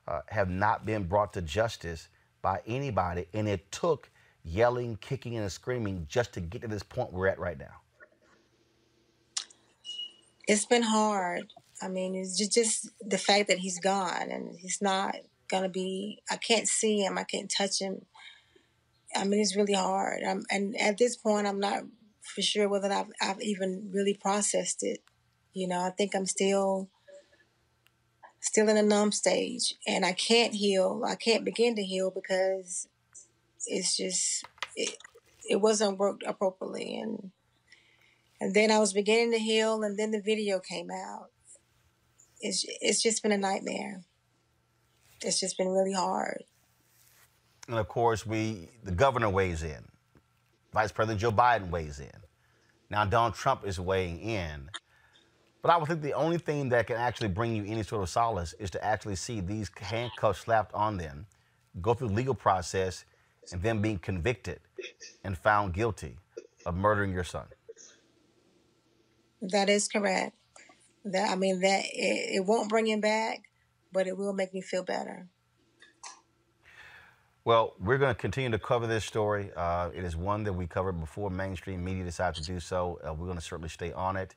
uh, 0.07 0.21
have 0.27 0.49
not 0.49 0.85
been 0.85 1.03
brought 1.03 1.33
to 1.33 1.41
justice 1.41 2.07
by 2.41 2.61
anybody. 2.65 3.27
And 3.33 3.47
it 3.47 3.71
took 3.71 4.09
yelling, 4.43 4.97
kicking, 4.97 5.37
and 5.37 5.51
screaming 5.51 6.05
just 6.09 6.33
to 6.33 6.41
get 6.41 6.61
to 6.61 6.67
this 6.67 6.83
point 6.83 7.11
we're 7.13 7.27
at 7.27 7.39
right 7.39 7.59
now. 7.59 7.80
It's 10.51 10.65
been 10.65 10.83
hard. 10.83 11.53
I 11.81 11.87
mean, 11.87 12.13
it's 12.13 12.37
just, 12.37 12.51
just 12.51 12.89
the 12.99 13.17
fact 13.17 13.47
that 13.47 13.59
he's 13.59 13.79
gone 13.79 14.29
and 14.31 14.53
he's 14.59 14.81
not 14.81 15.15
gonna 15.49 15.69
be. 15.69 16.21
I 16.29 16.35
can't 16.35 16.67
see 16.67 16.99
him. 16.99 17.17
I 17.17 17.23
can't 17.23 17.49
touch 17.49 17.79
him. 17.79 18.05
I 19.15 19.23
mean, 19.23 19.39
it's 19.39 19.55
really 19.55 19.75
hard. 19.75 20.23
I'm, 20.27 20.43
and 20.51 20.75
at 20.77 20.97
this 20.97 21.15
point, 21.15 21.47
I'm 21.47 21.61
not 21.61 21.83
for 22.35 22.41
sure 22.41 22.67
whether 22.67 22.91
I've, 22.91 23.07
I've 23.21 23.41
even 23.41 23.91
really 23.93 24.13
processed 24.13 24.83
it. 24.83 24.99
You 25.53 25.69
know, 25.69 25.79
I 25.79 25.91
think 25.91 26.13
I'm 26.13 26.25
still 26.25 26.89
still 28.41 28.67
in 28.67 28.75
a 28.75 28.83
numb 28.83 29.13
stage, 29.13 29.75
and 29.87 30.05
I 30.05 30.11
can't 30.11 30.53
heal. 30.53 31.03
I 31.07 31.15
can't 31.15 31.45
begin 31.45 31.77
to 31.77 31.83
heal 31.83 32.11
because 32.11 32.89
it's 33.67 33.95
just 33.95 34.43
it, 34.75 34.97
it 35.49 35.61
wasn't 35.61 35.97
worked 35.97 36.23
appropriately, 36.27 36.99
and 36.99 37.31
and 38.41 38.55
then 38.55 38.71
I 38.71 38.79
was 38.79 38.91
beginning 38.91 39.31
to 39.33 39.37
heal, 39.37 39.83
and 39.83 39.97
then 39.97 40.09
the 40.09 40.19
video 40.19 40.59
came 40.59 40.89
out. 40.89 41.29
It's 42.41 42.65
it's 42.81 43.01
just 43.01 43.21
been 43.21 43.31
a 43.31 43.37
nightmare. 43.37 44.01
It's 45.21 45.39
just 45.39 45.59
been 45.59 45.69
really 45.69 45.93
hard. 45.93 46.43
And 47.67 47.77
of 47.77 47.87
course, 47.87 48.25
we 48.25 48.69
the 48.83 48.91
governor 48.91 49.29
weighs 49.29 49.61
in. 49.61 49.83
Vice 50.73 50.91
President 50.91 51.21
Joe 51.21 51.31
Biden 51.31 51.69
weighs 51.69 51.99
in. 51.99 52.09
Now 52.89 53.05
Donald 53.05 53.35
Trump 53.35 53.61
is 53.63 53.79
weighing 53.79 54.19
in. 54.19 54.69
But 55.61 55.69
I 55.69 55.77
would 55.77 55.87
think 55.87 56.01
the 56.01 56.13
only 56.13 56.39
thing 56.39 56.69
that 56.69 56.87
can 56.87 56.95
actually 56.95 57.27
bring 57.27 57.55
you 57.55 57.63
any 57.65 57.83
sort 57.83 58.01
of 58.01 58.09
solace 58.09 58.53
is 58.53 58.71
to 58.71 58.83
actually 58.83 59.17
see 59.17 59.41
these 59.41 59.69
handcuffs 59.79 60.39
slapped 60.39 60.73
on 60.73 60.97
them, 60.97 61.27
go 61.79 61.93
through 61.93 62.07
the 62.07 62.15
legal 62.15 62.33
process, 62.33 63.05
and 63.51 63.61
then 63.61 63.79
being 63.79 63.99
convicted 63.99 64.61
and 65.23 65.37
found 65.37 65.75
guilty 65.75 66.17
of 66.65 66.75
murdering 66.75 67.13
your 67.13 67.23
son. 67.23 67.45
That 69.41 69.69
is 69.69 69.87
correct. 69.87 70.35
That 71.03 71.31
I 71.31 71.35
mean 71.35 71.59
that 71.61 71.83
it, 71.85 72.35
it 72.35 72.45
won't 72.45 72.69
bring 72.69 72.87
him 72.87 73.01
back, 73.01 73.43
but 73.91 74.07
it 74.07 74.17
will 74.17 74.33
make 74.33 74.53
me 74.53 74.61
feel 74.61 74.83
better. 74.83 75.27
Well, 77.43 77.73
we're 77.79 77.97
going 77.97 78.13
to 78.13 78.19
continue 78.19 78.51
to 78.51 78.59
cover 78.59 78.85
this 78.85 79.03
story. 79.03 79.49
Uh, 79.55 79.89
it 79.95 80.03
is 80.03 80.15
one 80.15 80.43
that 80.43 80.53
we 80.53 80.67
covered 80.67 80.99
before 80.99 81.31
mainstream 81.31 81.83
media 81.83 82.03
decided 82.03 82.43
to 82.43 82.47
do 82.47 82.59
so. 82.59 82.99
Uh, 83.03 83.13
we're 83.13 83.25
going 83.25 83.37
to 83.37 83.43
certainly 83.43 83.69
stay 83.69 83.91
on 83.93 84.15
it. 84.15 84.35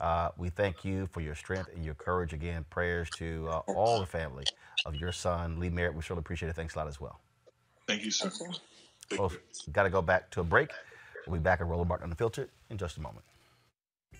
Uh, 0.00 0.30
we 0.38 0.48
thank 0.48 0.82
you 0.82 1.06
for 1.12 1.20
your 1.20 1.34
strength 1.34 1.68
and 1.74 1.84
your 1.84 1.94
courage. 1.94 2.32
Again, 2.32 2.64
prayers 2.70 3.10
to 3.16 3.46
uh, 3.50 3.58
all 3.74 4.00
the 4.00 4.06
family 4.06 4.44
of 4.86 4.94
your 4.94 5.12
son, 5.12 5.60
Lee 5.60 5.68
Merritt. 5.68 5.94
We 5.94 6.00
certainly 6.00 6.20
appreciate 6.20 6.48
it. 6.48 6.56
Thanks 6.56 6.74
a 6.76 6.78
lot 6.78 6.88
as 6.88 6.98
well. 6.98 7.20
Thank 7.86 8.04
you, 8.04 8.10
sir. 8.10 8.30
Well, 9.18 9.32
got 9.72 9.82
to 9.82 9.90
go 9.90 10.00
back 10.00 10.30
to 10.30 10.40
a 10.40 10.44
break. 10.44 10.70
We'll 11.26 11.38
be 11.38 11.42
back 11.42 11.60
at 11.60 11.66
Roland 11.66 11.88
Martin 11.88 12.10
Unfiltered 12.10 12.48
in 12.70 12.78
just 12.78 12.96
a 12.96 13.00
moment. 13.00 13.24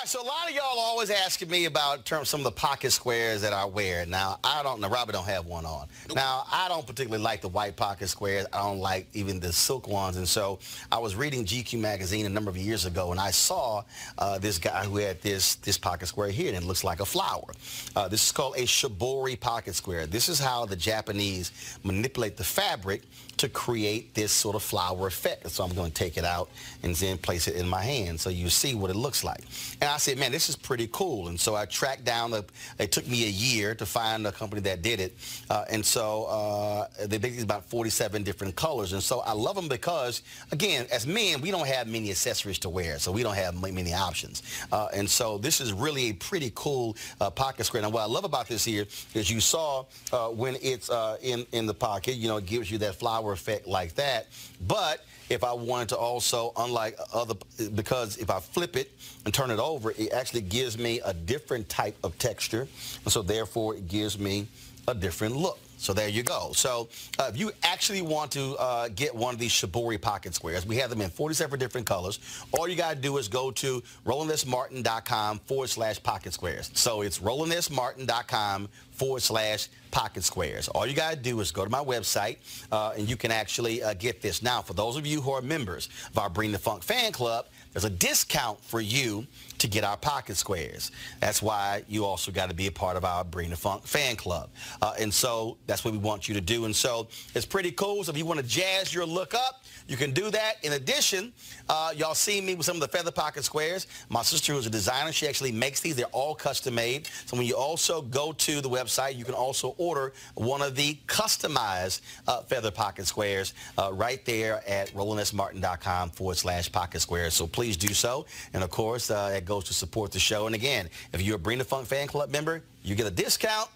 Right, 0.00 0.08
so 0.08 0.22
a 0.22 0.24
lot 0.24 0.48
of 0.48 0.54
y'all 0.54 0.78
are 0.78 0.86
always 0.86 1.10
asking 1.10 1.50
me 1.50 1.66
about 1.66 2.06
term, 2.06 2.24
some 2.24 2.40
of 2.40 2.44
the 2.44 2.52
pocket 2.52 2.90
squares 2.90 3.42
that 3.42 3.52
I 3.52 3.66
wear. 3.66 4.06
Now, 4.06 4.38
I 4.42 4.62
don't, 4.62 4.80
now 4.80 4.88
Robert 4.88 5.12
don't 5.12 5.26
have 5.26 5.44
one 5.44 5.66
on. 5.66 5.88
Now, 6.14 6.44
I 6.50 6.68
don't 6.68 6.86
particularly 6.86 7.22
like 7.22 7.42
the 7.42 7.48
white 7.48 7.76
pocket 7.76 8.08
squares. 8.08 8.46
I 8.50 8.62
don't 8.62 8.78
like 8.78 9.08
even 9.12 9.40
the 9.40 9.52
silk 9.52 9.86
ones. 9.86 10.16
And 10.16 10.26
so 10.26 10.58
I 10.90 10.98
was 10.98 11.16
reading 11.16 11.44
GQ 11.44 11.80
magazine 11.80 12.24
a 12.24 12.30
number 12.30 12.48
of 12.48 12.56
years 12.56 12.86
ago, 12.86 13.10
and 13.10 13.20
I 13.20 13.30
saw 13.30 13.82
uh, 14.16 14.38
this 14.38 14.56
guy 14.56 14.84
who 14.84 14.96
had 14.96 15.20
this, 15.20 15.56
this 15.56 15.76
pocket 15.76 16.06
square 16.06 16.30
here, 16.30 16.48
and 16.48 16.56
it 16.56 16.64
looks 16.64 16.82
like 16.82 17.00
a 17.00 17.06
flower. 17.06 17.52
Uh, 17.94 18.08
this 18.08 18.24
is 18.24 18.32
called 18.32 18.56
a 18.56 18.62
shibori 18.62 19.38
pocket 19.38 19.74
square. 19.74 20.06
This 20.06 20.30
is 20.30 20.38
how 20.38 20.64
the 20.64 20.76
Japanese 20.76 21.52
manipulate 21.84 22.38
the 22.38 22.44
fabric 22.44 23.02
to 23.40 23.48
create 23.48 24.14
this 24.14 24.32
sort 24.32 24.54
of 24.54 24.62
flower 24.62 25.06
effect. 25.06 25.50
So 25.50 25.64
I'm 25.64 25.74
going 25.74 25.90
to 25.90 25.94
take 25.94 26.18
it 26.18 26.24
out 26.24 26.50
and 26.82 26.94
then 26.94 27.16
place 27.16 27.48
it 27.48 27.56
in 27.56 27.66
my 27.66 27.82
hand 27.82 28.20
so 28.20 28.28
you 28.28 28.50
see 28.50 28.74
what 28.74 28.90
it 28.90 28.96
looks 28.96 29.24
like. 29.24 29.40
And 29.80 29.88
I 29.88 29.96
said, 29.96 30.18
man, 30.18 30.30
this 30.30 30.50
is 30.50 30.56
pretty 30.56 30.88
cool. 30.92 31.28
And 31.28 31.40
so 31.40 31.54
I 31.54 31.64
tracked 31.64 32.04
down, 32.04 32.32
the, 32.32 32.44
it 32.78 32.92
took 32.92 33.06
me 33.08 33.24
a 33.24 33.30
year 33.30 33.74
to 33.74 33.86
find 33.86 34.26
a 34.26 34.32
company 34.32 34.60
that 34.62 34.82
did 34.82 35.00
it. 35.00 35.16
Uh, 35.48 35.64
and 35.70 35.84
so 35.84 36.24
uh, 36.24 36.86
they 37.06 37.16
these 37.16 37.42
about 37.42 37.64
47 37.64 38.22
different 38.22 38.56
colors. 38.56 38.92
And 38.92 39.02
so 39.02 39.20
I 39.20 39.32
love 39.32 39.56
them 39.56 39.68
because, 39.68 40.22
again, 40.52 40.86
as 40.92 41.06
men, 41.06 41.40
we 41.40 41.50
don't 41.50 41.66
have 41.66 41.86
many 41.86 42.10
accessories 42.10 42.58
to 42.60 42.68
wear, 42.68 42.98
so 42.98 43.12
we 43.12 43.22
don't 43.22 43.34
have 43.34 43.60
many 43.60 43.94
options. 43.94 44.42
Uh, 44.70 44.88
and 44.92 45.08
so 45.08 45.38
this 45.38 45.60
is 45.60 45.72
really 45.72 46.10
a 46.10 46.12
pretty 46.12 46.52
cool 46.54 46.96
uh, 47.20 47.30
pocket 47.30 47.64
square. 47.64 47.82
Now, 47.82 47.90
what 47.90 48.02
I 48.02 48.06
love 48.06 48.24
about 48.24 48.48
this 48.48 48.64
here 48.64 48.86
is 49.14 49.30
you 49.30 49.40
saw 49.40 49.84
uh, 50.12 50.28
when 50.28 50.56
it's 50.60 50.90
uh, 50.90 51.16
in, 51.22 51.46
in 51.52 51.66
the 51.66 51.74
pocket, 51.74 52.14
you 52.14 52.28
know, 52.28 52.36
it 52.36 52.46
gives 52.46 52.70
you 52.70 52.78
that 52.78 52.96
flower 52.96 53.29
effect 53.32 53.66
like 53.66 53.94
that. 53.94 54.28
But 54.66 55.04
if 55.28 55.44
I 55.44 55.52
wanted 55.52 55.90
to 55.90 55.96
also, 55.96 56.52
unlike 56.56 56.98
other, 57.14 57.34
because 57.74 58.16
if 58.16 58.30
I 58.30 58.40
flip 58.40 58.76
it 58.76 58.90
and 59.24 59.32
turn 59.32 59.50
it 59.50 59.58
over, 59.58 59.92
it 59.92 60.12
actually 60.12 60.42
gives 60.42 60.76
me 60.76 61.00
a 61.04 61.14
different 61.14 61.68
type 61.68 61.96
of 62.02 62.18
texture. 62.18 62.66
And 63.04 63.12
so 63.12 63.22
therefore 63.22 63.76
it 63.76 63.88
gives 63.88 64.18
me 64.18 64.48
a 64.88 64.94
different 64.94 65.36
look. 65.36 65.58
So 65.80 65.94
there 65.94 66.08
you 66.08 66.22
go. 66.22 66.52
So 66.52 66.90
uh, 67.18 67.30
if 67.32 67.38
you 67.38 67.52
actually 67.62 68.02
want 68.02 68.30
to 68.32 68.54
uh, 68.56 68.88
get 68.88 69.14
one 69.14 69.32
of 69.32 69.40
these 69.40 69.50
Shibori 69.50 69.98
pocket 69.98 70.34
squares, 70.34 70.66
we 70.66 70.76
have 70.76 70.90
them 70.90 71.00
in 71.00 71.08
47 71.08 71.58
different 71.58 71.86
colors. 71.86 72.20
All 72.52 72.68
you 72.68 72.76
got 72.76 72.94
to 72.94 73.00
do 73.00 73.16
is 73.16 73.28
go 73.28 73.50
to 73.52 73.82
RolandSMartin.com 74.04 75.38
forward 75.38 75.70
slash 75.70 76.02
pocket 76.02 76.34
squares. 76.34 76.70
So 76.74 77.00
it's 77.00 77.20
RolandSMartin.com 77.20 78.68
forward 78.92 79.22
slash 79.22 79.68
pocket 79.90 80.22
squares. 80.22 80.68
All 80.68 80.86
you 80.86 80.94
got 80.94 81.12
to 81.12 81.16
do 81.16 81.40
is 81.40 81.50
go 81.50 81.64
to 81.64 81.70
my 81.70 81.82
website 81.82 82.36
uh, 82.70 82.92
and 82.96 83.08
you 83.08 83.16
can 83.16 83.30
actually 83.30 83.82
uh, 83.82 83.94
get 83.94 84.20
this. 84.20 84.42
Now, 84.42 84.60
for 84.60 84.74
those 84.74 84.98
of 84.98 85.06
you 85.06 85.22
who 85.22 85.30
are 85.30 85.40
members 85.40 85.88
of 86.10 86.18
our 86.18 86.28
Bring 86.28 86.52
the 86.52 86.58
Funk 86.58 86.82
fan 86.82 87.10
club, 87.10 87.46
there's 87.72 87.86
a 87.86 87.90
discount 87.90 88.62
for 88.62 88.82
you 88.82 89.26
to 89.60 89.68
get 89.68 89.84
our 89.84 89.96
pocket 89.96 90.36
squares. 90.36 90.90
That's 91.20 91.42
why 91.42 91.84
you 91.88 92.04
also 92.04 92.32
got 92.32 92.48
to 92.48 92.54
be 92.54 92.66
a 92.66 92.72
part 92.72 92.96
of 92.96 93.04
our 93.04 93.24
Bring 93.24 93.50
the 93.50 93.56
Funk 93.56 93.86
fan 93.86 94.16
club. 94.16 94.50
Uh, 94.82 94.94
and 94.98 95.12
so 95.12 95.58
that's 95.66 95.84
what 95.84 95.92
we 95.92 95.98
want 95.98 96.28
you 96.28 96.34
to 96.34 96.40
do. 96.40 96.64
And 96.64 96.74
so 96.74 97.08
it's 97.34 97.46
pretty 97.46 97.70
cool. 97.72 98.02
So 98.04 98.12
if 98.12 98.18
you 98.18 98.24
want 98.24 98.40
to 98.40 98.46
jazz 98.46 98.92
your 98.92 99.06
look 99.06 99.34
up, 99.34 99.64
you 99.86 99.96
can 99.96 100.12
do 100.12 100.30
that. 100.30 100.54
In 100.62 100.72
addition, 100.72 101.32
uh, 101.68 101.92
y'all 101.96 102.14
see 102.14 102.40
me 102.40 102.54
with 102.54 102.64
some 102.64 102.76
of 102.76 102.80
the 102.80 102.88
feather 102.88 103.10
pocket 103.10 103.44
squares. 103.44 103.86
My 104.08 104.22
sister, 104.22 104.52
who's 104.52 104.66
a 104.66 104.70
designer, 104.70 105.12
she 105.12 105.26
actually 105.28 105.52
makes 105.52 105.80
these. 105.80 105.96
They're 105.96 106.06
all 106.06 106.34
custom 106.34 106.74
made. 106.74 107.08
So 107.26 107.36
when 107.36 107.46
you 107.46 107.56
also 107.56 108.02
go 108.02 108.32
to 108.32 108.60
the 108.60 108.68
website, 108.68 109.16
you 109.16 109.24
can 109.24 109.34
also 109.34 109.74
order 109.76 110.12
one 110.34 110.62
of 110.62 110.74
the 110.74 110.98
customized 111.06 112.00
uh, 112.26 112.42
feather 112.42 112.70
pocket 112.70 113.06
squares 113.06 113.52
uh, 113.76 113.90
right 113.92 114.24
there 114.24 114.62
at 114.68 114.88
RolandSMartin.com 114.94 116.10
forward 116.10 116.36
slash 116.36 116.70
pocket 116.72 117.00
squares. 117.00 117.34
So 117.34 117.46
please 117.46 117.76
do 117.76 117.92
so. 117.92 118.26
And 118.54 118.64
of 118.64 118.70
course, 118.70 119.10
uh, 119.10 119.34
it 119.36 119.44
goes 119.50 119.64
to 119.64 119.74
support 119.74 120.12
the 120.12 120.20
show. 120.20 120.46
And 120.46 120.54
again, 120.54 120.88
if 121.12 121.20
you're 121.20 121.34
a 121.34 121.38
Bring 121.38 121.58
the 121.58 121.64
Funk 121.64 121.88
fan 121.88 122.06
club 122.06 122.30
member, 122.30 122.62
you 122.84 122.94
get 122.94 123.06
a 123.06 123.10
discount. 123.10 123.68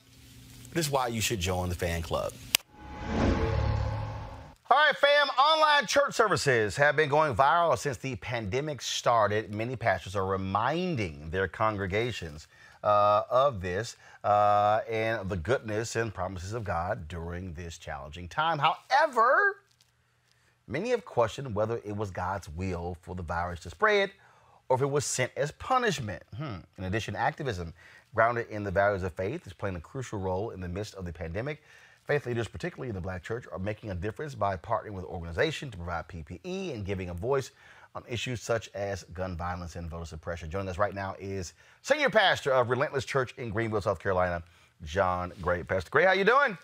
This 0.72 0.86
is 0.86 0.92
why 0.92 1.09
you 1.09 1.20
should 1.20 1.40
join 1.40 1.68
the 1.68 1.74
fan 1.74 2.01
club. 2.01 2.32
All 4.70 4.78
right, 4.78 4.96
fam, 4.96 5.28
online 5.36 5.86
church 5.86 6.14
services 6.14 6.76
have 6.76 6.94
been 6.94 7.09
going 7.09 7.34
viral 7.34 7.76
since 7.76 7.96
the 7.96 8.14
pandemic 8.16 8.82
started. 8.82 9.52
Many 9.52 9.74
pastors 9.74 10.14
are 10.14 10.24
reminding 10.24 11.30
their 11.30 11.48
congregations 11.48 12.46
uh, 12.84 13.22
of 13.28 13.60
this 13.60 13.96
uh, 14.22 14.80
and 14.88 15.28
the 15.28 15.36
goodness 15.36 15.96
and 15.96 16.14
promises 16.14 16.52
of 16.52 16.62
God 16.62 17.09
during 17.09 17.52
this 17.55 17.78
challenging 17.78 18.28
time. 18.28 18.60
However, 18.60 19.56
many 20.68 20.90
have 20.90 21.05
questioned 21.05 21.52
whether 21.52 21.80
it 21.84 21.96
was 21.96 22.12
God's 22.12 22.48
will 22.48 22.96
for 23.02 23.16
the 23.16 23.24
virus 23.24 23.59
to 23.60 23.70
spread 23.70 24.12
or 24.69 24.77
if 24.77 24.82
it 24.82 24.91
was 24.91 25.05
sent 25.05 25.32
as 25.36 25.51
punishment. 25.53 26.23
Hmm. 26.36 26.57
In 26.78 26.85
addition, 26.85 27.16
activism 27.16 27.74
grounded 28.15 28.49
in 28.49 28.65
the 28.65 28.70
values 28.70 29.03
of 29.03 29.12
faith 29.12 29.47
is 29.47 29.53
playing 29.53 29.77
a 29.77 29.81
crucial 29.81 30.19
role 30.19 30.51
in 30.51 30.61
the 30.61 30.69
midst 30.69 30.95
of 30.95 31.05
the 31.05 31.12
pandemic. 31.12 31.62
Faith 32.07 32.27
leaders, 32.27 32.49
particularly 32.49 32.89
in 32.91 32.95
the 32.95 33.01
black 33.01 33.23
church, 33.23 33.47
are 33.51 33.59
making 33.59 33.91
a 33.91 33.95
difference 33.95 34.35
by 34.35 34.57
partnering 34.57 34.93
with 34.93 35.05
organizations 35.07 35.73
to 35.73 35.78
provide 35.78 36.07
PPE 36.09 36.74
and 36.74 36.85
giving 36.85 37.09
a 37.09 37.15
voice 37.15 37.51
on 37.95 38.03
issues 38.09 38.43
such 38.43 38.69
as 38.74 39.05
gun 39.15 39.36
violence 39.36 39.77
and 39.77 39.89
voter 39.89 40.05
suppression. 40.05 40.51
Joining 40.51 40.69
us 40.69 40.78
right 40.78 40.95
now 40.95 41.15
is 41.19 41.55
senior 41.82 42.11
pastor 42.11 42.53
of 42.53 42.69
Relentless 42.69 43.05
Church 43.05 43.35
in 43.39 43.51
Greenville, 43.51 43.81
South 43.81 44.01
Carolina, 44.01 44.43
John 44.85 45.32
Gray. 45.41 45.62
Pastor 45.62 45.91
Gray, 45.91 46.05
how 46.05 46.12
you 46.12 46.24
doing? 46.24 46.59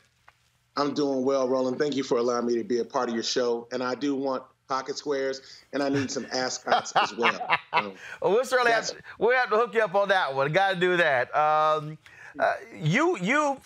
I'm 0.76 0.94
doing 0.94 1.24
well, 1.24 1.48
Roland. 1.48 1.78
Thank 1.78 1.96
you 1.96 2.02
for 2.02 2.18
allowing 2.18 2.46
me 2.46 2.56
to 2.56 2.64
be 2.64 2.80
a 2.80 2.84
part 2.84 3.08
of 3.08 3.14
your 3.14 3.24
show. 3.24 3.68
And 3.72 3.82
I 3.82 3.94
do 3.94 4.14
want 4.14 4.42
pocket 4.70 4.96
squares, 4.96 5.42
and 5.72 5.82
I 5.82 5.88
need 5.88 6.10
some 6.10 6.26
ascots 6.32 6.92
as 6.96 7.14
well. 7.14 7.38
Um, 7.72 7.92
Well, 8.20 8.32
we'll 8.32 8.44
certainly 8.44 8.72
have 8.72 8.86
to, 8.88 8.96
we'll 9.18 9.36
have 9.36 9.48
to 9.50 9.56
hook 9.56 9.74
you 9.74 9.82
up 9.82 9.94
on 9.94 10.08
that 10.08 10.34
one. 10.34 10.50
Got 10.52 10.74
to 10.74 10.80
do 10.80 10.96
that. 10.96 11.32
Um, 11.36 11.98
uh, 12.38 12.54
you 12.80 13.16
you 13.18 13.60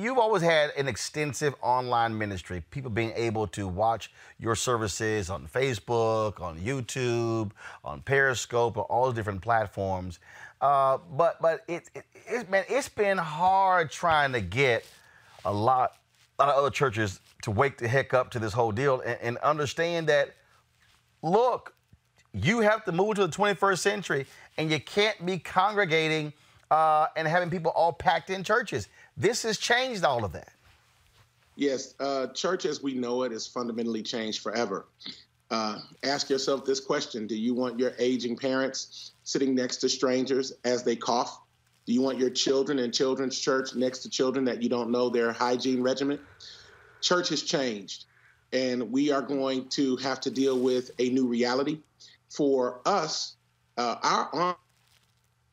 you've 0.00 0.18
always 0.18 0.42
had 0.42 0.70
an 0.76 0.88
extensive 0.88 1.54
online 1.62 2.16
ministry. 2.16 2.62
People 2.70 2.90
being 2.90 3.12
able 3.14 3.46
to 3.48 3.68
watch 3.68 4.10
your 4.38 4.54
services 4.54 5.30
on 5.30 5.46
Facebook, 5.46 6.40
on 6.40 6.58
YouTube, 6.58 7.52
on 7.84 8.00
Periscope, 8.02 8.76
on 8.78 8.84
all 8.84 9.08
the 9.08 9.14
different 9.14 9.42
platforms. 9.42 10.18
Uh, 10.60 10.98
but 11.16 11.40
but 11.40 11.62
it, 11.68 11.90
it 11.94 12.04
it's 12.26 12.48
man 12.50 12.64
it's 12.68 12.88
been 12.88 13.18
hard 13.18 13.90
trying 13.90 14.32
to 14.32 14.40
get 14.40 14.84
a 15.44 15.52
lot, 15.52 15.96
a 16.38 16.44
lot 16.44 16.54
of 16.54 16.58
other 16.58 16.70
churches 16.70 17.20
to 17.42 17.50
wake 17.50 17.78
the 17.78 17.88
heck 17.88 18.14
up 18.14 18.30
to 18.30 18.38
this 18.38 18.52
whole 18.52 18.72
deal 18.72 19.00
and, 19.00 19.18
and 19.20 19.38
understand 19.38 20.08
that 20.08 20.34
look, 21.22 21.74
you 22.32 22.60
have 22.60 22.84
to 22.84 22.92
move 22.92 23.16
to 23.16 23.26
the 23.26 23.32
21st 23.32 23.78
century 23.78 24.26
and 24.56 24.70
you 24.70 24.80
can't 24.80 25.24
be 25.24 25.38
congregating 25.38 26.32
uh, 26.70 27.06
and 27.16 27.28
having 27.28 27.50
people 27.50 27.70
all 27.72 27.92
packed 27.92 28.30
in 28.30 28.42
churches. 28.42 28.88
This 29.16 29.42
has 29.42 29.58
changed 29.58 30.04
all 30.04 30.24
of 30.24 30.32
that. 30.32 30.52
Yes, 31.56 31.94
uh, 32.00 32.28
church 32.28 32.64
as 32.64 32.82
we 32.82 32.94
know 32.94 33.24
it 33.24 33.32
is 33.32 33.46
fundamentally 33.46 34.02
changed 34.02 34.42
forever. 34.42 34.86
Uh, 35.50 35.78
ask 36.02 36.30
yourself 36.30 36.64
this 36.64 36.80
question 36.80 37.26
Do 37.26 37.36
you 37.36 37.52
want 37.52 37.78
your 37.78 37.92
aging 37.98 38.38
parents 38.38 39.12
sitting 39.22 39.54
next 39.54 39.76
to 39.78 39.88
strangers 39.88 40.54
as 40.64 40.82
they 40.82 40.96
cough? 40.96 41.40
Do 41.84 41.92
you 41.92 42.00
want 42.00 42.18
your 42.18 42.30
children 42.30 42.78
in 42.78 42.90
children's 42.90 43.38
church 43.38 43.74
next 43.74 43.98
to 44.00 44.10
children 44.10 44.46
that 44.46 44.62
you 44.62 44.70
don't 44.70 44.90
know 44.90 45.10
their 45.10 45.32
hygiene 45.32 45.82
regimen? 45.82 46.18
Church 47.02 47.28
has 47.28 47.42
changed, 47.42 48.06
and 48.52 48.90
we 48.90 49.10
are 49.10 49.22
going 49.22 49.68
to 49.70 49.96
have 49.96 50.20
to 50.20 50.30
deal 50.30 50.58
with 50.58 50.90
a 50.98 51.08
new 51.10 51.26
reality. 51.26 51.78
For 52.28 52.80
us, 52.86 53.36
uh, 53.76 53.96
our 54.02 54.28
audience 54.34 54.58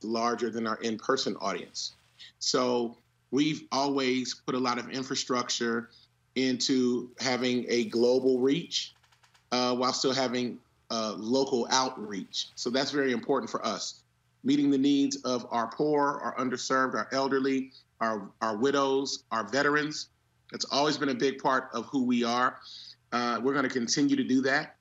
is 0.01 0.09
larger 0.09 0.49
than 0.49 0.67
our 0.67 0.77
in 0.77 0.97
person 0.97 1.35
audience. 1.39 1.93
So 2.39 2.97
we've 3.31 3.63
always 3.71 4.33
put 4.33 4.55
a 4.55 4.59
lot 4.59 4.77
of 4.77 4.89
infrastructure 4.89 5.89
into 6.35 7.09
having 7.19 7.65
a 7.69 7.85
global 7.85 8.39
reach 8.39 8.93
uh, 9.51 9.75
while 9.75 9.93
still 9.93 10.13
having 10.13 10.59
uh, 10.91 11.15
local 11.17 11.67
outreach. 11.71 12.49
So 12.55 12.69
that's 12.69 12.91
very 12.91 13.11
important 13.11 13.49
for 13.49 13.65
us. 13.65 14.01
Meeting 14.43 14.71
the 14.71 14.77
needs 14.77 15.17
of 15.17 15.45
our 15.51 15.67
poor, 15.67 16.19
our 16.23 16.35
underserved, 16.37 16.95
our 16.95 17.09
elderly, 17.11 17.71
our, 17.99 18.29
our 18.41 18.55
widows, 18.55 19.23
our 19.31 19.43
veterans. 19.43 20.07
That's 20.51 20.65
always 20.71 20.97
been 20.97 21.09
a 21.09 21.15
big 21.15 21.41
part 21.41 21.69
of 21.73 21.85
who 21.87 22.05
we 22.05 22.23
are. 22.23 22.57
Uh, 23.11 23.39
we're 23.41 23.53
going 23.53 23.67
to 23.67 23.73
continue 23.73 24.15
to 24.15 24.23
do 24.23 24.41
that. 24.41 24.75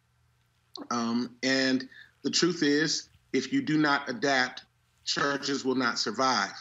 Um, 0.91 1.37
and 1.43 1.89
the 2.23 2.31
truth 2.31 2.63
is, 2.63 3.09
if 3.33 3.53
you 3.53 3.63
do 3.63 3.79
not 3.79 4.09
adapt, 4.09 4.65
churches 5.05 5.65
will 5.65 5.75
not 5.75 5.99
survive. 5.99 6.53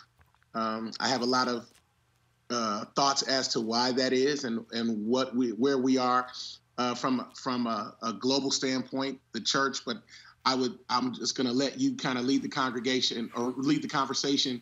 Um, 0.54 0.92
I 1.00 1.08
have 1.10 1.22
a 1.22 1.26
lot 1.26 1.48
of 1.48 1.68
uh, 2.50 2.86
thoughts 2.96 3.24
as 3.24 3.50
to 3.50 3.62
why 3.62 3.92
that 3.92 4.14
is 4.14 4.44
and, 4.44 4.66
and 4.72 5.06
what 5.06 5.36
we 5.36 5.50
where 5.52 5.78
we 5.78 5.98
are 5.98 6.28
uh, 6.78 6.96
from 6.96 7.28
from 7.36 7.68
a, 7.68 7.96
a 8.02 8.14
global 8.14 8.52
standpoint, 8.52 9.20
the 9.34 9.42
church. 9.42 9.80
But 9.86 9.98
I 10.46 10.56
would 10.56 10.80
I'm 10.90 11.14
just 11.14 11.36
going 11.36 11.48
to 11.48 11.54
let 11.54 11.80
you 11.80 11.96
kind 11.96 12.18
of 12.18 12.26
lead 12.26 12.42
the 12.42 12.50
congregation 12.50 13.30
or 13.36 13.54
lead 13.58 13.82
the 13.82 13.88
conversation. 13.88 14.62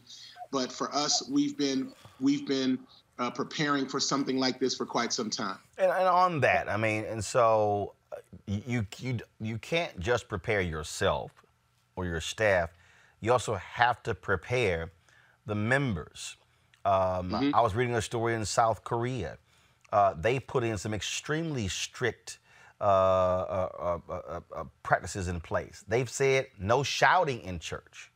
But 0.52 0.72
for 0.72 0.94
us, 0.94 1.30
we've 1.30 1.58
been 1.58 1.92
we've 2.20 2.48
been 2.48 2.80
uh, 3.20 3.30
preparing 3.30 3.88
for 3.88 4.00
something 4.00 4.38
like 4.38 4.60
this 4.60 4.76
for 4.76 4.86
quite 4.86 5.14
some 5.14 5.30
time. 5.30 5.58
And, 5.78 5.92
and 5.92 6.08
on 6.08 6.40
that, 6.42 6.70
I 6.70 6.78
mean, 6.78 7.06
and 7.06 7.24
so 7.24 7.94
uh, 8.12 8.18
you 8.48 8.86
you 9.00 9.20
you 9.40 9.58
can't 9.58 10.00
just 10.00 10.28
prepare 10.28 10.62
yourself 10.62 11.32
or 11.96 12.06
your 12.06 12.22
staff. 12.22 12.72
You 13.22 13.32
also 13.32 13.56
have 13.56 14.04
to 14.04 14.14
prepare 14.14 14.92
the 15.46 15.56
members. 15.56 16.36
Um, 16.84 17.52
I 17.54 17.62
was 17.62 17.74
reading 17.74 17.96
a 17.96 18.02
story 18.02 18.36
in 18.36 18.46
South 18.46 18.84
Korea. 18.84 19.38
Uh, 19.92 20.14
they 20.14 20.40
put 20.40 20.64
in 20.64 20.78
some 20.78 20.94
extremely 20.94 21.68
strict 21.68 22.38
uh, 22.82 22.84
uh, 22.84 23.70
uh, 24.10 24.12
uh, 24.12 24.40
uh, 24.56 24.64
practices 24.84 25.28
in 25.28 25.40
place. 25.40 25.84
They've 25.88 26.10
said 26.10 26.48
no 26.60 26.84
shouting 26.84 27.42
in 27.42 27.60
church. 27.60 28.12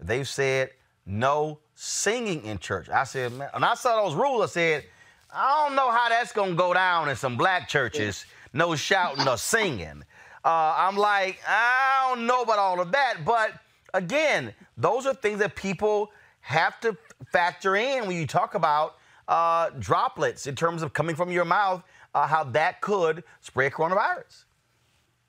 They've 0.00 0.28
said 0.28 0.70
no 1.06 1.60
singing 1.74 2.44
in 2.44 2.58
church. 2.58 2.88
I 2.88 3.04
said, 3.04 3.32
man, 3.32 3.50
and 3.54 3.64
I 3.64 3.74
saw 3.74 4.02
those 4.04 4.14
rules. 4.14 4.42
I 4.42 4.46
said, 4.46 4.84
I 5.32 5.66
don't 5.66 5.76
know 5.76 5.90
how 5.90 6.08
that's 6.08 6.32
gonna 6.32 6.54
go 6.54 6.72
down 6.74 7.08
in 7.08 7.16
some 7.16 7.36
black 7.36 7.68
churches. 7.68 8.24
No 8.52 8.76
shouting 8.76 9.26
or 9.26 9.36
singing. 9.36 10.04
Uh, 10.44 10.74
I'm 10.76 10.96
like, 10.96 11.40
I 11.48 12.08
don't 12.08 12.26
know 12.26 12.42
about 12.42 12.58
all 12.58 12.80
of 12.80 12.92
that, 12.92 13.24
but 13.24 13.52
again, 13.94 14.54
those 14.76 15.06
are 15.06 15.14
things 15.14 15.38
that 15.40 15.56
people 15.56 16.10
have 16.40 16.78
to 16.80 16.96
factor 17.32 17.76
in 17.76 18.06
when 18.06 18.16
you 18.16 18.26
talk 18.26 18.54
about 18.54 18.96
uh, 19.28 19.70
droplets 19.78 20.46
in 20.46 20.54
terms 20.54 20.82
of 20.82 20.92
coming 20.92 21.16
from 21.16 21.30
your 21.30 21.44
mouth, 21.44 21.82
uh, 22.14 22.26
how 22.26 22.44
that 22.44 22.80
could 22.80 23.24
spread 23.40 23.72
coronavirus. 23.72 24.44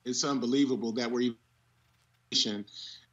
It's 0.03 0.23
unbelievable 0.23 0.91
that 0.93 1.09
we're 1.09 1.33
even 2.31 2.65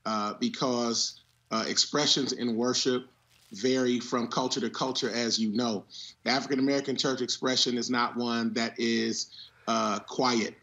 uh, 0.04 0.34
because 0.40 1.20
uh, 1.50 1.64
expressions 1.68 2.32
in 2.32 2.56
worship 2.56 3.06
vary 3.52 4.00
from 4.00 4.26
culture 4.28 4.60
to 4.60 4.70
culture, 4.70 5.10
as 5.10 5.38
you 5.38 5.52
know. 5.52 5.84
The 6.24 6.30
African 6.30 6.58
American 6.58 6.96
church 6.96 7.20
expression 7.20 7.76
is 7.76 7.90
not 7.90 8.16
one 8.16 8.52
that 8.54 8.74
is 8.78 9.30
uh, 9.68 10.00
quiet. 10.00 10.54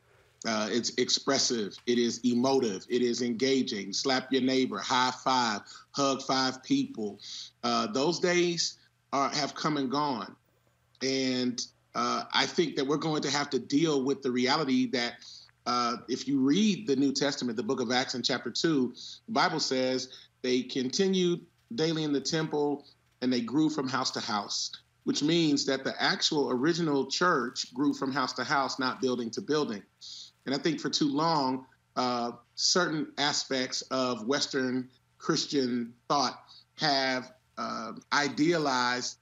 Uh, 0.47 0.69
it's 0.71 0.91
expressive. 0.95 1.77
It 1.85 1.97
is 1.97 2.21
emotive. 2.23 2.85
It 2.89 3.01
is 3.01 3.21
engaging. 3.21 3.91
Slap 3.91 4.31
your 4.31 4.41
neighbor, 4.41 4.77
high 4.77 5.11
five, 5.23 5.61
hug 5.91 6.21
five 6.21 6.63
people. 6.63 7.19
Uh, 7.63 7.87
those 7.87 8.19
days 8.19 8.77
are, 9.11 9.29
have 9.29 9.53
come 9.53 9.77
and 9.77 9.91
gone. 9.91 10.35
And 11.01 11.61
uh, 11.93 12.23
I 12.33 12.45
think 12.45 12.75
that 12.77 12.87
we're 12.87 12.97
going 12.97 13.21
to 13.23 13.31
have 13.31 13.49
to 13.49 13.59
deal 13.59 14.03
with 14.03 14.21
the 14.21 14.31
reality 14.31 14.87
that 14.91 15.15
uh, 15.65 15.97
if 16.07 16.27
you 16.27 16.39
read 16.39 16.87
the 16.87 16.95
New 16.95 17.11
Testament, 17.11 17.57
the 17.57 17.63
book 17.63 17.81
of 17.81 17.91
Acts 17.91 18.15
in 18.15 18.23
chapter 18.23 18.49
2, 18.49 18.93
the 19.27 19.31
Bible 19.31 19.59
says 19.59 20.09
they 20.41 20.61
continued 20.61 21.41
daily 21.75 22.03
in 22.03 22.13
the 22.13 22.21
temple 22.21 22.85
and 23.21 23.31
they 23.31 23.41
grew 23.41 23.69
from 23.69 23.87
house 23.87 24.11
to 24.11 24.19
house, 24.19 24.71
which 25.03 25.21
means 25.21 25.65
that 25.65 25.83
the 25.83 25.93
actual 26.01 26.49
original 26.51 27.05
church 27.05 27.73
grew 27.73 27.93
from 27.93 28.11
house 28.11 28.33
to 28.33 28.43
house, 28.43 28.79
not 28.79 29.01
building 29.01 29.29
to 29.31 29.41
building. 29.41 29.83
And 30.45 30.55
I 30.55 30.57
think 30.57 30.79
for 30.79 30.89
too 30.89 31.09
long, 31.09 31.65
uh, 31.95 32.31
certain 32.55 33.11
aspects 33.17 33.81
of 33.91 34.25
Western 34.25 34.89
Christian 35.17 35.93
thought 36.07 36.41
have 36.77 37.33
uh, 37.57 37.93
idealized 38.13 39.17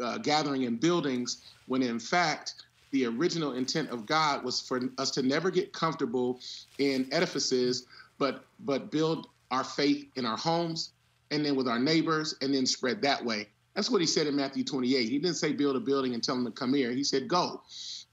uh, 0.00 0.18
gathering 0.18 0.62
in 0.62 0.76
buildings 0.76 1.42
when 1.66 1.82
in 1.82 1.98
fact 1.98 2.54
the 2.92 3.04
original 3.04 3.52
intent 3.52 3.90
of 3.90 4.06
God 4.06 4.44
was 4.44 4.60
for 4.60 4.80
us 4.96 5.10
to 5.10 5.22
never 5.22 5.50
get 5.50 5.72
comfortable 5.72 6.40
in 6.78 7.06
edifices, 7.12 7.86
but 8.18 8.44
but 8.60 8.90
build 8.90 9.28
our 9.50 9.64
faith 9.64 10.06
in 10.16 10.24
our 10.24 10.38
homes 10.38 10.92
and 11.30 11.44
then 11.44 11.56
with 11.56 11.68
our 11.68 11.78
neighbors 11.78 12.34
and 12.40 12.54
then 12.54 12.66
spread 12.66 13.02
that 13.02 13.24
way. 13.24 13.48
That's 13.74 13.90
what 13.90 14.00
he 14.00 14.06
said 14.06 14.26
in 14.26 14.34
Matthew 14.34 14.64
28. 14.64 15.08
He 15.08 15.18
didn't 15.18 15.36
say 15.36 15.52
build 15.52 15.76
a 15.76 15.80
building 15.80 16.14
and 16.14 16.22
tell 16.22 16.34
them 16.34 16.46
to 16.46 16.50
come 16.50 16.72
here. 16.72 16.90
He 16.92 17.04
said 17.04 17.28
go. 17.28 17.62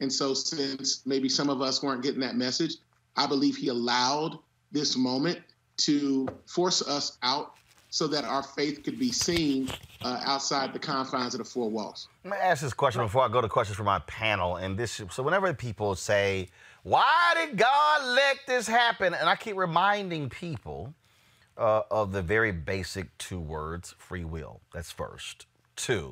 And 0.02 0.12
so 0.12 0.34
since 0.34 1.06
maybe 1.06 1.30
some 1.30 1.50
of 1.50 1.62
us 1.62 1.82
weren't 1.82 2.04
getting 2.04 2.20
that 2.20 2.36
message, 2.36 2.76
I 3.16 3.28
believe 3.28 3.56
he 3.56 3.70
allowed 3.70 4.38
this 4.72 4.98
moment 4.98 5.40
to 5.78 6.28
force 6.46 6.82
us 6.82 7.18
out 7.24 7.54
so 7.90 8.08
that 8.08 8.26
our 8.26 8.42
faith 8.42 8.84
could 8.84 8.98
be 8.98 9.12
seen 9.12 9.70
uh, 10.02 10.20
outside 10.26 10.74
the 10.74 10.80
confines 10.80 11.36
of 11.36 11.38
the 11.38 11.46
four 11.46 11.70
walls. 11.70 12.08
Let 12.24 12.32
me 12.32 12.38
ask 12.38 12.64
this 12.64 12.74
question 12.74 13.02
before 13.04 13.24
I 13.24 13.28
go 13.30 13.40
to 13.40 13.48
questions 13.48 13.78
for 13.78 13.84
my 13.84 14.00
panel. 14.00 14.58
And 14.58 14.78
this, 14.78 15.00
so 15.12 15.24
whenever 15.24 15.54
people 15.54 15.96
say, 15.96 16.50
"Why 16.82 17.34
did 17.36 17.56
God 17.56 18.06
let 18.16 18.38
this 18.48 18.68
happen?" 18.68 19.14
and 19.14 19.30
I 19.30 19.36
keep 19.36 19.56
reminding 19.56 20.30
people 20.30 20.94
uh, 21.58 21.82
of 21.92 22.12
the 22.12 22.22
very 22.22 22.52
basic 22.52 23.18
two 23.18 23.40
words: 23.40 23.96
free 23.98 24.24
will. 24.24 24.62
That's 24.74 24.92
first. 24.92 25.46
Two, 25.76 26.12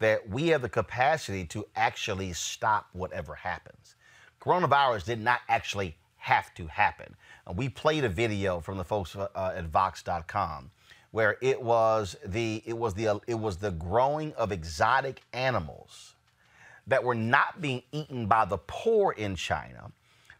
that 0.00 0.28
we 0.28 0.48
have 0.48 0.62
the 0.62 0.68
capacity 0.68 1.44
to 1.46 1.66
actually 1.76 2.32
stop 2.32 2.88
whatever 2.92 3.34
happens. 3.34 3.96
Coronavirus 4.40 5.04
did 5.04 5.20
not 5.20 5.40
actually 5.48 5.96
have 6.16 6.52
to 6.54 6.66
happen. 6.66 7.14
And 7.46 7.56
we 7.56 7.68
played 7.68 8.04
a 8.04 8.08
video 8.08 8.60
from 8.60 8.76
the 8.76 8.84
folks 8.84 9.14
uh, 9.14 9.28
at 9.34 9.64
Vox.com 9.66 10.70
where 11.10 11.36
it 11.40 11.60
was 11.60 12.16
the 12.24 12.62
it 12.66 12.76
was 12.76 12.94
the 12.94 13.20
it 13.26 13.34
was 13.34 13.56
the 13.56 13.70
growing 13.70 14.32
of 14.34 14.52
exotic 14.52 15.22
animals 15.32 16.14
that 16.86 17.04
were 17.04 17.14
not 17.14 17.60
being 17.60 17.82
eaten 17.92 18.26
by 18.26 18.44
the 18.44 18.58
poor 18.58 19.12
in 19.12 19.36
China, 19.36 19.92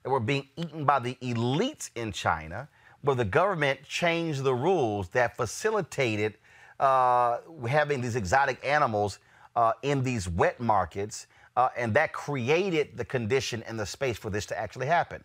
that 0.03 0.11
were 0.11 0.21
being 0.21 0.49
eaten 0.57 0.85
by 0.85 0.99
the 0.99 1.15
elites 1.23 1.91
in 1.95 2.11
China, 2.11 2.69
where 3.03 3.17
the 3.17 3.25
government 3.25 3.83
changed 3.85 4.43
the 4.43 4.55
rules 4.55 5.09
that 5.11 5.37
facilitated 5.37 6.35
uh, 6.81 7.39
having 7.69 8.01
these 8.01 8.17
exotic 8.17 8.65
animals 8.65 9.19
uh, 9.57 9.73
in 9.83 10.03
these 10.03 10.29
wet 10.29 10.61
markets, 10.61 11.27
uh, 11.57 11.69
and 11.77 11.95
that 11.95 12.13
created 12.13 12.97
the 12.97 13.05
condition 13.05 13.63
and 13.65 13.79
the 13.79 13.87
space 13.87 14.17
for 14.17 14.31
this 14.31 14.47
to 14.47 14.59
actually 14.59 14.87
happen. 14.87 15.23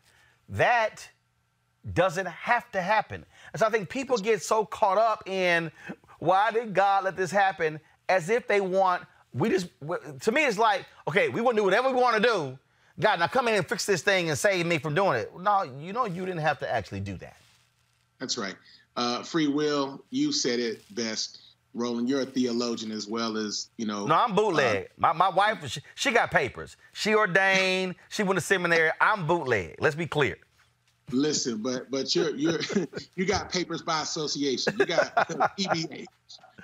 That 0.50 1.08
doesn't 1.94 2.28
have 2.28 2.72
to 2.72 2.82
happen. 2.82 3.26
And 3.52 3.60
so 3.60 3.68
I 3.68 3.70
think 3.70 3.90
people 3.90 4.18
get 4.18 4.41
so 4.41 4.66
caught 4.66 4.98
up 4.98 5.28
in 5.28 5.72
why 6.20 6.52
did 6.52 6.74
God 6.74 7.04
let 7.04 7.18
this 7.18 7.32
happen 7.32 7.80
as 8.10 8.30
if 8.30 8.48
they 8.48 8.62
want, 8.62 9.04
we 9.34 9.50
just, 9.50 9.68
to 10.22 10.32
me, 10.32 10.45
it's 10.45 10.58
like, 10.58 10.86
okay, 11.08 11.30
we 11.30 11.41
want 11.41 11.56
to 11.56 11.62
do 11.62 11.66
whatever 11.66 11.90
we 11.90 12.02
want 12.02 12.16
to 12.16 12.22
do. 12.22 12.58
God, 13.00 13.20
now 13.20 13.28
come 13.28 13.48
in 13.48 13.56
and 13.56 13.68
fix 13.68 13.86
this 13.86 14.02
thing 14.02 14.30
and 14.30 14.38
save 14.38 14.66
me 14.66 14.78
from 14.78 14.95
doing 14.95 15.20
it. 15.20 15.32
No, 15.40 15.64
you 15.64 15.94
know, 15.94 16.06
you 16.06 16.26
didn't 16.26 16.41
have 16.41 16.60
to 16.60 16.72
actually 16.72 17.00
do 17.00 17.18
that. 17.18 17.36
That's 18.24 18.38
right. 18.38 18.56
Uh, 18.95 19.22
free 19.22 19.48
will, 19.48 20.02
you 20.10 20.32
said 20.32 20.58
it 20.58 20.82
best. 20.95 21.40
Roland, 21.74 22.08
you're 22.08 22.22
a 22.22 22.26
theologian 22.26 22.90
as 22.90 23.06
well 23.06 23.36
as, 23.36 23.68
you 23.76 23.86
know. 23.86 24.06
No, 24.06 24.16
I'm 24.16 24.34
bootleg. 24.34 24.88
my, 24.95 25.12
my 25.12 25.28
wife, 25.28 25.68
she, 25.68 25.82
she 25.94 26.12
got 26.12 26.32
papers. 26.32 26.78
She 26.94 27.14
ordained, 27.14 27.95
she 28.08 28.24
went 28.24 28.40
to 28.40 28.45
seminary. 28.45 28.91
I'm 29.02 29.28
bootleg. 29.28 29.76
Let's 29.82 29.95
be 29.95 30.08
clear. 30.08 30.38
Listen, 31.12 31.58
but 31.58 31.91
but 31.91 32.16
you're 32.16 32.34
you're 32.34 32.62
you 33.18 33.26
got 33.26 33.52
papers 33.52 33.82
by 33.82 34.02
association. 34.02 34.74
You 34.80 34.86
got 34.86 35.14
PBA. 35.60 36.06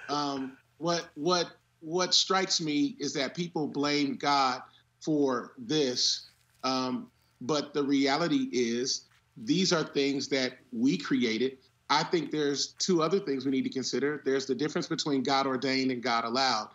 Um, 0.08 0.56
what 0.78 1.10
what 1.16 1.52
what 1.82 2.14
strikes 2.14 2.62
me 2.62 2.96
is 3.00 3.14
that 3.16 3.36
people 3.36 3.68
blame 3.68 4.16
God 4.16 4.62
for 5.02 5.52
this, 5.58 6.30
um, 6.64 7.12
but 7.42 7.74
the 7.74 7.84
reality 7.84 8.48
is 8.54 9.09
these 9.44 9.74
are 9.74 9.84
things 9.84 10.28
that 10.30 10.54
we 10.72 10.98
created. 10.98 11.58
I 11.90 12.04
think 12.04 12.32
there's 12.32 12.74
two 12.74 13.02
other 13.02 13.20
things 13.20 13.46
we 13.46 13.52
need 13.52 13.64
to 13.64 13.70
consider. 13.70 14.22
There's 14.24 14.46
the 14.46 14.56
difference 14.56 14.88
between 14.88 15.24
God 15.24 15.48
ordained 15.48 15.92
and 15.92 16.04
God 16.04 16.24
allowed. 16.24 16.70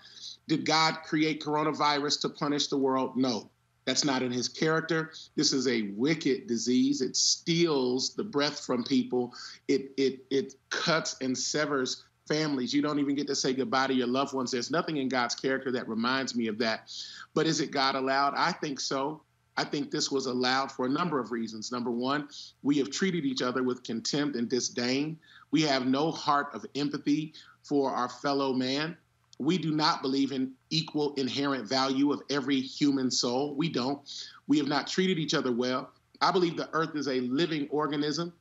Did 0.49 0.66
God 0.66 0.99
create 1.05 1.43
coronavirus 1.43 2.20
to 2.23 2.28
punish 2.28 2.66
the 2.66 2.78
world? 2.78 3.16
No. 3.16 3.51
That's 3.85 4.05
not 4.05 4.23
in 4.23 4.32
his 4.32 4.49
character. 4.49 5.12
This 5.36 5.53
is 5.53 5.69
a 5.69 5.91
wicked 5.95 6.47
disease. 6.47 7.03
It 7.03 7.16
steals 7.16 8.15
the 8.15 8.24
breath 8.24 8.65
from 8.65 8.82
people. 8.82 9.35
It 9.69 9.93
it 9.99 10.24
it 10.31 10.55
cuts 10.70 11.16
and 11.20 11.36
severs 11.36 12.05
families. 12.27 12.73
You 12.73 12.81
don't 12.81 12.99
even 12.99 13.15
get 13.15 13.27
to 13.27 13.35
say 13.35 13.53
goodbye 13.53 13.89
to 13.89 13.95
your 13.95 14.07
loved 14.07 14.32
ones. 14.32 14.51
There's 14.51 14.70
nothing 14.70 14.97
in 14.97 15.09
God's 15.09 15.35
character 15.35 15.70
that 15.73 15.86
reminds 15.89 16.35
me 16.35 16.47
of 16.47 16.59
that. 16.59 16.91
But 17.35 17.47
is 17.47 17.61
it 17.61 17.70
God 17.70 17.95
allowed? 17.95 18.35
I 18.36 18.53
think 18.53 18.81
so. 18.81 19.23
I 19.56 19.64
think 19.64 19.90
this 19.90 20.10
was 20.10 20.26
allowed 20.26 20.72
for 20.72 20.86
a 20.86 20.89
number 20.89 21.20
of 21.20 21.31
reasons. 21.31 21.70
Number 21.70 21.90
one, 21.90 22.28
we 22.62 22.78
have 22.78 22.90
treated 22.90 23.24
each 23.24 23.43
other 23.43 23.62
with 23.62 23.85
contempt 23.85 24.36
and 24.36 24.48
disdain. 24.48 25.18
We 25.51 25.62
have 25.62 25.86
no 25.86 26.10
heart 26.10 26.48
of 26.55 26.66
empathy 26.74 27.35
for 27.62 27.93
our 27.93 28.09
fellow 28.09 28.52
man. 28.52 28.97
We 29.39 29.59
do 29.59 29.72
not 29.72 30.02
believe 30.02 30.32
in 30.32 30.52
equal 30.70 31.14
inherent 31.14 31.68
value 31.68 32.12
of 32.12 32.22
every 32.31 32.60
human 32.60 33.10
soul. 33.10 33.55
We 33.55 33.68
don't. 33.68 34.01
We 34.47 34.59
have 34.59 34.68
not 34.68 34.86
treated 34.86 35.18
each 35.18 35.35
other 35.35 35.52
well. 35.52 35.90
I 36.20 36.31
believe 36.31 36.56
the 36.56 36.70
earth 36.72 36.94
is 36.94 37.09
a 37.09 37.20
living 37.20 37.68
organism. 37.70 38.32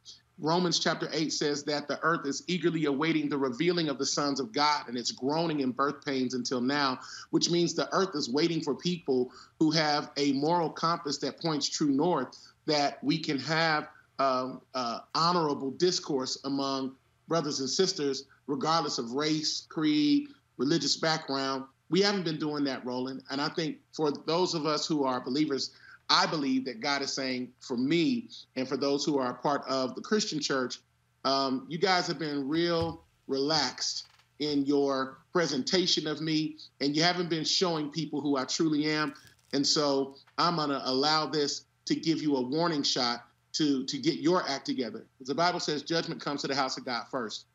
Romans 0.44 0.78
chapter 0.78 1.07
8 1.14 1.32
says 1.32 1.64
that 1.64 1.88
the 1.88 1.98
earth 2.03 2.28
is 2.28 2.44
eagerly 2.48 2.84
awaiting 2.84 3.30
the 3.30 3.38
revealing 3.38 3.88
of 3.88 3.98
the 3.98 4.06
sons 4.06 4.41
of 4.41 4.52
God 4.52 4.90
and 4.90 4.98
it's 4.98 5.11
groaning 5.11 5.61
in 5.61 5.72
birth 5.72 6.03
pains 6.03 6.34
until 6.34 6.60
now, 6.60 6.99
which 7.30 7.49
means 7.49 7.74
the 7.74 7.88
earth 7.94 8.10
is 8.14 8.30
waiting 8.30 8.60
for 8.60 8.76
people 8.76 9.32
who 9.57 9.72
have 9.72 10.11
a 10.18 10.34
moral 10.34 10.70
compass 10.70 11.18
that 11.20 11.41
points 11.41 11.70
true 11.70 11.91
north, 11.91 12.38
that 12.65 13.02
we 13.02 13.18
can 13.18 13.40
have 13.40 13.88
um, 14.20 14.60
uh, 14.76 14.99
honorable 15.15 15.72
discourse 15.72 16.38
among 16.44 16.94
brothers 17.30 17.61
and 17.61 17.70
sisters, 17.70 18.26
regardless 18.48 18.98
of 18.98 19.14
race, 19.14 19.65
creed, 19.70 20.28
religious 20.57 20.98
background. 20.98 21.64
We 21.90 22.02
haven't 22.02 22.26
been 22.26 22.38
doing 22.38 22.65
that, 22.65 22.86
Roland. 22.86 23.24
And 23.30 23.40
I 23.40 23.48
think 23.48 23.78
for 23.94 24.11
those 24.11 24.56
of 24.56 24.65
us 24.65 24.86
who 24.86 25.06
are 25.06 25.22
believers, 25.22 25.72
I 26.09 26.25
believe 26.25 26.65
that 26.65 26.80
God 26.80 27.01
is 27.01 27.13
saying 27.13 27.49
for 27.59 27.77
me 27.77 28.30
and 28.55 28.67
for 28.67 28.77
those 28.77 29.03
who 29.05 29.17
are 29.17 29.31
a 29.31 29.35
part 29.35 29.63
of 29.67 29.95
the 29.95 30.01
Christian 30.01 30.39
church, 30.39 30.80
um, 31.25 31.65
you 31.69 31.77
guys 31.77 32.07
have 32.07 32.19
been 32.19 32.47
real 32.47 33.03
relaxed 33.27 34.07
in 34.39 34.65
your 34.65 35.19
presentation 35.31 36.07
of 36.07 36.21
me, 36.21 36.57
and 36.81 36.95
you 36.95 37.01
haven't 37.03 37.30
been 37.30 37.45
showing 37.45 37.89
people 37.89 38.19
who 38.19 38.38
I 38.38 38.45
truly 38.45 38.85
am. 38.88 39.13
And 39.53 39.65
so 39.65 40.15
I'm 40.38 40.57
going 40.57 40.69
to 40.69 40.81
allow 40.84 41.25
this 41.27 41.65
to 41.85 41.95
give 41.95 42.21
you 42.21 42.35
a 42.35 42.41
warning 42.41 42.84
shot 42.84 43.25
to, 43.53 43.85
to 43.85 43.97
get 43.97 44.15
your 44.15 44.47
act 44.49 44.65
together. 44.65 45.05
The 45.21 45.35
Bible 45.35 45.59
says 45.59 45.84
judgment 45.84 46.21
comes 46.21 46.41
to 46.41 46.47
the 46.47 46.55
house 46.55 46.77
of 46.77 46.85
God 46.85 47.05
first. 47.11 47.45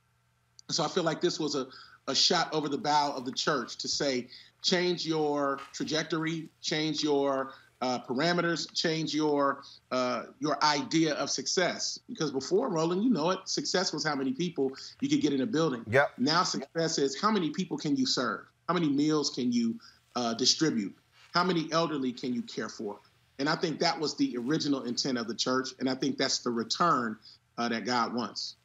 So 0.71 0.85
I 0.85 0.89
feel 0.89 1.03
like 1.03 1.21
this 1.21 1.41
was 1.41 1.55
a, 1.55 1.67
a 2.07 2.15
shot 2.15 2.53
over 2.55 2.69
the 2.69 2.79
bow 2.79 3.13
of 3.17 3.25
the 3.25 3.33
church 3.33 3.77
to 3.79 3.89
say, 3.89 4.29
change 4.63 5.07
your 5.07 5.59
trajectory, 5.73 6.49
change 6.63 7.03
your 7.03 7.53
uh, 7.81 8.01
parameters, 8.01 8.73
change 8.75 9.15
your 9.15 9.63
uh, 9.91 10.25
your 10.41 10.63
idea 10.65 11.15
of 11.15 11.31
success. 11.31 11.99
Because 12.09 12.31
before, 12.31 12.69
Roland, 12.69 13.05
you 13.05 13.11
know 13.11 13.31
it, 13.31 13.41
success 13.49 13.93
was 13.93 14.05
how 14.05 14.15
many 14.15 14.33
people 14.33 14.73
you 15.01 15.09
could 15.09 15.21
get 15.21 15.33
in 15.33 15.43
a 15.43 15.47
building. 15.47 15.85
Yep. 15.89 16.13
Now 16.19 16.43
success 16.43 16.99
is 16.99 17.21
how 17.21 17.31
many 17.31 17.51
people 17.51 17.77
can 17.77 17.97
you 17.97 18.07
serve? 18.07 18.47
How 18.69 18.75
many 18.75 18.89
meals 18.89 19.31
can 19.31 19.53
you 19.53 19.79
uh, 20.17 20.35
distribute? 20.35 20.95
How 21.33 21.45
many 21.45 21.69
elderly 21.73 22.13
can 22.13 22.35
you 22.35 22.43
care 22.43 22.69
for? 22.69 22.99
And 23.39 23.49
I 23.49 23.55
think 23.55 23.79
that 23.81 23.99
was 23.99 24.17
the 24.17 24.37
original 24.37 24.83
intent 24.83 25.17
of 25.17 25.29
the 25.29 25.35
church, 25.35 25.69
and 25.79 25.89
I 25.89 25.95
think 25.95 26.19
that's 26.19 26.39
the 26.39 26.51
return 26.51 27.17
uh, 27.57 27.69
that 27.69 27.85
God 27.85 28.13
wants. 28.13 28.57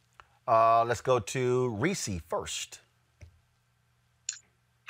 Uh, 0.48 0.84
let's 0.84 1.02
go 1.02 1.20
to 1.20 1.70
Reese 1.70 2.10
first. 2.28 2.80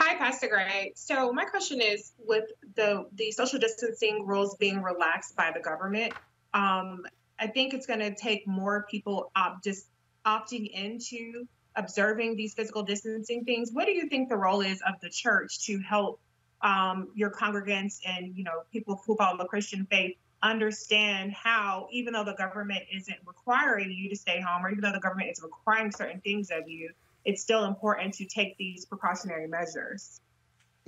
Hi, 0.05 0.15
Pastor 0.15 0.49
Gray. 0.49 0.91
So 0.95 1.31
my 1.31 1.45
question 1.45 1.80
is, 1.80 2.11
with 2.19 2.43
the 2.75 3.05
the 3.13 3.31
social 3.31 3.57
distancing 3.57 4.27
rules 4.27 4.57
being 4.57 4.81
relaxed 4.81 5.34
by 5.38 5.51
the 5.55 5.61
government, 5.61 6.11
um, 6.53 7.05
I 7.39 7.47
think 7.47 7.73
it's 7.73 7.85
going 7.85 8.01
to 8.01 8.13
take 8.13 8.45
more 8.45 8.85
people 8.91 9.31
just 9.63 9.88
opting 10.25 10.69
into 10.69 11.47
observing 11.77 12.35
these 12.35 12.53
physical 12.53 12.84
distancing 12.84 13.45
things. 13.45 13.69
What 13.71 13.85
do 13.85 13.93
you 13.93 14.09
think 14.09 14.27
the 14.27 14.35
role 14.35 14.59
is 14.59 14.81
of 14.85 14.99
the 14.99 15.09
church 15.09 15.67
to 15.67 15.80
help 15.80 16.19
um, 16.61 17.07
your 17.15 17.31
congregants 17.31 17.99
and 18.05 18.35
you 18.35 18.43
know 18.43 18.63
people 18.73 19.01
who 19.05 19.15
follow 19.15 19.38
the 19.38 19.45
Christian 19.45 19.88
faith 19.89 20.17
understand 20.41 21.31
how, 21.31 21.88
even 21.93 22.11
though 22.11 22.25
the 22.25 22.35
government 22.35 22.81
isn't 22.93 23.17
requiring 23.25 23.89
you 23.89 24.09
to 24.09 24.17
stay 24.17 24.41
home, 24.41 24.65
or 24.65 24.69
even 24.69 24.81
though 24.81 24.91
the 24.91 24.99
government 24.99 25.31
is 25.31 25.41
requiring 25.41 25.93
certain 25.93 26.19
things 26.19 26.51
of 26.51 26.67
you, 26.67 26.91
it's 27.25 27.41
still 27.41 27.65
important 27.65 28.13
to 28.15 28.25
take 28.25 28.57
these 28.57 28.85
precautionary 28.85 29.47
measures. 29.47 30.19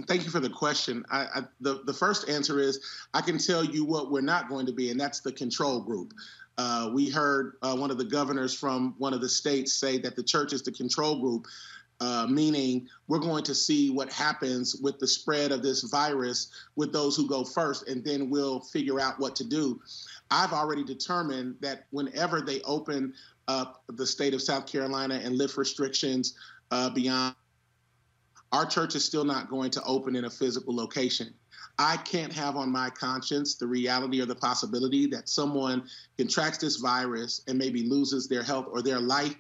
Thank 0.08 0.26
you 0.26 0.30
for 0.30 0.42
the 0.42 0.50
question. 0.50 1.06
I, 1.10 1.20
I, 1.22 1.42
the, 1.62 1.82
the 1.86 1.94
first 1.94 2.28
answer 2.28 2.60
is 2.60 2.82
I 3.14 3.22
can 3.22 3.38
tell 3.38 3.64
you 3.64 3.86
what 3.86 4.12
we're 4.12 4.22
not 4.22 4.50
going 4.50 4.66
to 4.66 4.74
be, 4.74 4.92
and 4.92 5.00
that's 5.00 5.22
the 5.22 5.32
control 5.32 5.80
group. 5.80 6.14
Uh, 6.58 6.90
we 6.94 7.10
heard 7.10 7.54
uh, 7.62 7.76
one 7.76 7.92
of 7.92 7.98
the 7.98 8.06
governors 8.06 8.54
from 8.54 8.96
one 8.98 9.14
of 9.14 9.22
the 9.22 9.30
states 9.30 9.74
say 9.74 9.98
that 10.00 10.16
the 10.16 10.24
church 10.24 10.52
is 10.52 10.64
the 10.64 10.72
control 10.72 11.20
group, 11.22 11.48
uh, 12.02 12.28
meaning 12.30 12.88
we're 13.08 13.20
going 13.20 13.44
to 13.44 13.56
see 13.56 13.90
what 13.90 14.12
happens 14.12 14.76
with 14.76 15.00
the 15.00 15.08
spread 15.08 15.54
of 15.54 15.64
this 15.64 15.84
virus 15.84 16.52
with 16.76 16.92
those 16.92 17.16
who 17.16 17.28
go 17.28 17.46
first, 17.46 17.88
and 17.88 18.04
then 18.04 18.30
we'll 18.30 18.60
figure 18.60 19.00
out 19.00 19.18
what 19.18 19.34
to 19.36 19.46
do. 19.46 19.80
I've 20.30 20.54
already 20.54 20.84
determined 20.84 21.56
that 21.62 21.86
whenever 21.92 22.42
they 22.42 22.62
open 22.62 23.14
up 23.48 23.84
the 23.88 24.06
state 24.06 24.34
of 24.34 24.42
South 24.42 24.66
Carolina 24.66 25.20
and 25.24 25.38
lift 25.38 25.58
restrictions 25.58 26.36
uh, 26.72 26.90
beyond. 26.90 27.36
Our 28.52 28.66
church 28.66 28.96
is 28.96 29.04
still 29.04 29.26
not 29.26 29.50
going 29.50 29.72
to 29.72 29.84
open 29.84 30.16
in 30.16 30.26
a 30.26 30.30
physical 30.30 30.76
location. 30.76 31.34
I 31.78 31.98
can't 31.98 32.32
have 32.32 32.56
on 32.56 32.72
my 32.72 32.90
conscience 32.90 33.56
the 33.56 33.68
reality 33.68 34.22
or 34.22 34.26
the 34.26 34.36
possibility 34.36 35.08
that 35.08 35.28
someone 35.28 35.90
contracts 36.18 36.60
this 36.60 36.78
virus 36.78 37.42
and 37.48 37.58
maybe 37.58 37.84
loses 37.84 38.28
their 38.28 38.44
health 38.44 38.68
or 38.72 38.82
their 38.82 39.00
life 39.00 39.36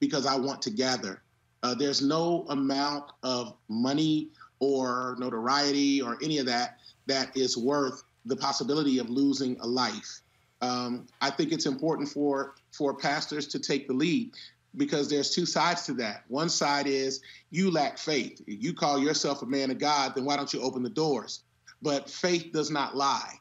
because 0.00 0.26
I 0.26 0.36
want 0.36 0.60
to 0.62 0.70
gather. 0.70 1.22
Uh, 1.62 1.74
there's 1.74 2.02
no 2.02 2.44
amount 2.50 3.10
of 3.22 3.54
money 3.68 4.28
or 4.60 5.16
notoriety 5.18 6.02
or 6.02 6.18
any 6.22 6.38
of 6.38 6.46
that 6.46 6.78
that 7.06 7.34
is 7.36 7.56
worth 7.56 8.02
the 8.26 8.36
possibility 8.36 8.98
of 8.98 9.08
losing 9.08 9.58
a 9.60 9.66
life. 9.66 10.20
Um, 10.60 11.06
I 11.20 11.30
think 11.30 11.52
it's 11.52 11.66
important 11.66 12.08
for 12.08 12.54
for 12.72 12.94
pastors 12.94 13.46
to 13.48 13.58
take 13.58 13.88
the 13.88 13.94
lead 13.94 14.32
because 14.76 15.08
there's 15.08 15.34
two 15.34 15.46
sides 15.46 15.86
to 15.86 15.94
that. 15.94 16.24
One 16.28 16.48
side 16.48 16.86
is 16.86 17.20
you 17.50 17.70
lack 17.70 17.98
faith. 17.98 18.40
You 18.46 18.74
call 18.74 18.98
yourself 18.98 19.42
a 19.42 19.46
man 19.46 19.70
of 19.70 19.78
God, 19.78 20.14
then 20.14 20.24
why 20.24 20.36
don't 20.36 20.52
you 20.52 20.62
open 20.62 20.82
the 20.82 20.90
doors? 20.90 21.42
But 21.82 22.10
faith 22.10 22.50
does 22.52 22.70
not 22.70 22.96
lie. 22.96 23.34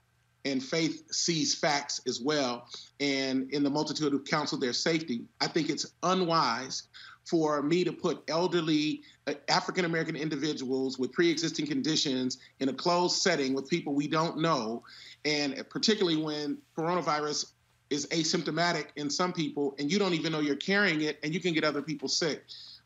And 0.46 0.64
faith 0.64 1.04
sees 1.12 1.56
facts 1.56 2.00
as 2.08 2.22
well. 2.22 2.68
And 3.00 3.52
in 3.52 3.64
the 3.64 3.70
multitude 3.70 4.14
of 4.14 4.24
counsel, 4.24 4.58
there's 4.58 4.80
safety. 4.80 5.26
I 5.42 5.48
think 5.48 5.70
it's 5.70 5.88
unwise 6.04 6.84
for 7.26 7.62
me 7.62 7.84
to 7.84 7.92
put 7.92 8.24
elderly 8.30 9.02
uh, 9.28 9.34
African 9.50 9.84
American 9.84 10.16
individuals 10.16 10.98
with 10.98 11.12
pre 11.12 11.30
existing 11.30 11.68
conditions 11.68 12.38
in 12.62 12.70
a 12.70 12.74
closed 12.74 13.18
setting 13.18 13.54
with 13.54 13.70
people 13.70 13.94
we 13.94 14.08
don't 14.08 14.38
know. 14.38 14.84
And 15.26 15.62
particularly 15.70 16.22
when 16.22 16.60
coronavirus 16.78 17.52
is 17.90 18.06
asymptomatic 18.08 18.88
in 18.96 19.10
some 19.10 19.34
people, 19.34 19.76
and 19.80 19.92
you 19.92 20.00
don't 20.00 20.14
even 20.14 20.32
know 20.32 20.40
you're 20.40 20.56
carrying 20.56 21.02
it, 21.02 21.20
and 21.24 21.34
you 21.34 21.40
can 21.40 21.54
get 21.54 21.64
other 21.64 21.82
people 21.82 22.08
sick. 22.08 22.44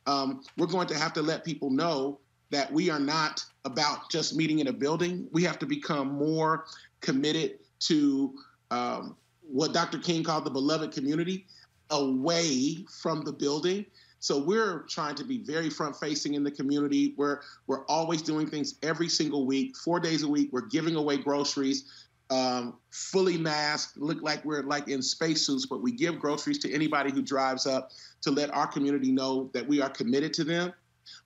Um, 0.07 0.43
we're 0.57 0.67
going 0.67 0.87
to 0.87 0.97
have 0.97 1.13
to 1.13 1.21
let 1.21 1.43
people 1.43 1.69
know 1.69 2.19
that 2.49 2.71
we 2.71 2.89
are 2.89 2.99
not 2.99 3.43
about 3.65 4.09
just 4.09 4.35
meeting 4.35 4.59
in 4.59 4.67
a 4.67 4.73
building. 4.73 5.27
We 5.31 5.43
have 5.43 5.57
to 5.59 5.65
become 5.65 6.09
more 6.09 6.65
committed 6.99 7.59
to 7.81 8.33
um, 8.69 9.15
what 9.41 9.73
Dr. 9.73 9.97
King 9.97 10.23
called 10.23 10.45
the 10.45 10.51
beloved 10.51 10.91
community, 10.91 11.45
away 11.89 12.85
from 13.01 13.23
the 13.23 13.33
building. 13.33 13.85
So 14.19 14.37
we're 14.37 14.83
trying 14.83 15.15
to 15.15 15.23
be 15.23 15.39
very 15.39 15.69
front 15.69 15.95
facing 15.95 16.35
in 16.35 16.43
the 16.43 16.51
community. 16.51 17.15
We're 17.17 17.39
we're 17.65 17.83
always 17.85 18.21
doing 18.21 18.47
things 18.47 18.75
every 18.83 19.09
single 19.09 19.47
week, 19.47 19.75
four 19.75 19.99
days 19.99 20.23
a 20.23 20.27
week. 20.27 20.49
We're 20.51 20.67
giving 20.67 20.95
away 20.95 21.17
groceries, 21.17 22.07
um, 22.31 22.77
fully 22.91 23.37
masked, 23.37 23.97
look 23.97 24.21
like 24.21 24.43
we're 24.45 24.63
like 24.63 24.87
in 24.87 25.01
spacesuits, 25.01 25.65
but 25.65 25.81
we 25.81 25.91
give 25.91 26.17
groceries 26.17 26.57
to 26.59 26.73
anybody 26.73 27.11
who 27.11 27.21
drives 27.21 27.67
up 27.67 27.91
to 28.21 28.31
let 28.31 28.53
our 28.53 28.65
community 28.65 29.11
know 29.11 29.49
that 29.53 29.67
we 29.67 29.81
are 29.81 29.89
committed 29.89 30.33
to 30.35 30.45
them. 30.45 30.73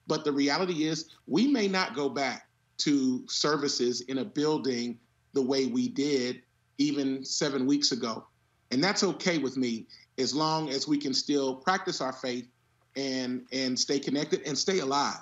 But 0.08 0.24
the 0.24 0.32
reality 0.32 0.84
is, 0.84 1.10
we 1.28 1.46
may 1.46 1.68
not 1.68 1.94
go 1.94 2.08
back 2.08 2.48
to 2.78 3.24
services 3.28 4.02
in 4.02 4.18
a 4.18 4.24
building 4.24 4.98
the 5.32 5.42
way 5.42 5.66
we 5.66 5.88
did 5.88 6.42
even 6.78 7.24
seven 7.24 7.66
weeks 7.66 7.92
ago. 7.92 8.26
And 8.72 8.82
that's 8.82 9.04
okay 9.04 9.38
with 9.38 9.56
me 9.56 9.86
as 10.18 10.34
long 10.34 10.70
as 10.70 10.88
we 10.88 10.98
can 10.98 11.14
still 11.14 11.54
practice 11.54 12.00
our 12.00 12.12
faith 12.12 12.48
and 12.96 13.46
and 13.52 13.78
stay 13.78 14.00
connected 14.00 14.42
and 14.46 14.58
stay 14.58 14.80
alive. 14.80 15.20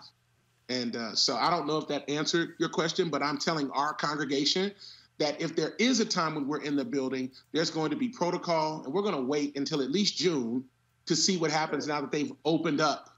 And 0.70 0.96
uh, 0.96 1.14
so 1.14 1.36
I 1.36 1.50
don't 1.50 1.66
know 1.66 1.76
if 1.76 1.88
that 1.88 2.08
answered 2.08 2.54
your 2.58 2.70
question, 2.70 3.10
but 3.10 3.22
I'm 3.22 3.36
telling 3.36 3.70
our 3.72 3.92
congregation 3.92 4.72
that 5.18 5.40
if 5.40 5.54
there 5.54 5.74
is 5.78 6.00
a 6.00 6.04
time 6.04 6.34
when 6.34 6.46
we're 6.46 6.62
in 6.62 6.76
the 6.76 6.84
building, 6.84 7.30
there's 7.52 7.70
going 7.70 7.90
to 7.90 7.96
be 7.96 8.08
protocol, 8.08 8.82
and 8.84 8.92
we're 8.92 9.02
going 9.02 9.14
to 9.14 9.22
wait 9.22 9.56
until 9.56 9.80
at 9.80 9.90
least 9.90 10.16
June 10.16 10.64
to 11.06 11.14
see 11.14 11.36
what 11.36 11.50
happens 11.50 11.86
now 11.86 12.00
that 12.00 12.10
they've 12.10 12.32
opened 12.44 12.80
up 12.80 13.10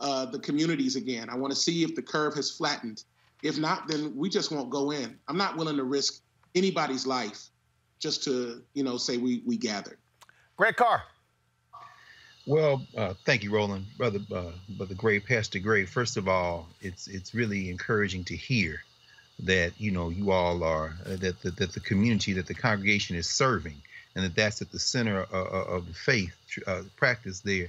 uh, 0.00 0.26
the 0.26 0.38
communities 0.38 0.96
again. 0.96 1.28
I 1.30 1.36
want 1.36 1.52
to 1.52 1.58
see 1.58 1.82
if 1.82 1.94
the 1.94 2.02
curve 2.02 2.34
has 2.34 2.50
flattened. 2.50 3.04
If 3.42 3.58
not, 3.58 3.88
then 3.88 4.14
we 4.16 4.28
just 4.28 4.50
won't 4.50 4.70
go 4.70 4.90
in. 4.90 5.18
I'm 5.28 5.36
not 5.36 5.56
willing 5.56 5.76
to 5.76 5.84
risk 5.84 6.22
anybody's 6.54 7.06
life 7.06 7.48
just 7.98 8.24
to, 8.24 8.62
you 8.74 8.82
know, 8.82 8.96
say 8.96 9.16
we 9.16 9.42
we 9.46 9.56
gathered. 9.56 9.98
Greg 10.56 10.76
Carr. 10.76 11.02
Well, 12.46 12.82
uh, 12.96 13.14
thank 13.26 13.44
you, 13.44 13.52
Roland, 13.52 13.84
brother, 13.98 14.20
uh, 14.34 14.52
brother 14.70 14.94
Gray, 14.94 15.20
Pastor 15.20 15.58
Gray. 15.58 15.84
First 15.84 16.16
of 16.16 16.28
all, 16.28 16.66
it's 16.80 17.06
it's 17.06 17.34
really 17.34 17.70
encouraging 17.70 18.24
to 18.24 18.36
hear 18.36 18.80
that 19.40 19.72
you 19.78 19.90
know 19.90 20.08
you 20.08 20.30
all 20.30 20.64
are 20.64 20.94
uh, 21.06 21.16
that, 21.16 21.40
that 21.42 21.56
that 21.56 21.72
the 21.72 21.80
community 21.80 22.32
that 22.32 22.46
the 22.46 22.54
congregation 22.54 23.16
is 23.16 23.28
serving, 23.28 23.76
and 24.14 24.24
that 24.24 24.34
that's 24.34 24.62
at 24.62 24.70
the 24.72 24.78
center 24.78 25.22
of, 25.22 25.32
of 25.32 25.86
the 25.86 25.94
faith 25.94 26.34
uh, 26.66 26.82
practice 26.96 27.40
there. 27.40 27.68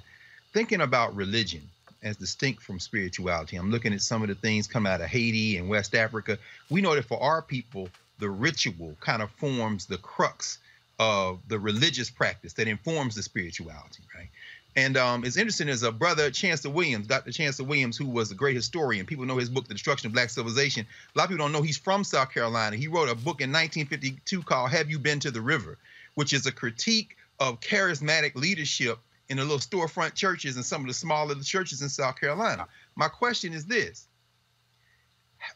Thinking 0.53 0.81
about 0.81 1.15
religion 1.15 1.61
as 2.01 2.17
distinct 2.17 2.63
from 2.63 2.79
spirituality, 2.79 3.57
I'm 3.57 3.71
looking 3.71 3.93
at 3.93 4.01
some 4.01 4.21
of 4.23 4.29
the 4.29 4.35
things 4.35 4.67
come 4.67 4.87
out 4.87 5.01
of 5.01 5.07
Haiti 5.07 5.57
and 5.57 5.69
West 5.69 5.93
Africa. 5.93 6.39
We 6.69 6.81
know 6.81 6.95
that 6.95 7.05
for 7.05 7.21
our 7.21 7.41
people, 7.41 7.89
the 8.19 8.29
ritual 8.29 8.95
kind 8.99 9.21
of 9.21 9.29
forms 9.31 9.85
the 9.85 9.97
crux 9.97 10.59
of 10.97 11.39
the 11.47 11.59
religious 11.59 12.09
practice 12.09 12.53
that 12.53 12.67
informs 12.67 13.15
the 13.15 13.23
spirituality, 13.23 14.03
right? 14.15 14.29
And 14.75 14.97
um, 14.97 15.25
it's 15.25 15.37
interesting 15.37 15.67
as 15.69 15.83
a 15.83 15.91
brother, 15.91 16.29
Chancellor 16.29 16.71
Williams, 16.71 17.07
Dr. 17.07 17.31
Chancellor 17.31 17.67
Williams, 17.67 17.97
who 17.97 18.05
was 18.05 18.31
a 18.31 18.35
great 18.35 18.55
historian. 18.55 19.05
People 19.05 19.25
know 19.25 19.37
his 19.37 19.49
book, 19.49 19.67
The 19.67 19.73
Destruction 19.73 20.07
of 20.07 20.13
Black 20.13 20.29
Civilization. 20.29 20.85
A 21.15 21.17
lot 21.17 21.25
of 21.25 21.29
people 21.31 21.45
don't 21.45 21.51
know 21.51 21.61
he's 21.61 21.77
from 21.77 22.03
South 22.03 22.31
Carolina. 22.31 22.75
He 22.75 22.87
wrote 22.87 23.09
a 23.09 23.15
book 23.15 23.41
in 23.41 23.51
1952 23.51 24.43
called 24.43 24.69
Have 24.69 24.89
You 24.89 24.99
Been 24.99 25.19
to 25.21 25.31
the 25.31 25.41
River, 25.41 25.77
which 26.15 26.33
is 26.33 26.45
a 26.45 26.51
critique 26.51 27.17
of 27.39 27.59
charismatic 27.59 28.35
leadership 28.35 28.99
in 29.27 29.37
the 29.37 29.43
little 29.43 29.59
storefront 29.59 30.15
churches 30.15 30.55
and 30.55 30.65
some 30.65 30.81
of 30.81 30.87
the 30.87 30.93
smaller 30.93 31.35
churches 31.35 31.81
in 31.81 31.89
South 31.89 32.19
Carolina. 32.19 32.67
My 32.95 33.07
question 33.07 33.53
is 33.53 33.65
this 33.65 34.07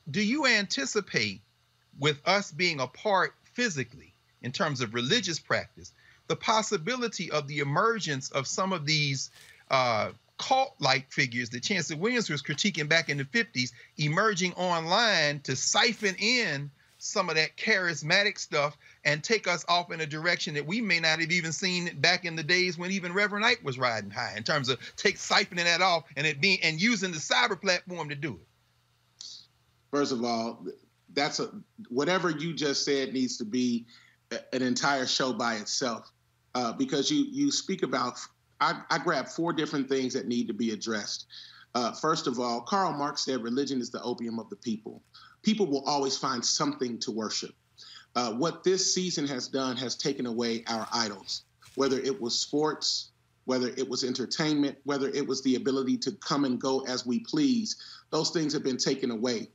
Do 0.09 0.21
you 0.21 0.45
anticipate, 0.47 1.41
with 1.99 2.19
us 2.25 2.51
being 2.51 2.79
apart 2.79 3.35
physically 3.53 4.13
in 4.41 4.51
terms 4.51 4.81
of 4.81 4.93
religious 4.93 5.39
practice, 5.39 5.91
the 6.27 6.35
possibility 6.35 7.31
of 7.31 7.47
the 7.47 7.59
emergence 7.59 8.31
of 8.31 8.47
some 8.47 8.73
of 8.73 8.85
these 8.85 9.31
uh, 9.71 10.11
cult-like 10.37 11.11
figures 11.11 11.49
that 11.51 11.63
Chancellor 11.63 11.97
Williams 11.97 12.29
was 12.29 12.41
critiquing 12.41 12.89
back 12.89 13.09
in 13.09 13.17
the 13.17 13.25
50s, 13.25 13.71
emerging 13.97 14.53
online 14.53 15.39
to 15.41 15.55
siphon 15.55 16.15
in 16.19 16.71
some 16.97 17.29
of 17.29 17.35
that 17.35 17.57
charismatic 17.57 18.37
stuff 18.37 18.77
and 19.03 19.21
take 19.21 19.45
us 19.45 19.65
off 19.67 19.91
in 19.91 19.99
a 19.99 20.05
direction 20.05 20.53
that 20.53 20.65
we 20.65 20.79
may 20.79 21.01
not 21.01 21.19
have 21.19 21.31
even 21.31 21.51
seen 21.51 21.97
back 21.99 22.23
in 22.23 22.37
the 22.37 22.43
days 22.43 22.77
when 22.77 22.91
even 22.91 23.13
Reverend 23.13 23.43
Ike 23.43 23.59
was 23.61 23.77
riding 23.77 24.09
high 24.09 24.33
in 24.37 24.43
terms 24.43 24.69
of 24.69 24.79
take 24.95 25.17
siphoning 25.17 25.65
that 25.65 25.81
off 25.81 26.05
and 26.15 26.25
it 26.25 26.39
being 26.39 26.59
and 26.63 26.81
using 26.81 27.11
the 27.11 27.17
cyber 27.17 27.59
platform 27.59 28.07
to 28.09 28.15
do 28.15 28.39
it. 28.39 29.25
First 29.91 30.13
of 30.13 30.23
all, 30.23 30.65
that's 31.13 31.41
a 31.41 31.49
whatever 31.89 32.29
you 32.29 32.53
just 32.53 32.85
said 32.85 33.13
needs 33.13 33.37
to 33.37 33.45
be 33.45 33.85
an 34.31 34.61
entire 34.61 35.05
show 35.05 35.33
by 35.33 35.55
itself 35.55 36.12
uh, 36.55 36.73
because 36.73 37.11
you 37.11 37.25
you 37.31 37.51
speak 37.51 37.83
about 37.83 38.17
I, 38.59 38.81
I 38.89 38.97
grab 38.99 39.27
four 39.27 39.51
different 39.53 39.89
things 39.89 40.13
that 40.13 40.27
need 40.27 40.47
to 40.47 40.53
be 40.53 40.71
addressed. 40.71 41.25
Uh, 41.75 41.91
first 41.91 42.27
of 42.27 42.39
all, 42.39 42.61
Karl 42.61 42.93
Marx 42.93 43.25
said 43.25 43.41
religion 43.41 43.81
is 43.81 43.89
the 43.89 44.01
opium 44.01 44.39
of 44.39 44.49
the 44.49 44.55
people. 44.55 45.01
People 45.41 45.65
will 45.65 45.83
always 45.85 46.17
find 46.17 46.43
something 46.45 46.99
to 46.99 47.11
worship. 47.11 47.53
Uh, 48.15 48.31
what 48.33 48.63
this 48.63 48.93
season 48.93 49.27
has 49.27 49.47
done 49.47 49.75
has 49.75 49.95
taken 49.95 50.27
away 50.27 50.63
our 50.67 50.87
idols, 50.93 51.43
whether 51.75 51.99
it 51.99 52.21
was 52.21 52.39
sports, 52.39 53.11
whether 53.45 53.69
it 53.69 53.89
was 53.89 54.03
entertainment, 54.03 54.77
whether 54.83 55.09
it 55.09 55.27
was 55.27 55.41
the 55.43 55.55
ability 55.55 55.97
to 55.97 56.11
come 56.13 56.45
and 56.45 56.61
go 56.61 56.81
as 56.81 57.05
we 57.05 57.19
please. 57.19 57.75
Those 58.11 58.29
things 58.29 58.53
have 58.53 58.63
been 58.63 58.77
taken 58.77 59.11
away. 59.11 59.49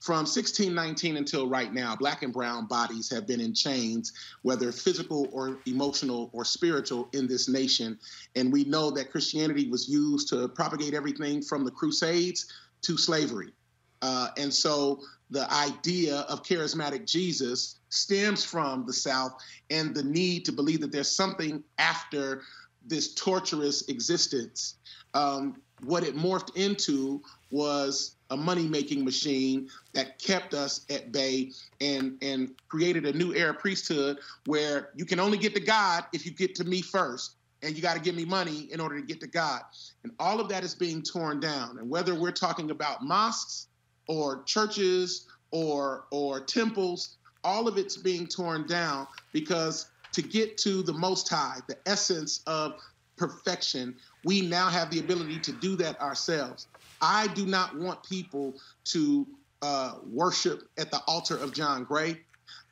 From 0.00 0.20
1619 0.20 1.18
until 1.18 1.46
right 1.46 1.72
now, 1.72 1.94
black 1.94 2.22
and 2.22 2.32
brown 2.32 2.66
bodies 2.66 3.10
have 3.10 3.26
been 3.26 3.40
in 3.40 3.52
chains, 3.52 4.14
whether 4.40 4.72
physical 4.72 5.28
or 5.30 5.58
emotional 5.66 6.30
or 6.32 6.42
spiritual, 6.42 7.10
in 7.12 7.26
this 7.26 7.48
nation. 7.48 7.98
And 8.34 8.50
we 8.50 8.64
know 8.64 8.90
that 8.92 9.10
Christianity 9.10 9.68
was 9.68 9.90
used 9.90 10.28
to 10.30 10.48
propagate 10.48 10.94
everything 10.94 11.42
from 11.42 11.66
the 11.66 11.70
Crusades 11.70 12.46
to 12.82 12.96
slavery. 12.96 13.52
Uh, 14.00 14.28
and 14.38 14.52
so 14.52 15.00
the 15.28 15.52
idea 15.52 16.20
of 16.20 16.42
charismatic 16.42 17.06
Jesus 17.06 17.76
stems 17.90 18.42
from 18.42 18.86
the 18.86 18.94
South 18.94 19.34
and 19.68 19.94
the 19.94 20.02
need 20.02 20.46
to 20.46 20.52
believe 20.52 20.80
that 20.80 20.92
there's 20.92 21.10
something 21.10 21.62
after 21.78 22.40
this 22.86 23.14
torturous 23.14 23.86
existence. 23.88 24.76
Um, 25.12 25.60
what 25.82 26.04
it 26.04 26.16
morphed 26.16 26.56
into 26.56 27.22
was 27.50 28.16
a 28.30 28.36
money 28.36 28.66
making 28.66 29.04
machine 29.04 29.68
that 29.92 30.18
kept 30.18 30.54
us 30.54 30.86
at 30.90 31.12
bay 31.12 31.50
and 31.80 32.16
and 32.22 32.52
created 32.68 33.04
a 33.06 33.12
new 33.12 33.34
era 33.34 33.54
priesthood 33.54 34.18
where 34.46 34.90
you 34.94 35.04
can 35.04 35.20
only 35.20 35.38
get 35.38 35.54
to 35.54 35.60
God 35.60 36.04
if 36.12 36.24
you 36.24 36.32
get 36.32 36.54
to 36.56 36.64
me 36.64 36.82
first 36.82 37.36
and 37.62 37.76
you 37.76 37.82
got 37.82 37.94
to 37.94 38.00
give 38.00 38.14
me 38.14 38.24
money 38.24 38.68
in 38.72 38.80
order 38.80 38.98
to 38.98 39.06
get 39.06 39.20
to 39.20 39.26
God. 39.26 39.60
And 40.02 40.12
all 40.18 40.40
of 40.40 40.48
that 40.48 40.64
is 40.64 40.74
being 40.74 41.02
torn 41.02 41.40
down. 41.40 41.78
And 41.78 41.90
whether 41.90 42.14
we're 42.14 42.30
talking 42.30 42.70
about 42.70 43.02
mosques 43.04 43.66
or 44.08 44.42
churches 44.44 45.26
or 45.50 46.04
or 46.10 46.40
temples 46.40 47.16
all 47.44 47.66
of 47.66 47.78
it's 47.78 47.96
being 47.96 48.26
torn 48.26 48.66
down 48.66 49.06
because 49.32 49.90
to 50.12 50.22
get 50.22 50.58
to 50.58 50.82
the 50.82 50.92
most 50.92 51.28
high 51.28 51.58
the 51.68 51.76
essence 51.86 52.42
of 52.46 52.74
perfection 53.16 53.94
we 54.24 54.40
now 54.40 54.68
have 54.68 54.90
the 54.90 54.98
ability 54.98 55.38
to 55.38 55.52
do 55.52 55.76
that 55.76 56.00
ourselves 56.00 56.68
I 57.00 57.28
do 57.28 57.46
not 57.46 57.76
want 57.76 58.02
people 58.02 58.54
to 58.86 59.26
uh, 59.62 59.94
worship 60.06 60.62
at 60.78 60.90
the 60.90 61.00
altar 61.06 61.36
of 61.36 61.52
John 61.52 61.84
Gray. 61.84 62.18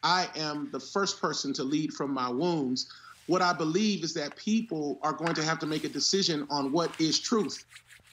I 0.03 0.29
am 0.37 0.71
the 0.73 0.81
first 0.81 1.21
person 1.21 1.53
to 1.55 1.65
lead 1.65 1.93
from 1.93 2.13
my 2.13 2.29
wounds. 2.29 2.91
What 3.27 3.43
I 3.43 3.53
believe 3.53 4.05
is 4.05 4.15
that 4.15 4.37
people 4.37 4.99
are 5.03 5.13
going 5.13 5.35
to 5.35 5.45
have 5.45 5.59
to 5.61 5.67
make 5.67 5.85
a 5.85 5.89
decision 5.89 6.47
on 6.51 6.73
what 6.73 6.99
is 7.01 7.21
truth. 7.21 7.65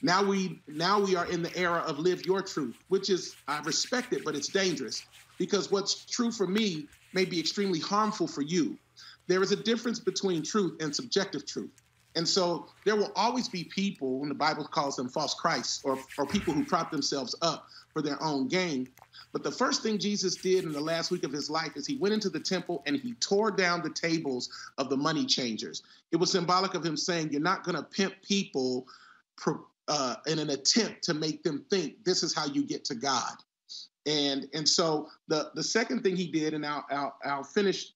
Now 0.02 0.22
we 0.22 0.60
now 0.68 1.00
we 1.00 1.16
are 1.16 1.26
in 1.26 1.42
the 1.42 1.56
era 1.56 1.82
of 1.86 1.98
live 1.98 2.22
your 2.26 2.42
truth, 2.42 2.76
which 2.88 3.08
is 3.08 3.36
I 3.48 3.60
respect 3.62 4.12
it, 4.12 4.24
but 4.24 4.36
it's 4.36 4.48
dangerous 4.48 5.02
because 5.38 5.70
what's 5.70 6.04
true 6.04 6.30
for 6.30 6.46
me 6.46 6.88
may 7.12 7.24
be 7.24 7.40
extremely 7.40 7.80
harmful 7.80 8.28
for 8.28 8.42
you. 8.42 8.78
There 9.26 9.42
is 9.42 9.52
a 9.52 9.56
difference 9.56 9.98
between 9.98 10.42
truth 10.42 10.76
and 10.80 10.94
subjective 10.94 11.46
truth. 11.46 11.70
And 12.16 12.26
so 12.26 12.66
there 12.84 12.96
will 12.96 13.12
always 13.14 13.48
be 13.48 13.64
people, 13.64 14.22
and 14.22 14.30
the 14.30 14.34
Bible 14.34 14.64
calls 14.64 14.96
them 14.96 15.08
false 15.08 15.34
Christs, 15.34 15.82
or, 15.84 15.98
or 16.18 16.26
people 16.26 16.54
who 16.54 16.64
prop 16.64 16.90
themselves 16.90 17.34
up 17.42 17.66
for 17.92 18.02
their 18.02 18.20
own 18.22 18.48
gain. 18.48 18.88
But 19.32 19.42
the 19.42 19.52
first 19.52 19.82
thing 19.82 19.98
Jesus 19.98 20.36
did 20.36 20.64
in 20.64 20.72
the 20.72 20.80
last 20.80 21.10
week 21.10 21.24
of 21.24 21.32
his 21.32 21.50
life 21.50 21.76
is 21.76 21.86
he 21.86 21.96
went 21.96 22.14
into 22.14 22.30
the 22.30 22.40
temple 22.40 22.82
and 22.86 22.96
he 22.96 23.12
tore 23.14 23.50
down 23.50 23.82
the 23.82 23.90
tables 23.90 24.48
of 24.78 24.88
the 24.88 24.96
money 24.96 25.26
changers. 25.26 25.82
It 26.10 26.16
was 26.16 26.32
symbolic 26.32 26.74
of 26.74 26.84
him 26.84 26.96
saying, 26.96 27.32
You're 27.32 27.42
not 27.42 27.64
going 27.64 27.76
to 27.76 27.82
pimp 27.82 28.14
people 28.22 28.86
uh, 29.88 30.16
in 30.26 30.38
an 30.38 30.50
attempt 30.50 31.04
to 31.04 31.14
make 31.14 31.42
them 31.42 31.64
think 31.70 32.02
this 32.04 32.22
is 32.22 32.34
how 32.34 32.46
you 32.46 32.62
get 32.64 32.84
to 32.86 32.94
God. 32.94 33.34
And, 34.06 34.46
and 34.54 34.66
so 34.66 35.08
the, 35.28 35.50
the 35.54 35.62
second 35.62 36.02
thing 36.02 36.16
he 36.16 36.28
did, 36.28 36.54
and 36.54 36.64
I'll, 36.64 36.86
I'll, 36.90 37.16
I'll 37.24 37.44
finish 37.44 37.92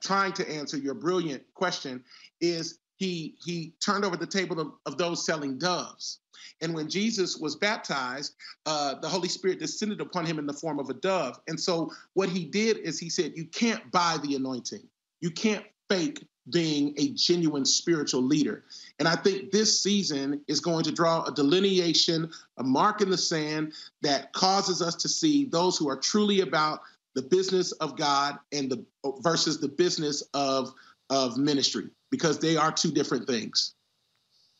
trying 0.00 0.32
to 0.34 0.48
answer 0.50 0.76
your 0.76 0.94
brilliant 0.94 1.42
question 1.54 2.04
is 2.40 2.78
he 2.96 3.36
he 3.44 3.74
turned 3.84 4.04
over 4.04 4.16
the 4.16 4.26
table 4.26 4.60
of, 4.60 4.72
of 4.86 4.98
those 4.98 5.24
selling 5.24 5.58
doves. 5.58 6.20
And 6.60 6.74
when 6.74 6.88
Jesus 6.88 7.36
was 7.36 7.56
baptized, 7.56 8.34
uh, 8.66 8.94
the 9.00 9.08
Holy 9.08 9.28
Spirit 9.28 9.58
descended 9.58 10.00
upon 10.00 10.24
him 10.24 10.38
in 10.38 10.46
the 10.46 10.52
form 10.52 10.78
of 10.78 10.88
a 10.88 10.94
dove. 10.94 11.38
And 11.48 11.58
so 11.58 11.90
what 12.14 12.28
he 12.28 12.44
did 12.44 12.78
is 12.78 12.98
he 12.98 13.10
said, 13.10 13.32
You 13.34 13.46
can't 13.46 13.90
buy 13.90 14.18
the 14.22 14.36
anointing. 14.36 14.82
You 15.20 15.30
can't 15.30 15.64
fake 15.88 16.24
being 16.50 16.94
a 16.98 17.08
genuine 17.14 17.64
spiritual 17.64 18.22
leader. 18.22 18.64
And 18.98 19.08
I 19.08 19.16
think 19.16 19.50
this 19.50 19.82
season 19.82 20.42
is 20.46 20.60
going 20.60 20.84
to 20.84 20.92
draw 20.92 21.24
a 21.24 21.32
delineation, 21.32 22.30
a 22.58 22.62
mark 22.62 23.00
in 23.00 23.10
the 23.10 23.18
sand 23.18 23.72
that 24.02 24.32
causes 24.32 24.82
us 24.82 24.94
to 24.96 25.08
see 25.08 25.46
those 25.46 25.78
who 25.78 25.88
are 25.88 25.96
truly 25.96 26.40
about 26.40 26.80
the 27.14 27.22
business 27.22 27.72
of 27.72 27.96
God 27.96 28.38
and 28.52 28.70
the 28.70 28.84
versus 29.20 29.60
the 29.60 29.68
business 29.68 30.22
of 30.34 30.74
of 31.10 31.36
ministry 31.36 31.88
because 32.10 32.38
they 32.38 32.56
are 32.56 32.72
two 32.72 32.90
different 32.90 33.26
things. 33.26 33.74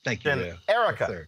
Thank 0.05 0.25
you, 0.25 0.31
Then 0.31 0.59
Erica. 0.69 1.27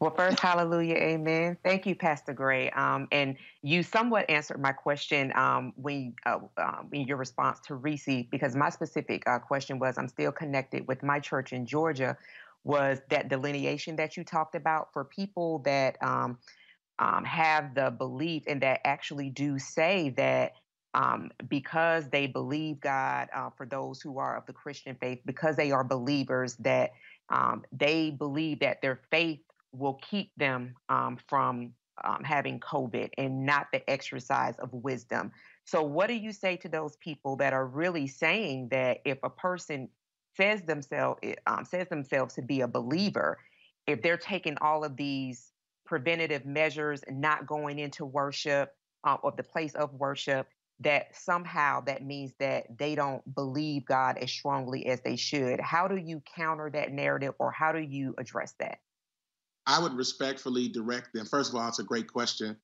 Well, 0.00 0.14
first, 0.16 0.40
hallelujah, 0.40 0.94
amen. 0.94 1.58
Thank 1.62 1.84
you, 1.84 1.94
Pastor 1.94 2.32
Gray. 2.32 2.70
Um, 2.70 3.06
and 3.12 3.36
you 3.60 3.82
somewhat 3.82 4.30
answered 4.30 4.58
my 4.58 4.72
question 4.72 5.30
um, 5.36 5.74
when, 5.76 6.14
uh, 6.24 6.38
um, 6.56 6.88
in 6.90 7.06
your 7.06 7.18
response 7.18 7.60
to 7.66 7.74
Reese, 7.74 8.24
because 8.30 8.56
my 8.56 8.70
specific 8.70 9.22
uh, 9.28 9.38
question 9.38 9.78
was 9.78 9.98
I'm 9.98 10.08
still 10.08 10.32
connected 10.32 10.88
with 10.88 11.02
my 11.02 11.20
church 11.20 11.52
in 11.52 11.66
Georgia, 11.66 12.16
was 12.64 13.02
that 13.10 13.28
delineation 13.28 13.96
that 13.96 14.16
you 14.16 14.24
talked 14.24 14.54
about 14.54 14.90
for 14.94 15.04
people 15.04 15.58
that 15.66 16.02
um, 16.02 16.38
um, 16.98 17.22
have 17.26 17.74
the 17.74 17.90
belief 17.90 18.44
and 18.46 18.62
that 18.62 18.80
actually 18.86 19.28
do 19.28 19.58
say 19.58 20.14
that 20.16 20.52
um, 20.94 21.30
because 21.48 22.08
they 22.08 22.26
believe 22.26 22.80
God, 22.80 23.28
uh, 23.34 23.50
for 23.56 23.66
those 23.66 24.00
who 24.00 24.18
are 24.18 24.36
of 24.36 24.46
the 24.46 24.52
Christian 24.52 24.96
faith, 25.00 25.20
because 25.24 25.56
they 25.56 25.70
are 25.70 25.84
believers, 25.84 26.56
that 26.56 26.92
um, 27.28 27.64
they 27.72 28.10
believe 28.10 28.60
that 28.60 28.82
their 28.82 29.00
faith 29.10 29.40
will 29.72 30.00
keep 30.08 30.32
them 30.36 30.74
um, 30.88 31.18
from 31.28 31.72
um, 32.02 32.24
having 32.24 32.58
COVID 32.60 33.10
and 33.18 33.44
not 33.44 33.68
the 33.72 33.88
exercise 33.88 34.56
of 34.58 34.72
wisdom. 34.72 35.30
So, 35.64 35.82
what 35.82 36.08
do 36.08 36.14
you 36.14 36.32
say 36.32 36.56
to 36.56 36.68
those 36.68 36.96
people 36.96 37.36
that 37.36 37.52
are 37.52 37.66
really 37.66 38.06
saying 38.06 38.68
that 38.70 38.98
if 39.04 39.18
a 39.22 39.30
person 39.30 39.88
says 40.36 40.62
themselves 40.62 41.20
um, 41.46 41.64
says 41.64 41.88
themselves 41.88 42.34
to 42.34 42.42
be 42.42 42.62
a 42.62 42.68
believer, 42.68 43.38
if 43.86 44.02
they're 44.02 44.16
taking 44.16 44.56
all 44.60 44.84
of 44.84 44.96
these 44.96 45.52
preventative 45.84 46.46
measures 46.46 47.02
not 47.08 47.46
going 47.46 47.78
into 47.78 48.04
worship 48.04 48.74
uh, 49.04 49.16
or 49.22 49.32
the 49.36 49.42
place 49.42 49.74
of 49.74 49.92
worship, 49.94 50.48
that 50.80 51.14
somehow 51.14 51.82
that 51.82 52.04
means 52.04 52.32
that 52.38 52.78
they 52.78 52.94
don't 52.94 53.22
believe 53.34 53.84
God 53.84 54.18
as 54.18 54.30
strongly 54.30 54.86
as 54.86 55.00
they 55.02 55.16
should. 55.16 55.60
How 55.60 55.88
do 55.88 55.96
you 55.96 56.22
counter 56.34 56.70
that 56.70 56.92
narrative 56.92 57.34
or 57.38 57.50
how 57.50 57.72
do 57.72 57.80
you 57.80 58.14
address 58.18 58.54
that? 58.60 58.78
I 59.66 59.80
would 59.80 59.92
respectfully 59.92 60.68
direct 60.68 61.12
them. 61.12 61.26
First 61.26 61.50
of 61.50 61.60
all, 61.60 61.68
it's 61.68 61.78
a 61.78 61.84
great 61.84 62.10
question. 62.10 62.56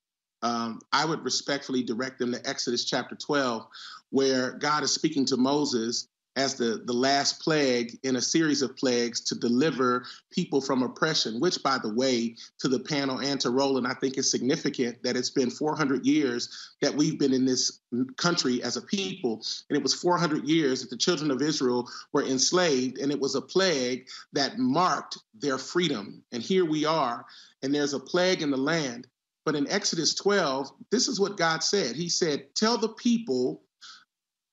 Um, 0.43 0.81
I 0.93 1.05
would 1.05 1.25
respectfully 1.25 1.83
direct 1.83 2.19
them 2.19 2.33
to 2.33 2.49
Exodus 2.49 2.85
chapter 2.85 3.15
12, 3.15 3.67
where 4.11 4.53
God 4.53 4.83
is 4.83 4.93
speaking 4.93 5.25
to 5.27 5.37
Moses 5.37 6.09
as 6.37 6.55
the, 6.55 6.83
the 6.85 6.93
last 6.93 7.41
plague 7.41 7.99
in 8.03 8.17
a 8.17 8.21
series 8.21 8.61
of 8.61 8.77
plagues 8.77 9.21
to 9.23 9.35
deliver 9.35 10.05
people 10.31 10.61
from 10.61 10.83
oppression, 10.83 11.41
which, 11.41 11.63
by 11.63 11.79
the 11.79 11.93
way, 11.93 12.37
to 12.59 12.69
the 12.69 12.79
panel 12.79 13.21
and 13.21 13.41
to 13.41 13.51
Roland, 13.51 13.87
I 13.87 13.95
think 13.95 14.19
is 14.19 14.31
significant 14.31 15.03
that 15.03 15.17
it's 15.17 15.31
been 15.31 15.51
400 15.51 16.05
years 16.05 16.75
that 16.83 16.95
we've 16.95 17.19
been 17.19 17.33
in 17.33 17.47
this 17.47 17.81
country 18.19 18.63
as 18.63 18.77
a 18.77 18.83
people. 18.83 19.43
And 19.71 19.77
it 19.79 19.83
was 19.83 19.95
400 19.95 20.45
years 20.45 20.83
that 20.83 20.91
the 20.91 20.97
children 20.97 21.31
of 21.31 21.41
Israel 21.41 21.89
were 22.13 22.25
enslaved, 22.25 22.99
and 22.99 23.11
it 23.11 23.19
was 23.19 23.35
a 23.35 23.41
plague 23.41 24.07
that 24.35 24.59
marked 24.59 25.19
their 25.35 25.57
freedom. 25.57 26.23
And 26.33 26.43
here 26.43 26.67
we 26.67 26.85
are, 26.85 27.25
and 27.63 27.75
there's 27.75 27.95
a 27.95 28.01
plague 28.01 28.43
in 28.43 28.51
the 28.51 28.59
land. 28.59 29.07
But 29.47 29.55
in 29.55 29.71
Exodus 29.71 30.13
12, 30.17 30.73
this 30.91 31.07
is 31.07 31.21
what 31.21 31.37
God 31.37 31.63
said 31.63 31.95
He 31.95 32.09
said, 32.09 32.55
Tell 32.55 32.77
the 32.77 32.89
people, 32.89 33.63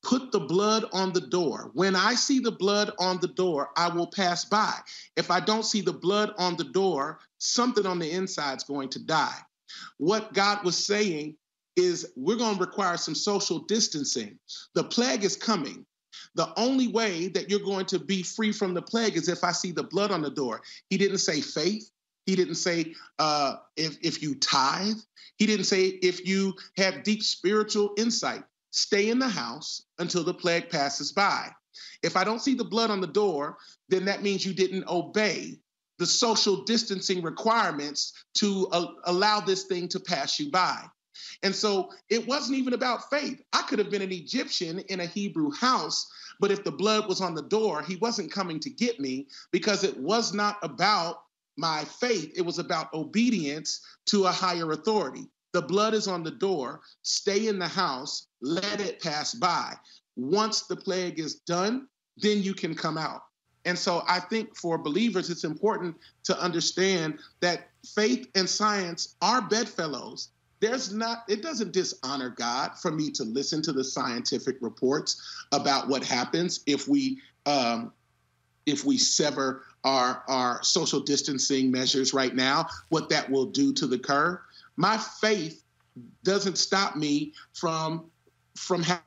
put 0.03 0.31
the 0.31 0.39
blood 0.39 0.85
on 0.91 1.13
the 1.13 1.21
door. 1.21 1.71
When 1.73 1.95
I 1.95 2.15
see 2.15 2.39
the 2.39 2.51
blood 2.51 2.91
on 2.99 3.19
the 3.19 3.27
door, 3.27 3.69
I 3.77 3.87
will 3.87 4.07
pass 4.07 4.45
by. 4.45 4.73
If 5.15 5.31
I 5.31 5.39
don't 5.39 5.65
see 5.65 5.81
the 5.81 5.93
blood 5.93 6.33
on 6.37 6.57
the 6.57 6.65
door, 6.65 7.19
something 7.39 7.85
on 7.85 7.99
the 7.99 8.11
inside 8.11 8.57
is 8.57 8.63
going 8.63 8.89
to 8.89 8.99
die. 8.99 9.39
What 9.97 10.33
God 10.33 10.63
was 10.63 10.85
saying 10.85 11.35
is 11.75 12.11
we're 12.15 12.35
going 12.35 12.55
to 12.55 12.61
require 12.61 12.97
some 12.97 13.15
social 13.15 13.59
distancing. 13.59 14.37
The 14.75 14.83
plague 14.83 15.23
is 15.23 15.35
coming. 15.35 15.85
The 16.35 16.51
only 16.57 16.87
way 16.87 17.29
that 17.29 17.49
you're 17.49 17.59
going 17.59 17.85
to 17.87 17.99
be 17.99 18.23
free 18.23 18.51
from 18.51 18.73
the 18.73 18.81
plague 18.81 19.15
is 19.15 19.29
if 19.29 19.43
I 19.43 19.51
see 19.51 19.71
the 19.71 19.83
blood 19.83 20.11
on 20.11 20.21
the 20.21 20.29
door. 20.29 20.61
He 20.89 20.97
didn't 20.97 21.19
say 21.19 21.41
faith. 21.41 21.89
He 22.25 22.35
didn't 22.35 22.55
say 22.55 22.93
uh, 23.19 23.55
if, 23.75 23.97
if 24.01 24.21
you 24.21 24.35
tithe. 24.35 24.97
He 25.37 25.45
didn't 25.45 25.65
say 25.65 25.85
if 25.85 26.25
you 26.25 26.53
have 26.77 27.03
deep 27.03 27.23
spiritual 27.23 27.93
insight. 27.97 28.43
Stay 28.73 29.11
in 29.11 29.19
the 29.19 29.29
house 29.29 29.83
until 29.99 30.23
the 30.23 30.33
plague 30.33 30.67
passes 30.71 31.11
by. 31.11 31.51
If 32.01 32.17
I 32.17 32.23
don't 32.23 32.41
see 32.41 32.55
the 32.55 32.63
blood 32.63 32.89
on 32.89 33.01
the 33.01 33.07
door, 33.07 33.57
then 33.87 34.05
that 34.05 34.23
means 34.23 34.45
you 34.45 34.53
didn't 34.53 34.87
obey 34.87 35.59
the 35.99 36.07
social 36.07 36.63
distancing 36.63 37.21
requirements 37.21 38.13
to 38.33 38.67
uh, 38.71 38.87
allow 39.05 39.39
this 39.39 39.65
thing 39.65 39.87
to 39.89 39.99
pass 39.99 40.39
you 40.39 40.49
by. 40.49 40.83
And 41.43 41.53
so 41.53 41.91
it 42.09 42.27
wasn't 42.27 42.57
even 42.57 42.73
about 42.73 43.11
faith. 43.11 43.43
I 43.53 43.61
could 43.61 43.77
have 43.77 43.91
been 43.91 44.01
an 44.01 44.11
Egyptian 44.11 44.79
in 44.79 45.01
a 45.01 45.05
Hebrew 45.05 45.51
house, 45.51 46.11
but 46.39 46.49
if 46.49 46.63
the 46.63 46.71
blood 46.71 47.07
was 47.07 47.21
on 47.21 47.35
the 47.35 47.43
door, 47.43 47.83
he 47.83 47.97
wasn't 47.97 48.31
coming 48.31 48.59
to 48.61 48.71
get 48.71 48.99
me 48.99 49.27
because 49.51 49.83
it 49.83 49.95
was 49.95 50.33
not 50.33 50.57
about 50.63 51.17
my 51.57 51.85
faith. 51.85 52.33
It 52.35 52.41
was 52.41 52.57
about 52.57 52.91
obedience 52.91 53.81
to 54.07 54.25
a 54.25 54.31
higher 54.31 54.71
authority. 54.71 55.29
The 55.53 55.61
blood 55.61 55.93
is 55.93 56.07
on 56.07 56.23
the 56.23 56.31
door. 56.31 56.81
Stay 57.03 57.47
in 57.47 57.59
the 57.59 57.67
house. 57.67 58.27
Let 58.41 58.81
it 58.81 59.01
pass 59.01 59.33
by. 59.33 59.75
Once 60.15 60.63
the 60.63 60.75
plague 60.75 61.19
is 61.19 61.35
done, 61.35 61.87
then 62.17 62.43
you 62.43 62.53
can 62.53 62.75
come 62.75 62.97
out. 62.97 63.23
And 63.65 63.77
so 63.77 64.03
I 64.07 64.19
think 64.19 64.57
for 64.57 64.77
believers, 64.77 65.29
it's 65.29 65.45
important 65.45 65.95
to 66.25 66.37
understand 66.39 67.19
that 67.39 67.69
faith 67.95 68.27
and 68.35 68.49
science 68.49 69.15
are 69.21 69.41
bedfellows. 69.41 70.29
There's 70.59 70.93
not, 70.93 71.23
it 71.27 71.41
doesn't 71.41 71.71
dishonor 71.71 72.29
God 72.29 72.71
for 72.81 72.91
me 72.91 73.11
to 73.11 73.23
listen 73.23 73.61
to 73.63 73.73
the 73.73 73.83
scientific 73.83 74.57
reports 74.59 75.21
about 75.51 75.87
what 75.87 76.03
happens 76.03 76.61
if 76.65 76.87
we 76.87 77.21
um, 77.45 77.91
if 78.65 78.85
we 78.85 78.97
sever 78.97 79.63
our 79.83 80.23
our 80.27 80.63
social 80.63 81.01
distancing 81.01 81.69
measures 81.69 82.13
right 82.13 82.33
now, 82.33 82.67
what 82.89 83.09
that 83.09 83.29
will 83.29 83.45
do 83.45 83.73
to 83.73 83.87
the 83.87 83.99
curve. 83.99 84.39
My 84.77 84.97
faith 84.97 85.63
doesn't 86.23 86.57
stop 86.57 86.95
me 86.95 87.33
from 87.53 88.11
from 88.57 88.83
having 88.83 89.03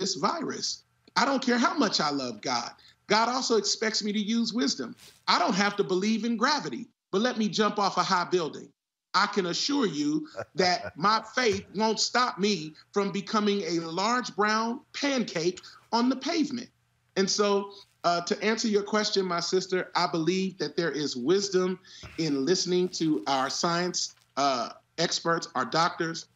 this 0.00 0.16
virus. 0.16 0.84
I 1.16 1.26
don't 1.26 1.44
care 1.44 1.58
how 1.58 1.74
much 1.78 2.00
I 2.00 2.10
love 2.10 2.42
God. 2.42 2.70
God 3.08 3.30
also 3.30 3.56
expects 3.58 4.04
me 4.04 4.12
to 4.12 4.20
use 4.20 4.54
wisdom. 4.54 4.96
I 5.28 5.38
don't 5.38 5.54
have 5.54 5.76
to 5.78 5.84
believe 5.84 6.26
in 6.26 6.36
gravity, 6.38 6.88
but 7.12 7.22
let 7.22 7.38
me 7.38 7.48
jump 7.48 7.78
off 7.78 7.98
a 7.98 8.04
high 8.04 8.26
building. 8.30 8.70
I 9.14 9.28
can 9.28 9.46
assure 9.46 9.86
you 9.86 10.28
that 10.56 10.92
my 10.96 11.22
faith 11.34 11.64
won't 11.74 12.00
stop 12.00 12.38
me 12.38 12.74
from 12.92 13.12
becoming 13.12 13.62
a 13.62 13.80
large 13.80 14.36
brown 14.36 14.80
pancake 14.94 15.62
on 15.92 16.10
the 16.10 16.16
pavement. 16.16 16.70
And 17.16 17.30
so, 17.30 17.72
uh, 18.04 18.22
to 18.22 18.44
answer 18.44 18.68
your 18.68 18.84
question, 18.84 19.26
my 19.26 19.40
sister, 19.40 19.90
I 19.96 20.06
believe 20.06 20.58
that 20.58 20.76
there 20.76 20.92
is 20.92 21.16
wisdom 21.16 21.80
in 22.18 22.44
listening 22.46 22.90
to 22.90 23.24
our 23.26 23.50
science 23.50 24.16
uh, 24.40 24.70
experts, 24.96 25.48
our 25.54 25.66
doctors, 25.66 26.26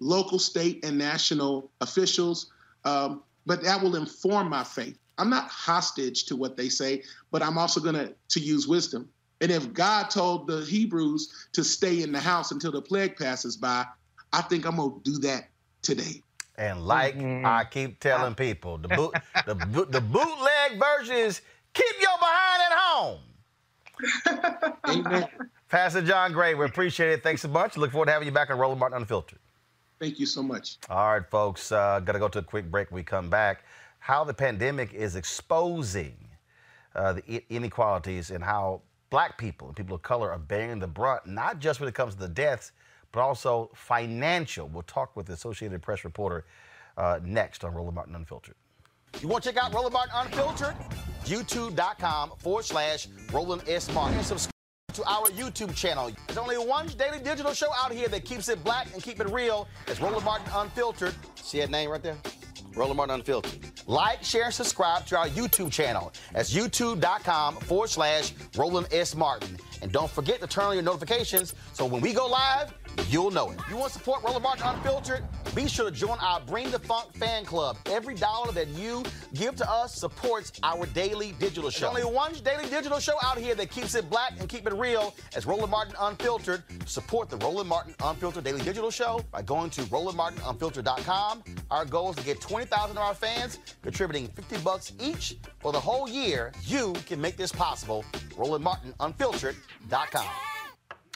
local, 0.00 0.40
state, 0.40 0.84
and 0.84 0.98
national 0.98 1.70
officials. 1.80 2.50
Um, 2.84 3.22
but 3.46 3.62
that 3.62 3.80
will 3.80 3.94
inform 3.94 4.50
my 4.50 4.64
faith. 4.64 4.98
I'm 5.16 5.30
not 5.30 5.48
hostage 5.48 6.24
to 6.24 6.34
what 6.34 6.56
they 6.56 6.68
say, 6.68 7.04
but 7.30 7.40
I'm 7.40 7.58
also 7.58 7.80
going 7.80 7.94
to 7.94 8.12
to 8.30 8.40
use 8.40 8.66
wisdom. 8.66 9.08
And 9.40 9.52
if 9.52 9.72
God 9.72 10.10
told 10.10 10.48
the 10.48 10.64
Hebrews 10.64 11.48
to 11.52 11.62
stay 11.62 12.02
in 12.02 12.10
the 12.10 12.18
house 12.20 12.50
until 12.50 12.72
the 12.72 12.82
plague 12.82 13.16
passes 13.16 13.56
by, 13.56 13.86
I 14.32 14.42
think 14.42 14.66
I'm 14.66 14.76
going 14.76 15.00
to 15.00 15.10
do 15.12 15.18
that 15.18 15.48
today. 15.82 16.22
And 16.56 16.84
like 16.84 17.16
I 17.20 17.64
keep 17.70 18.00
telling 18.00 18.34
people, 18.34 18.78
the 18.78 18.88
boot, 18.88 19.14
the, 19.46 19.54
boot, 19.54 19.92
the 19.92 20.00
bootleg 20.00 20.80
version 20.80 21.16
is 21.16 21.40
keep 21.74 21.94
your 22.00 22.18
behind 22.18 22.62
at 22.68 22.78
home. 22.78 23.20
Amen. 25.06 25.28
Pastor 25.72 26.02
John 26.02 26.32
Gray, 26.32 26.52
we 26.52 26.66
appreciate 26.66 27.12
it. 27.12 27.22
Thanks 27.22 27.40
so 27.40 27.48
much. 27.48 27.78
Look 27.78 27.92
forward 27.92 28.04
to 28.04 28.12
having 28.12 28.28
you 28.28 28.32
back 28.32 28.50
on 28.50 28.58
Roland 28.58 28.78
Martin 28.78 28.98
Unfiltered. 28.98 29.38
Thank 29.98 30.20
you 30.20 30.26
so 30.26 30.42
much. 30.42 30.76
All 30.90 31.14
right, 31.14 31.26
folks, 31.30 31.72
uh, 31.72 31.98
got 32.00 32.12
to 32.12 32.18
go 32.18 32.28
to 32.28 32.40
a 32.40 32.42
quick 32.42 32.70
break. 32.70 32.90
When 32.90 32.96
we 32.96 33.02
come 33.02 33.30
back. 33.30 33.64
How 33.98 34.22
the 34.22 34.34
pandemic 34.34 34.92
is 34.92 35.16
exposing 35.16 36.28
uh, 36.94 37.14
the 37.14 37.42
inequalities 37.48 38.30
and 38.30 38.44
how 38.44 38.82
black 39.08 39.38
people 39.38 39.68
and 39.68 39.74
people 39.74 39.96
of 39.96 40.02
color 40.02 40.30
are 40.30 40.38
bearing 40.38 40.78
the 40.78 40.86
brunt, 40.86 41.24
not 41.24 41.58
just 41.58 41.80
when 41.80 41.88
it 41.88 41.94
comes 41.94 42.12
to 42.16 42.20
the 42.20 42.28
deaths, 42.28 42.72
but 43.10 43.20
also 43.22 43.70
financial. 43.74 44.68
We'll 44.68 44.82
talk 44.82 45.16
with 45.16 45.24
the 45.24 45.32
Associated 45.32 45.80
Press 45.80 46.04
reporter 46.04 46.44
uh, 46.98 47.20
next 47.24 47.64
on 47.64 47.72
Roland 47.72 47.94
Martin 47.94 48.14
Unfiltered. 48.14 48.56
You 49.22 49.28
want 49.28 49.42
to 49.44 49.50
check 49.50 49.64
out 49.64 49.72
Roland 49.72 49.94
Martin 49.94 50.12
Unfiltered? 50.16 50.74
YouTube.com 51.24 52.32
forward 52.40 52.66
slash 52.66 53.08
Roland 53.32 53.62
S. 53.66 53.90
Martin. 53.94 54.18
To 54.94 55.04
our 55.08 55.28
YouTube 55.28 55.74
channel. 55.74 56.10
There's 56.26 56.36
only 56.36 56.56
one 56.56 56.86
daily 56.98 57.18
digital 57.18 57.54
show 57.54 57.72
out 57.74 57.92
here 57.92 58.08
that 58.08 58.26
keeps 58.26 58.50
it 58.50 58.62
black 58.62 58.92
and 58.92 59.02
keep 59.02 59.20
it 59.20 59.28
real. 59.30 59.66
It's 59.86 60.00
Roland 60.00 60.22
Martin 60.22 60.46
Unfiltered. 60.54 61.14
See 61.36 61.60
that 61.60 61.70
name 61.70 61.88
right 61.88 62.02
there? 62.02 62.18
Roland 62.74 62.96
Martin 62.96 63.14
Unfiltered. 63.16 63.58
Like, 63.86 64.22
share, 64.22 64.44
and 64.44 64.54
subscribe 64.54 65.06
to 65.06 65.18
our 65.18 65.28
YouTube 65.28 65.72
channel. 65.72 66.12
That's 66.32 66.54
youtube.com 66.54 67.56
forward 67.56 67.90
slash 67.90 68.32
Roland 68.56 68.88
S. 68.92 69.14
Martin. 69.14 69.56
And 69.82 69.90
don't 69.90 70.10
forget 70.10 70.40
to 70.40 70.46
turn 70.46 70.64
on 70.64 70.74
your 70.74 70.84
notifications 70.84 71.54
so 71.72 71.84
when 71.84 72.00
we 72.00 72.12
go 72.12 72.26
live, 72.26 72.72
you'll 73.08 73.30
know 73.30 73.50
it. 73.50 73.58
You 73.68 73.76
want 73.76 73.92
to 73.92 73.98
support 73.98 74.22
Roland 74.22 74.42
Martin 74.42 74.66
Unfiltered? 74.66 75.24
Be 75.54 75.66
sure 75.68 75.90
to 75.90 75.96
join 75.96 76.18
our 76.20 76.40
Bring 76.40 76.70
the 76.70 76.78
Funk 76.78 77.14
fan 77.14 77.44
club. 77.44 77.76
Every 77.86 78.14
dollar 78.14 78.52
that 78.52 78.68
you 78.68 79.02
give 79.34 79.56
to 79.56 79.70
us 79.70 79.94
supports 79.94 80.52
our 80.62 80.86
daily 80.86 81.32
digital 81.38 81.70
show. 81.70 81.92
There's 81.92 82.04
only 82.04 82.14
one 82.14 82.32
daily 82.44 82.68
digital 82.68 82.98
show 82.98 83.16
out 83.22 83.38
here 83.38 83.54
that 83.54 83.70
keeps 83.70 83.94
it 83.94 84.08
black 84.08 84.34
and 84.38 84.48
keep 84.48 84.66
it 84.66 84.72
real 84.72 85.14
as 85.34 85.46
Roland 85.46 85.70
Martin 85.70 85.94
Unfiltered. 86.00 86.62
Support 86.86 87.28
the 87.30 87.36
Roland 87.38 87.68
Martin 87.68 87.94
Unfiltered 88.02 88.44
daily 88.44 88.62
digital 88.62 88.90
show 88.90 89.20
by 89.30 89.42
going 89.42 89.70
to 89.70 89.82
RolandMartinUnfiltered.com. 89.82 91.42
Our 91.70 91.84
goal 91.84 92.10
is 92.10 92.16
to 92.16 92.24
get 92.24 92.40
20,000 92.62 92.96
of 92.96 93.02
our 93.02 93.14
fans 93.14 93.58
contributing 93.82 94.28
50 94.28 94.58
bucks 94.58 94.92
each 95.00 95.36
for 95.58 95.72
the 95.72 95.80
whole 95.80 96.08
year. 96.08 96.52
You 96.62 96.92
can 97.06 97.20
make 97.20 97.36
this 97.36 97.50
possible. 97.50 98.04
RolandMartinUnfiltered.com. 98.36 100.26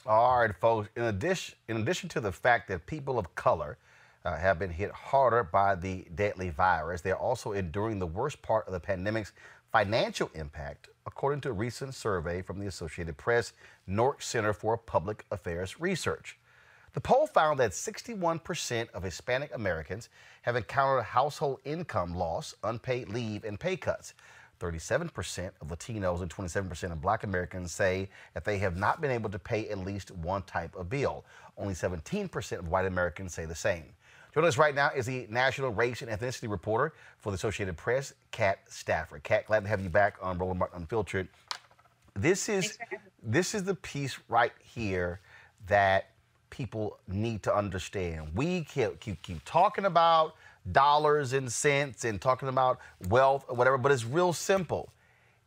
All 0.07 0.41
right, 0.41 0.51
folks. 0.61 0.89
In 0.97 1.05
addition, 1.05 1.55
in 1.69 1.77
addition 1.77 2.09
to 2.11 2.21
the 2.21 2.33
fact 2.33 2.67
that 2.67 2.85
people 2.87 3.17
of 3.17 3.33
color 3.37 3.79
uh, 4.25 4.37
have 4.37 4.59
been 4.59 4.71
hit 4.71 4.91
harder 4.91 5.45
by 5.45 5.77
the 5.77 6.05
deadly 6.17 6.51
virus, 6.51 7.01
they're 7.01 7.17
also 7.17 7.53
enduring 7.53 8.01
the 8.01 8.07
worst 8.09 8.43
part 8.43 8.67
of 8.67 8.73
the 8.73 8.81
pandemic's 8.81 9.33
financial 9.71 10.29
impact, 10.35 10.89
according 11.07 11.41
to 11.43 11.51
a 11.51 11.53
recent 11.53 11.95
survey 11.95 12.43
from 12.43 12.59
the 12.59 12.67
Associated 12.67 13.17
Press 13.17 13.53
NORC 13.89 14.21
Center 14.21 14.53
for 14.53 14.77
Public 14.77 15.25
Affairs 15.31 15.81
Research. 15.81 16.39
The 16.97 17.03
poll 17.03 17.27
found 17.27 17.61
that 17.61 17.73
61% 17.73 18.89
of 18.95 19.03
Hispanic 19.03 19.55
Americans 19.55 20.09
have 20.47 20.57
encountered 20.57 21.03
household 21.03 21.59
income 21.65 22.15
loss, 22.15 22.55
unpaid 22.63 23.09
leave, 23.09 23.45
and 23.45 23.59
pay 23.59 23.77
cuts. 23.77 24.15
37% 24.61 25.51
of 25.61 25.69
Latinos 25.69 26.23
and 26.23 26.31
27% 26.31 26.93
of 26.93 27.01
Black 27.03 27.25
Americans 27.25 27.73
say 27.73 28.09
that 28.33 28.45
they 28.45 28.57
have 28.57 28.77
not 28.77 29.01
been 29.03 29.11
able 29.11 29.29
to 29.29 29.39
pay 29.39 29.69
at 29.69 29.79
least 29.79 30.13
one 30.13 30.43
type 30.43 30.75
of 30.77 30.89
bill. 30.89 31.25
Only 31.59 31.75
17% 31.75 32.59
of 32.59 32.69
white 32.69 32.87
Americans 32.87 33.35
say 33.35 33.45
the 33.45 33.55
same. 33.55 33.85
Joining 34.33 34.49
us 34.49 34.57
right 34.57 34.75
now 34.75 34.91
is 34.95 35.05
the 35.05 35.27
national 35.29 35.73
race 35.73 36.01
and 36.01 36.11
ethnicity 36.11 36.49
reporter 36.49 36.95
for 37.19 37.33
the 37.33 37.35
Associated 37.35 37.77
Press, 37.77 38.15
Kat 38.31 38.61
Stafford. 38.69 39.25
Kat, 39.25 39.47
glad 39.47 39.65
to 39.65 39.69
have 39.69 39.81
you 39.81 39.89
back 39.89 40.17
on 40.23 40.39
Roland 40.39 40.59
Martin 40.59 40.81
Unfiltered. 40.81 41.29
This 42.15 42.49
is 42.49 42.79
this 43.23 43.55
is 43.55 43.65
the 43.65 43.75
piece 43.75 44.19
right 44.29 44.53
here 44.63 45.21
that 45.67 46.11
people 46.51 46.99
need 47.09 47.43
to 47.45 47.55
understand. 47.55 48.29
We 48.35 48.63
keep, 48.65 49.01
keep, 49.01 49.23
keep 49.23 49.45
talking 49.45 49.85
about 49.85 50.35
dollars 50.73 51.33
and 51.33 51.51
cents 51.51 52.05
and 52.05 52.21
talking 52.21 52.49
about 52.49 52.79
wealth 53.09 53.45
or 53.49 53.57
whatever, 53.57 53.79
but 53.79 53.93
it's 53.93 54.05
real 54.05 54.33
simple. 54.33 54.93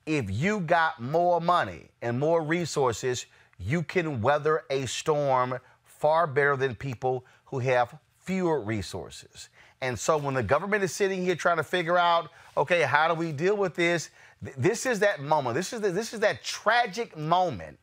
If 0.05 0.30
you 0.30 0.61
got 0.61 1.01
more 1.01 1.39
money 1.41 1.89
and 2.01 2.19
more 2.19 2.41
resources, 2.41 3.26
you 3.59 3.84
can 3.84 4.21
weather 4.21 4.63
a 4.69 4.85
storm 4.85 5.59
far 5.84 6.26
better 6.26 6.55
than 6.55 6.76
people 6.76 7.26
who 7.45 7.59
have 7.59 7.97
fewer 8.23 8.61
resources. 8.61 9.49
And 9.81 9.97
so 9.97 10.17
when 10.17 10.34
the 10.34 10.43
government 10.43 10.84
is 10.84 10.93
sitting 10.93 11.23
here 11.23 11.35
trying 11.35 11.57
to 11.57 11.63
figure 11.63 11.97
out, 11.97 12.30
okay, 12.57 12.81
how 12.81 13.07
do 13.07 13.13
we 13.13 13.31
deal 13.31 13.55
with 13.55 13.76
this? 13.76 14.09
Th- 14.43 14.55
This 14.57 14.85
is 14.85 14.99
that 14.99 15.21
moment. 15.21 15.55
This 15.55 15.73
is 15.73 15.81
the, 15.81 15.91
this 15.91 16.13
is 16.13 16.19
that 16.21 16.43
tragic 16.43 17.17
moment 17.17 17.77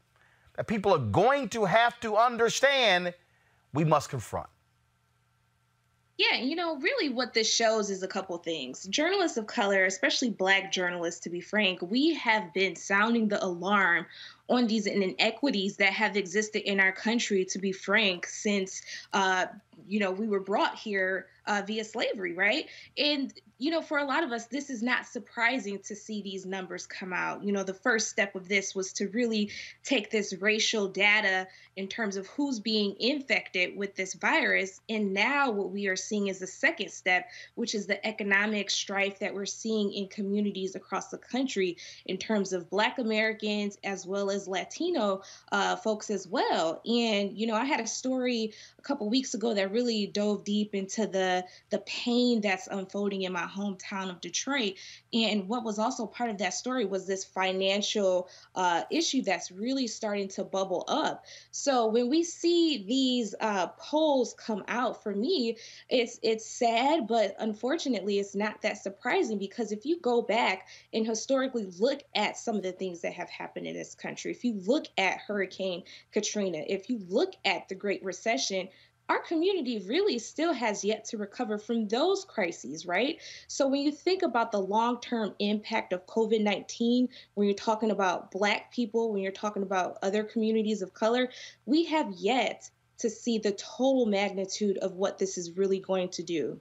that 0.57 0.66
people 0.66 0.93
are 0.93 0.99
going 0.99 1.49
to 1.51 1.65
have 1.65 1.99
to 2.01 2.16
understand 2.16 3.15
we 3.73 3.85
must 3.85 4.11
confront. 4.11 4.49
Yeah, 6.19 6.37
you 6.37 6.57
know, 6.57 6.78
really 6.78 7.11
what 7.11 7.35
this 7.35 7.55
shows 7.55 7.91
is 7.91 8.03
a 8.03 8.09
couple 8.09 8.39
things. 8.39 8.85
Journalists 8.87 9.37
of 9.37 9.47
color, 9.47 9.85
especially 9.85 10.31
black 10.31 10.73
journalists, 10.73 11.20
to 11.20 11.31
be 11.31 11.43
frank, 11.43 11.83
we 11.83 12.15
have 12.15 12.55
been 12.55 12.74
sounding 12.74 13.28
the 13.28 13.45
alarm 13.45 14.07
on 14.49 14.66
these 14.66 14.87
inequities 14.87 15.77
that 15.77 15.93
have 15.93 16.16
existed 16.16 16.62
in 16.62 16.81
our 16.81 16.93
country, 16.93 17.45
to 17.45 17.59
be 17.59 17.70
frank, 17.70 18.27
since, 18.27 18.81
uh, 19.12 19.45
you 19.87 20.01
know, 20.01 20.11
we 20.11 20.27
were 20.27 20.41
brought 20.41 20.78
here 20.78 21.27
uh, 21.47 21.62
via 21.66 21.85
slavery, 21.85 22.35
right? 22.35 22.66
And, 22.98 23.32
you 23.59 23.70
know, 23.70 23.82
for 23.82 23.98
a 23.98 24.05
lot 24.05 24.24
of 24.24 24.32
us, 24.32 24.47
this 24.47 24.68
is 24.70 24.82
not 24.82 25.06
surprising 25.06 25.78
to 25.81 25.97
see 25.97 26.23
these 26.23 26.44
numbers 26.44 26.86
come 26.86 27.12
out. 27.12 27.44
You 27.44 27.52
know, 27.52 27.62
the 27.62 27.74
first 27.74 28.09
step 28.09 28.35
of 28.35 28.48
this 28.48 28.74
was 28.74 28.93
to 28.94 29.09
really 29.09 29.51
take 29.85 30.10
this 30.10 30.35
racial 30.40 30.89
data 30.89 31.47
in 31.77 31.89
terms 31.89 32.16
of 32.16 32.27
who's 32.28 32.59
being 32.59 32.97
infected 32.98 33.77
with 33.77 33.94
this 33.94 34.14
virus. 34.14 34.81
And 34.89 35.14
now 35.14 35.51
what 35.51 35.70
we 35.70 35.89
are 35.89 35.97
seeing 35.97 36.28
is 36.28 36.39
the 36.39 36.47
second 36.47 36.90
step, 36.90 37.28
which 37.55 37.74
is 37.74 37.86
the 37.86 38.05
economic 38.06 38.70
strife 38.70 39.18
that 39.20 39.35
we're 39.35 39.47
seeing 39.47 39.93
in 39.93 40.09
communities 40.09 40.74
across 40.74 41.09
the 41.09 41.18
country 41.18 41.77
in 42.06 42.16
terms 42.16 42.52
of 42.52 42.70
Black 42.70 42.98
Americans 42.98 43.78
as 43.85 44.06
well 44.06 44.31
as 44.31 44.48
Latino 44.48 45.23
uh, 45.52 45.77
folks 45.77 46.10
as 46.10 46.27
well. 46.27 46.81
And, 46.86 47.36
you 47.36 47.47
know, 47.47 47.55
I 47.55 47.64
had 47.64 47.81
a 47.81 47.86
story 47.86 48.52
a 48.78 48.82
couple 48.82 49.09
weeks 49.09 49.35
ago 49.35 49.55
that 49.55 49.73
really 49.73 50.06
dove 50.06 50.44
deep 50.44 50.74
into 50.74 51.06
the 51.06 51.35
the 51.70 51.78
pain 51.80 52.40
that's 52.40 52.66
unfolding 52.66 53.22
in 53.22 53.32
my 53.32 53.46
hometown 53.46 54.10
of 54.10 54.20
Detroit. 54.20 54.74
And 55.12 55.48
what 55.48 55.64
was 55.64 55.78
also 55.78 56.06
part 56.06 56.30
of 56.30 56.38
that 56.38 56.54
story 56.54 56.84
was 56.84 57.06
this 57.06 57.24
financial 57.24 58.28
uh, 58.54 58.82
issue 58.90 59.22
that's 59.22 59.50
really 59.50 59.86
starting 59.86 60.28
to 60.28 60.44
bubble 60.44 60.84
up. 60.88 61.24
So 61.50 61.86
when 61.86 62.10
we 62.10 62.22
see 62.24 62.84
these 62.86 63.34
uh, 63.40 63.68
polls 63.78 64.34
come 64.38 64.64
out, 64.68 65.02
for 65.02 65.14
me, 65.14 65.56
it's 65.88 66.18
it's 66.22 66.46
sad, 66.46 67.06
but 67.06 67.34
unfortunately, 67.38 68.18
it's 68.18 68.34
not 68.34 68.62
that 68.62 68.78
surprising 68.78 69.38
because 69.38 69.72
if 69.72 69.86
you 69.86 70.00
go 70.00 70.22
back 70.22 70.68
and 70.92 71.06
historically 71.06 71.66
look 71.78 72.02
at 72.14 72.36
some 72.36 72.56
of 72.56 72.62
the 72.62 72.72
things 72.72 73.02
that 73.02 73.12
have 73.12 73.30
happened 73.30 73.66
in 73.66 73.74
this 73.74 73.94
country, 73.94 74.30
if 74.30 74.44
you 74.44 74.60
look 74.66 74.86
at 74.98 75.18
Hurricane 75.18 75.84
Katrina, 76.12 76.62
if 76.66 76.88
you 76.88 77.00
look 77.08 77.34
at 77.44 77.68
the 77.68 77.74
Great 77.74 78.04
Recession, 78.04 78.68
our 79.09 79.20
community 79.20 79.85
really 79.87 80.19
still 80.19 80.53
has 80.53 80.85
yet 80.85 81.05
to 81.07 81.16
recover 81.16 81.59
from 81.59 81.87
those 81.89 82.24
crises, 82.24 82.87
right? 82.87 83.19
So 83.47 83.69
when 83.69 83.83
you 83.83 83.93
think 83.93 84.23
about 84.23 84.51
the 84.51 84.61
long 84.61 85.01
term 85.01 85.35
impact 85.39 85.93
of 85.93 86.07
COVID 86.07 86.43
19, 86.43 87.09
when 87.35 87.47
you're 87.47 87.55
talking 87.55 87.91
about 87.91 88.31
Black 88.31 88.73
people, 88.73 89.12
when 89.12 89.23
you're 89.23 89.33
talking 89.33 89.62
about 89.62 89.99
other 90.03 90.24
communities 90.24 90.83
of 90.83 90.93
color, 90.93 91.28
we 91.66 91.85
have 91.85 92.12
yet 92.16 92.69
to 92.99 93.11
see 93.11 93.39
the 93.39 93.53
total 93.53 94.07
magnitude 94.07 94.78
of 94.78 94.95
what 94.95 95.19
this 95.19 95.39
is 95.39 95.57
really 95.57 95.78
going 95.78 96.09
to 96.09 96.23
do. 96.23 96.59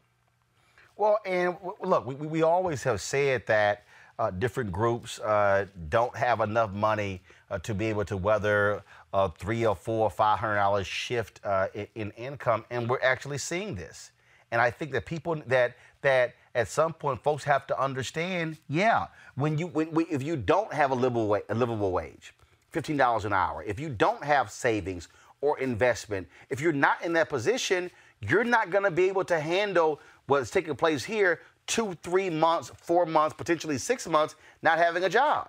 Well, 0.98 1.18
and 1.26 1.54
w- 1.54 1.76
look, 1.82 2.06
we, 2.06 2.16
we 2.16 2.42
always 2.42 2.84
have 2.84 3.02
said 3.02 3.48
that 3.48 3.86
uh, 4.18 4.32
different 4.32 4.72
groups 4.72 5.20
uh, 5.20 5.66
don't 5.90 6.16
have 6.16 6.40
enough 6.40 6.72
money 6.72 7.22
uh, 7.50 7.60
to 7.60 7.74
be 7.74 7.86
able 7.86 8.06
to 8.06 8.18
weather 8.18 8.84
a 9.16 9.30
three 9.30 9.66
or 9.66 9.76
four, 9.76 10.08
or 10.08 10.10
five 10.10 10.40
hundred 10.40 10.58
dollars 10.58 10.86
shift 10.86 11.40
uh, 11.46 11.68
in, 11.74 11.88
in 11.96 12.12
income, 12.12 12.66
and 12.70 12.90
we're 12.90 13.02
actually 13.02 13.38
seeing 13.38 13.74
this. 13.74 14.12
And 14.52 14.62
I 14.62 14.70
think 14.70 14.92
that 14.92 15.06
people 15.06 15.42
that 15.48 15.76
that 16.02 16.34
at 16.54 16.68
some 16.68 16.94
point 16.94 17.24
folks 17.24 17.44
have 17.46 17.66
to 17.68 17.82
understand, 17.82 18.58
yeah, 18.68 19.08
when 19.36 19.58
you 19.58 19.68
when, 19.68 19.88
when 19.92 20.06
if 20.10 20.22
you 20.22 20.36
don't 20.36 20.72
have 20.74 20.92
a 20.92 20.96
livable 20.96 21.28
wa- 21.28 21.48
a 21.48 21.56
livable 21.56 21.94
wage, 21.94 22.34
fifteen 22.72 22.98
dollars 22.98 23.24
an 23.24 23.32
hour, 23.32 23.64
if 23.64 23.80
you 23.80 23.88
don't 23.88 24.24
have 24.24 24.52
savings 24.52 25.08
or 25.40 25.60
investment, 25.60 26.28
if 26.50 26.60
you're 26.60 26.74
not 26.74 27.02
in 27.02 27.14
that 27.14 27.30
position, 27.30 27.90
you're 28.20 28.44
not 28.44 28.70
going 28.70 28.84
to 28.84 28.92
be 28.92 29.08
able 29.08 29.24
to 29.24 29.40
handle 29.40 30.02
what's 30.28 30.52
taking 30.52 30.76
place 30.76 31.06
here 31.06 31.40
two, 31.68 31.98
three 32.04 32.30
months, 32.30 32.70
four 32.76 33.06
months, 33.06 33.34
potentially 33.38 33.78
six 33.78 34.08
months, 34.08 34.36
not 34.62 34.78
having 34.78 35.06
a 35.06 35.10
job. 35.10 35.48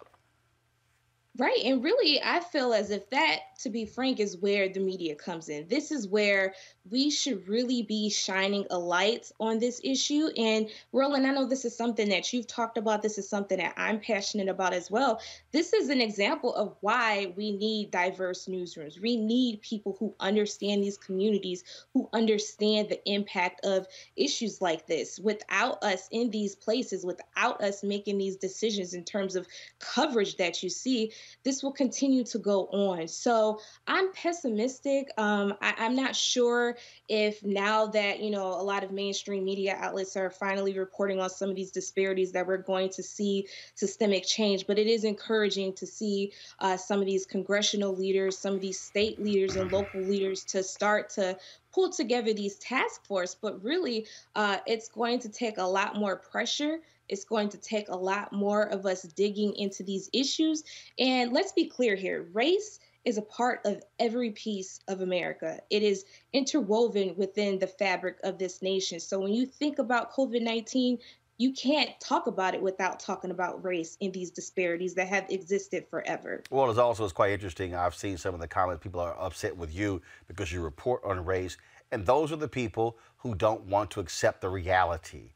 Right. 1.38 1.58
And 1.64 1.84
really, 1.84 2.22
I 2.22 2.40
feel 2.40 2.72
as 2.72 2.90
if 2.90 3.10
that, 3.10 3.40
to 3.60 3.68
be 3.68 3.84
frank, 3.84 4.20
is 4.20 4.38
where 4.38 4.68
the 4.68 4.80
media 4.80 5.14
comes 5.14 5.48
in. 5.50 5.68
This 5.68 5.90
is 5.90 6.08
where 6.08 6.54
we 6.88 7.10
should 7.10 7.46
really 7.48 7.82
be 7.82 8.08
shining 8.08 8.64
a 8.70 8.78
light 8.78 9.30
on 9.40 9.58
this 9.58 9.80
issue. 9.84 10.28
And 10.36 10.70
Roland, 10.92 11.26
I 11.26 11.32
know 11.32 11.44
this 11.44 11.64
is 11.64 11.76
something 11.76 12.08
that 12.10 12.32
you've 12.32 12.46
talked 12.46 12.78
about. 12.78 13.02
This 13.02 13.18
is 13.18 13.28
something 13.28 13.58
that 13.58 13.74
I'm 13.76 14.00
passionate 14.00 14.48
about 14.48 14.72
as 14.72 14.90
well. 14.90 15.20
This 15.52 15.72
is 15.72 15.90
an 15.90 16.00
example 16.00 16.54
of 16.54 16.76
why 16.80 17.34
we 17.36 17.52
need 17.52 17.90
diverse 17.90 18.46
newsrooms. 18.46 19.00
We 19.00 19.16
need 19.16 19.60
people 19.60 19.96
who 19.98 20.14
understand 20.20 20.82
these 20.82 20.96
communities, 20.96 21.64
who 21.92 22.08
understand 22.14 22.88
the 22.88 23.06
impact 23.10 23.66
of 23.66 23.86
issues 24.16 24.62
like 24.62 24.86
this. 24.86 25.18
Without 25.18 25.82
us 25.82 26.08
in 26.12 26.30
these 26.30 26.54
places, 26.54 27.04
without 27.04 27.62
us 27.62 27.82
making 27.82 28.16
these 28.16 28.36
decisions 28.36 28.94
in 28.94 29.04
terms 29.04 29.36
of 29.36 29.46
coverage 29.80 30.36
that 30.36 30.62
you 30.62 30.70
see, 30.70 31.12
this 31.44 31.62
will 31.62 31.72
continue 31.72 32.24
to 32.24 32.38
go 32.38 32.66
on. 32.66 33.08
So 33.08 33.60
I'm 33.86 34.12
pessimistic. 34.12 35.08
Um, 35.16 35.54
I, 35.60 35.74
I'm 35.78 35.96
not 35.96 36.16
sure 36.16 36.76
if 37.08 37.44
now 37.44 37.86
that 37.86 38.20
you 38.20 38.30
know 38.30 38.46
a 38.46 38.62
lot 38.62 38.84
of 38.84 38.92
mainstream 38.92 39.44
media 39.44 39.76
outlets 39.78 40.16
are 40.16 40.30
finally 40.30 40.78
reporting 40.78 41.20
on 41.20 41.30
some 41.30 41.50
of 41.50 41.56
these 41.56 41.70
disparities 41.70 42.32
that 42.32 42.46
we're 42.46 42.56
going 42.58 42.90
to 42.90 43.02
see 43.02 43.46
systemic 43.74 44.24
change. 44.26 44.66
But 44.66 44.78
it 44.78 44.86
is 44.86 45.04
encouraging 45.04 45.74
to 45.74 45.86
see 45.86 46.32
uh, 46.58 46.76
some 46.76 47.00
of 47.00 47.06
these 47.06 47.26
congressional 47.26 47.94
leaders, 47.96 48.38
some 48.38 48.54
of 48.54 48.60
these 48.60 48.80
state 48.80 49.20
leaders, 49.20 49.56
and 49.56 49.70
local 49.70 50.06
leaders 50.06 50.44
to 50.46 50.62
start 50.62 51.10
to 51.10 51.36
pull 51.72 51.90
together 51.90 52.32
these 52.32 52.56
task 52.56 53.04
force. 53.06 53.34
But 53.34 53.62
really, 53.62 54.06
uh, 54.34 54.58
it's 54.66 54.88
going 54.88 55.20
to 55.20 55.28
take 55.28 55.58
a 55.58 55.64
lot 55.64 55.96
more 55.96 56.16
pressure. 56.16 56.78
It's 57.08 57.24
going 57.24 57.48
to 57.50 57.58
take 57.58 57.88
a 57.88 57.96
lot 57.96 58.32
more 58.32 58.62
of 58.62 58.86
us 58.86 59.02
digging 59.02 59.54
into 59.56 59.82
these 59.82 60.10
issues. 60.12 60.64
And 60.98 61.32
let's 61.32 61.52
be 61.52 61.66
clear 61.66 61.94
here 61.94 62.26
race 62.32 62.80
is 63.04 63.18
a 63.18 63.22
part 63.22 63.60
of 63.64 63.80
every 64.00 64.32
piece 64.32 64.80
of 64.88 65.00
America. 65.00 65.60
It 65.70 65.82
is 65.84 66.04
interwoven 66.32 67.14
within 67.16 67.58
the 67.58 67.68
fabric 67.68 68.18
of 68.24 68.36
this 68.36 68.60
nation. 68.62 68.98
So 68.98 69.20
when 69.20 69.32
you 69.32 69.46
think 69.46 69.78
about 69.78 70.12
COVID 70.12 70.42
19, 70.42 70.98
you 71.38 71.52
can't 71.52 71.90
talk 72.00 72.26
about 72.26 72.54
it 72.54 72.62
without 72.62 72.98
talking 72.98 73.30
about 73.30 73.62
race 73.62 73.96
and 74.00 74.12
these 74.12 74.30
disparities 74.30 74.94
that 74.94 75.06
have 75.08 75.26
existed 75.30 75.86
forever. 75.88 76.42
Well, 76.50 76.68
it's 76.70 76.78
also 76.78 77.04
it's 77.04 77.12
quite 77.12 77.32
interesting. 77.32 77.74
I've 77.74 77.94
seen 77.94 78.16
some 78.16 78.34
of 78.34 78.40
the 78.40 78.48
comments. 78.48 78.82
People 78.82 79.00
are 79.00 79.16
upset 79.20 79.56
with 79.56 79.74
you 79.74 80.02
because 80.26 80.50
you 80.50 80.62
report 80.62 81.04
on 81.04 81.24
race, 81.24 81.58
and 81.92 82.06
those 82.06 82.32
are 82.32 82.36
the 82.36 82.48
people 82.48 82.98
who 83.18 83.34
don't 83.34 83.62
want 83.64 83.90
to 83.92 84.00
accept 84.00 84.40
the 84.40 84.48
reality 84.48 85.30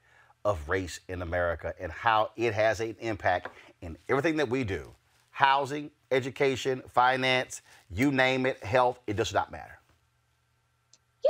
of 0.44 0.68
race 0.68 1.00
in 1.08 1.22
America 1.22 1.74
and 1.80 1.90
how 1.92 2.30
it 2.36 2.54
has 2.54 2.80
an 2.80 2.96
impact 3.00 3.48
in 3.82 3.96
everything 4.08 4.36
that 4.36 4.48
we 4.48 4.64
do: 4.64 4.94
housing, 5.30 5.90
education, 6.10 6.82
finance, 6.88 7.62
you 7.90 8.12
name 8.12 8.46
it, 8.46 8.62
health. 8.62 9.00
It 9.06 9.16
does 9.16 9.32
not 9.32 9.50
matter. 9.50 9.80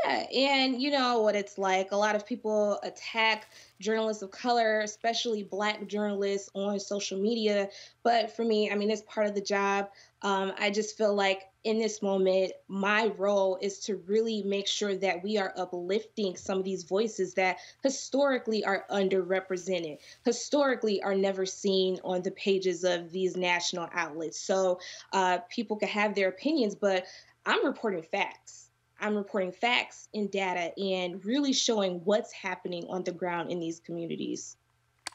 Yeah, 0.04 0.26
and 0.32 0.80
you 0.80 0.90
know 0.90 1.20
what 1.22 1.34
it's 1.36 1.58
like. 1.58 1.92
A 1.92 1.96
lot 1.96 2.14
of 2.16 2.24
people 2.24 2.78
attack 2.82 3.48
journalists 3.80 4.22
of 4.22 4.30
color, 4.30 4.80
especially 4.80 5.42
black 5.42 5.86
journalists 5.88 6.48
on 6.54 6.78
social 6.80 7.18
media. 7.20 7.68
But 8.02 8.34
for 8.34 8.44
me, 8.44 8.70
I 8.70 8.76
mean, 8.76 8.90
it's 8.90 9.02
part 9.02 9.26
of 9.26 9.34
the 9.34 9.40
job. 9.42 9.88
Um, 10.22 10.52
I 10.58 10.70
just 10.70 10.96
feel 10.96 11.14
like 11.14 11.42
in 11.64 11.78
this 11.78 12.00
moment, 12.02 12.52
my 12.68 13.08
role 13.18 13.58
is 13.60 13.80
to 13.80 13.96
really 14.06 14.42
make 14.42 14.66
sure 14.68 14.94
that 14.96 15.22
we 15.22 15.36
are 15.36 15.52
uplifting 15.56 16.36
some 16.36 16.58
of 16.58 16.64
these 16.64 16.84
voices 16.84 17.34
that 17.34 17.58
historically 17.82 18.64
are 18.64 18.86
underrepresented, 18.90 19.98
historically 20.24 21.02
are 21.02 21.14
never 21.14 21.44
seen 21.44 21.98
on 22.04 22.22
the 22.22 22.30
pages 22.30 22.84
of 22.84 23.10
these 23.12 23.36
national 23.36 23.88
outlets. 23.92 24.40
So 24.40 24.80
uh, 25.12 25.38
people 25.50 25.76
can 25.76 25.88
have 25.88 26.14
their 26.14 26.28
opinions, 26.28 26.74
but 26.74 27.04
I'm 27.44 27.66
reporting 27.66 28.02
facts. 28.02 28.69
I'm 29.00 29.16
reporting 29.16 29.52
facts 29.52 30.08
and 30.14 30.30
data 30.30 30.76
and 30.78 31.24
really 31.24 31.52
showing 31.52 32.00
what's 32.04 32.32
happening 32.32 32.86
on 32.88 33.02
the 33.04 33.12
ground 33.12 33.50
in 33.50 33.58
these 33.60 33.80
communities. 33.80 34.56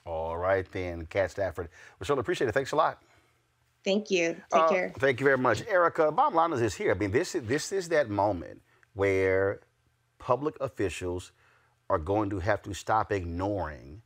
All 0.06 0.38
right, 0.38 0.70
then, 0.72 1.06
Kat 1.08 1.32
Stafford. 1.32 1.70
We 2.00 2.06
certainly 2.06 2.22
appreciate 2.22 2.48
it. 2.48 2.54
Thanks 2.54 2.72
a 2.72 2.76
lot. 2.76 3.02
Thank 3.84 4.10
you. 4.10 4.34
Take 4.52 4.62
Uh, 4.62 4.70
care. 4.70 4.94
Thank 4.98 5.20
you 5.20 5.26
very 5.26 5.38
much, 5.38 5.64
Erica. 5.68 6.12
Bottom 6.12 6.36
line 6.36 6.54
is 6.54 6.60
this 6.60 6.76
here. 6.76 6.92
I 6.92 6.96
mean, 6.96 7.12
this 7.12 7.34
this 7.40 7.72
is 7.72 7.90
that 7.90 8.10
moment 8.10 8.62
where 8.94 9.60
public 10.18 10.56
officials 10.60 11.32
are 11.90 12.00
going 12.00 12.30
to 12.32 12.40
have 12.40 12.62
to 12.64 12.74
stop 12.74 13.12
ignoring 13.12 14.02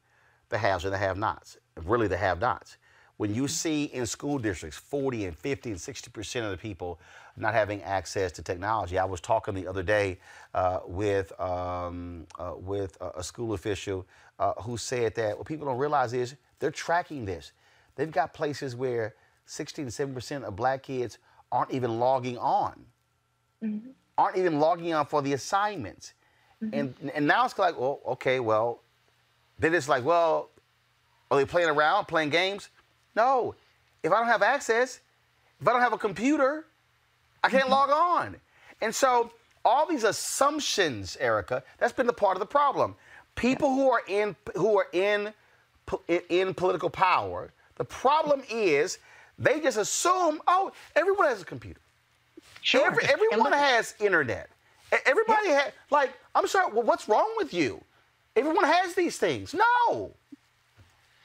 the 0.50 0.58
haves 0.58 0.84
and 0.84 0.94
the 0.94 0.98
have-nots. 0.98 1.58
Really, 1.78 2.08
the 2.08 2.18
have-nots. 2.18 2.78
When 3.20 3.36
you 3.36 3.50
see 3.50 3.84
in 3.84 4.06
school 4.06 4.40
districts 4.40 4.78
40 4.78 5.26
and 5.26 5.38
50 5.38 5.72
and 5.72 5.82
60 5.82 6.10
percent 6.10 6.46
of 6.46 6.52
the 6.52 6.58
people 6.58 7.02
not 7.36 7.54
having 7.54 7.84
access 7.84 8.32
to 8.32 8.42
technology, 8.42 8.98
I 8.98 9.04
was 9.04 9.20
talking 9.20 9.54
the 9.54 9.68
other 9.68 9.84
day 9.84 10.20
uh, 10.54 10.80
with 10.86 11.38
um, 11.38 12.28
uh, 12.40 12.54
with 12.56 12.98
a, 13.02 13.22
school 13.22 13.52
official 13.56 14.08
uh, 14.40 14.54
who 14.62 14.78
said 14.78 15.16
that 15.16 15.38
what 15.38 15.46
people 15.46 15.68
don't 15.68 15.78
realize 15.78 16.14
is 16.14 16.36
they're 16.60 16.72
tracking 16.72 17.26
this. 17.26 17.52
They've 17.98 18.10
got 18.10 18.34
places 18.34 18.74
where 18.74 19.16
60 19.48 19.84
to 19.84 19.92
70 19.92 20.16
percent 20.16 20.46
of 20.46 20.56
black 20.56 20.84
kids 20.84 21.18
aren't 21.52 21.72
even 21.72 22.00
logging 22.00 22.38
on, 22.38 22.86
aren't 24.18 24.38
even 24.38 24.62
logging 24.62 24.94
on 24.94 25.06
for 25.06 25.22
the 25.22 25.34
assignments. 25.34 26.14
And 26.72 27.12
and 27.14 27.28
now 27.28 27.44
it's 27.44 27.60
like, 27.60 27.78
well, 27.78 28.00
okay, 28.08 28.40
well, 28.40 28.82
then 29.58 29.74
it's 29.74 29.90
like, 29.90 30.06
well, 30.06 30.52
are 31.30 31.38
they 31.38 31.44
playing 31.44 31.70
around, 31.70 32.06
playing 32.06 32.30
games? 32.30 32.70
No. 33.16 33.56
If 34.04 34.12
I 34.12 34.20
don't 34.20 34.28
have 34.28 34.42
access, 34.42 35.00
if 35.62 35.68
I 35.68 35.74
don't 35.74 35.82
have 35.82 35.94
a 35.94 35.98
computer, 35.98 36.66
I 37.44 37.50
can't 37.50 37.64
mm-hmm. 37.64 37.72
log 37.72 37.90
on. 37.90 38.36
And 38.82 38.94
so 38.94 39.32
all 39.66 39.86
these 39.86 40.04
assumptions, 40.04 41.18
Erica, 41.20 41.64
that's 41.78 41.94
been 41.94 42.08
the 42.08 42.14
part 42.14 42.36
of 42.36 42.40
the 42.40 42.46
problem. 42.46 42.96
People 43.36 43.74
who 43.74 43.90
are 43.90 44.02
in 44.08 44.36
who 44.56 44.78
are 44.78 44.88
in 44.94 45.34
in- 46.30 46.54
political 46.54 46.90
power, 46.90 47.52
the 47.78 47.86
problem 47.86 48.42
is 48.50 49.00
they 49.38 49.60
just 49.60 49.78
assume, 49.78 50.42
oh, 50.48 50.72
everyone 50.96 51.28
has 51.28 51.42
a 51.42 51.46
computer. 51.46 51.80
Sure. 52.62 52.86
Every, 52.86 53.06
everyone 53.06 53.54
has 53.54 53.96
internet. 54.00 54.50
Everybody 55.06 55.50
has 55.50 55.72
like, 55.90 56.12
I'm 56.36 56.48
sorry, 56.48 56.74
well, 56.74 56.84
what's 56.84 57.08
wrong 57.08 57.32
with 57.38 57.54
you? 57.54 57.82
Everyone 58.36 58.66
has 58.66 58.96
these 58.96 59.18
things. 59.18 59.54
No. 59.54 60.12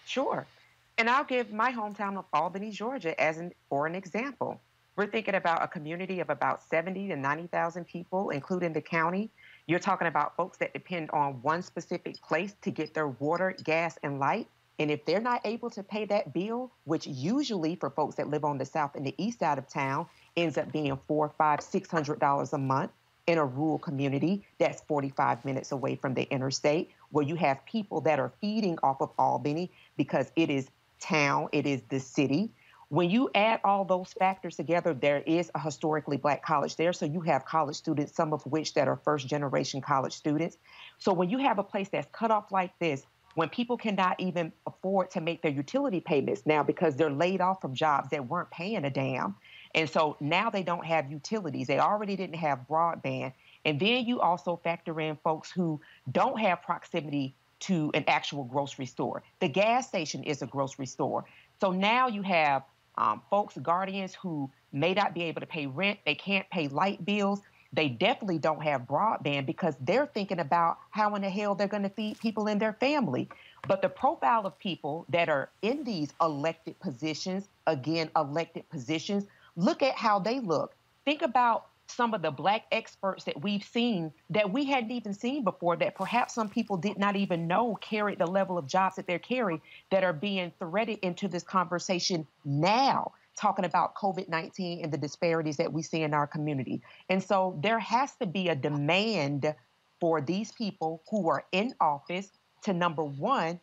Sure. 0.06 0.46
And 0.96 1.10
I'll 1.10 1.24
give 1.24 1.52
my 1.52 1.72
hometown 1.72 2.16
of 2.16 2.24
Albany, 2.32 2.70
Georgia, 2.70 3.20
as 3.20 3.38
an 3.38 3.52
for 3.68 3.86
an 3.86 3.96
example. 3.96 4.60
We're 4.96 5.08
thinking 5.08 5.34
about 5.34 5.60
a 5.60 5.66
community 5.66 6.20
of 6.20 6.30
about 6.30 6.62
70 6.62 7.08
to 7.08 7.16
90,000 7.16 7.84
people, 7.84 8.30
including 8.30 8.72
the 8.72 8.80
county. 8.80 9.28
You're 9.66 9.80
talking 9.80 10.06
about 10.06 10.36
folks 10.36 10.56
that 10.58 10.72
depend 10.72 11.10
on 11.10 11.42
one 11.42 11.62
specific 11.62 12.22
place 12.22 12.54
to 12.62 12.70
get 12.70 12.94
their 12.94 13.08
water, 13.08 13.56
gas, 13.64 13.98
and 14.04 14.20
light. 14.20 14.46
And 14.78 14.92
if 14.92 15.04
they're 15.04 15.20
not 15.20 15.40
able 15.44 15.68
to 15.70 15.82
pay 15.82 16.04
that 16.06 16.32
bill, 16.32 16.70
which 16.84 17.08
usually 17.08 17.74
for 17.74 17.90
folks 17.90 18.14
that 18.16 18.28
live 18.28 18.44
on 18.44 18.58
the 18.58 18.64
south 18.64 18.94
and 18.94 19.04
the 19.04 19.14
east 19.18 19.40
side 19.40 19.58
of 19.58 19.68
town 19.68 20.06
ends 20.36 20.56
up 20.58 20.70
being 20.70 20.96
four, 21.08 21.28
five, 21.36 21.60
six 21.60 21.90
hundred 21.90 22.20
dollars 22.20 22.52
a 22.52 22.58
month 22.58 22.92
in 23.26 23.38
a 23.38 23.44
rural 23.44 23.78
community 23.78 24.44
that's 24.58 24.82
45 24.82 25.44
minutes 25.44 25.72
away 25.72 25.96
from 25.96 26.14
the 26.14 26.24
interstate, 26.24 26.90
where 27.10 27.24
you 27.24 27.36
have 27.36 27.64
people 27.64 28.00
that 28.02 28.18
are 28.18 28.32
feeding 28.40 28.78
off 28.82 29.00
of 29.00 29.10
Albany 29.18 29.70
because 29.96 30.30
it 30.36 30.50
is 30.50 30.68
town, 31.04 31.48
it 31.52 31.66
is 31.66 31.82
the 31.88 32.00
city. 32.00 32.50
When 32.88 33.10
you 33.10 33.30
add 33.34 33.60
all 33.64 33.84
those 33.84 34.12
factors 34.12 34.56
together, 34.56 34.94
there 34.94 35.18
is 35.26 35.50
a 35.54 35.60
historically 35.60 36.16
black 36.16 36.44
college 36.44 36.76
there. 36.76 36.92
So 36.92 37.06
you 37.06 37.20
have 37.22 37.44
college 37.44 37.76
students, 37.76 38.14
some 38.14 38.32
of 38.32 38.44
which 38.46 38.74
that 38.74 38.88
are 38.88 38.96
first 38.96 39.26
generation 39.26 39.80
college 39.80 40.12
students. 40.12 40.58
So 40.98 41.12
when 41.12 41.28
you 41.28 41.38
have 41.38 41.58
a 41.58 41.62
place 41.62 41.88
that's 41.88 42.08
cut 42.12 42.30
off 42.30 42.52
like 42.52 42.78
this, 42.78 43.04
when 43.34 43.48
people 43.48 43.76
cannot 43.76 44.20
even 44.20 44.52
afford 44.66 45.10
to 45.10 45.20
make 45.20 45.42
their 45.42 45.50
utility 45.50 46.00
payments 46.00 46.42
now 46.46 46.62
because 46.62 46.94
they're 46.94 47.10
laid 47.10 47.40
off 47.40 47.60
from 47.60 47.74
jobs 47.74 48.10
that 48.10 48.28
weren't 48.28 48.50
paying 48.50 48.84
a 48.84 48.90
damn. 48.90 49.34
And 49.74 49.90
so 49.90 50.16
now 50.20 50.50
they 50.50 50.62
don't 50.62 50.86
have 50.86 51.10
utilities. 51.10 51.66
They 51.66 51.80
already 51.80 52.14
didn't 52.14 52.36
have 52.36 52.60
broadband. 52.70 53.32
And 53.64 53.80
then 53.80 54.06
you 54.06 54.20
also 54.20 54.60
factor 54.62 55.00
in 55.00 55.16
folks 55.24 55.50
who 55.50 55.80
don't 56.12 56.38
have 56.38 56.62
proximity 56.62 57.34
to 57.66 57.90
an 57.94 58.04
actual 58.08 58.44
grocery 58.44 58.86
store. 58.86 59.22
The 59.40 59.48
gas 59.48 59.88
station 59.88 60.22
is 60.22 60.42
a 60.42 60.46
grocery 60.46 60.86
store. 60.86 61.24
So 61.60 61.70
now 61.70 62.08
you 62.08 62.22
have 62.22 62.62
um, 62.96 63.22
folks, 63.30 63.56
guardians 63.56 64.14
who 64.14 64.50
may 64.72 64.94
not 64.94 65.14
be 65.14 65.22
able 65.22 65.40
to 65.40 65.46
pay 65.46 65.66
rent, 65.66 65.98
they 66.04 66.14
can't 66.14 66.48
pay 66.50 66.68
light 66.68 67.04
bills. 67.04 67.40
They 67.72 67.88
definitely 67.88 68.38
don't 68.38 68.62
have 68.62 68.82
broadband 68.82 69.46
because 69.46 69.74
they're 69.80 70.06
thinking 70.06 70.38
about 70.38 70.78
how 70.90 71.14
in 71.16 71.22
the 71.22 71.30
hell 71.30 71.56
they're 71.56 71.66
going 71.66 71.82
to 71.82 71.88
feed 71.88 72.20
people 72.20 72.46
in 72.46 72.58
their 72.58 72.74
family. 72.74 73.28
But 73.66 73.82
the 73.82 73.88
profile 73.88 74.46
of 74.46 74.56
people 74.58 75.06
that 75.08 75.28
are 75.28 75.50
in 75.62 75.82
these 75.82 76.12
elected 76.20 76.78
positions, 76.78 77.48
again, 77.66 78.10
elected 78.14 78.68
positions, 78.68 79.26
look 79.56 79.82
at 79.82 79.96
how 79.96 80.20
they 80.20 80.38
look. 80.38 80.76
Think 81.04 81.22
about 81.22 81.66
some 81.86 82.14
of 82.14 82.22
the 82.22 82.30
black 82.30 82.64
experts 82.72 83.24
that 83.24 83.42
we've 83.42 83.64
seen 83.64 84.12
that 84.30 84.50
we 84.50 84.64
hadn't 84.64 84.90
even 84.90 85.12
seen 85.12 85.44
before 85.44 85.76
that 85.76 85.94
perhaps 85.94 86.34
some 86.34 86.48
people 86.48 86.76
did 86.76 86.98
not 86.98 87.16
even 87.16 87.46
know 87.46 87.76
carried 87.80 88.18
the 88.18 88.26
level 88.26 88.58
of 88.58 88.66
jobs 88.66 88.96
that 88.96 89.06
they're 89.06 89.18
carrying 89.18 89.60
that 89.90 90.04
are 90.04 90.12
being 90.12 90.52
threaded 90.58 90.98
into 91.00 91.28
this 91.28 91.42
conversation 91.42 92.26
now 92.44 93.12
talking 93.36 93.64
about 93.64 93.94
covid-19 93.96 94.82
and 94.82 94.92
the 94.92 94.98
disparities 94.98 95.56
that 95.56 95.72
we 95.72 95.82
see 95.82 96.02
in 96.02 96.14
our 96.14 96.26
community. 96.26 96.80
And 97.08 97.22
so 97.22 97.58
there 97.62 97.80
has 97.80 98.14
to 98.16 98.26
be 98.26 98.48
a 98.48 98.54
demand 98.54 99.54
for 100.00 100.20
these 100.20 100.52
people 100.52 101.02
who 101.10 101.28
are 101.28 101.44
in 101.52 101.74
office 101.80 102.30
to 102.62 102.72
number 102.72 103.04
one 103.04 103.60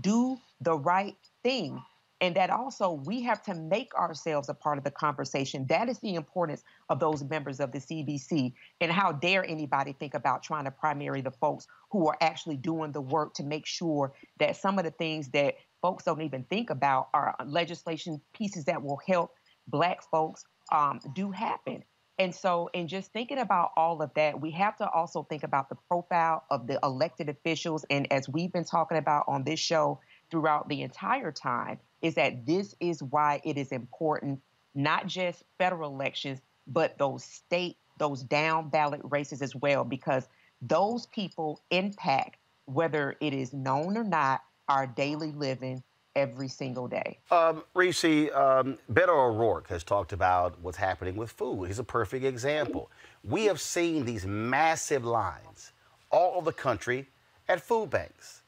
do 0.00 0.38
the 0.60 0.76
right 0.76 1.16
thing 1.42 1.82
and 2.20 2.34
that 2.36 2.50
also 2.50 2.92
we 3.04 3.22
have 3.22 3.42
to 3.42 3.54
make 3.54 3.94
ourselves 3.94 4.48
a 4.48 4.54
part 4.54 4.78
of 4.78 4.84
the 4.84 4.90
conversation. 4.90 5.66
That 5.68 5.88
is 5.88 5.98
the 6.00 6.14
importance 6.14 6.62
of 6.88 6.98
those 6.98 7.22
members 7.22 7.60
of 7.60 7.72
the 7.72 7.78
CBC. 7.78 8.54
And 8.80 8.90
how 8.90 9.12
dare 9.12 9.44
anybody 9.44 9.92
think 9.92 10.14
about 10.14 10.42
trying 10.42 10.64
to 10.64 10.70
primary 10.70 11.20
the 11.20 11.30
folks 11.30 11.66
who 11.90 12.08
are 12.08 12.16
actually 12.20 12.56
doing 12.56 12.92
the 12.92 13.00
work 13.00 13.34
to 13.34 13.42
make 13.42 13.66
sure 13.66 14.14
that 14.38 14.56
some 14.56 14.78
of 14.78 14.84
the 14.84 14.90
things 14.92 15.28
that 15.30 15.56
folks 15.82 16.04
don't 16.04 16.22
even 16.22 16.44
think 16.44 16.70
about 16.70 17.08
are 17.12 17.34
legislation 17.44 18.20
pieces 18.34 18.64
that 18.64 18.82
will 18.82 19.00
help 19.06 19.32
black 19.68 20.02
folks 20.10 20.44
um, 20.72 21.00
do 21.14 21.30
happen. 21.30 21.84
And 22.18 22.34
so, 22.34 22.70
in 22.72 22.88
just 22.88 23.12
thinking 23.12 23.38
about 23.38 23.72
all 23.76 24.00
of 24.00 24.10
that, 24.14 24.40
we 24.40 24.50
have 24.52 24.76
to 24.78 24.88
also 24.88 25.24
think 25.24 25.42
about 25.42 25.68
the 25.68 25.76
profile 25.88 26.44
of 26.50 26.66
the 26.66 26.78
elected 26.82 27.28
officials. 27.28 27.84
And 27.90 28.10
as 28.10 28.26
we've 28.26 28.52
been 28.52 28.64
talking 28.64 28.96
about 28.96 29.26
on 29.28 29.44
this 29.44 29.60
show 29.60 30.00
throughout 30.30 30.68
the 30.68 30.82
entire 30.82 31.32
time, 31.32 31.78
is 32.02 32.14
that 32.14 32.46
this 32.46 32.74
is 32.80 33.02
why 33.02 33.40
it 33.44 33.56
is 33.56 33.72
important, 33.72 34.40
not 34.74 35.06
just 35.06 35.44
federal 35.58 35.92
elections, 35.92 36.40
but 36.66 36.98
those 36.98 37.24
state, 37.24 37.76
those 37.98 38.22
down 38.22 38.68
ballot 38.68 39.00
races 39.04 39.42
as 39.42 39.54
well, 39.54 39.84
because 39.84 40.28
those 40.62 41.06
people 41.06 41.62
impact, 41.70 42.36
whether 42.66 43.16
it 43.20 43.32
is 43.32 43.52
known 43.52 43.96
or 43.96 44.04
not, 44.04 44.42
our 44.68 44.86
daily 44.86 45.32
living 45.32 45.82
every 46.16 46.48
single 46.48 46.88
day. 46.88 47.18
Um, 47.30 47.62
Reese, 47.74 48.04
um, 48.04 48.78
Beto 48.90 49.10
O'Rourke 49.10 49.68
has 49.68 49.84
talked 49.84 50.12
about 50.12 50.58
what's 50.60 50.78
happening 50.78 51.14
with 51.14 51.30
food. 51.30 51.66
He's 51.66 51.78
a 51.78 51.84
perfect 51.84 52.24
example. 52.24 52.90
We 53.22 53.44
have 53.44 53.60
seen 53.60 54.04
these 54.04 54.26
massive 54.26 55.04
lines 55.04 55.72
all 56.10 56.36
over 56.36 56.46
the 56.46 56.56
country 56.56 57.06
at 57.48 57.60
food 57.60 57.90
banks. 57.90 58.42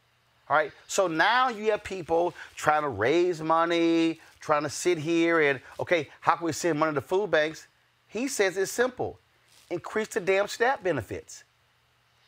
All 0.48 0.56
right, 0.56 0.72
so 0.86 1.06
now 1.08 1.50
you 1.50 1.70
have 1.72 1.84
people 1.84 2.34
trying 2.56 2.82
to 2.82 2.88
raise 2.88 3.42
money, 3.42 4.20
trying 4.40 4.62
to 4.62 4.70
sit 4.70 4.96
here 4.96 5.40
and, 5.42 5.60
okay, 5.78 6.08
how 6.20 6.36
can 6.36 6.46
we 6.46 6.52
send 6.52 6.78
money 6.78 6.94
to 6.94 7.02
food 7.02 7.30
banks? 7.30 7.66
He 8.08 8.28
says 8.28 8.56
it's 8.56 8.72
simple 8.72 9.18
increase 9.70 10.08
the 10.08 10.20
damn 10.20 10.48
SNAP 10.48 10.82
benefits. 10.82 11.44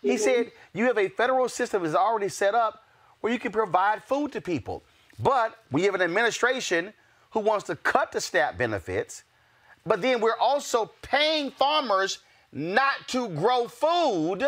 He 0.03 0.11
mm-hmm. 0.11 0.19
said 0.19 0.53
you 0.73 0.85
have 0.85 0.99
a 0.99 1.09
federal 1.09 1.49
system 1.49 1.83
that's 1.83 1.95
already 1.95 2.29
set 2.29 2.55
up 2.55 2.85
where 3.21 3.33
you 3.33 3.39
can 3.39 3.53
provide 3.53 4.05
food 4.05 4.33
to 4.33 4.41
people. 4.41 4.83
But 5.19 5.59
we 5.71 5.83
have 5.85 5.95
an 5.95 6.03
administration 6.03 6.93
who 7.31 7.41
wants 7.41 7.65
to 7.67 7.77
cut 7.77 8.13
the 8.13 8.21
SNAP 8.21 8.59
benefits, 8.59 9.25
but 9.87 10.03
then 10.03 10.21
we're 10.21 10.39
also 10.39 10.91
paying 11.03 11.51
farmers 11.51 12.19
not 12.53 13.09
to 13.09 13.29
grow 13.29 13.69
food. 13.69 14.45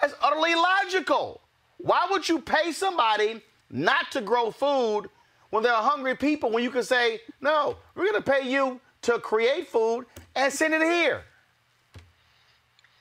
That's 0.00 0.14
utterly 0.22 0.52
illogical. 0.52 1.40
Why 1.82 2.06
would 2.10 2.28
you 2.28 2.40
pay 2.40 2.72
somebody 2.72 3.42
not 3.70 4.10
to 4.12 4.20
grow 4.20 4.50
food 4.50 5.08
when 5.50 5.62
there 5.62 5.72
are 5.72 5.82
hungry 5.82 6.16
people 6.16 6.50
when 6.50 6.62
you 6.62 6.70
can 6.70 6.84
say, 6.84 7.20
no, 7.40 7.76
we're 7.94 8.04
going 8.04 8.22
to 8.22 8.30
pay 8.30 8.48
you 8.48 8.80
to 9.02 9.18
create 9.18 9.68
food 9.68 10.06
and 10.34 10.52
send 10.52 10.74
it 10.74 10.82
here? 10.82 11.24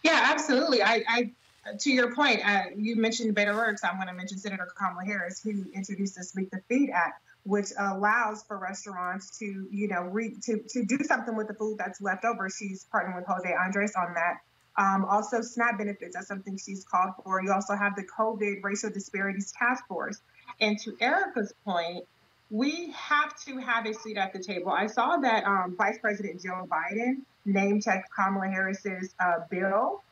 Yeah, 0.03 0.19
absolutely. 0.33 0.81
I, 0.81 1.03
I 1.07 1.31
to 1.79 1.91
your 1.91 2.13
point, 2.15 2.41
uh, 2.43 2.63
you 2.75 2.95
mentioned 2.95 3.35
Beto 3.35 3.49
O'Rourke. 3.49 3.77
I'm 3.83 3.97
going 3.97 4.07
to 4.07 4.13
mention 4.13 4.39
Senator 4.39 4.67
Kamala 4.75 5.05
Harris, 5.05 5.41
who 5.43 5.63
introduced 5.75 6.15
the 6.15 6.23
Speak 6.23 6.49
the 6.49 6.59
Feed 6.67 6.89
Act, 6.89 7.21
which 7.43 7.67
allows 7.77 8.43
for 8.43 8.57
restaurants 8.57 9.37
to, 9.37 9.67
you 9.69 9.87
know, 9.87 10.01
re- 10.01 10.35
to 10.45 10.59
to 10.69 10.83
do 10.83 10.97
something 11.03 11.35
with 11.35 11.47
the 11.47 11.53
food 11.53 11.77
that's 11.77 12.01
left 12.01 12.25
over. 12.25 12.49
She's 12.49 12.87
partnering 12.91 13.15
with 13.15 13.25
Jose 13.27 13.53
Andres 13.53 13.93
on 13.95 14.15
that. 14.15 14.37
Um, 14.77 15.05
also, 15.05 15.41
SNAP 15.41 15.77
benefits, 15.77 16.15
that's 16.15 16.27
something 16.27 16.57
she's 16.57 16.83
called 16.85 17.11
for. 17.23 17.43
You 17.43 17.51
also 17.51 17.75
have 17.75 17.95
the 17.95 18.03
COVID 18.03 18.63
Racial 18.63 18.89
Disparities 18.89 19.51
Task 19.51 19.85
Force. 19.87 20.21
And 20.59 20.79
to 20.79 20.95
Erica's 21.01 21.53
point, 21.65 22.05
we 22.49 22.91
have 22.91 23.35
to 23.45 23.57
have 23.57 23.85
a 23.85 23.93
seat 23.93 24.17
at 24.17 24.33
the 24.33 24.39
table. 24.39 24.71
I 24.71 24.87
saw 24.87 25.17
that 25.17 25.45
um, 25.45 25.75
Vice 25.77 25.97
President 25.99 26.41
Joe 26.41 26.67
Biden 26.69 27.21
name 27.45 27.81
checked 27.81 28.09
Kamala 28.13 28.47
Harris's 28.47 29.13
uh, 29.19 29.39
bill. 29.49 30.03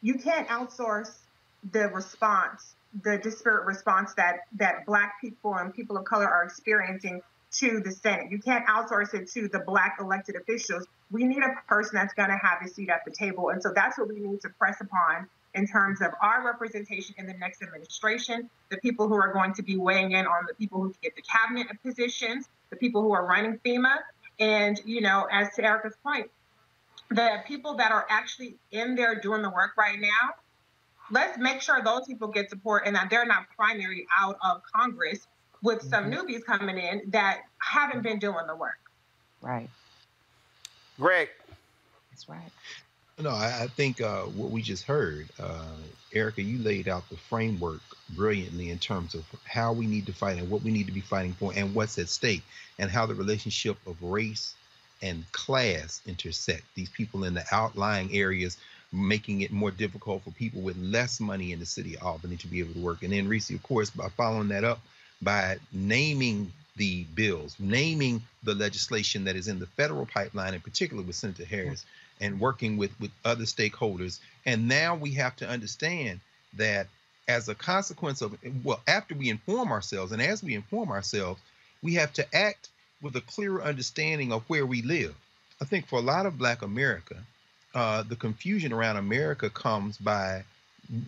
You 0.00 0.14
can't 0.14 0.48
outsource 0.48 1.18
the 1.72 1.88
response, 1.88 2.74
the 3.02 3.18
disparate 3.18 3.66
response 3.66 4.14
that 4.14 4.40
that 4.56 4.86
Black 4.86 5.20
people 5.20 5.54
and 5.56 5.74
people 5.74 5.96
of 5.96 6.04
color 6.04 6.28
are 6.28 6.44
experiencing 6.44 7.20
to 7.50 7.80
the 7.80 7.90
Senate. 7.90 8.30
You 8.30 8.38
can't 8.38 8.66
outsource 8.66 9.14
it 9.14 9.30
to 9.32 9.48
the 9.48 9.60
Black 9.60 9.96
elected 10.00 10.36
officials. 10.36 10.86
We 11.10 11.24
need 11.24 11.42
a 11.42 11.54
person 11.66 11.92
that's 11.94 12.14
going 12.14 12.28
to 12.28 12.36
have 12.36 12.58
a 12.64 12.68
seat 12.68 12.90
at 12.90 13.04
the 13.04 13.10
table, 13.10 13.50
and 13.50 13.62
so 13.62 13.72
that's 13.74 13.98
what 13.98 14.08
we 14.08 14.20
need 14.20 14.40
to 14.42 14.48
press 14.50 14.80
upon 14.80 15.28
in 15.54 15.66
terms 15.66 16.00
of 16.00 16.12
our 16.22 16.44
representation 16.44 17.14
in 17.18 17.26
the 17.26 17.34
next 17.34 17.62
administration, 17.62 18.48
the 18.70 18.76
people 18.78 19.08
who 19.08 19.14
are 19.14 19.32
going 19.32 19.54
to 19.54 19.62
be 19.62 19.76
weighing 19.76 20.12
in 20.12 20.26
on 20.26 20.44
the 20.46 20.54
people 20.54 20.80
who 20.80 20.92
get 21.02 21.16
the 21.16 21.22
cabinet 21.22 21.66
positions, 21.82 22.48
the 22.70 22.76
people 22.76 23.02
who 23.02 23.12
are 23.12 23.26
running 23.26 23.58
FEMA. 23.64 23.96
And, 24.38 24.80
you 24.84 25.00
know, 25.00 25.26
as 25.32 25.52
to 25.56 25.64
Erica's 25.64 25.96
point, 26.02 26.30
the 27.10 27.38
people 27.46 27.74
that 27.76 27.90
are 27.90 28.06
actually 28.08 28.56
in 28.70 28.94
there 28.94 29.18
doing 29.20 29.42
the 29.42 29.50
work 29.50 29.72
right 29.76 29.98
now, 29.98 30.34
let's 31.10 31.38
make 31.38 31.60
sure 31.60 31.82
those 31.82 32.06
people 32.06 32.28
get 32.28 32.50
support 32.50 32.84
and 32.86 32.94
that 32.94 33.10
they're 33.10 33.26
not 33.26 33.46
primary 33.56 34.06
out 34.16 34.38
of 34.44 34.62
Congress 34.72 35.26
with 35.62 35.82
some 35.82 36.10
newbies 36.10 36.44
coming 36.44 36.78
in 36.78 37.02
that 37.08 37.40
haven't 37.58 38.02
been 38.02 38.18
doing 38.18 38.46
the 38.46 38.56
work. 38.56 38.78
Right. 39.40 39.68
Greg. 40.98 41.28
That's 42.10 42.28
right. 42.28 42.50
No, 43.20 43.30
I, 43.30 43.62
I 43.62 43.66
think 43.66 44.00
uh, 44.00 44.22
what 44.22 44.50
we 44.50 44.62
just 44.62 44.84
heard, 44.84 45.28
uh, 45.40 45.74
Erica, 46.12 46.42
you 46.42 46.58
laid 46.58 46.86
out 46.86 47.08
the 47.08 47.16
framework 47.16 47.80
brilliantly 48.10 48.70
in 48.70 48.78
terms 48.78 49.14
of 49.14 49.24
how 49.44 49.72
we 49.72 49.86
need 49.86 50.06
to 50.06 50.12
fight 50.12 50.38
and 50.38 50.48
what 50.48 50.62
we 50.62 50.70
need 50.70 50.86
to 50.86 50.92
be 50.92 51.00
fighting 51.00 51.32
for 51.32 51.52
and 51.56 51.74
what's 51.74 51.98
at 51.98 52.08
stake 52.08 52.42
and 52.78 52.90
how 52.90 53.06
the 53.06 53.14
relationship 53.14 53.76
of 53.86 54.00
race 54.02 54.54
and 55.02 55.30
class 55.32 56.00
intersect. 56.06 56.62
These 56.74 56.90
people 56.90 57.24
in 57.24 57.34
the 57.34 57.44
outlying 57.50 58.14
areas 58.14 58.56
making 58.92 59.42
it 59.42 59.52
more 59.52 59.70
difficult 59.70 60.22
for 60.22 60.30
people 60.30 60.62
with 60.62 60.76
less 60.78 61.20
money 61.20 61.52
in 61.52 61.58
the 61.58 61.66
city 61.66 61.96
of 61.96 62.02
Albany 62.02 62.36
to 62.36 62.46
be 62.46 62.60
able 62.60 62.74
to 62.74 62.80
work. 62.80 63.02
And 63.02 63.12
then 63.12 63.28
Reese, 63.28 63.50
of 63.50 63.62
course, 63.62 63.90
by 63.90 64.08
following 64.10 64.48
that 64.48 64.64
up 64.64 64.80
by 65.22 65.58
naming 65.72 66.52
the 66.76 67.04
bills, 67.14 67.56
naming 67.58 68.22
the 68.44 68.54
legislation 68.54 69.24
that 69.24 69.36
is 69.36 69.48
in 69.48 69.58
the 69.58 69.66
federal 69.66 70.06
pipeline, 70.06 70.54
in 70.54 70.60
particular 70.60 71.02
with 71.02 71.16
Senator 71.16 71.44
Harris, 71.44 71.84
and 72.20 72.40
working 72.40 72.76
with, 72.76 72.92
with 73.00 73.10
other 73.24 73.44
stakeholders. 73.44 74.20
And 74.46 74.68
now 74.68 74.94
we 74.94 75.12
have 75.14 75.36
to 75.36 75.48
understand 75.48 76.20
that 76.56 76.86
as 77.26 77.48
a 77.48 77.54
consequence 77.54 78.22
of, 78.22 78.36
well, 78.64 78.80
after 78.86 79.14
we 79.14 79.28
inform 79.28 79.70
ourselves, 79.70 80.12
and 80.12 80.22
as 80.22 80.42
we 80.42 80.54
inform 80.54 80.90
ourselves, 80.90 81.40
we 81.82 81.94
have 81.94 82.12
to 82.14 82.34
act 82.34 82.68
with 83.02 83.14
a 83.16 83.20
clearer 83.20 83.62
understanding 83.62 84.32
of 84.32 84.42
where 84.48 84.66
we 84.66 84.82
live. 84.82 85.14
I 85.60 85.64
think 85.64 85.86
for 85.86 85.98
a 85.98 86.02
lot 86.02 86.26
of 86.26 86.38
Black 86.38 86.62
America, 86.62 87.16
uh, 87.74 88.02
the 88.02 88.16
confusion 88.16 88.72
around 88.72 88.96
America 88.96 89.50
comes 89.50 89.98
by, 89.98 90.44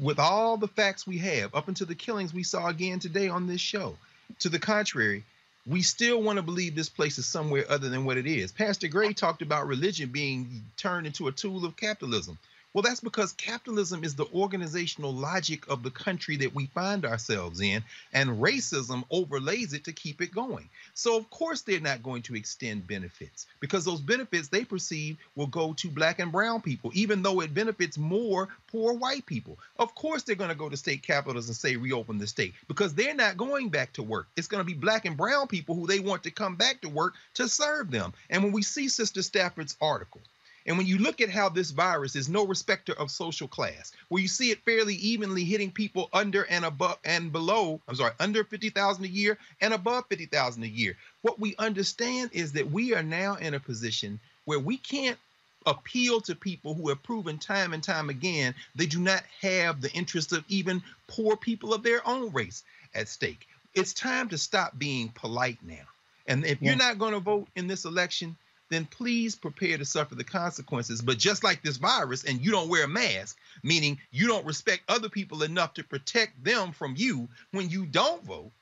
with 0.00 0.18
all 0.18 0.56
the 0.56 0.68
facts 0.68 1.06
we 1.06 1.18
have, 1.18 1.54
up 1.54 1.68
until 1.68 1.86
the 1.86 1.94
killings 1.94 2.34
we 2.34 2.42
saw 2.42 2.68
again 2.68 2.98
today 2.98 3.28
on 3.28 3.46
this 3.46 3.60
show. 3.60 3.96
To 4.40 4.48
the 4.48 4.58
contrary, 4.58 5.24
we 5.66 5.82
still 5.82 6.22
want 6.22 6.36
to 6.36 6.42
believe 6.42 6.74
this 6.74 6.88
place 6.88 7.18
is 7.18 7.26
somewhere 7.26 7.64
other 7.68 7.88
than 7.88 8.04
what 8.04 8.16
it 8.16 8.26
is. 8.26 8.52
Pastor 8.52 8.88
Gray 8.88 9.12
talked 9.12 9.42
about 9.42 9.66
religion 9.66 10.10
being 10.10 10.64
turned 10.76 11.06
into 11.06 11.28
a 11.28 11.32
tool 11.32 11.64
of 11.64 11.76
capitalism. 11.76 12.38
Well, 12.72 12.82
that's 12.82 13.00
because 13.00 13.32
capitalism 13.32 14.04
is 14.04 14.14
the 14.14 14.26
organizational 14.32 15.12
logic 15.12 15.68
of 15.68 15.82
the 15.82 15.90
country 15.90 16.36
that 16.36 16.54
we 16.54 16.66
find 16.66 17.04
ourselves 17.04 17.60
in, 17.60 17.82
and 18.12 18.40
racism 18.40 19.02
overlays 19.10 19.72
it 19.72 19.84
to 19.84 19.92
keep 19.92 20.22
it 20.22 20.32
going. 20.32 20.68
So, 20.94 21.16
of 21.16 21.28
course, 21.30 21.62
they're 21.62 21.80
not 21.80 22.04
going 22.04 22.22
to 22.22 22.36
extend 22.36 22.86
benefits 22.86 23.46
because 23.58 23.84
those 23.84 24.00
benefits 24.00 24.46
they 24.46 24.64
perceive 24.64 25.16
will 25.34 25.48
go 25.48 25.72
to 25.74 25.88
black 25.88 26.20
and 26.20 26.30
brown 26.30 26.62
people, 26.62 26.92
even 26.94 27.22
though 27.22 27.40
it 27.40 27.52
benefits 27.52 27.98
more 27.98 28.48
poor 28.70 28.92
white 28.92 29.26
people. 29.26 29.58
Of 29.76 29.96
course, 29.96 30.22
they're 30.22 30.36
going 30.36 30.50
to 30.50 30.54
go 30.54 30.68
to 30.68 30.76
state 30.76 31.02
capitals 31.02 31.48
and 31.48 31.56
say 31.56 31.74
reopen 31.74 32.18
the 32.18 32.28
state 32.28 32.54
because 32.68 32.94
they're 32.94 33.14
not 33.14 33.36
going 33.36 33.70
back 33.70 33.94
to 33.94 34.04
work. 34.04 34.28
It's 34.36 34.46
going 34.46 34.60
to 34.60 34.72
be 34.72 34.78
black 34.78 35.06
and 35.06 35.16
brown 35.16 35.48
people 35.48 35.74
who 35.74 35.88
they 35.88 35.98
want 35.98 36.22
to 36.22 36.30
come 36.30 36.54
back 36.54 36.82
to 36.82 36.88
work 36.88 37.14
to 37.34 37.48
serve 37.48 37.90
them. 37.90 38.12
And 38.28 38.44
when 38.44 38.52
we 38.52 38.62
see 38.62 38.88
Sister 38.88 39.22
Stafford's 39.22 39.76
article, 39.80 40.20
and 40.66 40.76
when 40.76 40.86
you 40.86 40.98
look 40.98 41.20
at 41.20 41.30
how 41.30 41.48
this 41.48 41.70
virus 41.70 42.16
is 42.16 42.28
no 42.28 42.46
respecter 42.46 42.92
of 42.92 43.10
social 43.10 43.48
class, 43.48 43.92
where 44.08 44.22
you 44.22 44.28
see 44.28 44.50
it 44.50 44.64
fairly 44.64 44.94
evenly 44.96 45.44
hitting 45.44 45.70
people 45.70 46.08
under 46.12 46.44
and 46.44 46.64
above 46.64 46.98
and 47.04 47.32
below, 47.32 47.80
I'm 47.88 47.94
sorry, 47.94 48.12
under 48.20 48.44
50,000 48.44 49.04
a 49.04 49.08
year 49.08 49.38
and 49.60 49.72
above 49.72 50.04
50,000 50.08 50.62
a 50.62 50.66
year, 50.66 50.96
what 51.22 51.40
we 51.40 51.56
understand 51.58 52.30
is 52.32 52.52
that 52.52 52.70
we 52.70 52.94
are 52.94 53.02
now 53.02 53.36
in 53.36 53.54
a 53.54 53.60
position 53.60 54.20
where 54.44 54.58
we 54.58 54.76
can't 54.76 55.18
appeal 55.66 56.20
to 56.22 56.34
people 56.34 56.74
who 56.74 56.88
have 56.88 57.02
proven 57.02 57.38
time 57.38 57.74
and 57.74 57.82
time 57.82 58.08
again 58.08 58.54
they 58.74 58.86
do 58.86 58.98
not 58.98 59.22
have 59.42 59.82
the 59.82 59.92
interests 59.92 60.32
of 60.32 60.42
even 60.48 60.82
poor 61.06 61.36
people 61.36 61.74
of 61.74 61.82
their 61.82 62.06
own 62.08 62.32
race 62.32 62.64
at 62.94 63.08
stake. 63.08 63.46
It's 63.74 63.92
time 63.92 64.28
to 64.30 64.38
stop 64.38 64.78
being 64.78 65.10
polite 65.10 65.58
now. 65.62 65.84
And 66.26 66.44
if 66.44 66.62
you're 66.62 66.76
not 66.76 66.98
going 66.98 67.12
to 67.12 67.20
vote 67.20 67.48
in 67.56 67.66
this 67.66 67.84
election, 67.84 68.36
then 68.70 68.86
please 68.86 69.34
prepare 69.34 69.76
to 69.76 69.84
suffer 69.84 70.14
the 70.14 70.24
consequences. 70.24 71.02
But 71.02 71.18
just 71.18 71.44
like 71.44 71.62
this 71.62 71.76
virus, 71.76 72.24
and 72.24 72.40
you 72.40 72.50
don't 72.50 72.68
wear 72.68 72.84
a 72.84 72.88
mask, 72.88 73.36
meaning 73.62 73.98
you 74.10 74.26
don't 74.26 74.46
respect 74.46 74.82
other 74.88 75.08
people 75.08 75.42
enough 75.42 75.74
to 75.74 75.84
protect 75.84 76.42
them 76.42 76.72
from 76.72 76.94
you 76.96 77.28
when 77.50 77.68
you 77.68 77.84
don't 77.84 78.24
vote, 78.24 78.52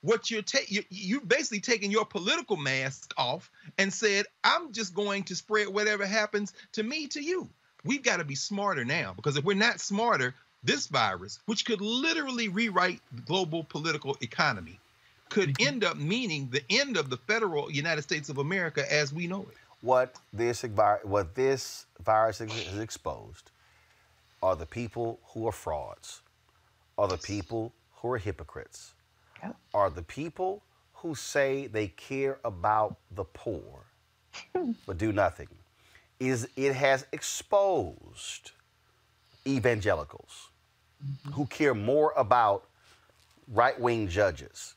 what 0.00 0.30
you're 0.30 0.42
taking, 0.42 0.76
you, 0.76 0.82
you've 0.88 1.28
basically 1.28 1.60
taken 1.60 1.90
your 1.90 2.06
political 2.06 2.56
mask 2.56 3.12
off 3.16 3.50
and 3.76 3.92
said, 3.92 4.26
I'm 4.44 4.72
just 4.72 4.94
going 4.94 5.24
to 5.24 5.34
spread 5.34 5.68
whatever 5.68 6.06
happens 6.06 6.52
to 6.72 6.82
me 6.82 7.08
to 7.08 7.20
you. 7.20 7.48
We've 7.84 8.02
got 8.02 8.18
to 8.18 8.24
be 8.24 8.36
smarter 8.36 8.84
now 8.84 9.14
because 9.14 9.36
if 9.36 9.44
we're 9.44 9.54
not 9.54 9.80
smarter, 9.80 10.34
this 10.62 10.86
virus, 10.86 11.38
which 11.46 11.64
could 11.64 11.80
literally 11.80 12.48
rewrite 12.48 13.00
the 13.12 13.22
global 13.22 13.64
political 13.64 14.16
economy, 14.20 14.80
could 15.28 15.54
mm-hmm. 15.54 15.68
end 15.68 15.84
up 15.84 15.96
meaning 15.96 16.48
the 16.50 16.62
end 16.70 16.96
of 16.96 17.10
the 17.10 17.16
federal 17.16 17.70
United 17.70 18.02
States 18.02 18.28
of 18.28 18.38
America 18.38 18.90
as 18.92 19.12
we 19.12 19.26
know 19.26 19.42
it. 19.42 19.56
What 19.82 20.16
this 20.32 20.64
what 21.02 21.34
this 21.34 21.86
virus 22.02 22.38
has 22.38 22.78
exposed 22.78 23.50
are 24.42 24.56
the 24.56 24.66
people 24.66 25.20
who 25.28 25.46
are 25.46 25.52
frauds, 25.52 26.22
are 26.98 27.08
the 27.08 27.18
people 27.18 27.72
who 27.96 28.12
are 28.12 28.18
hypocrites, 28.18 28.94
are 29.74 29.90
the 29.90 30.02
people 30.02 30.62
who 30.94 31.14
say 31.14 31.66
they 31.66 31.88
care 31.88 32.38
about 32.44 32.96
the 33.10 33.24
poor 33.24 33.84
but 34.86 34.98
do 34.98 35.12
nothing. 35.12 35.48
Is 36.18 36.48
it 36.56 36.74
has 36.74 37.06
exposed 37.12 38.52
evangelicals 39.46 40.48
mm-hmm. 41.04 41.32
who 41.32 41.46
care 41.46 41.74
more 41.74 42.12
about 42.16 42.64
right 43.48 43.78
wing 43.78 44.08
judges. 44.08 44.74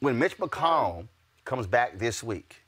When 0.00 0.18
Mitch 0.18 0.38
McConnell 0.38 1.06
comes 1.44 1.66
back 1.66 1.98
this 1.98 2.22
week, 2.22 2.62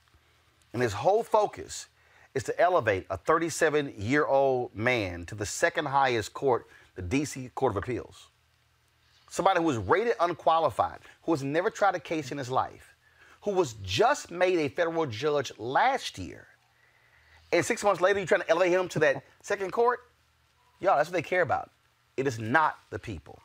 and 0.75 0.83
his 0.83 0.93
whole 0.93 1.23
focus 1.23 1.87
is 2.35 2.43
to 2.45 2.61
elevate 2.61 3.07
a 3.09 3.17
37 3.17 3.95
year 3.97 4.27
old 4.27 4.75
man 4.75 5.25
to 5.27 5.35
the 5.35 5.47
second 5.47 5.87
highest 5.87 6.35
court, 6.35 6.67
the 6.95 7.03
DC 7.03 7.55
Court 7.55 7.73
of 7.73 7.79
Appeals. 7.79 8.29
Somebody 9.31 9.61
who 9.61 9.67
was 9.67 9.79
rated 9.79 10.13
unqualified, 10.21 10.99
who 11.23 11.33
has 11.33 11.43
never 11.43 11.71
tried 11.71 11.95
a 11.95 12.01
case 12.01 12.33
in 12.33 12.39
his 12.39 12.51
life, 12.51 12.95
who 13.41 13.53
was 13.53 13.77
just 13.83 14.31
made 14.31 14.59
a 14.59 14.69
federal 14.69 15.07
judge 15.07 15.53
last 15.59 16.19
year. 16.19 16.47
And 17.51 17.65
six 17.65 17.83
months 17.83 18.03
later, 18.03 18.19
you're 18.19 18.29
trying 18.29 18.43
to 18.43 18.51
elevate 18.51 18.73
him 18.73 18.89
to 18.89 18.99
that 18.99 19.25
second 19.41 19.73
court? 19.73 20.01
Y'all, 20.81 20.99
that's 20.99 21.09
what 21.09 21.15
they 21.15 21.23
care 21.23 21.43
about. 21.43 21.71
It 22.19 22.27
is 22.27 22.39
not 22.39 22.77
the 22.91 22.99
people. 22.99 23.41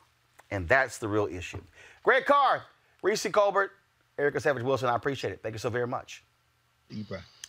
And 0.50 0.68
that's 0.68 0.98
the 0.98 1.08
real 1.08 1.26
issue. 1.26 1.62
Greg 2.02 2.26
Carr, 2.26 2.64
Reese 3.02 3.26
Colbert, 3.32 3.70
Erica 4.18 4.40
Savage 4.40 4.62
Wilson, 4.62 4.88
I 4.88 4.96
appreciate 4.96 5.32
it. 5.32 5.40
Thank 5.42 5.54
you 5.54 5.58
so 5.58 5.70
very 5.70 5.86
much. 5.86 6.24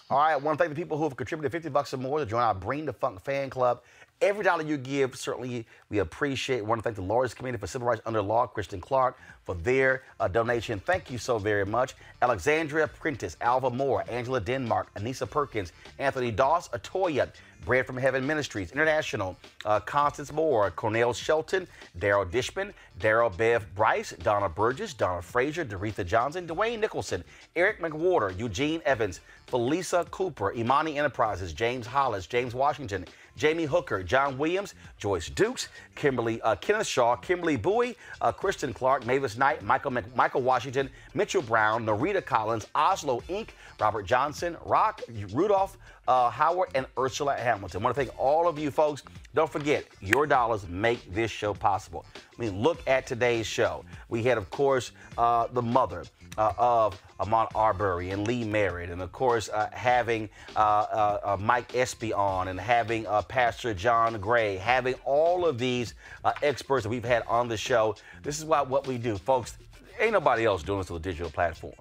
All 0.09 0.17
right, 0.17 0.33
I 0.33 0.37
want 0.37 0.57
to 0.57 0.63
thank 0.63 0.75
the 0.75 0.81
people 0.81 0.97
who 0.97 1.03
have 1.03 1.15
contributed 1.15 1.51
50 1.51 1.69
bucks 1.69 1.93
or 1.93 1.97
more 1.97 2.19
to 2.19 2.25
join 2.25 2.41
our 2.41 2.55
Bring 2.55 2.85
the 2.85 2.93
Funk 2.93 3.21
fan 3.23 3.49
club. 3.49 3.81
Every 4.21 4.43
dollar 4.43 4.63
you 4.63 4.75
give, 4.75 5.15
certainly 5.15 5.65
we 5.89 5.99
appreciate. 5.99 6.59
I 6.59 6.61
want 6.63 6.79
to 6.79 6.83
thank 6.83 6.97
the 6.97 7.01
Lawyers 7.01 7.33
Committee 7.33 7.57
for 7.57 7.67
Civil 7.67 7.87
Rights 7.87 8.01
Under 8.05 8.21
Law, 8.21 8.47
Kristen 8.47 8.81
Clarke, 8.81 9.17
for 9.45 9.55
their 9.55 10.03
uh, 10.19 10.27
donation. 10.27 10.81
Thank 10.81 11.09
you 11.09 11.17
so 11.17 11.39
very 11.39 11.65
much. 11.65 11.95
Alexandria 12.21 12.87
Prentice, 12.87 13.37
Alva 13.39 13.69
Moore, 13.69 14.03
Angela 14.09 14.41
Denmark, 14.41 14.93
Anissa 14.95 15.29
Perkins, 15.29 15.71
Anthony 15.99 16.31
Doss, 16.31 16.67
Atoya, 16.69 17.31
Bread 17.65 17.85
from 17.85 17.97
Heaven 17.97 18.25
Ministries 18.25 18.71
International, 18.71 19.37
uh, 19.65 19.79
Constance 19.81 20.31
Moore, 20.31 20.71
Cornell 20.71 21.13
Shelton, 21.13 21.67
Daryl 21.97 22.29
Dishman, 22.29 22.73
Daryl 22.99 23.35
Bev 23.35 23.65
Bryce, 23.75 24.13
Donna 24.21 24.49
Burgess, 24.49 24.93
Donna 24.93 25.21
Frazier, 25.21 25.65
Doretha 25.65 26.05
Johnson, 26.05 26.47
Dwayne 26.47 26.79
Nicholson, 26.79 27.23
Eric 27.55 27.81
McWhorter, 27.81 28.37
Eugene 28.37 28.81
Evans, 28.85 29.19
Felisa 29.47 30.09
Cooper, 30.11 30.53
Imani 30.53 30.97
Enterprises, 30.97 31.53
James 31.53 31.85
Hollis, 31.85 32.27
James 32.27 32.53
Washington, 32.53 33.05
Jamie 33.40 33.64
Hooker, 33.64 34.03
John 34.03 34.38
Williams, 34.38 34.76
Joyce 34.98 35.30
Dukes, 35.30 35.70
Kimberly 35.95 36.41
uh, 36.41 36.56
Kenneth 36.56 36.88
Shaw, 36.88 37.16
Kimberly 37.16 37.56
Bowie, 37.56 37.95
uh, 38.20 38.34
Kristen 38.34 38.74
Clark, 38.74 39.06
Mavis 39.06 39.38
Knight, 39.38 39.64
Michael 39.64 39.91
Mc- 39.91 40.14
Michael 40.14 40.41
Washington, 40.41 40.90
Mitchell 41.14 41.41
Brown, 41.41 41.86
Narita 41.86 42.24
Collins, 42.24 42.68
Oslo 42.76 43.22
Inc., 43.30 43.49
Robert 43.80 44.03
Johnson, 44.03 44.57
Rock, 44.66 45.02
Rudolph 45.32 45.78
uh, 46.10 46.30
Howard, 46.30 46.70
and 46.76 46.86
Ursula 46.98 47.36
Hamilton. 47.36 47.82
I 47.82 47.84
want 47.86 47.95
to 47.95 48.03
thank 48.03 48.20
all 48.20 48.48
of 48.48 48.60
you 48.60 48.72
folks. 48.72 49.03
Don't 49.34 49.49
forget, 49.49 49.86
your 50.02 50.28
dollars 50.28 50.68
make 50.68 51.14
this 51.14 51.32
show 51.32 51.53
possible. 51.53 52.06
I 52.16 52.41
mean, 52.41 52.60
look 52.61 52.86
at 52.88 53.07
today's 53.07 53.48
show. 53.48 53.86
We 54.10 54.22
had, 54.24 54.38
of 54.38 54.49
course, 54.49 54.91
uh, 55.18 55.48
the 55.53 55.61
mother 55.61 56.03
uh, 56.40 56.53
of 56.57 57.02
Ahmaud 57.20 57.49
Arbery 57.53 58.11
and 58.11 58.26
Lee 58.26 58.45
Merritt, 58.45 58.90
and 58.90 59.02
of 59.02 59.11
course, 59.11 59.49
uh, 59.49 59.70
having 59.74 60.30
uh, 60.56 60.60
uh, 60.60 61.20
uh, 61.24 61.38
Mike 61.38 61.76
Espy 61.76 62.14
on, 62.14 62.48
and 62.48 62.57
having 62.57 63.06
uh, 63.07 63.22
Pastor 63.24 63.74
John 63.74 64.20
Gray, 64.22 64.56
having 64.56 64.95
all 65.03 65.45
of 65.45 65.60
these 65.60 65.95
experts 66.41 66.84
that 66.84 66.90
we've 66.90 67.03
had 67.03 67.24
on 67.28 67.49
the 67.49 67.57
show. 67.57 67.95
This 68.24 68.40
is 68.40 68.45
why 68.45 68.61
what 68.61 68.88
we 68.88 68.98
do, 68.98 69.18
folks. 69.18 69.57
Ain't 69.99 70.14
nobody 70.14 70.45
else 70.45 70.64
doing 70.64 70.80
this 70.80 70.90
on 70.90 70.95
the 70.95 71.03
digital 71.03 71.30
platform. 71.30 71.74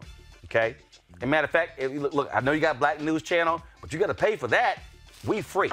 Okay. 0.47 0.75
And 1.21 1.31
matter 1.31 1.45
of 1.45 1.51
fact, 1.51 1.81
look, 1.81 2.13
look, 2.13 2.31
I 2.35 2.41
know 2.41 2.51
you 2.51 2.61
got 2.61 2.81
Black 2.81 3.01
News 3.01 3.23
Channel, 3.23 3.63
but 3.81 3.93
you 3.93 3.99
got 4.01 4.07
to 4.07 4.15
pay 4.15 4.35
for 4.37 4.49
that. 4.49 4.81
We 5.25 5.41
free. 5.41 5.71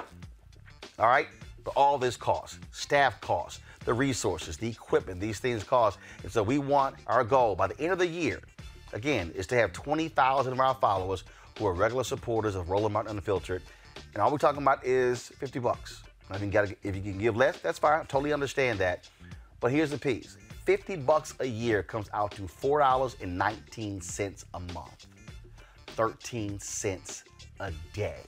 All 0.99 1.07
right. 1.07 1.27
But 1.63 1.73
all 1.75 1.97
this 1.97 2.15
costs, 2.15 2.59
staff 2.71 3.19
costs, 3.21 3.61
the 3.85 3.93
resources, 3.93 4.57
the 4.57 4.67
equipment, 4.67 5.19
these 5.19 5.39
things 5.39 5.63
cost. 5.63 5.97
And 6.21 6.31
so 6.31 6.43
we 6.43 6.59
want 6.59 6.95
our 7.07 7.23
goal 7.23 7.55
by 7.55 7.67
the 7.67 7.79
end 7.79 7.91
of 7.91 7.97
the 7.97 8.07
year, 8.07 8.41
again, 8.93 9.31
is 9.35 9.47
to 9.47 9.55
have 9.55 9.73
20,000 9.73 10.53
of 10.53 10.59
our 10.59 10.75
followers 10.75 11.23
who 11.57 11.67
are 11.67 11.73
regular 11.73 12.03
supporters 12.03 12.55
of 12.55 12.69
Roland 12.69 12.93
Martin 12.93 13.17
Unfiltered. 13.17 13.61
And 14.13 14.21
all 14.21 14.31
we're 14.31 14.37
talking 14.37 14.61
about 14.61 14.85
is 14.85 15.29
50 15.39 15.59
bucks. 15.59 16.03
I 16.29 16.37
mean, 16.37 16.49
gotta, 16.49 16.75
if 16.83 16.95
you 16.95 17.01
can 17.01 17.17
give 17.17 17.35
less, 17.35 17.59
that's 17.59 17.79
fine. 17.79 18.01
I 18.01 18.03
totally 18.03 18.33
understand 18.33 18.79
that. 18.79 19.07
But 19.59 19.71
here's 19.71 19.91
the 19.91 19.97
piece 19.97 20.37
50 20.65 20.97
bucks 20.97 21.35
a 21.39 21.45
year 21.45 21.83
comes 21.83 22.09
out 22.13 22.31
to 22.31 22.43
$4.19 22.43 24.45
a 24.53 24.59
month, 24.73 25.07
13 25.87 26.59
cents 26.59 27.23
a 27.59 27.71
day. 27.93 28.21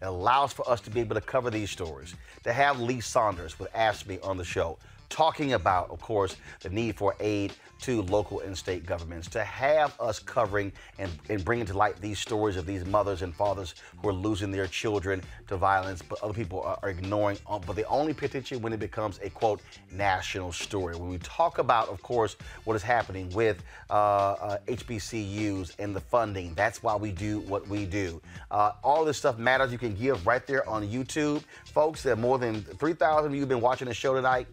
It 0.00 0.06
allows 0.06 0.52
for 0.52 0.68
us 0.68 0.80
to 0.80 0.90
be 0.90 1.00
able 1.00 1.14
to 1.14 1.20
cover 1.20 1.50
these 1.50 1.70
stories, 1.70 2.14
to 2.42 2.52
have 2.52 2.80
Lee 2.80 3.00
Saunders 3.00 3.58
with 3.58 3.72
AFSCME 3.72 4.26
on 4.26 4.36
the 4.36 4.44
show, 4.44 4.78
talking 5.10 5.52
about, 5.52 5.90
of 5.90 6.00
course, 6.00 6.36
the 6.60 6.70
need 6.70 6.96
for 6.96 7.14
aid 7.20 7.52
to 7.82 8.02
local 8.02 8.40
and 8.40 8.56
state 8.56 8.86
governments, 8.86 9.28
to 9.28 9.44
have 9.44 9.98
us 10.00 10.18
covering 10.18 10.72
and, 10.98 11.10
and 11.28 11.44
bringing 11.44 11.66
to 11.66 11.76
light 11.76 12.00
these 12.00 12.18
stories 12.18 12.56
of 12.56 12.66
these 12.66 12.84
mothers 12.84 13.22
and 13.22 13.34
fathers 13.34 13.74
who 14.00 14.08
are 14.08 14.12
losing 14.12 14.50
their 14.50 14.66
children 14.66 15.22
to 15.48 15.56
violence, 15.56 16.00
but 16.02 16.22
other 16.22 16.32
people 16.32 16.62
are, 16.62 16.78
are 16.82 16.90
ignoring. 16.90 17.38
Um, 17.48 17.60
but 17.66 17.76
they 17.76 17.84
only 17.84 18.14
pay 18.14 18.26
attention 18.26 18.62
when 18.62 18.72
it 18.72 18.80
becomes 18.80 19.18
a 19.22 19.30
quote 19.30 19.60
national 19.90 20.52
story. 20.52 20.96
When 20.96 21.08
we 21.08 21.18
talk 21.18 21.58
about, 21.58 21.88
of 21.88 22.02
course, 22.02 22.36
what 22.64 22.74
is 22.74 22.82
happening 22.82 23.28
with 23.30 23.62
uh, 23.90 23.92
uh, 23.92 24.58
HBCUs 24.66 25.74
and 25.78 25.94
the 25.94 26.00
funding, 26.00 26.54
that's 26.54 26.82
why 26.82 26.96
we 26.96 27.10
do 27.10 27.40
what 27.40 27.66
we 27.68 27.84
do. 27.84 28.20
Uh, 28.50 28.72
all 28.82 29.04
this 29.04 29.18
stuff 29.18 29.38
matters. 29.38 29.72
You 29.72 29.78
can 29.78 29.94
give 29.94 30.26
right 30.26 30.46
there 30.46 30.68
on 30.68 30.86
YouTube. 30.88 31.42
Folks, 31.66 32.02
there 32.02 32.12
are 32.12 32.16
more 32.16 32.38
than 32.38 32.62
3,000 32.62 33.26
of 33.26 33.34
you 33.34 33.40
have 33.40 33.48
been 33.48 33.60
watching 33.60 33.88
the 33.88 33.94
show 33.94 34.14
tonight. 34.14 34.46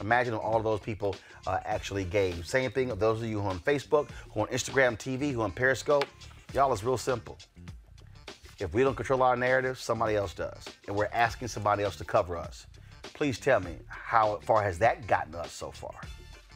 Imagine 0.00 0.34
all 0.34 0.56
of 0.56 0.64
those 0.64 0.80
people 0.80 1.16
uh, 1.46 1.58
actually 1.64 2.04
gave. 2.04 2.46
Same 2.46 2.70
thing 2.70 2.90
of 2.90 2.98
those 2.98 3.20
of 3.20 3.28
you 3.28 3.40
who 3.40 3.46
are 3.46 3.50
on 3.50 3.60
Facebook, 3.60 4.08
who 4.32 4.40
are 4.40 4.48
on 4.48 4.52
Instagram 4.52 4.96
TV, 4.96 5.32
who 5.32 5.40
are 5.40 5.44
on 5.44 5.52
Periscope. 5.52 6.06
Y'all, 6.54 6.72
it's 6.72 6.84
real 6.84 6.96
simple. 6.96 7.38
If 8.58 8.74
we 8.74 8.82
don't 8.82 8.94
control 8.94 9.22
our 9.22 9.36
narrative, 9.36 9.78
somebody 9.78 10.14
else 10.14 10.34
does. 10.34 10.64
And 10.86 10.94
we're 10.94 11.08
asking 11.12 11.48
somebody 11.48 11.82
else 11.82 11.96
to 11.96 12.04
cover 12.04 12.36
us. 12.36 12.66
Please 13.14 13.38
tell 13.38 13.60
me, 13.60 13.76
how 13.88 14.38
far 14.42 14.62
has 14.62 14.78
that 14.78 15.06
gotten 15.06 15.34
us 15.34 15.52
so 15.52 15.70
far? 15.70 16.00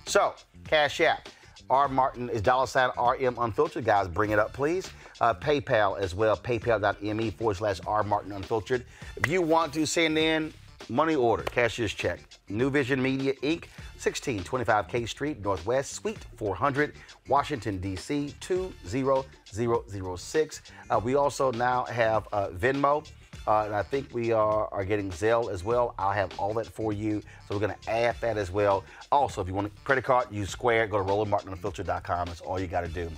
So, 0.07 0.35
Cash 0.69 1.01
App. 1.01 1.29
R 1.69 1.89
Martin 1.89 2.31
is 2.31 2.43
dollar 2.43 2.67
sign 2.67 2.91
RM 2.97 3.37
Unfiltered. 3.39 3.85
Guys, 3.85 4.07
bring 4.07 4.31
it 4.31 4.39
up, 4.39 4.53
please. 4.53 4.89
Uh, 5.21 5.35
PayPal 5.35 5.99
as 5.99 6.15
well, 6.15 6.37
paypal.me 6.37 7.31
forward 7.31 7.57
slash 7.57 7.81
R 7.87 8.05
Martin 8.05 8.33
Unfiltered. 8.33 8.85
If 9.17 9.27
you 9.29 9.43
want 9.43 9.73
to 9.75 9.85
send 9.85 10.17
in 10.17 10.53
money 10.89 11.17
order, 11.17 11.43
cashier's 11.43 11.93
check, 11.93 12.21
New 12.49 12.71
Vision 12.71 13.03
Media 13.03 13.35
Inc., 13.35 13.67
1625 13.97 14.89
K 14.89 15.07
Street, 15.07 15.43
Northwest, 15.43 15.93
Suite 15.93 16.25
400, 16.37 16.95
Washington, 17.29 17.79
D.C., 17.79 18.35
20006. 18.41 20.63
Uh, 20.89 21.01
we 21.03 21.17
also 21.17 21.51
now 21.53 21.85
have 21.87 22.29
uh, 22.33 22.49
Venmo. 22.49 23.07
Uh, 23.47 23.65
and 23.65 23.75
I 23.75 23.83
think 23.83 24.13
we 24.13 24.33
are, 24.33 24.69
are 24.73 24.85
getting 24.85 25.11
Zelle 25.11 25.53
as 25.53 25.63
well. 25.63 25.95
I'll 25.99 26.13
have 26.13 26.37
all 26.39 26.53
that 26.55 26.67
for 26.67 26.93
you. 26.93 27.21
So 27.47 27.55
we're 27.55 27.61
going 27.61 27.75
to 27.81 27.91
add 27.91 28.17
that 28.21 28.37
as 28.37 28.51
well. 28.51 28.83
Also, 29.13 29.41
if 29.41 29.47
you 29.47 29.55
want 29.55 29.69
a 29.69 29.71
credit 29.85 30.03
card, 30.03 30.27
use 30.33 30.51
Square. 30.51 30.89
Go 30.89 30.99
to 30.99 31.05
RolandMartinUnfiltered.com. 31.05 32.27
That's 32.27 32.41
all 32.41 32.59
you 32.59 32.67
got 32.67 32.81
to 32.81 32.89
do. 32.89 33.09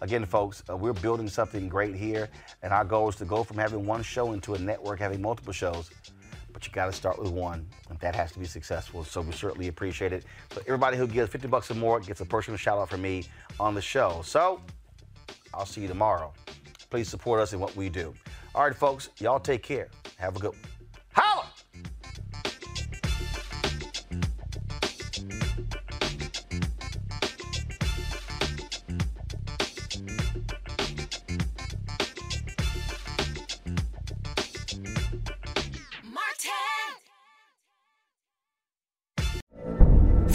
Again, 0.00 0.26
folks, 0.26 0.64
uh, 0.68 0.76
we're 0.76 0.92
building 0.92 1.28
something 1.28 1.68
great 1.68 1.94
here. 1.94 2.28
And 2.62 2.72
our 2.72 2.84
goal 2.84 3.08
is 3.08 3.14
to 3.16 3.24
go 3.24 3.44
from 3.44 3.58
having 3.58 3.86
one 3.86 4.02
show 4.02 4.32
into 4.32 4.54
a 4.54 4.58
network, 4.58 4.98
having 4.98 5.22
multiple 5.22 5.52
shows. 5.52 5.90
But 6.58 6.66
you 6.66 6.72
got 6.72 6.86
to 6.86 6.92
start 6.92 7.20
with 7.20 7.30
one. 7.30 7.68
And 7.88 8.00
that 8.00 8.16
has 8.16 8.32
to 8.32 8.40
be 8.40 8.44
successful. 8.44 9.04
So 9.04 9.20
we 9.20 9.30
certainly 9.30 9.68
appreciate 9.68 10.12
it. 10.12 10.24
So 10.50 10.60
everybody 10.62 10.96
who 10.96 11.06
gives 11.06 11.30
50 11.30 11.46
bucks 11.46 11.70
or 11.70 11.74
more 11.74 12.00
gets 12.00 12.20
a 12.20 12.24
personal 12.24 12.58
shout 12.58 12.78
out 12.78 12.90
from 12.90 13.00
me 13.00 13.26
on 13.60 13.74
the 13.74 13.80
show. 13.80 14.22
So 14.24 14.60
I'll 15.54 15.66
see 15.66 15.82
you 15.82 15.86
tomorrow. 15.86 16.32
Please 16.90 17.08
support 17.08 17.38
us 17.38 17.52
in 17.52 17.60
what 17.60 17.76
we 17.76 17.88
do. 17.88 18.12
All 18.56 18.64
right, 18.64 18.74
folks, 18.74 19.10
y'all 19.18 19.38
take 19.38 19.62
care. 19.62 19.86
Have 20.16 20.34
a 20.34 20.40
good 20.40 20.50
one. 20.50 20.58
Holla! 21.12 21.46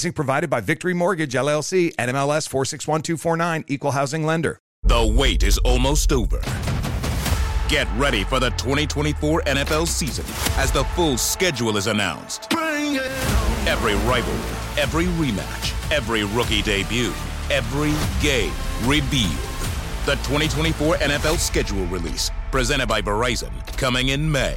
Financing 0.00 0.14
provided 0.14 0.48
by 0.48 0.62
Victory 0.62 0.94
Mortgage 0.94 1.34
LLC, 1.34 1.94
NMLS 1.96 2.48
461249, 2.48 3.64
Equal 3.68 3.90
Housing 3.90 4.24
Lender. 4.24 4.58
The 4.84 5.14
wait 5.14 5.42
is 5.42 5.58
almost 5.58 6.10
over. 6.10 6.40
Get 7.68 7.86
ready 7.98 8.24
for 8.24 8.40
the 8.40 8.48
2024 8.56 9.42
NFL 9.42 9.86
season 9.86 10.24
as 10.56 10.72
the 10.72 10.84
full 10.96 11.18
schedule 11.18 11.76
is 11.76 11.86
announced. 11.86 12.50
Every 12.54 13.92
rivalry, 14.08 14.56
every 14.80 15.04
rematch, 15.20 15.92
every 15.92 16.24
rookie 16.24 16.62
debut, 16.62 17.12
every 17.50 17.92
game 18.22 18.54
revealed. 18.86 19.36
The 20.06 20.16
2024 20.24 20.96
NFL 20.96 21.36
schedule 21.36 21.84
release, 21.88 22.30
presented 22.50 22.86
by 22.86 23.02
Verizon, 23.02 23.52
coming 23.76 24.08
in 24.08 24.32
May. 24.32 24.56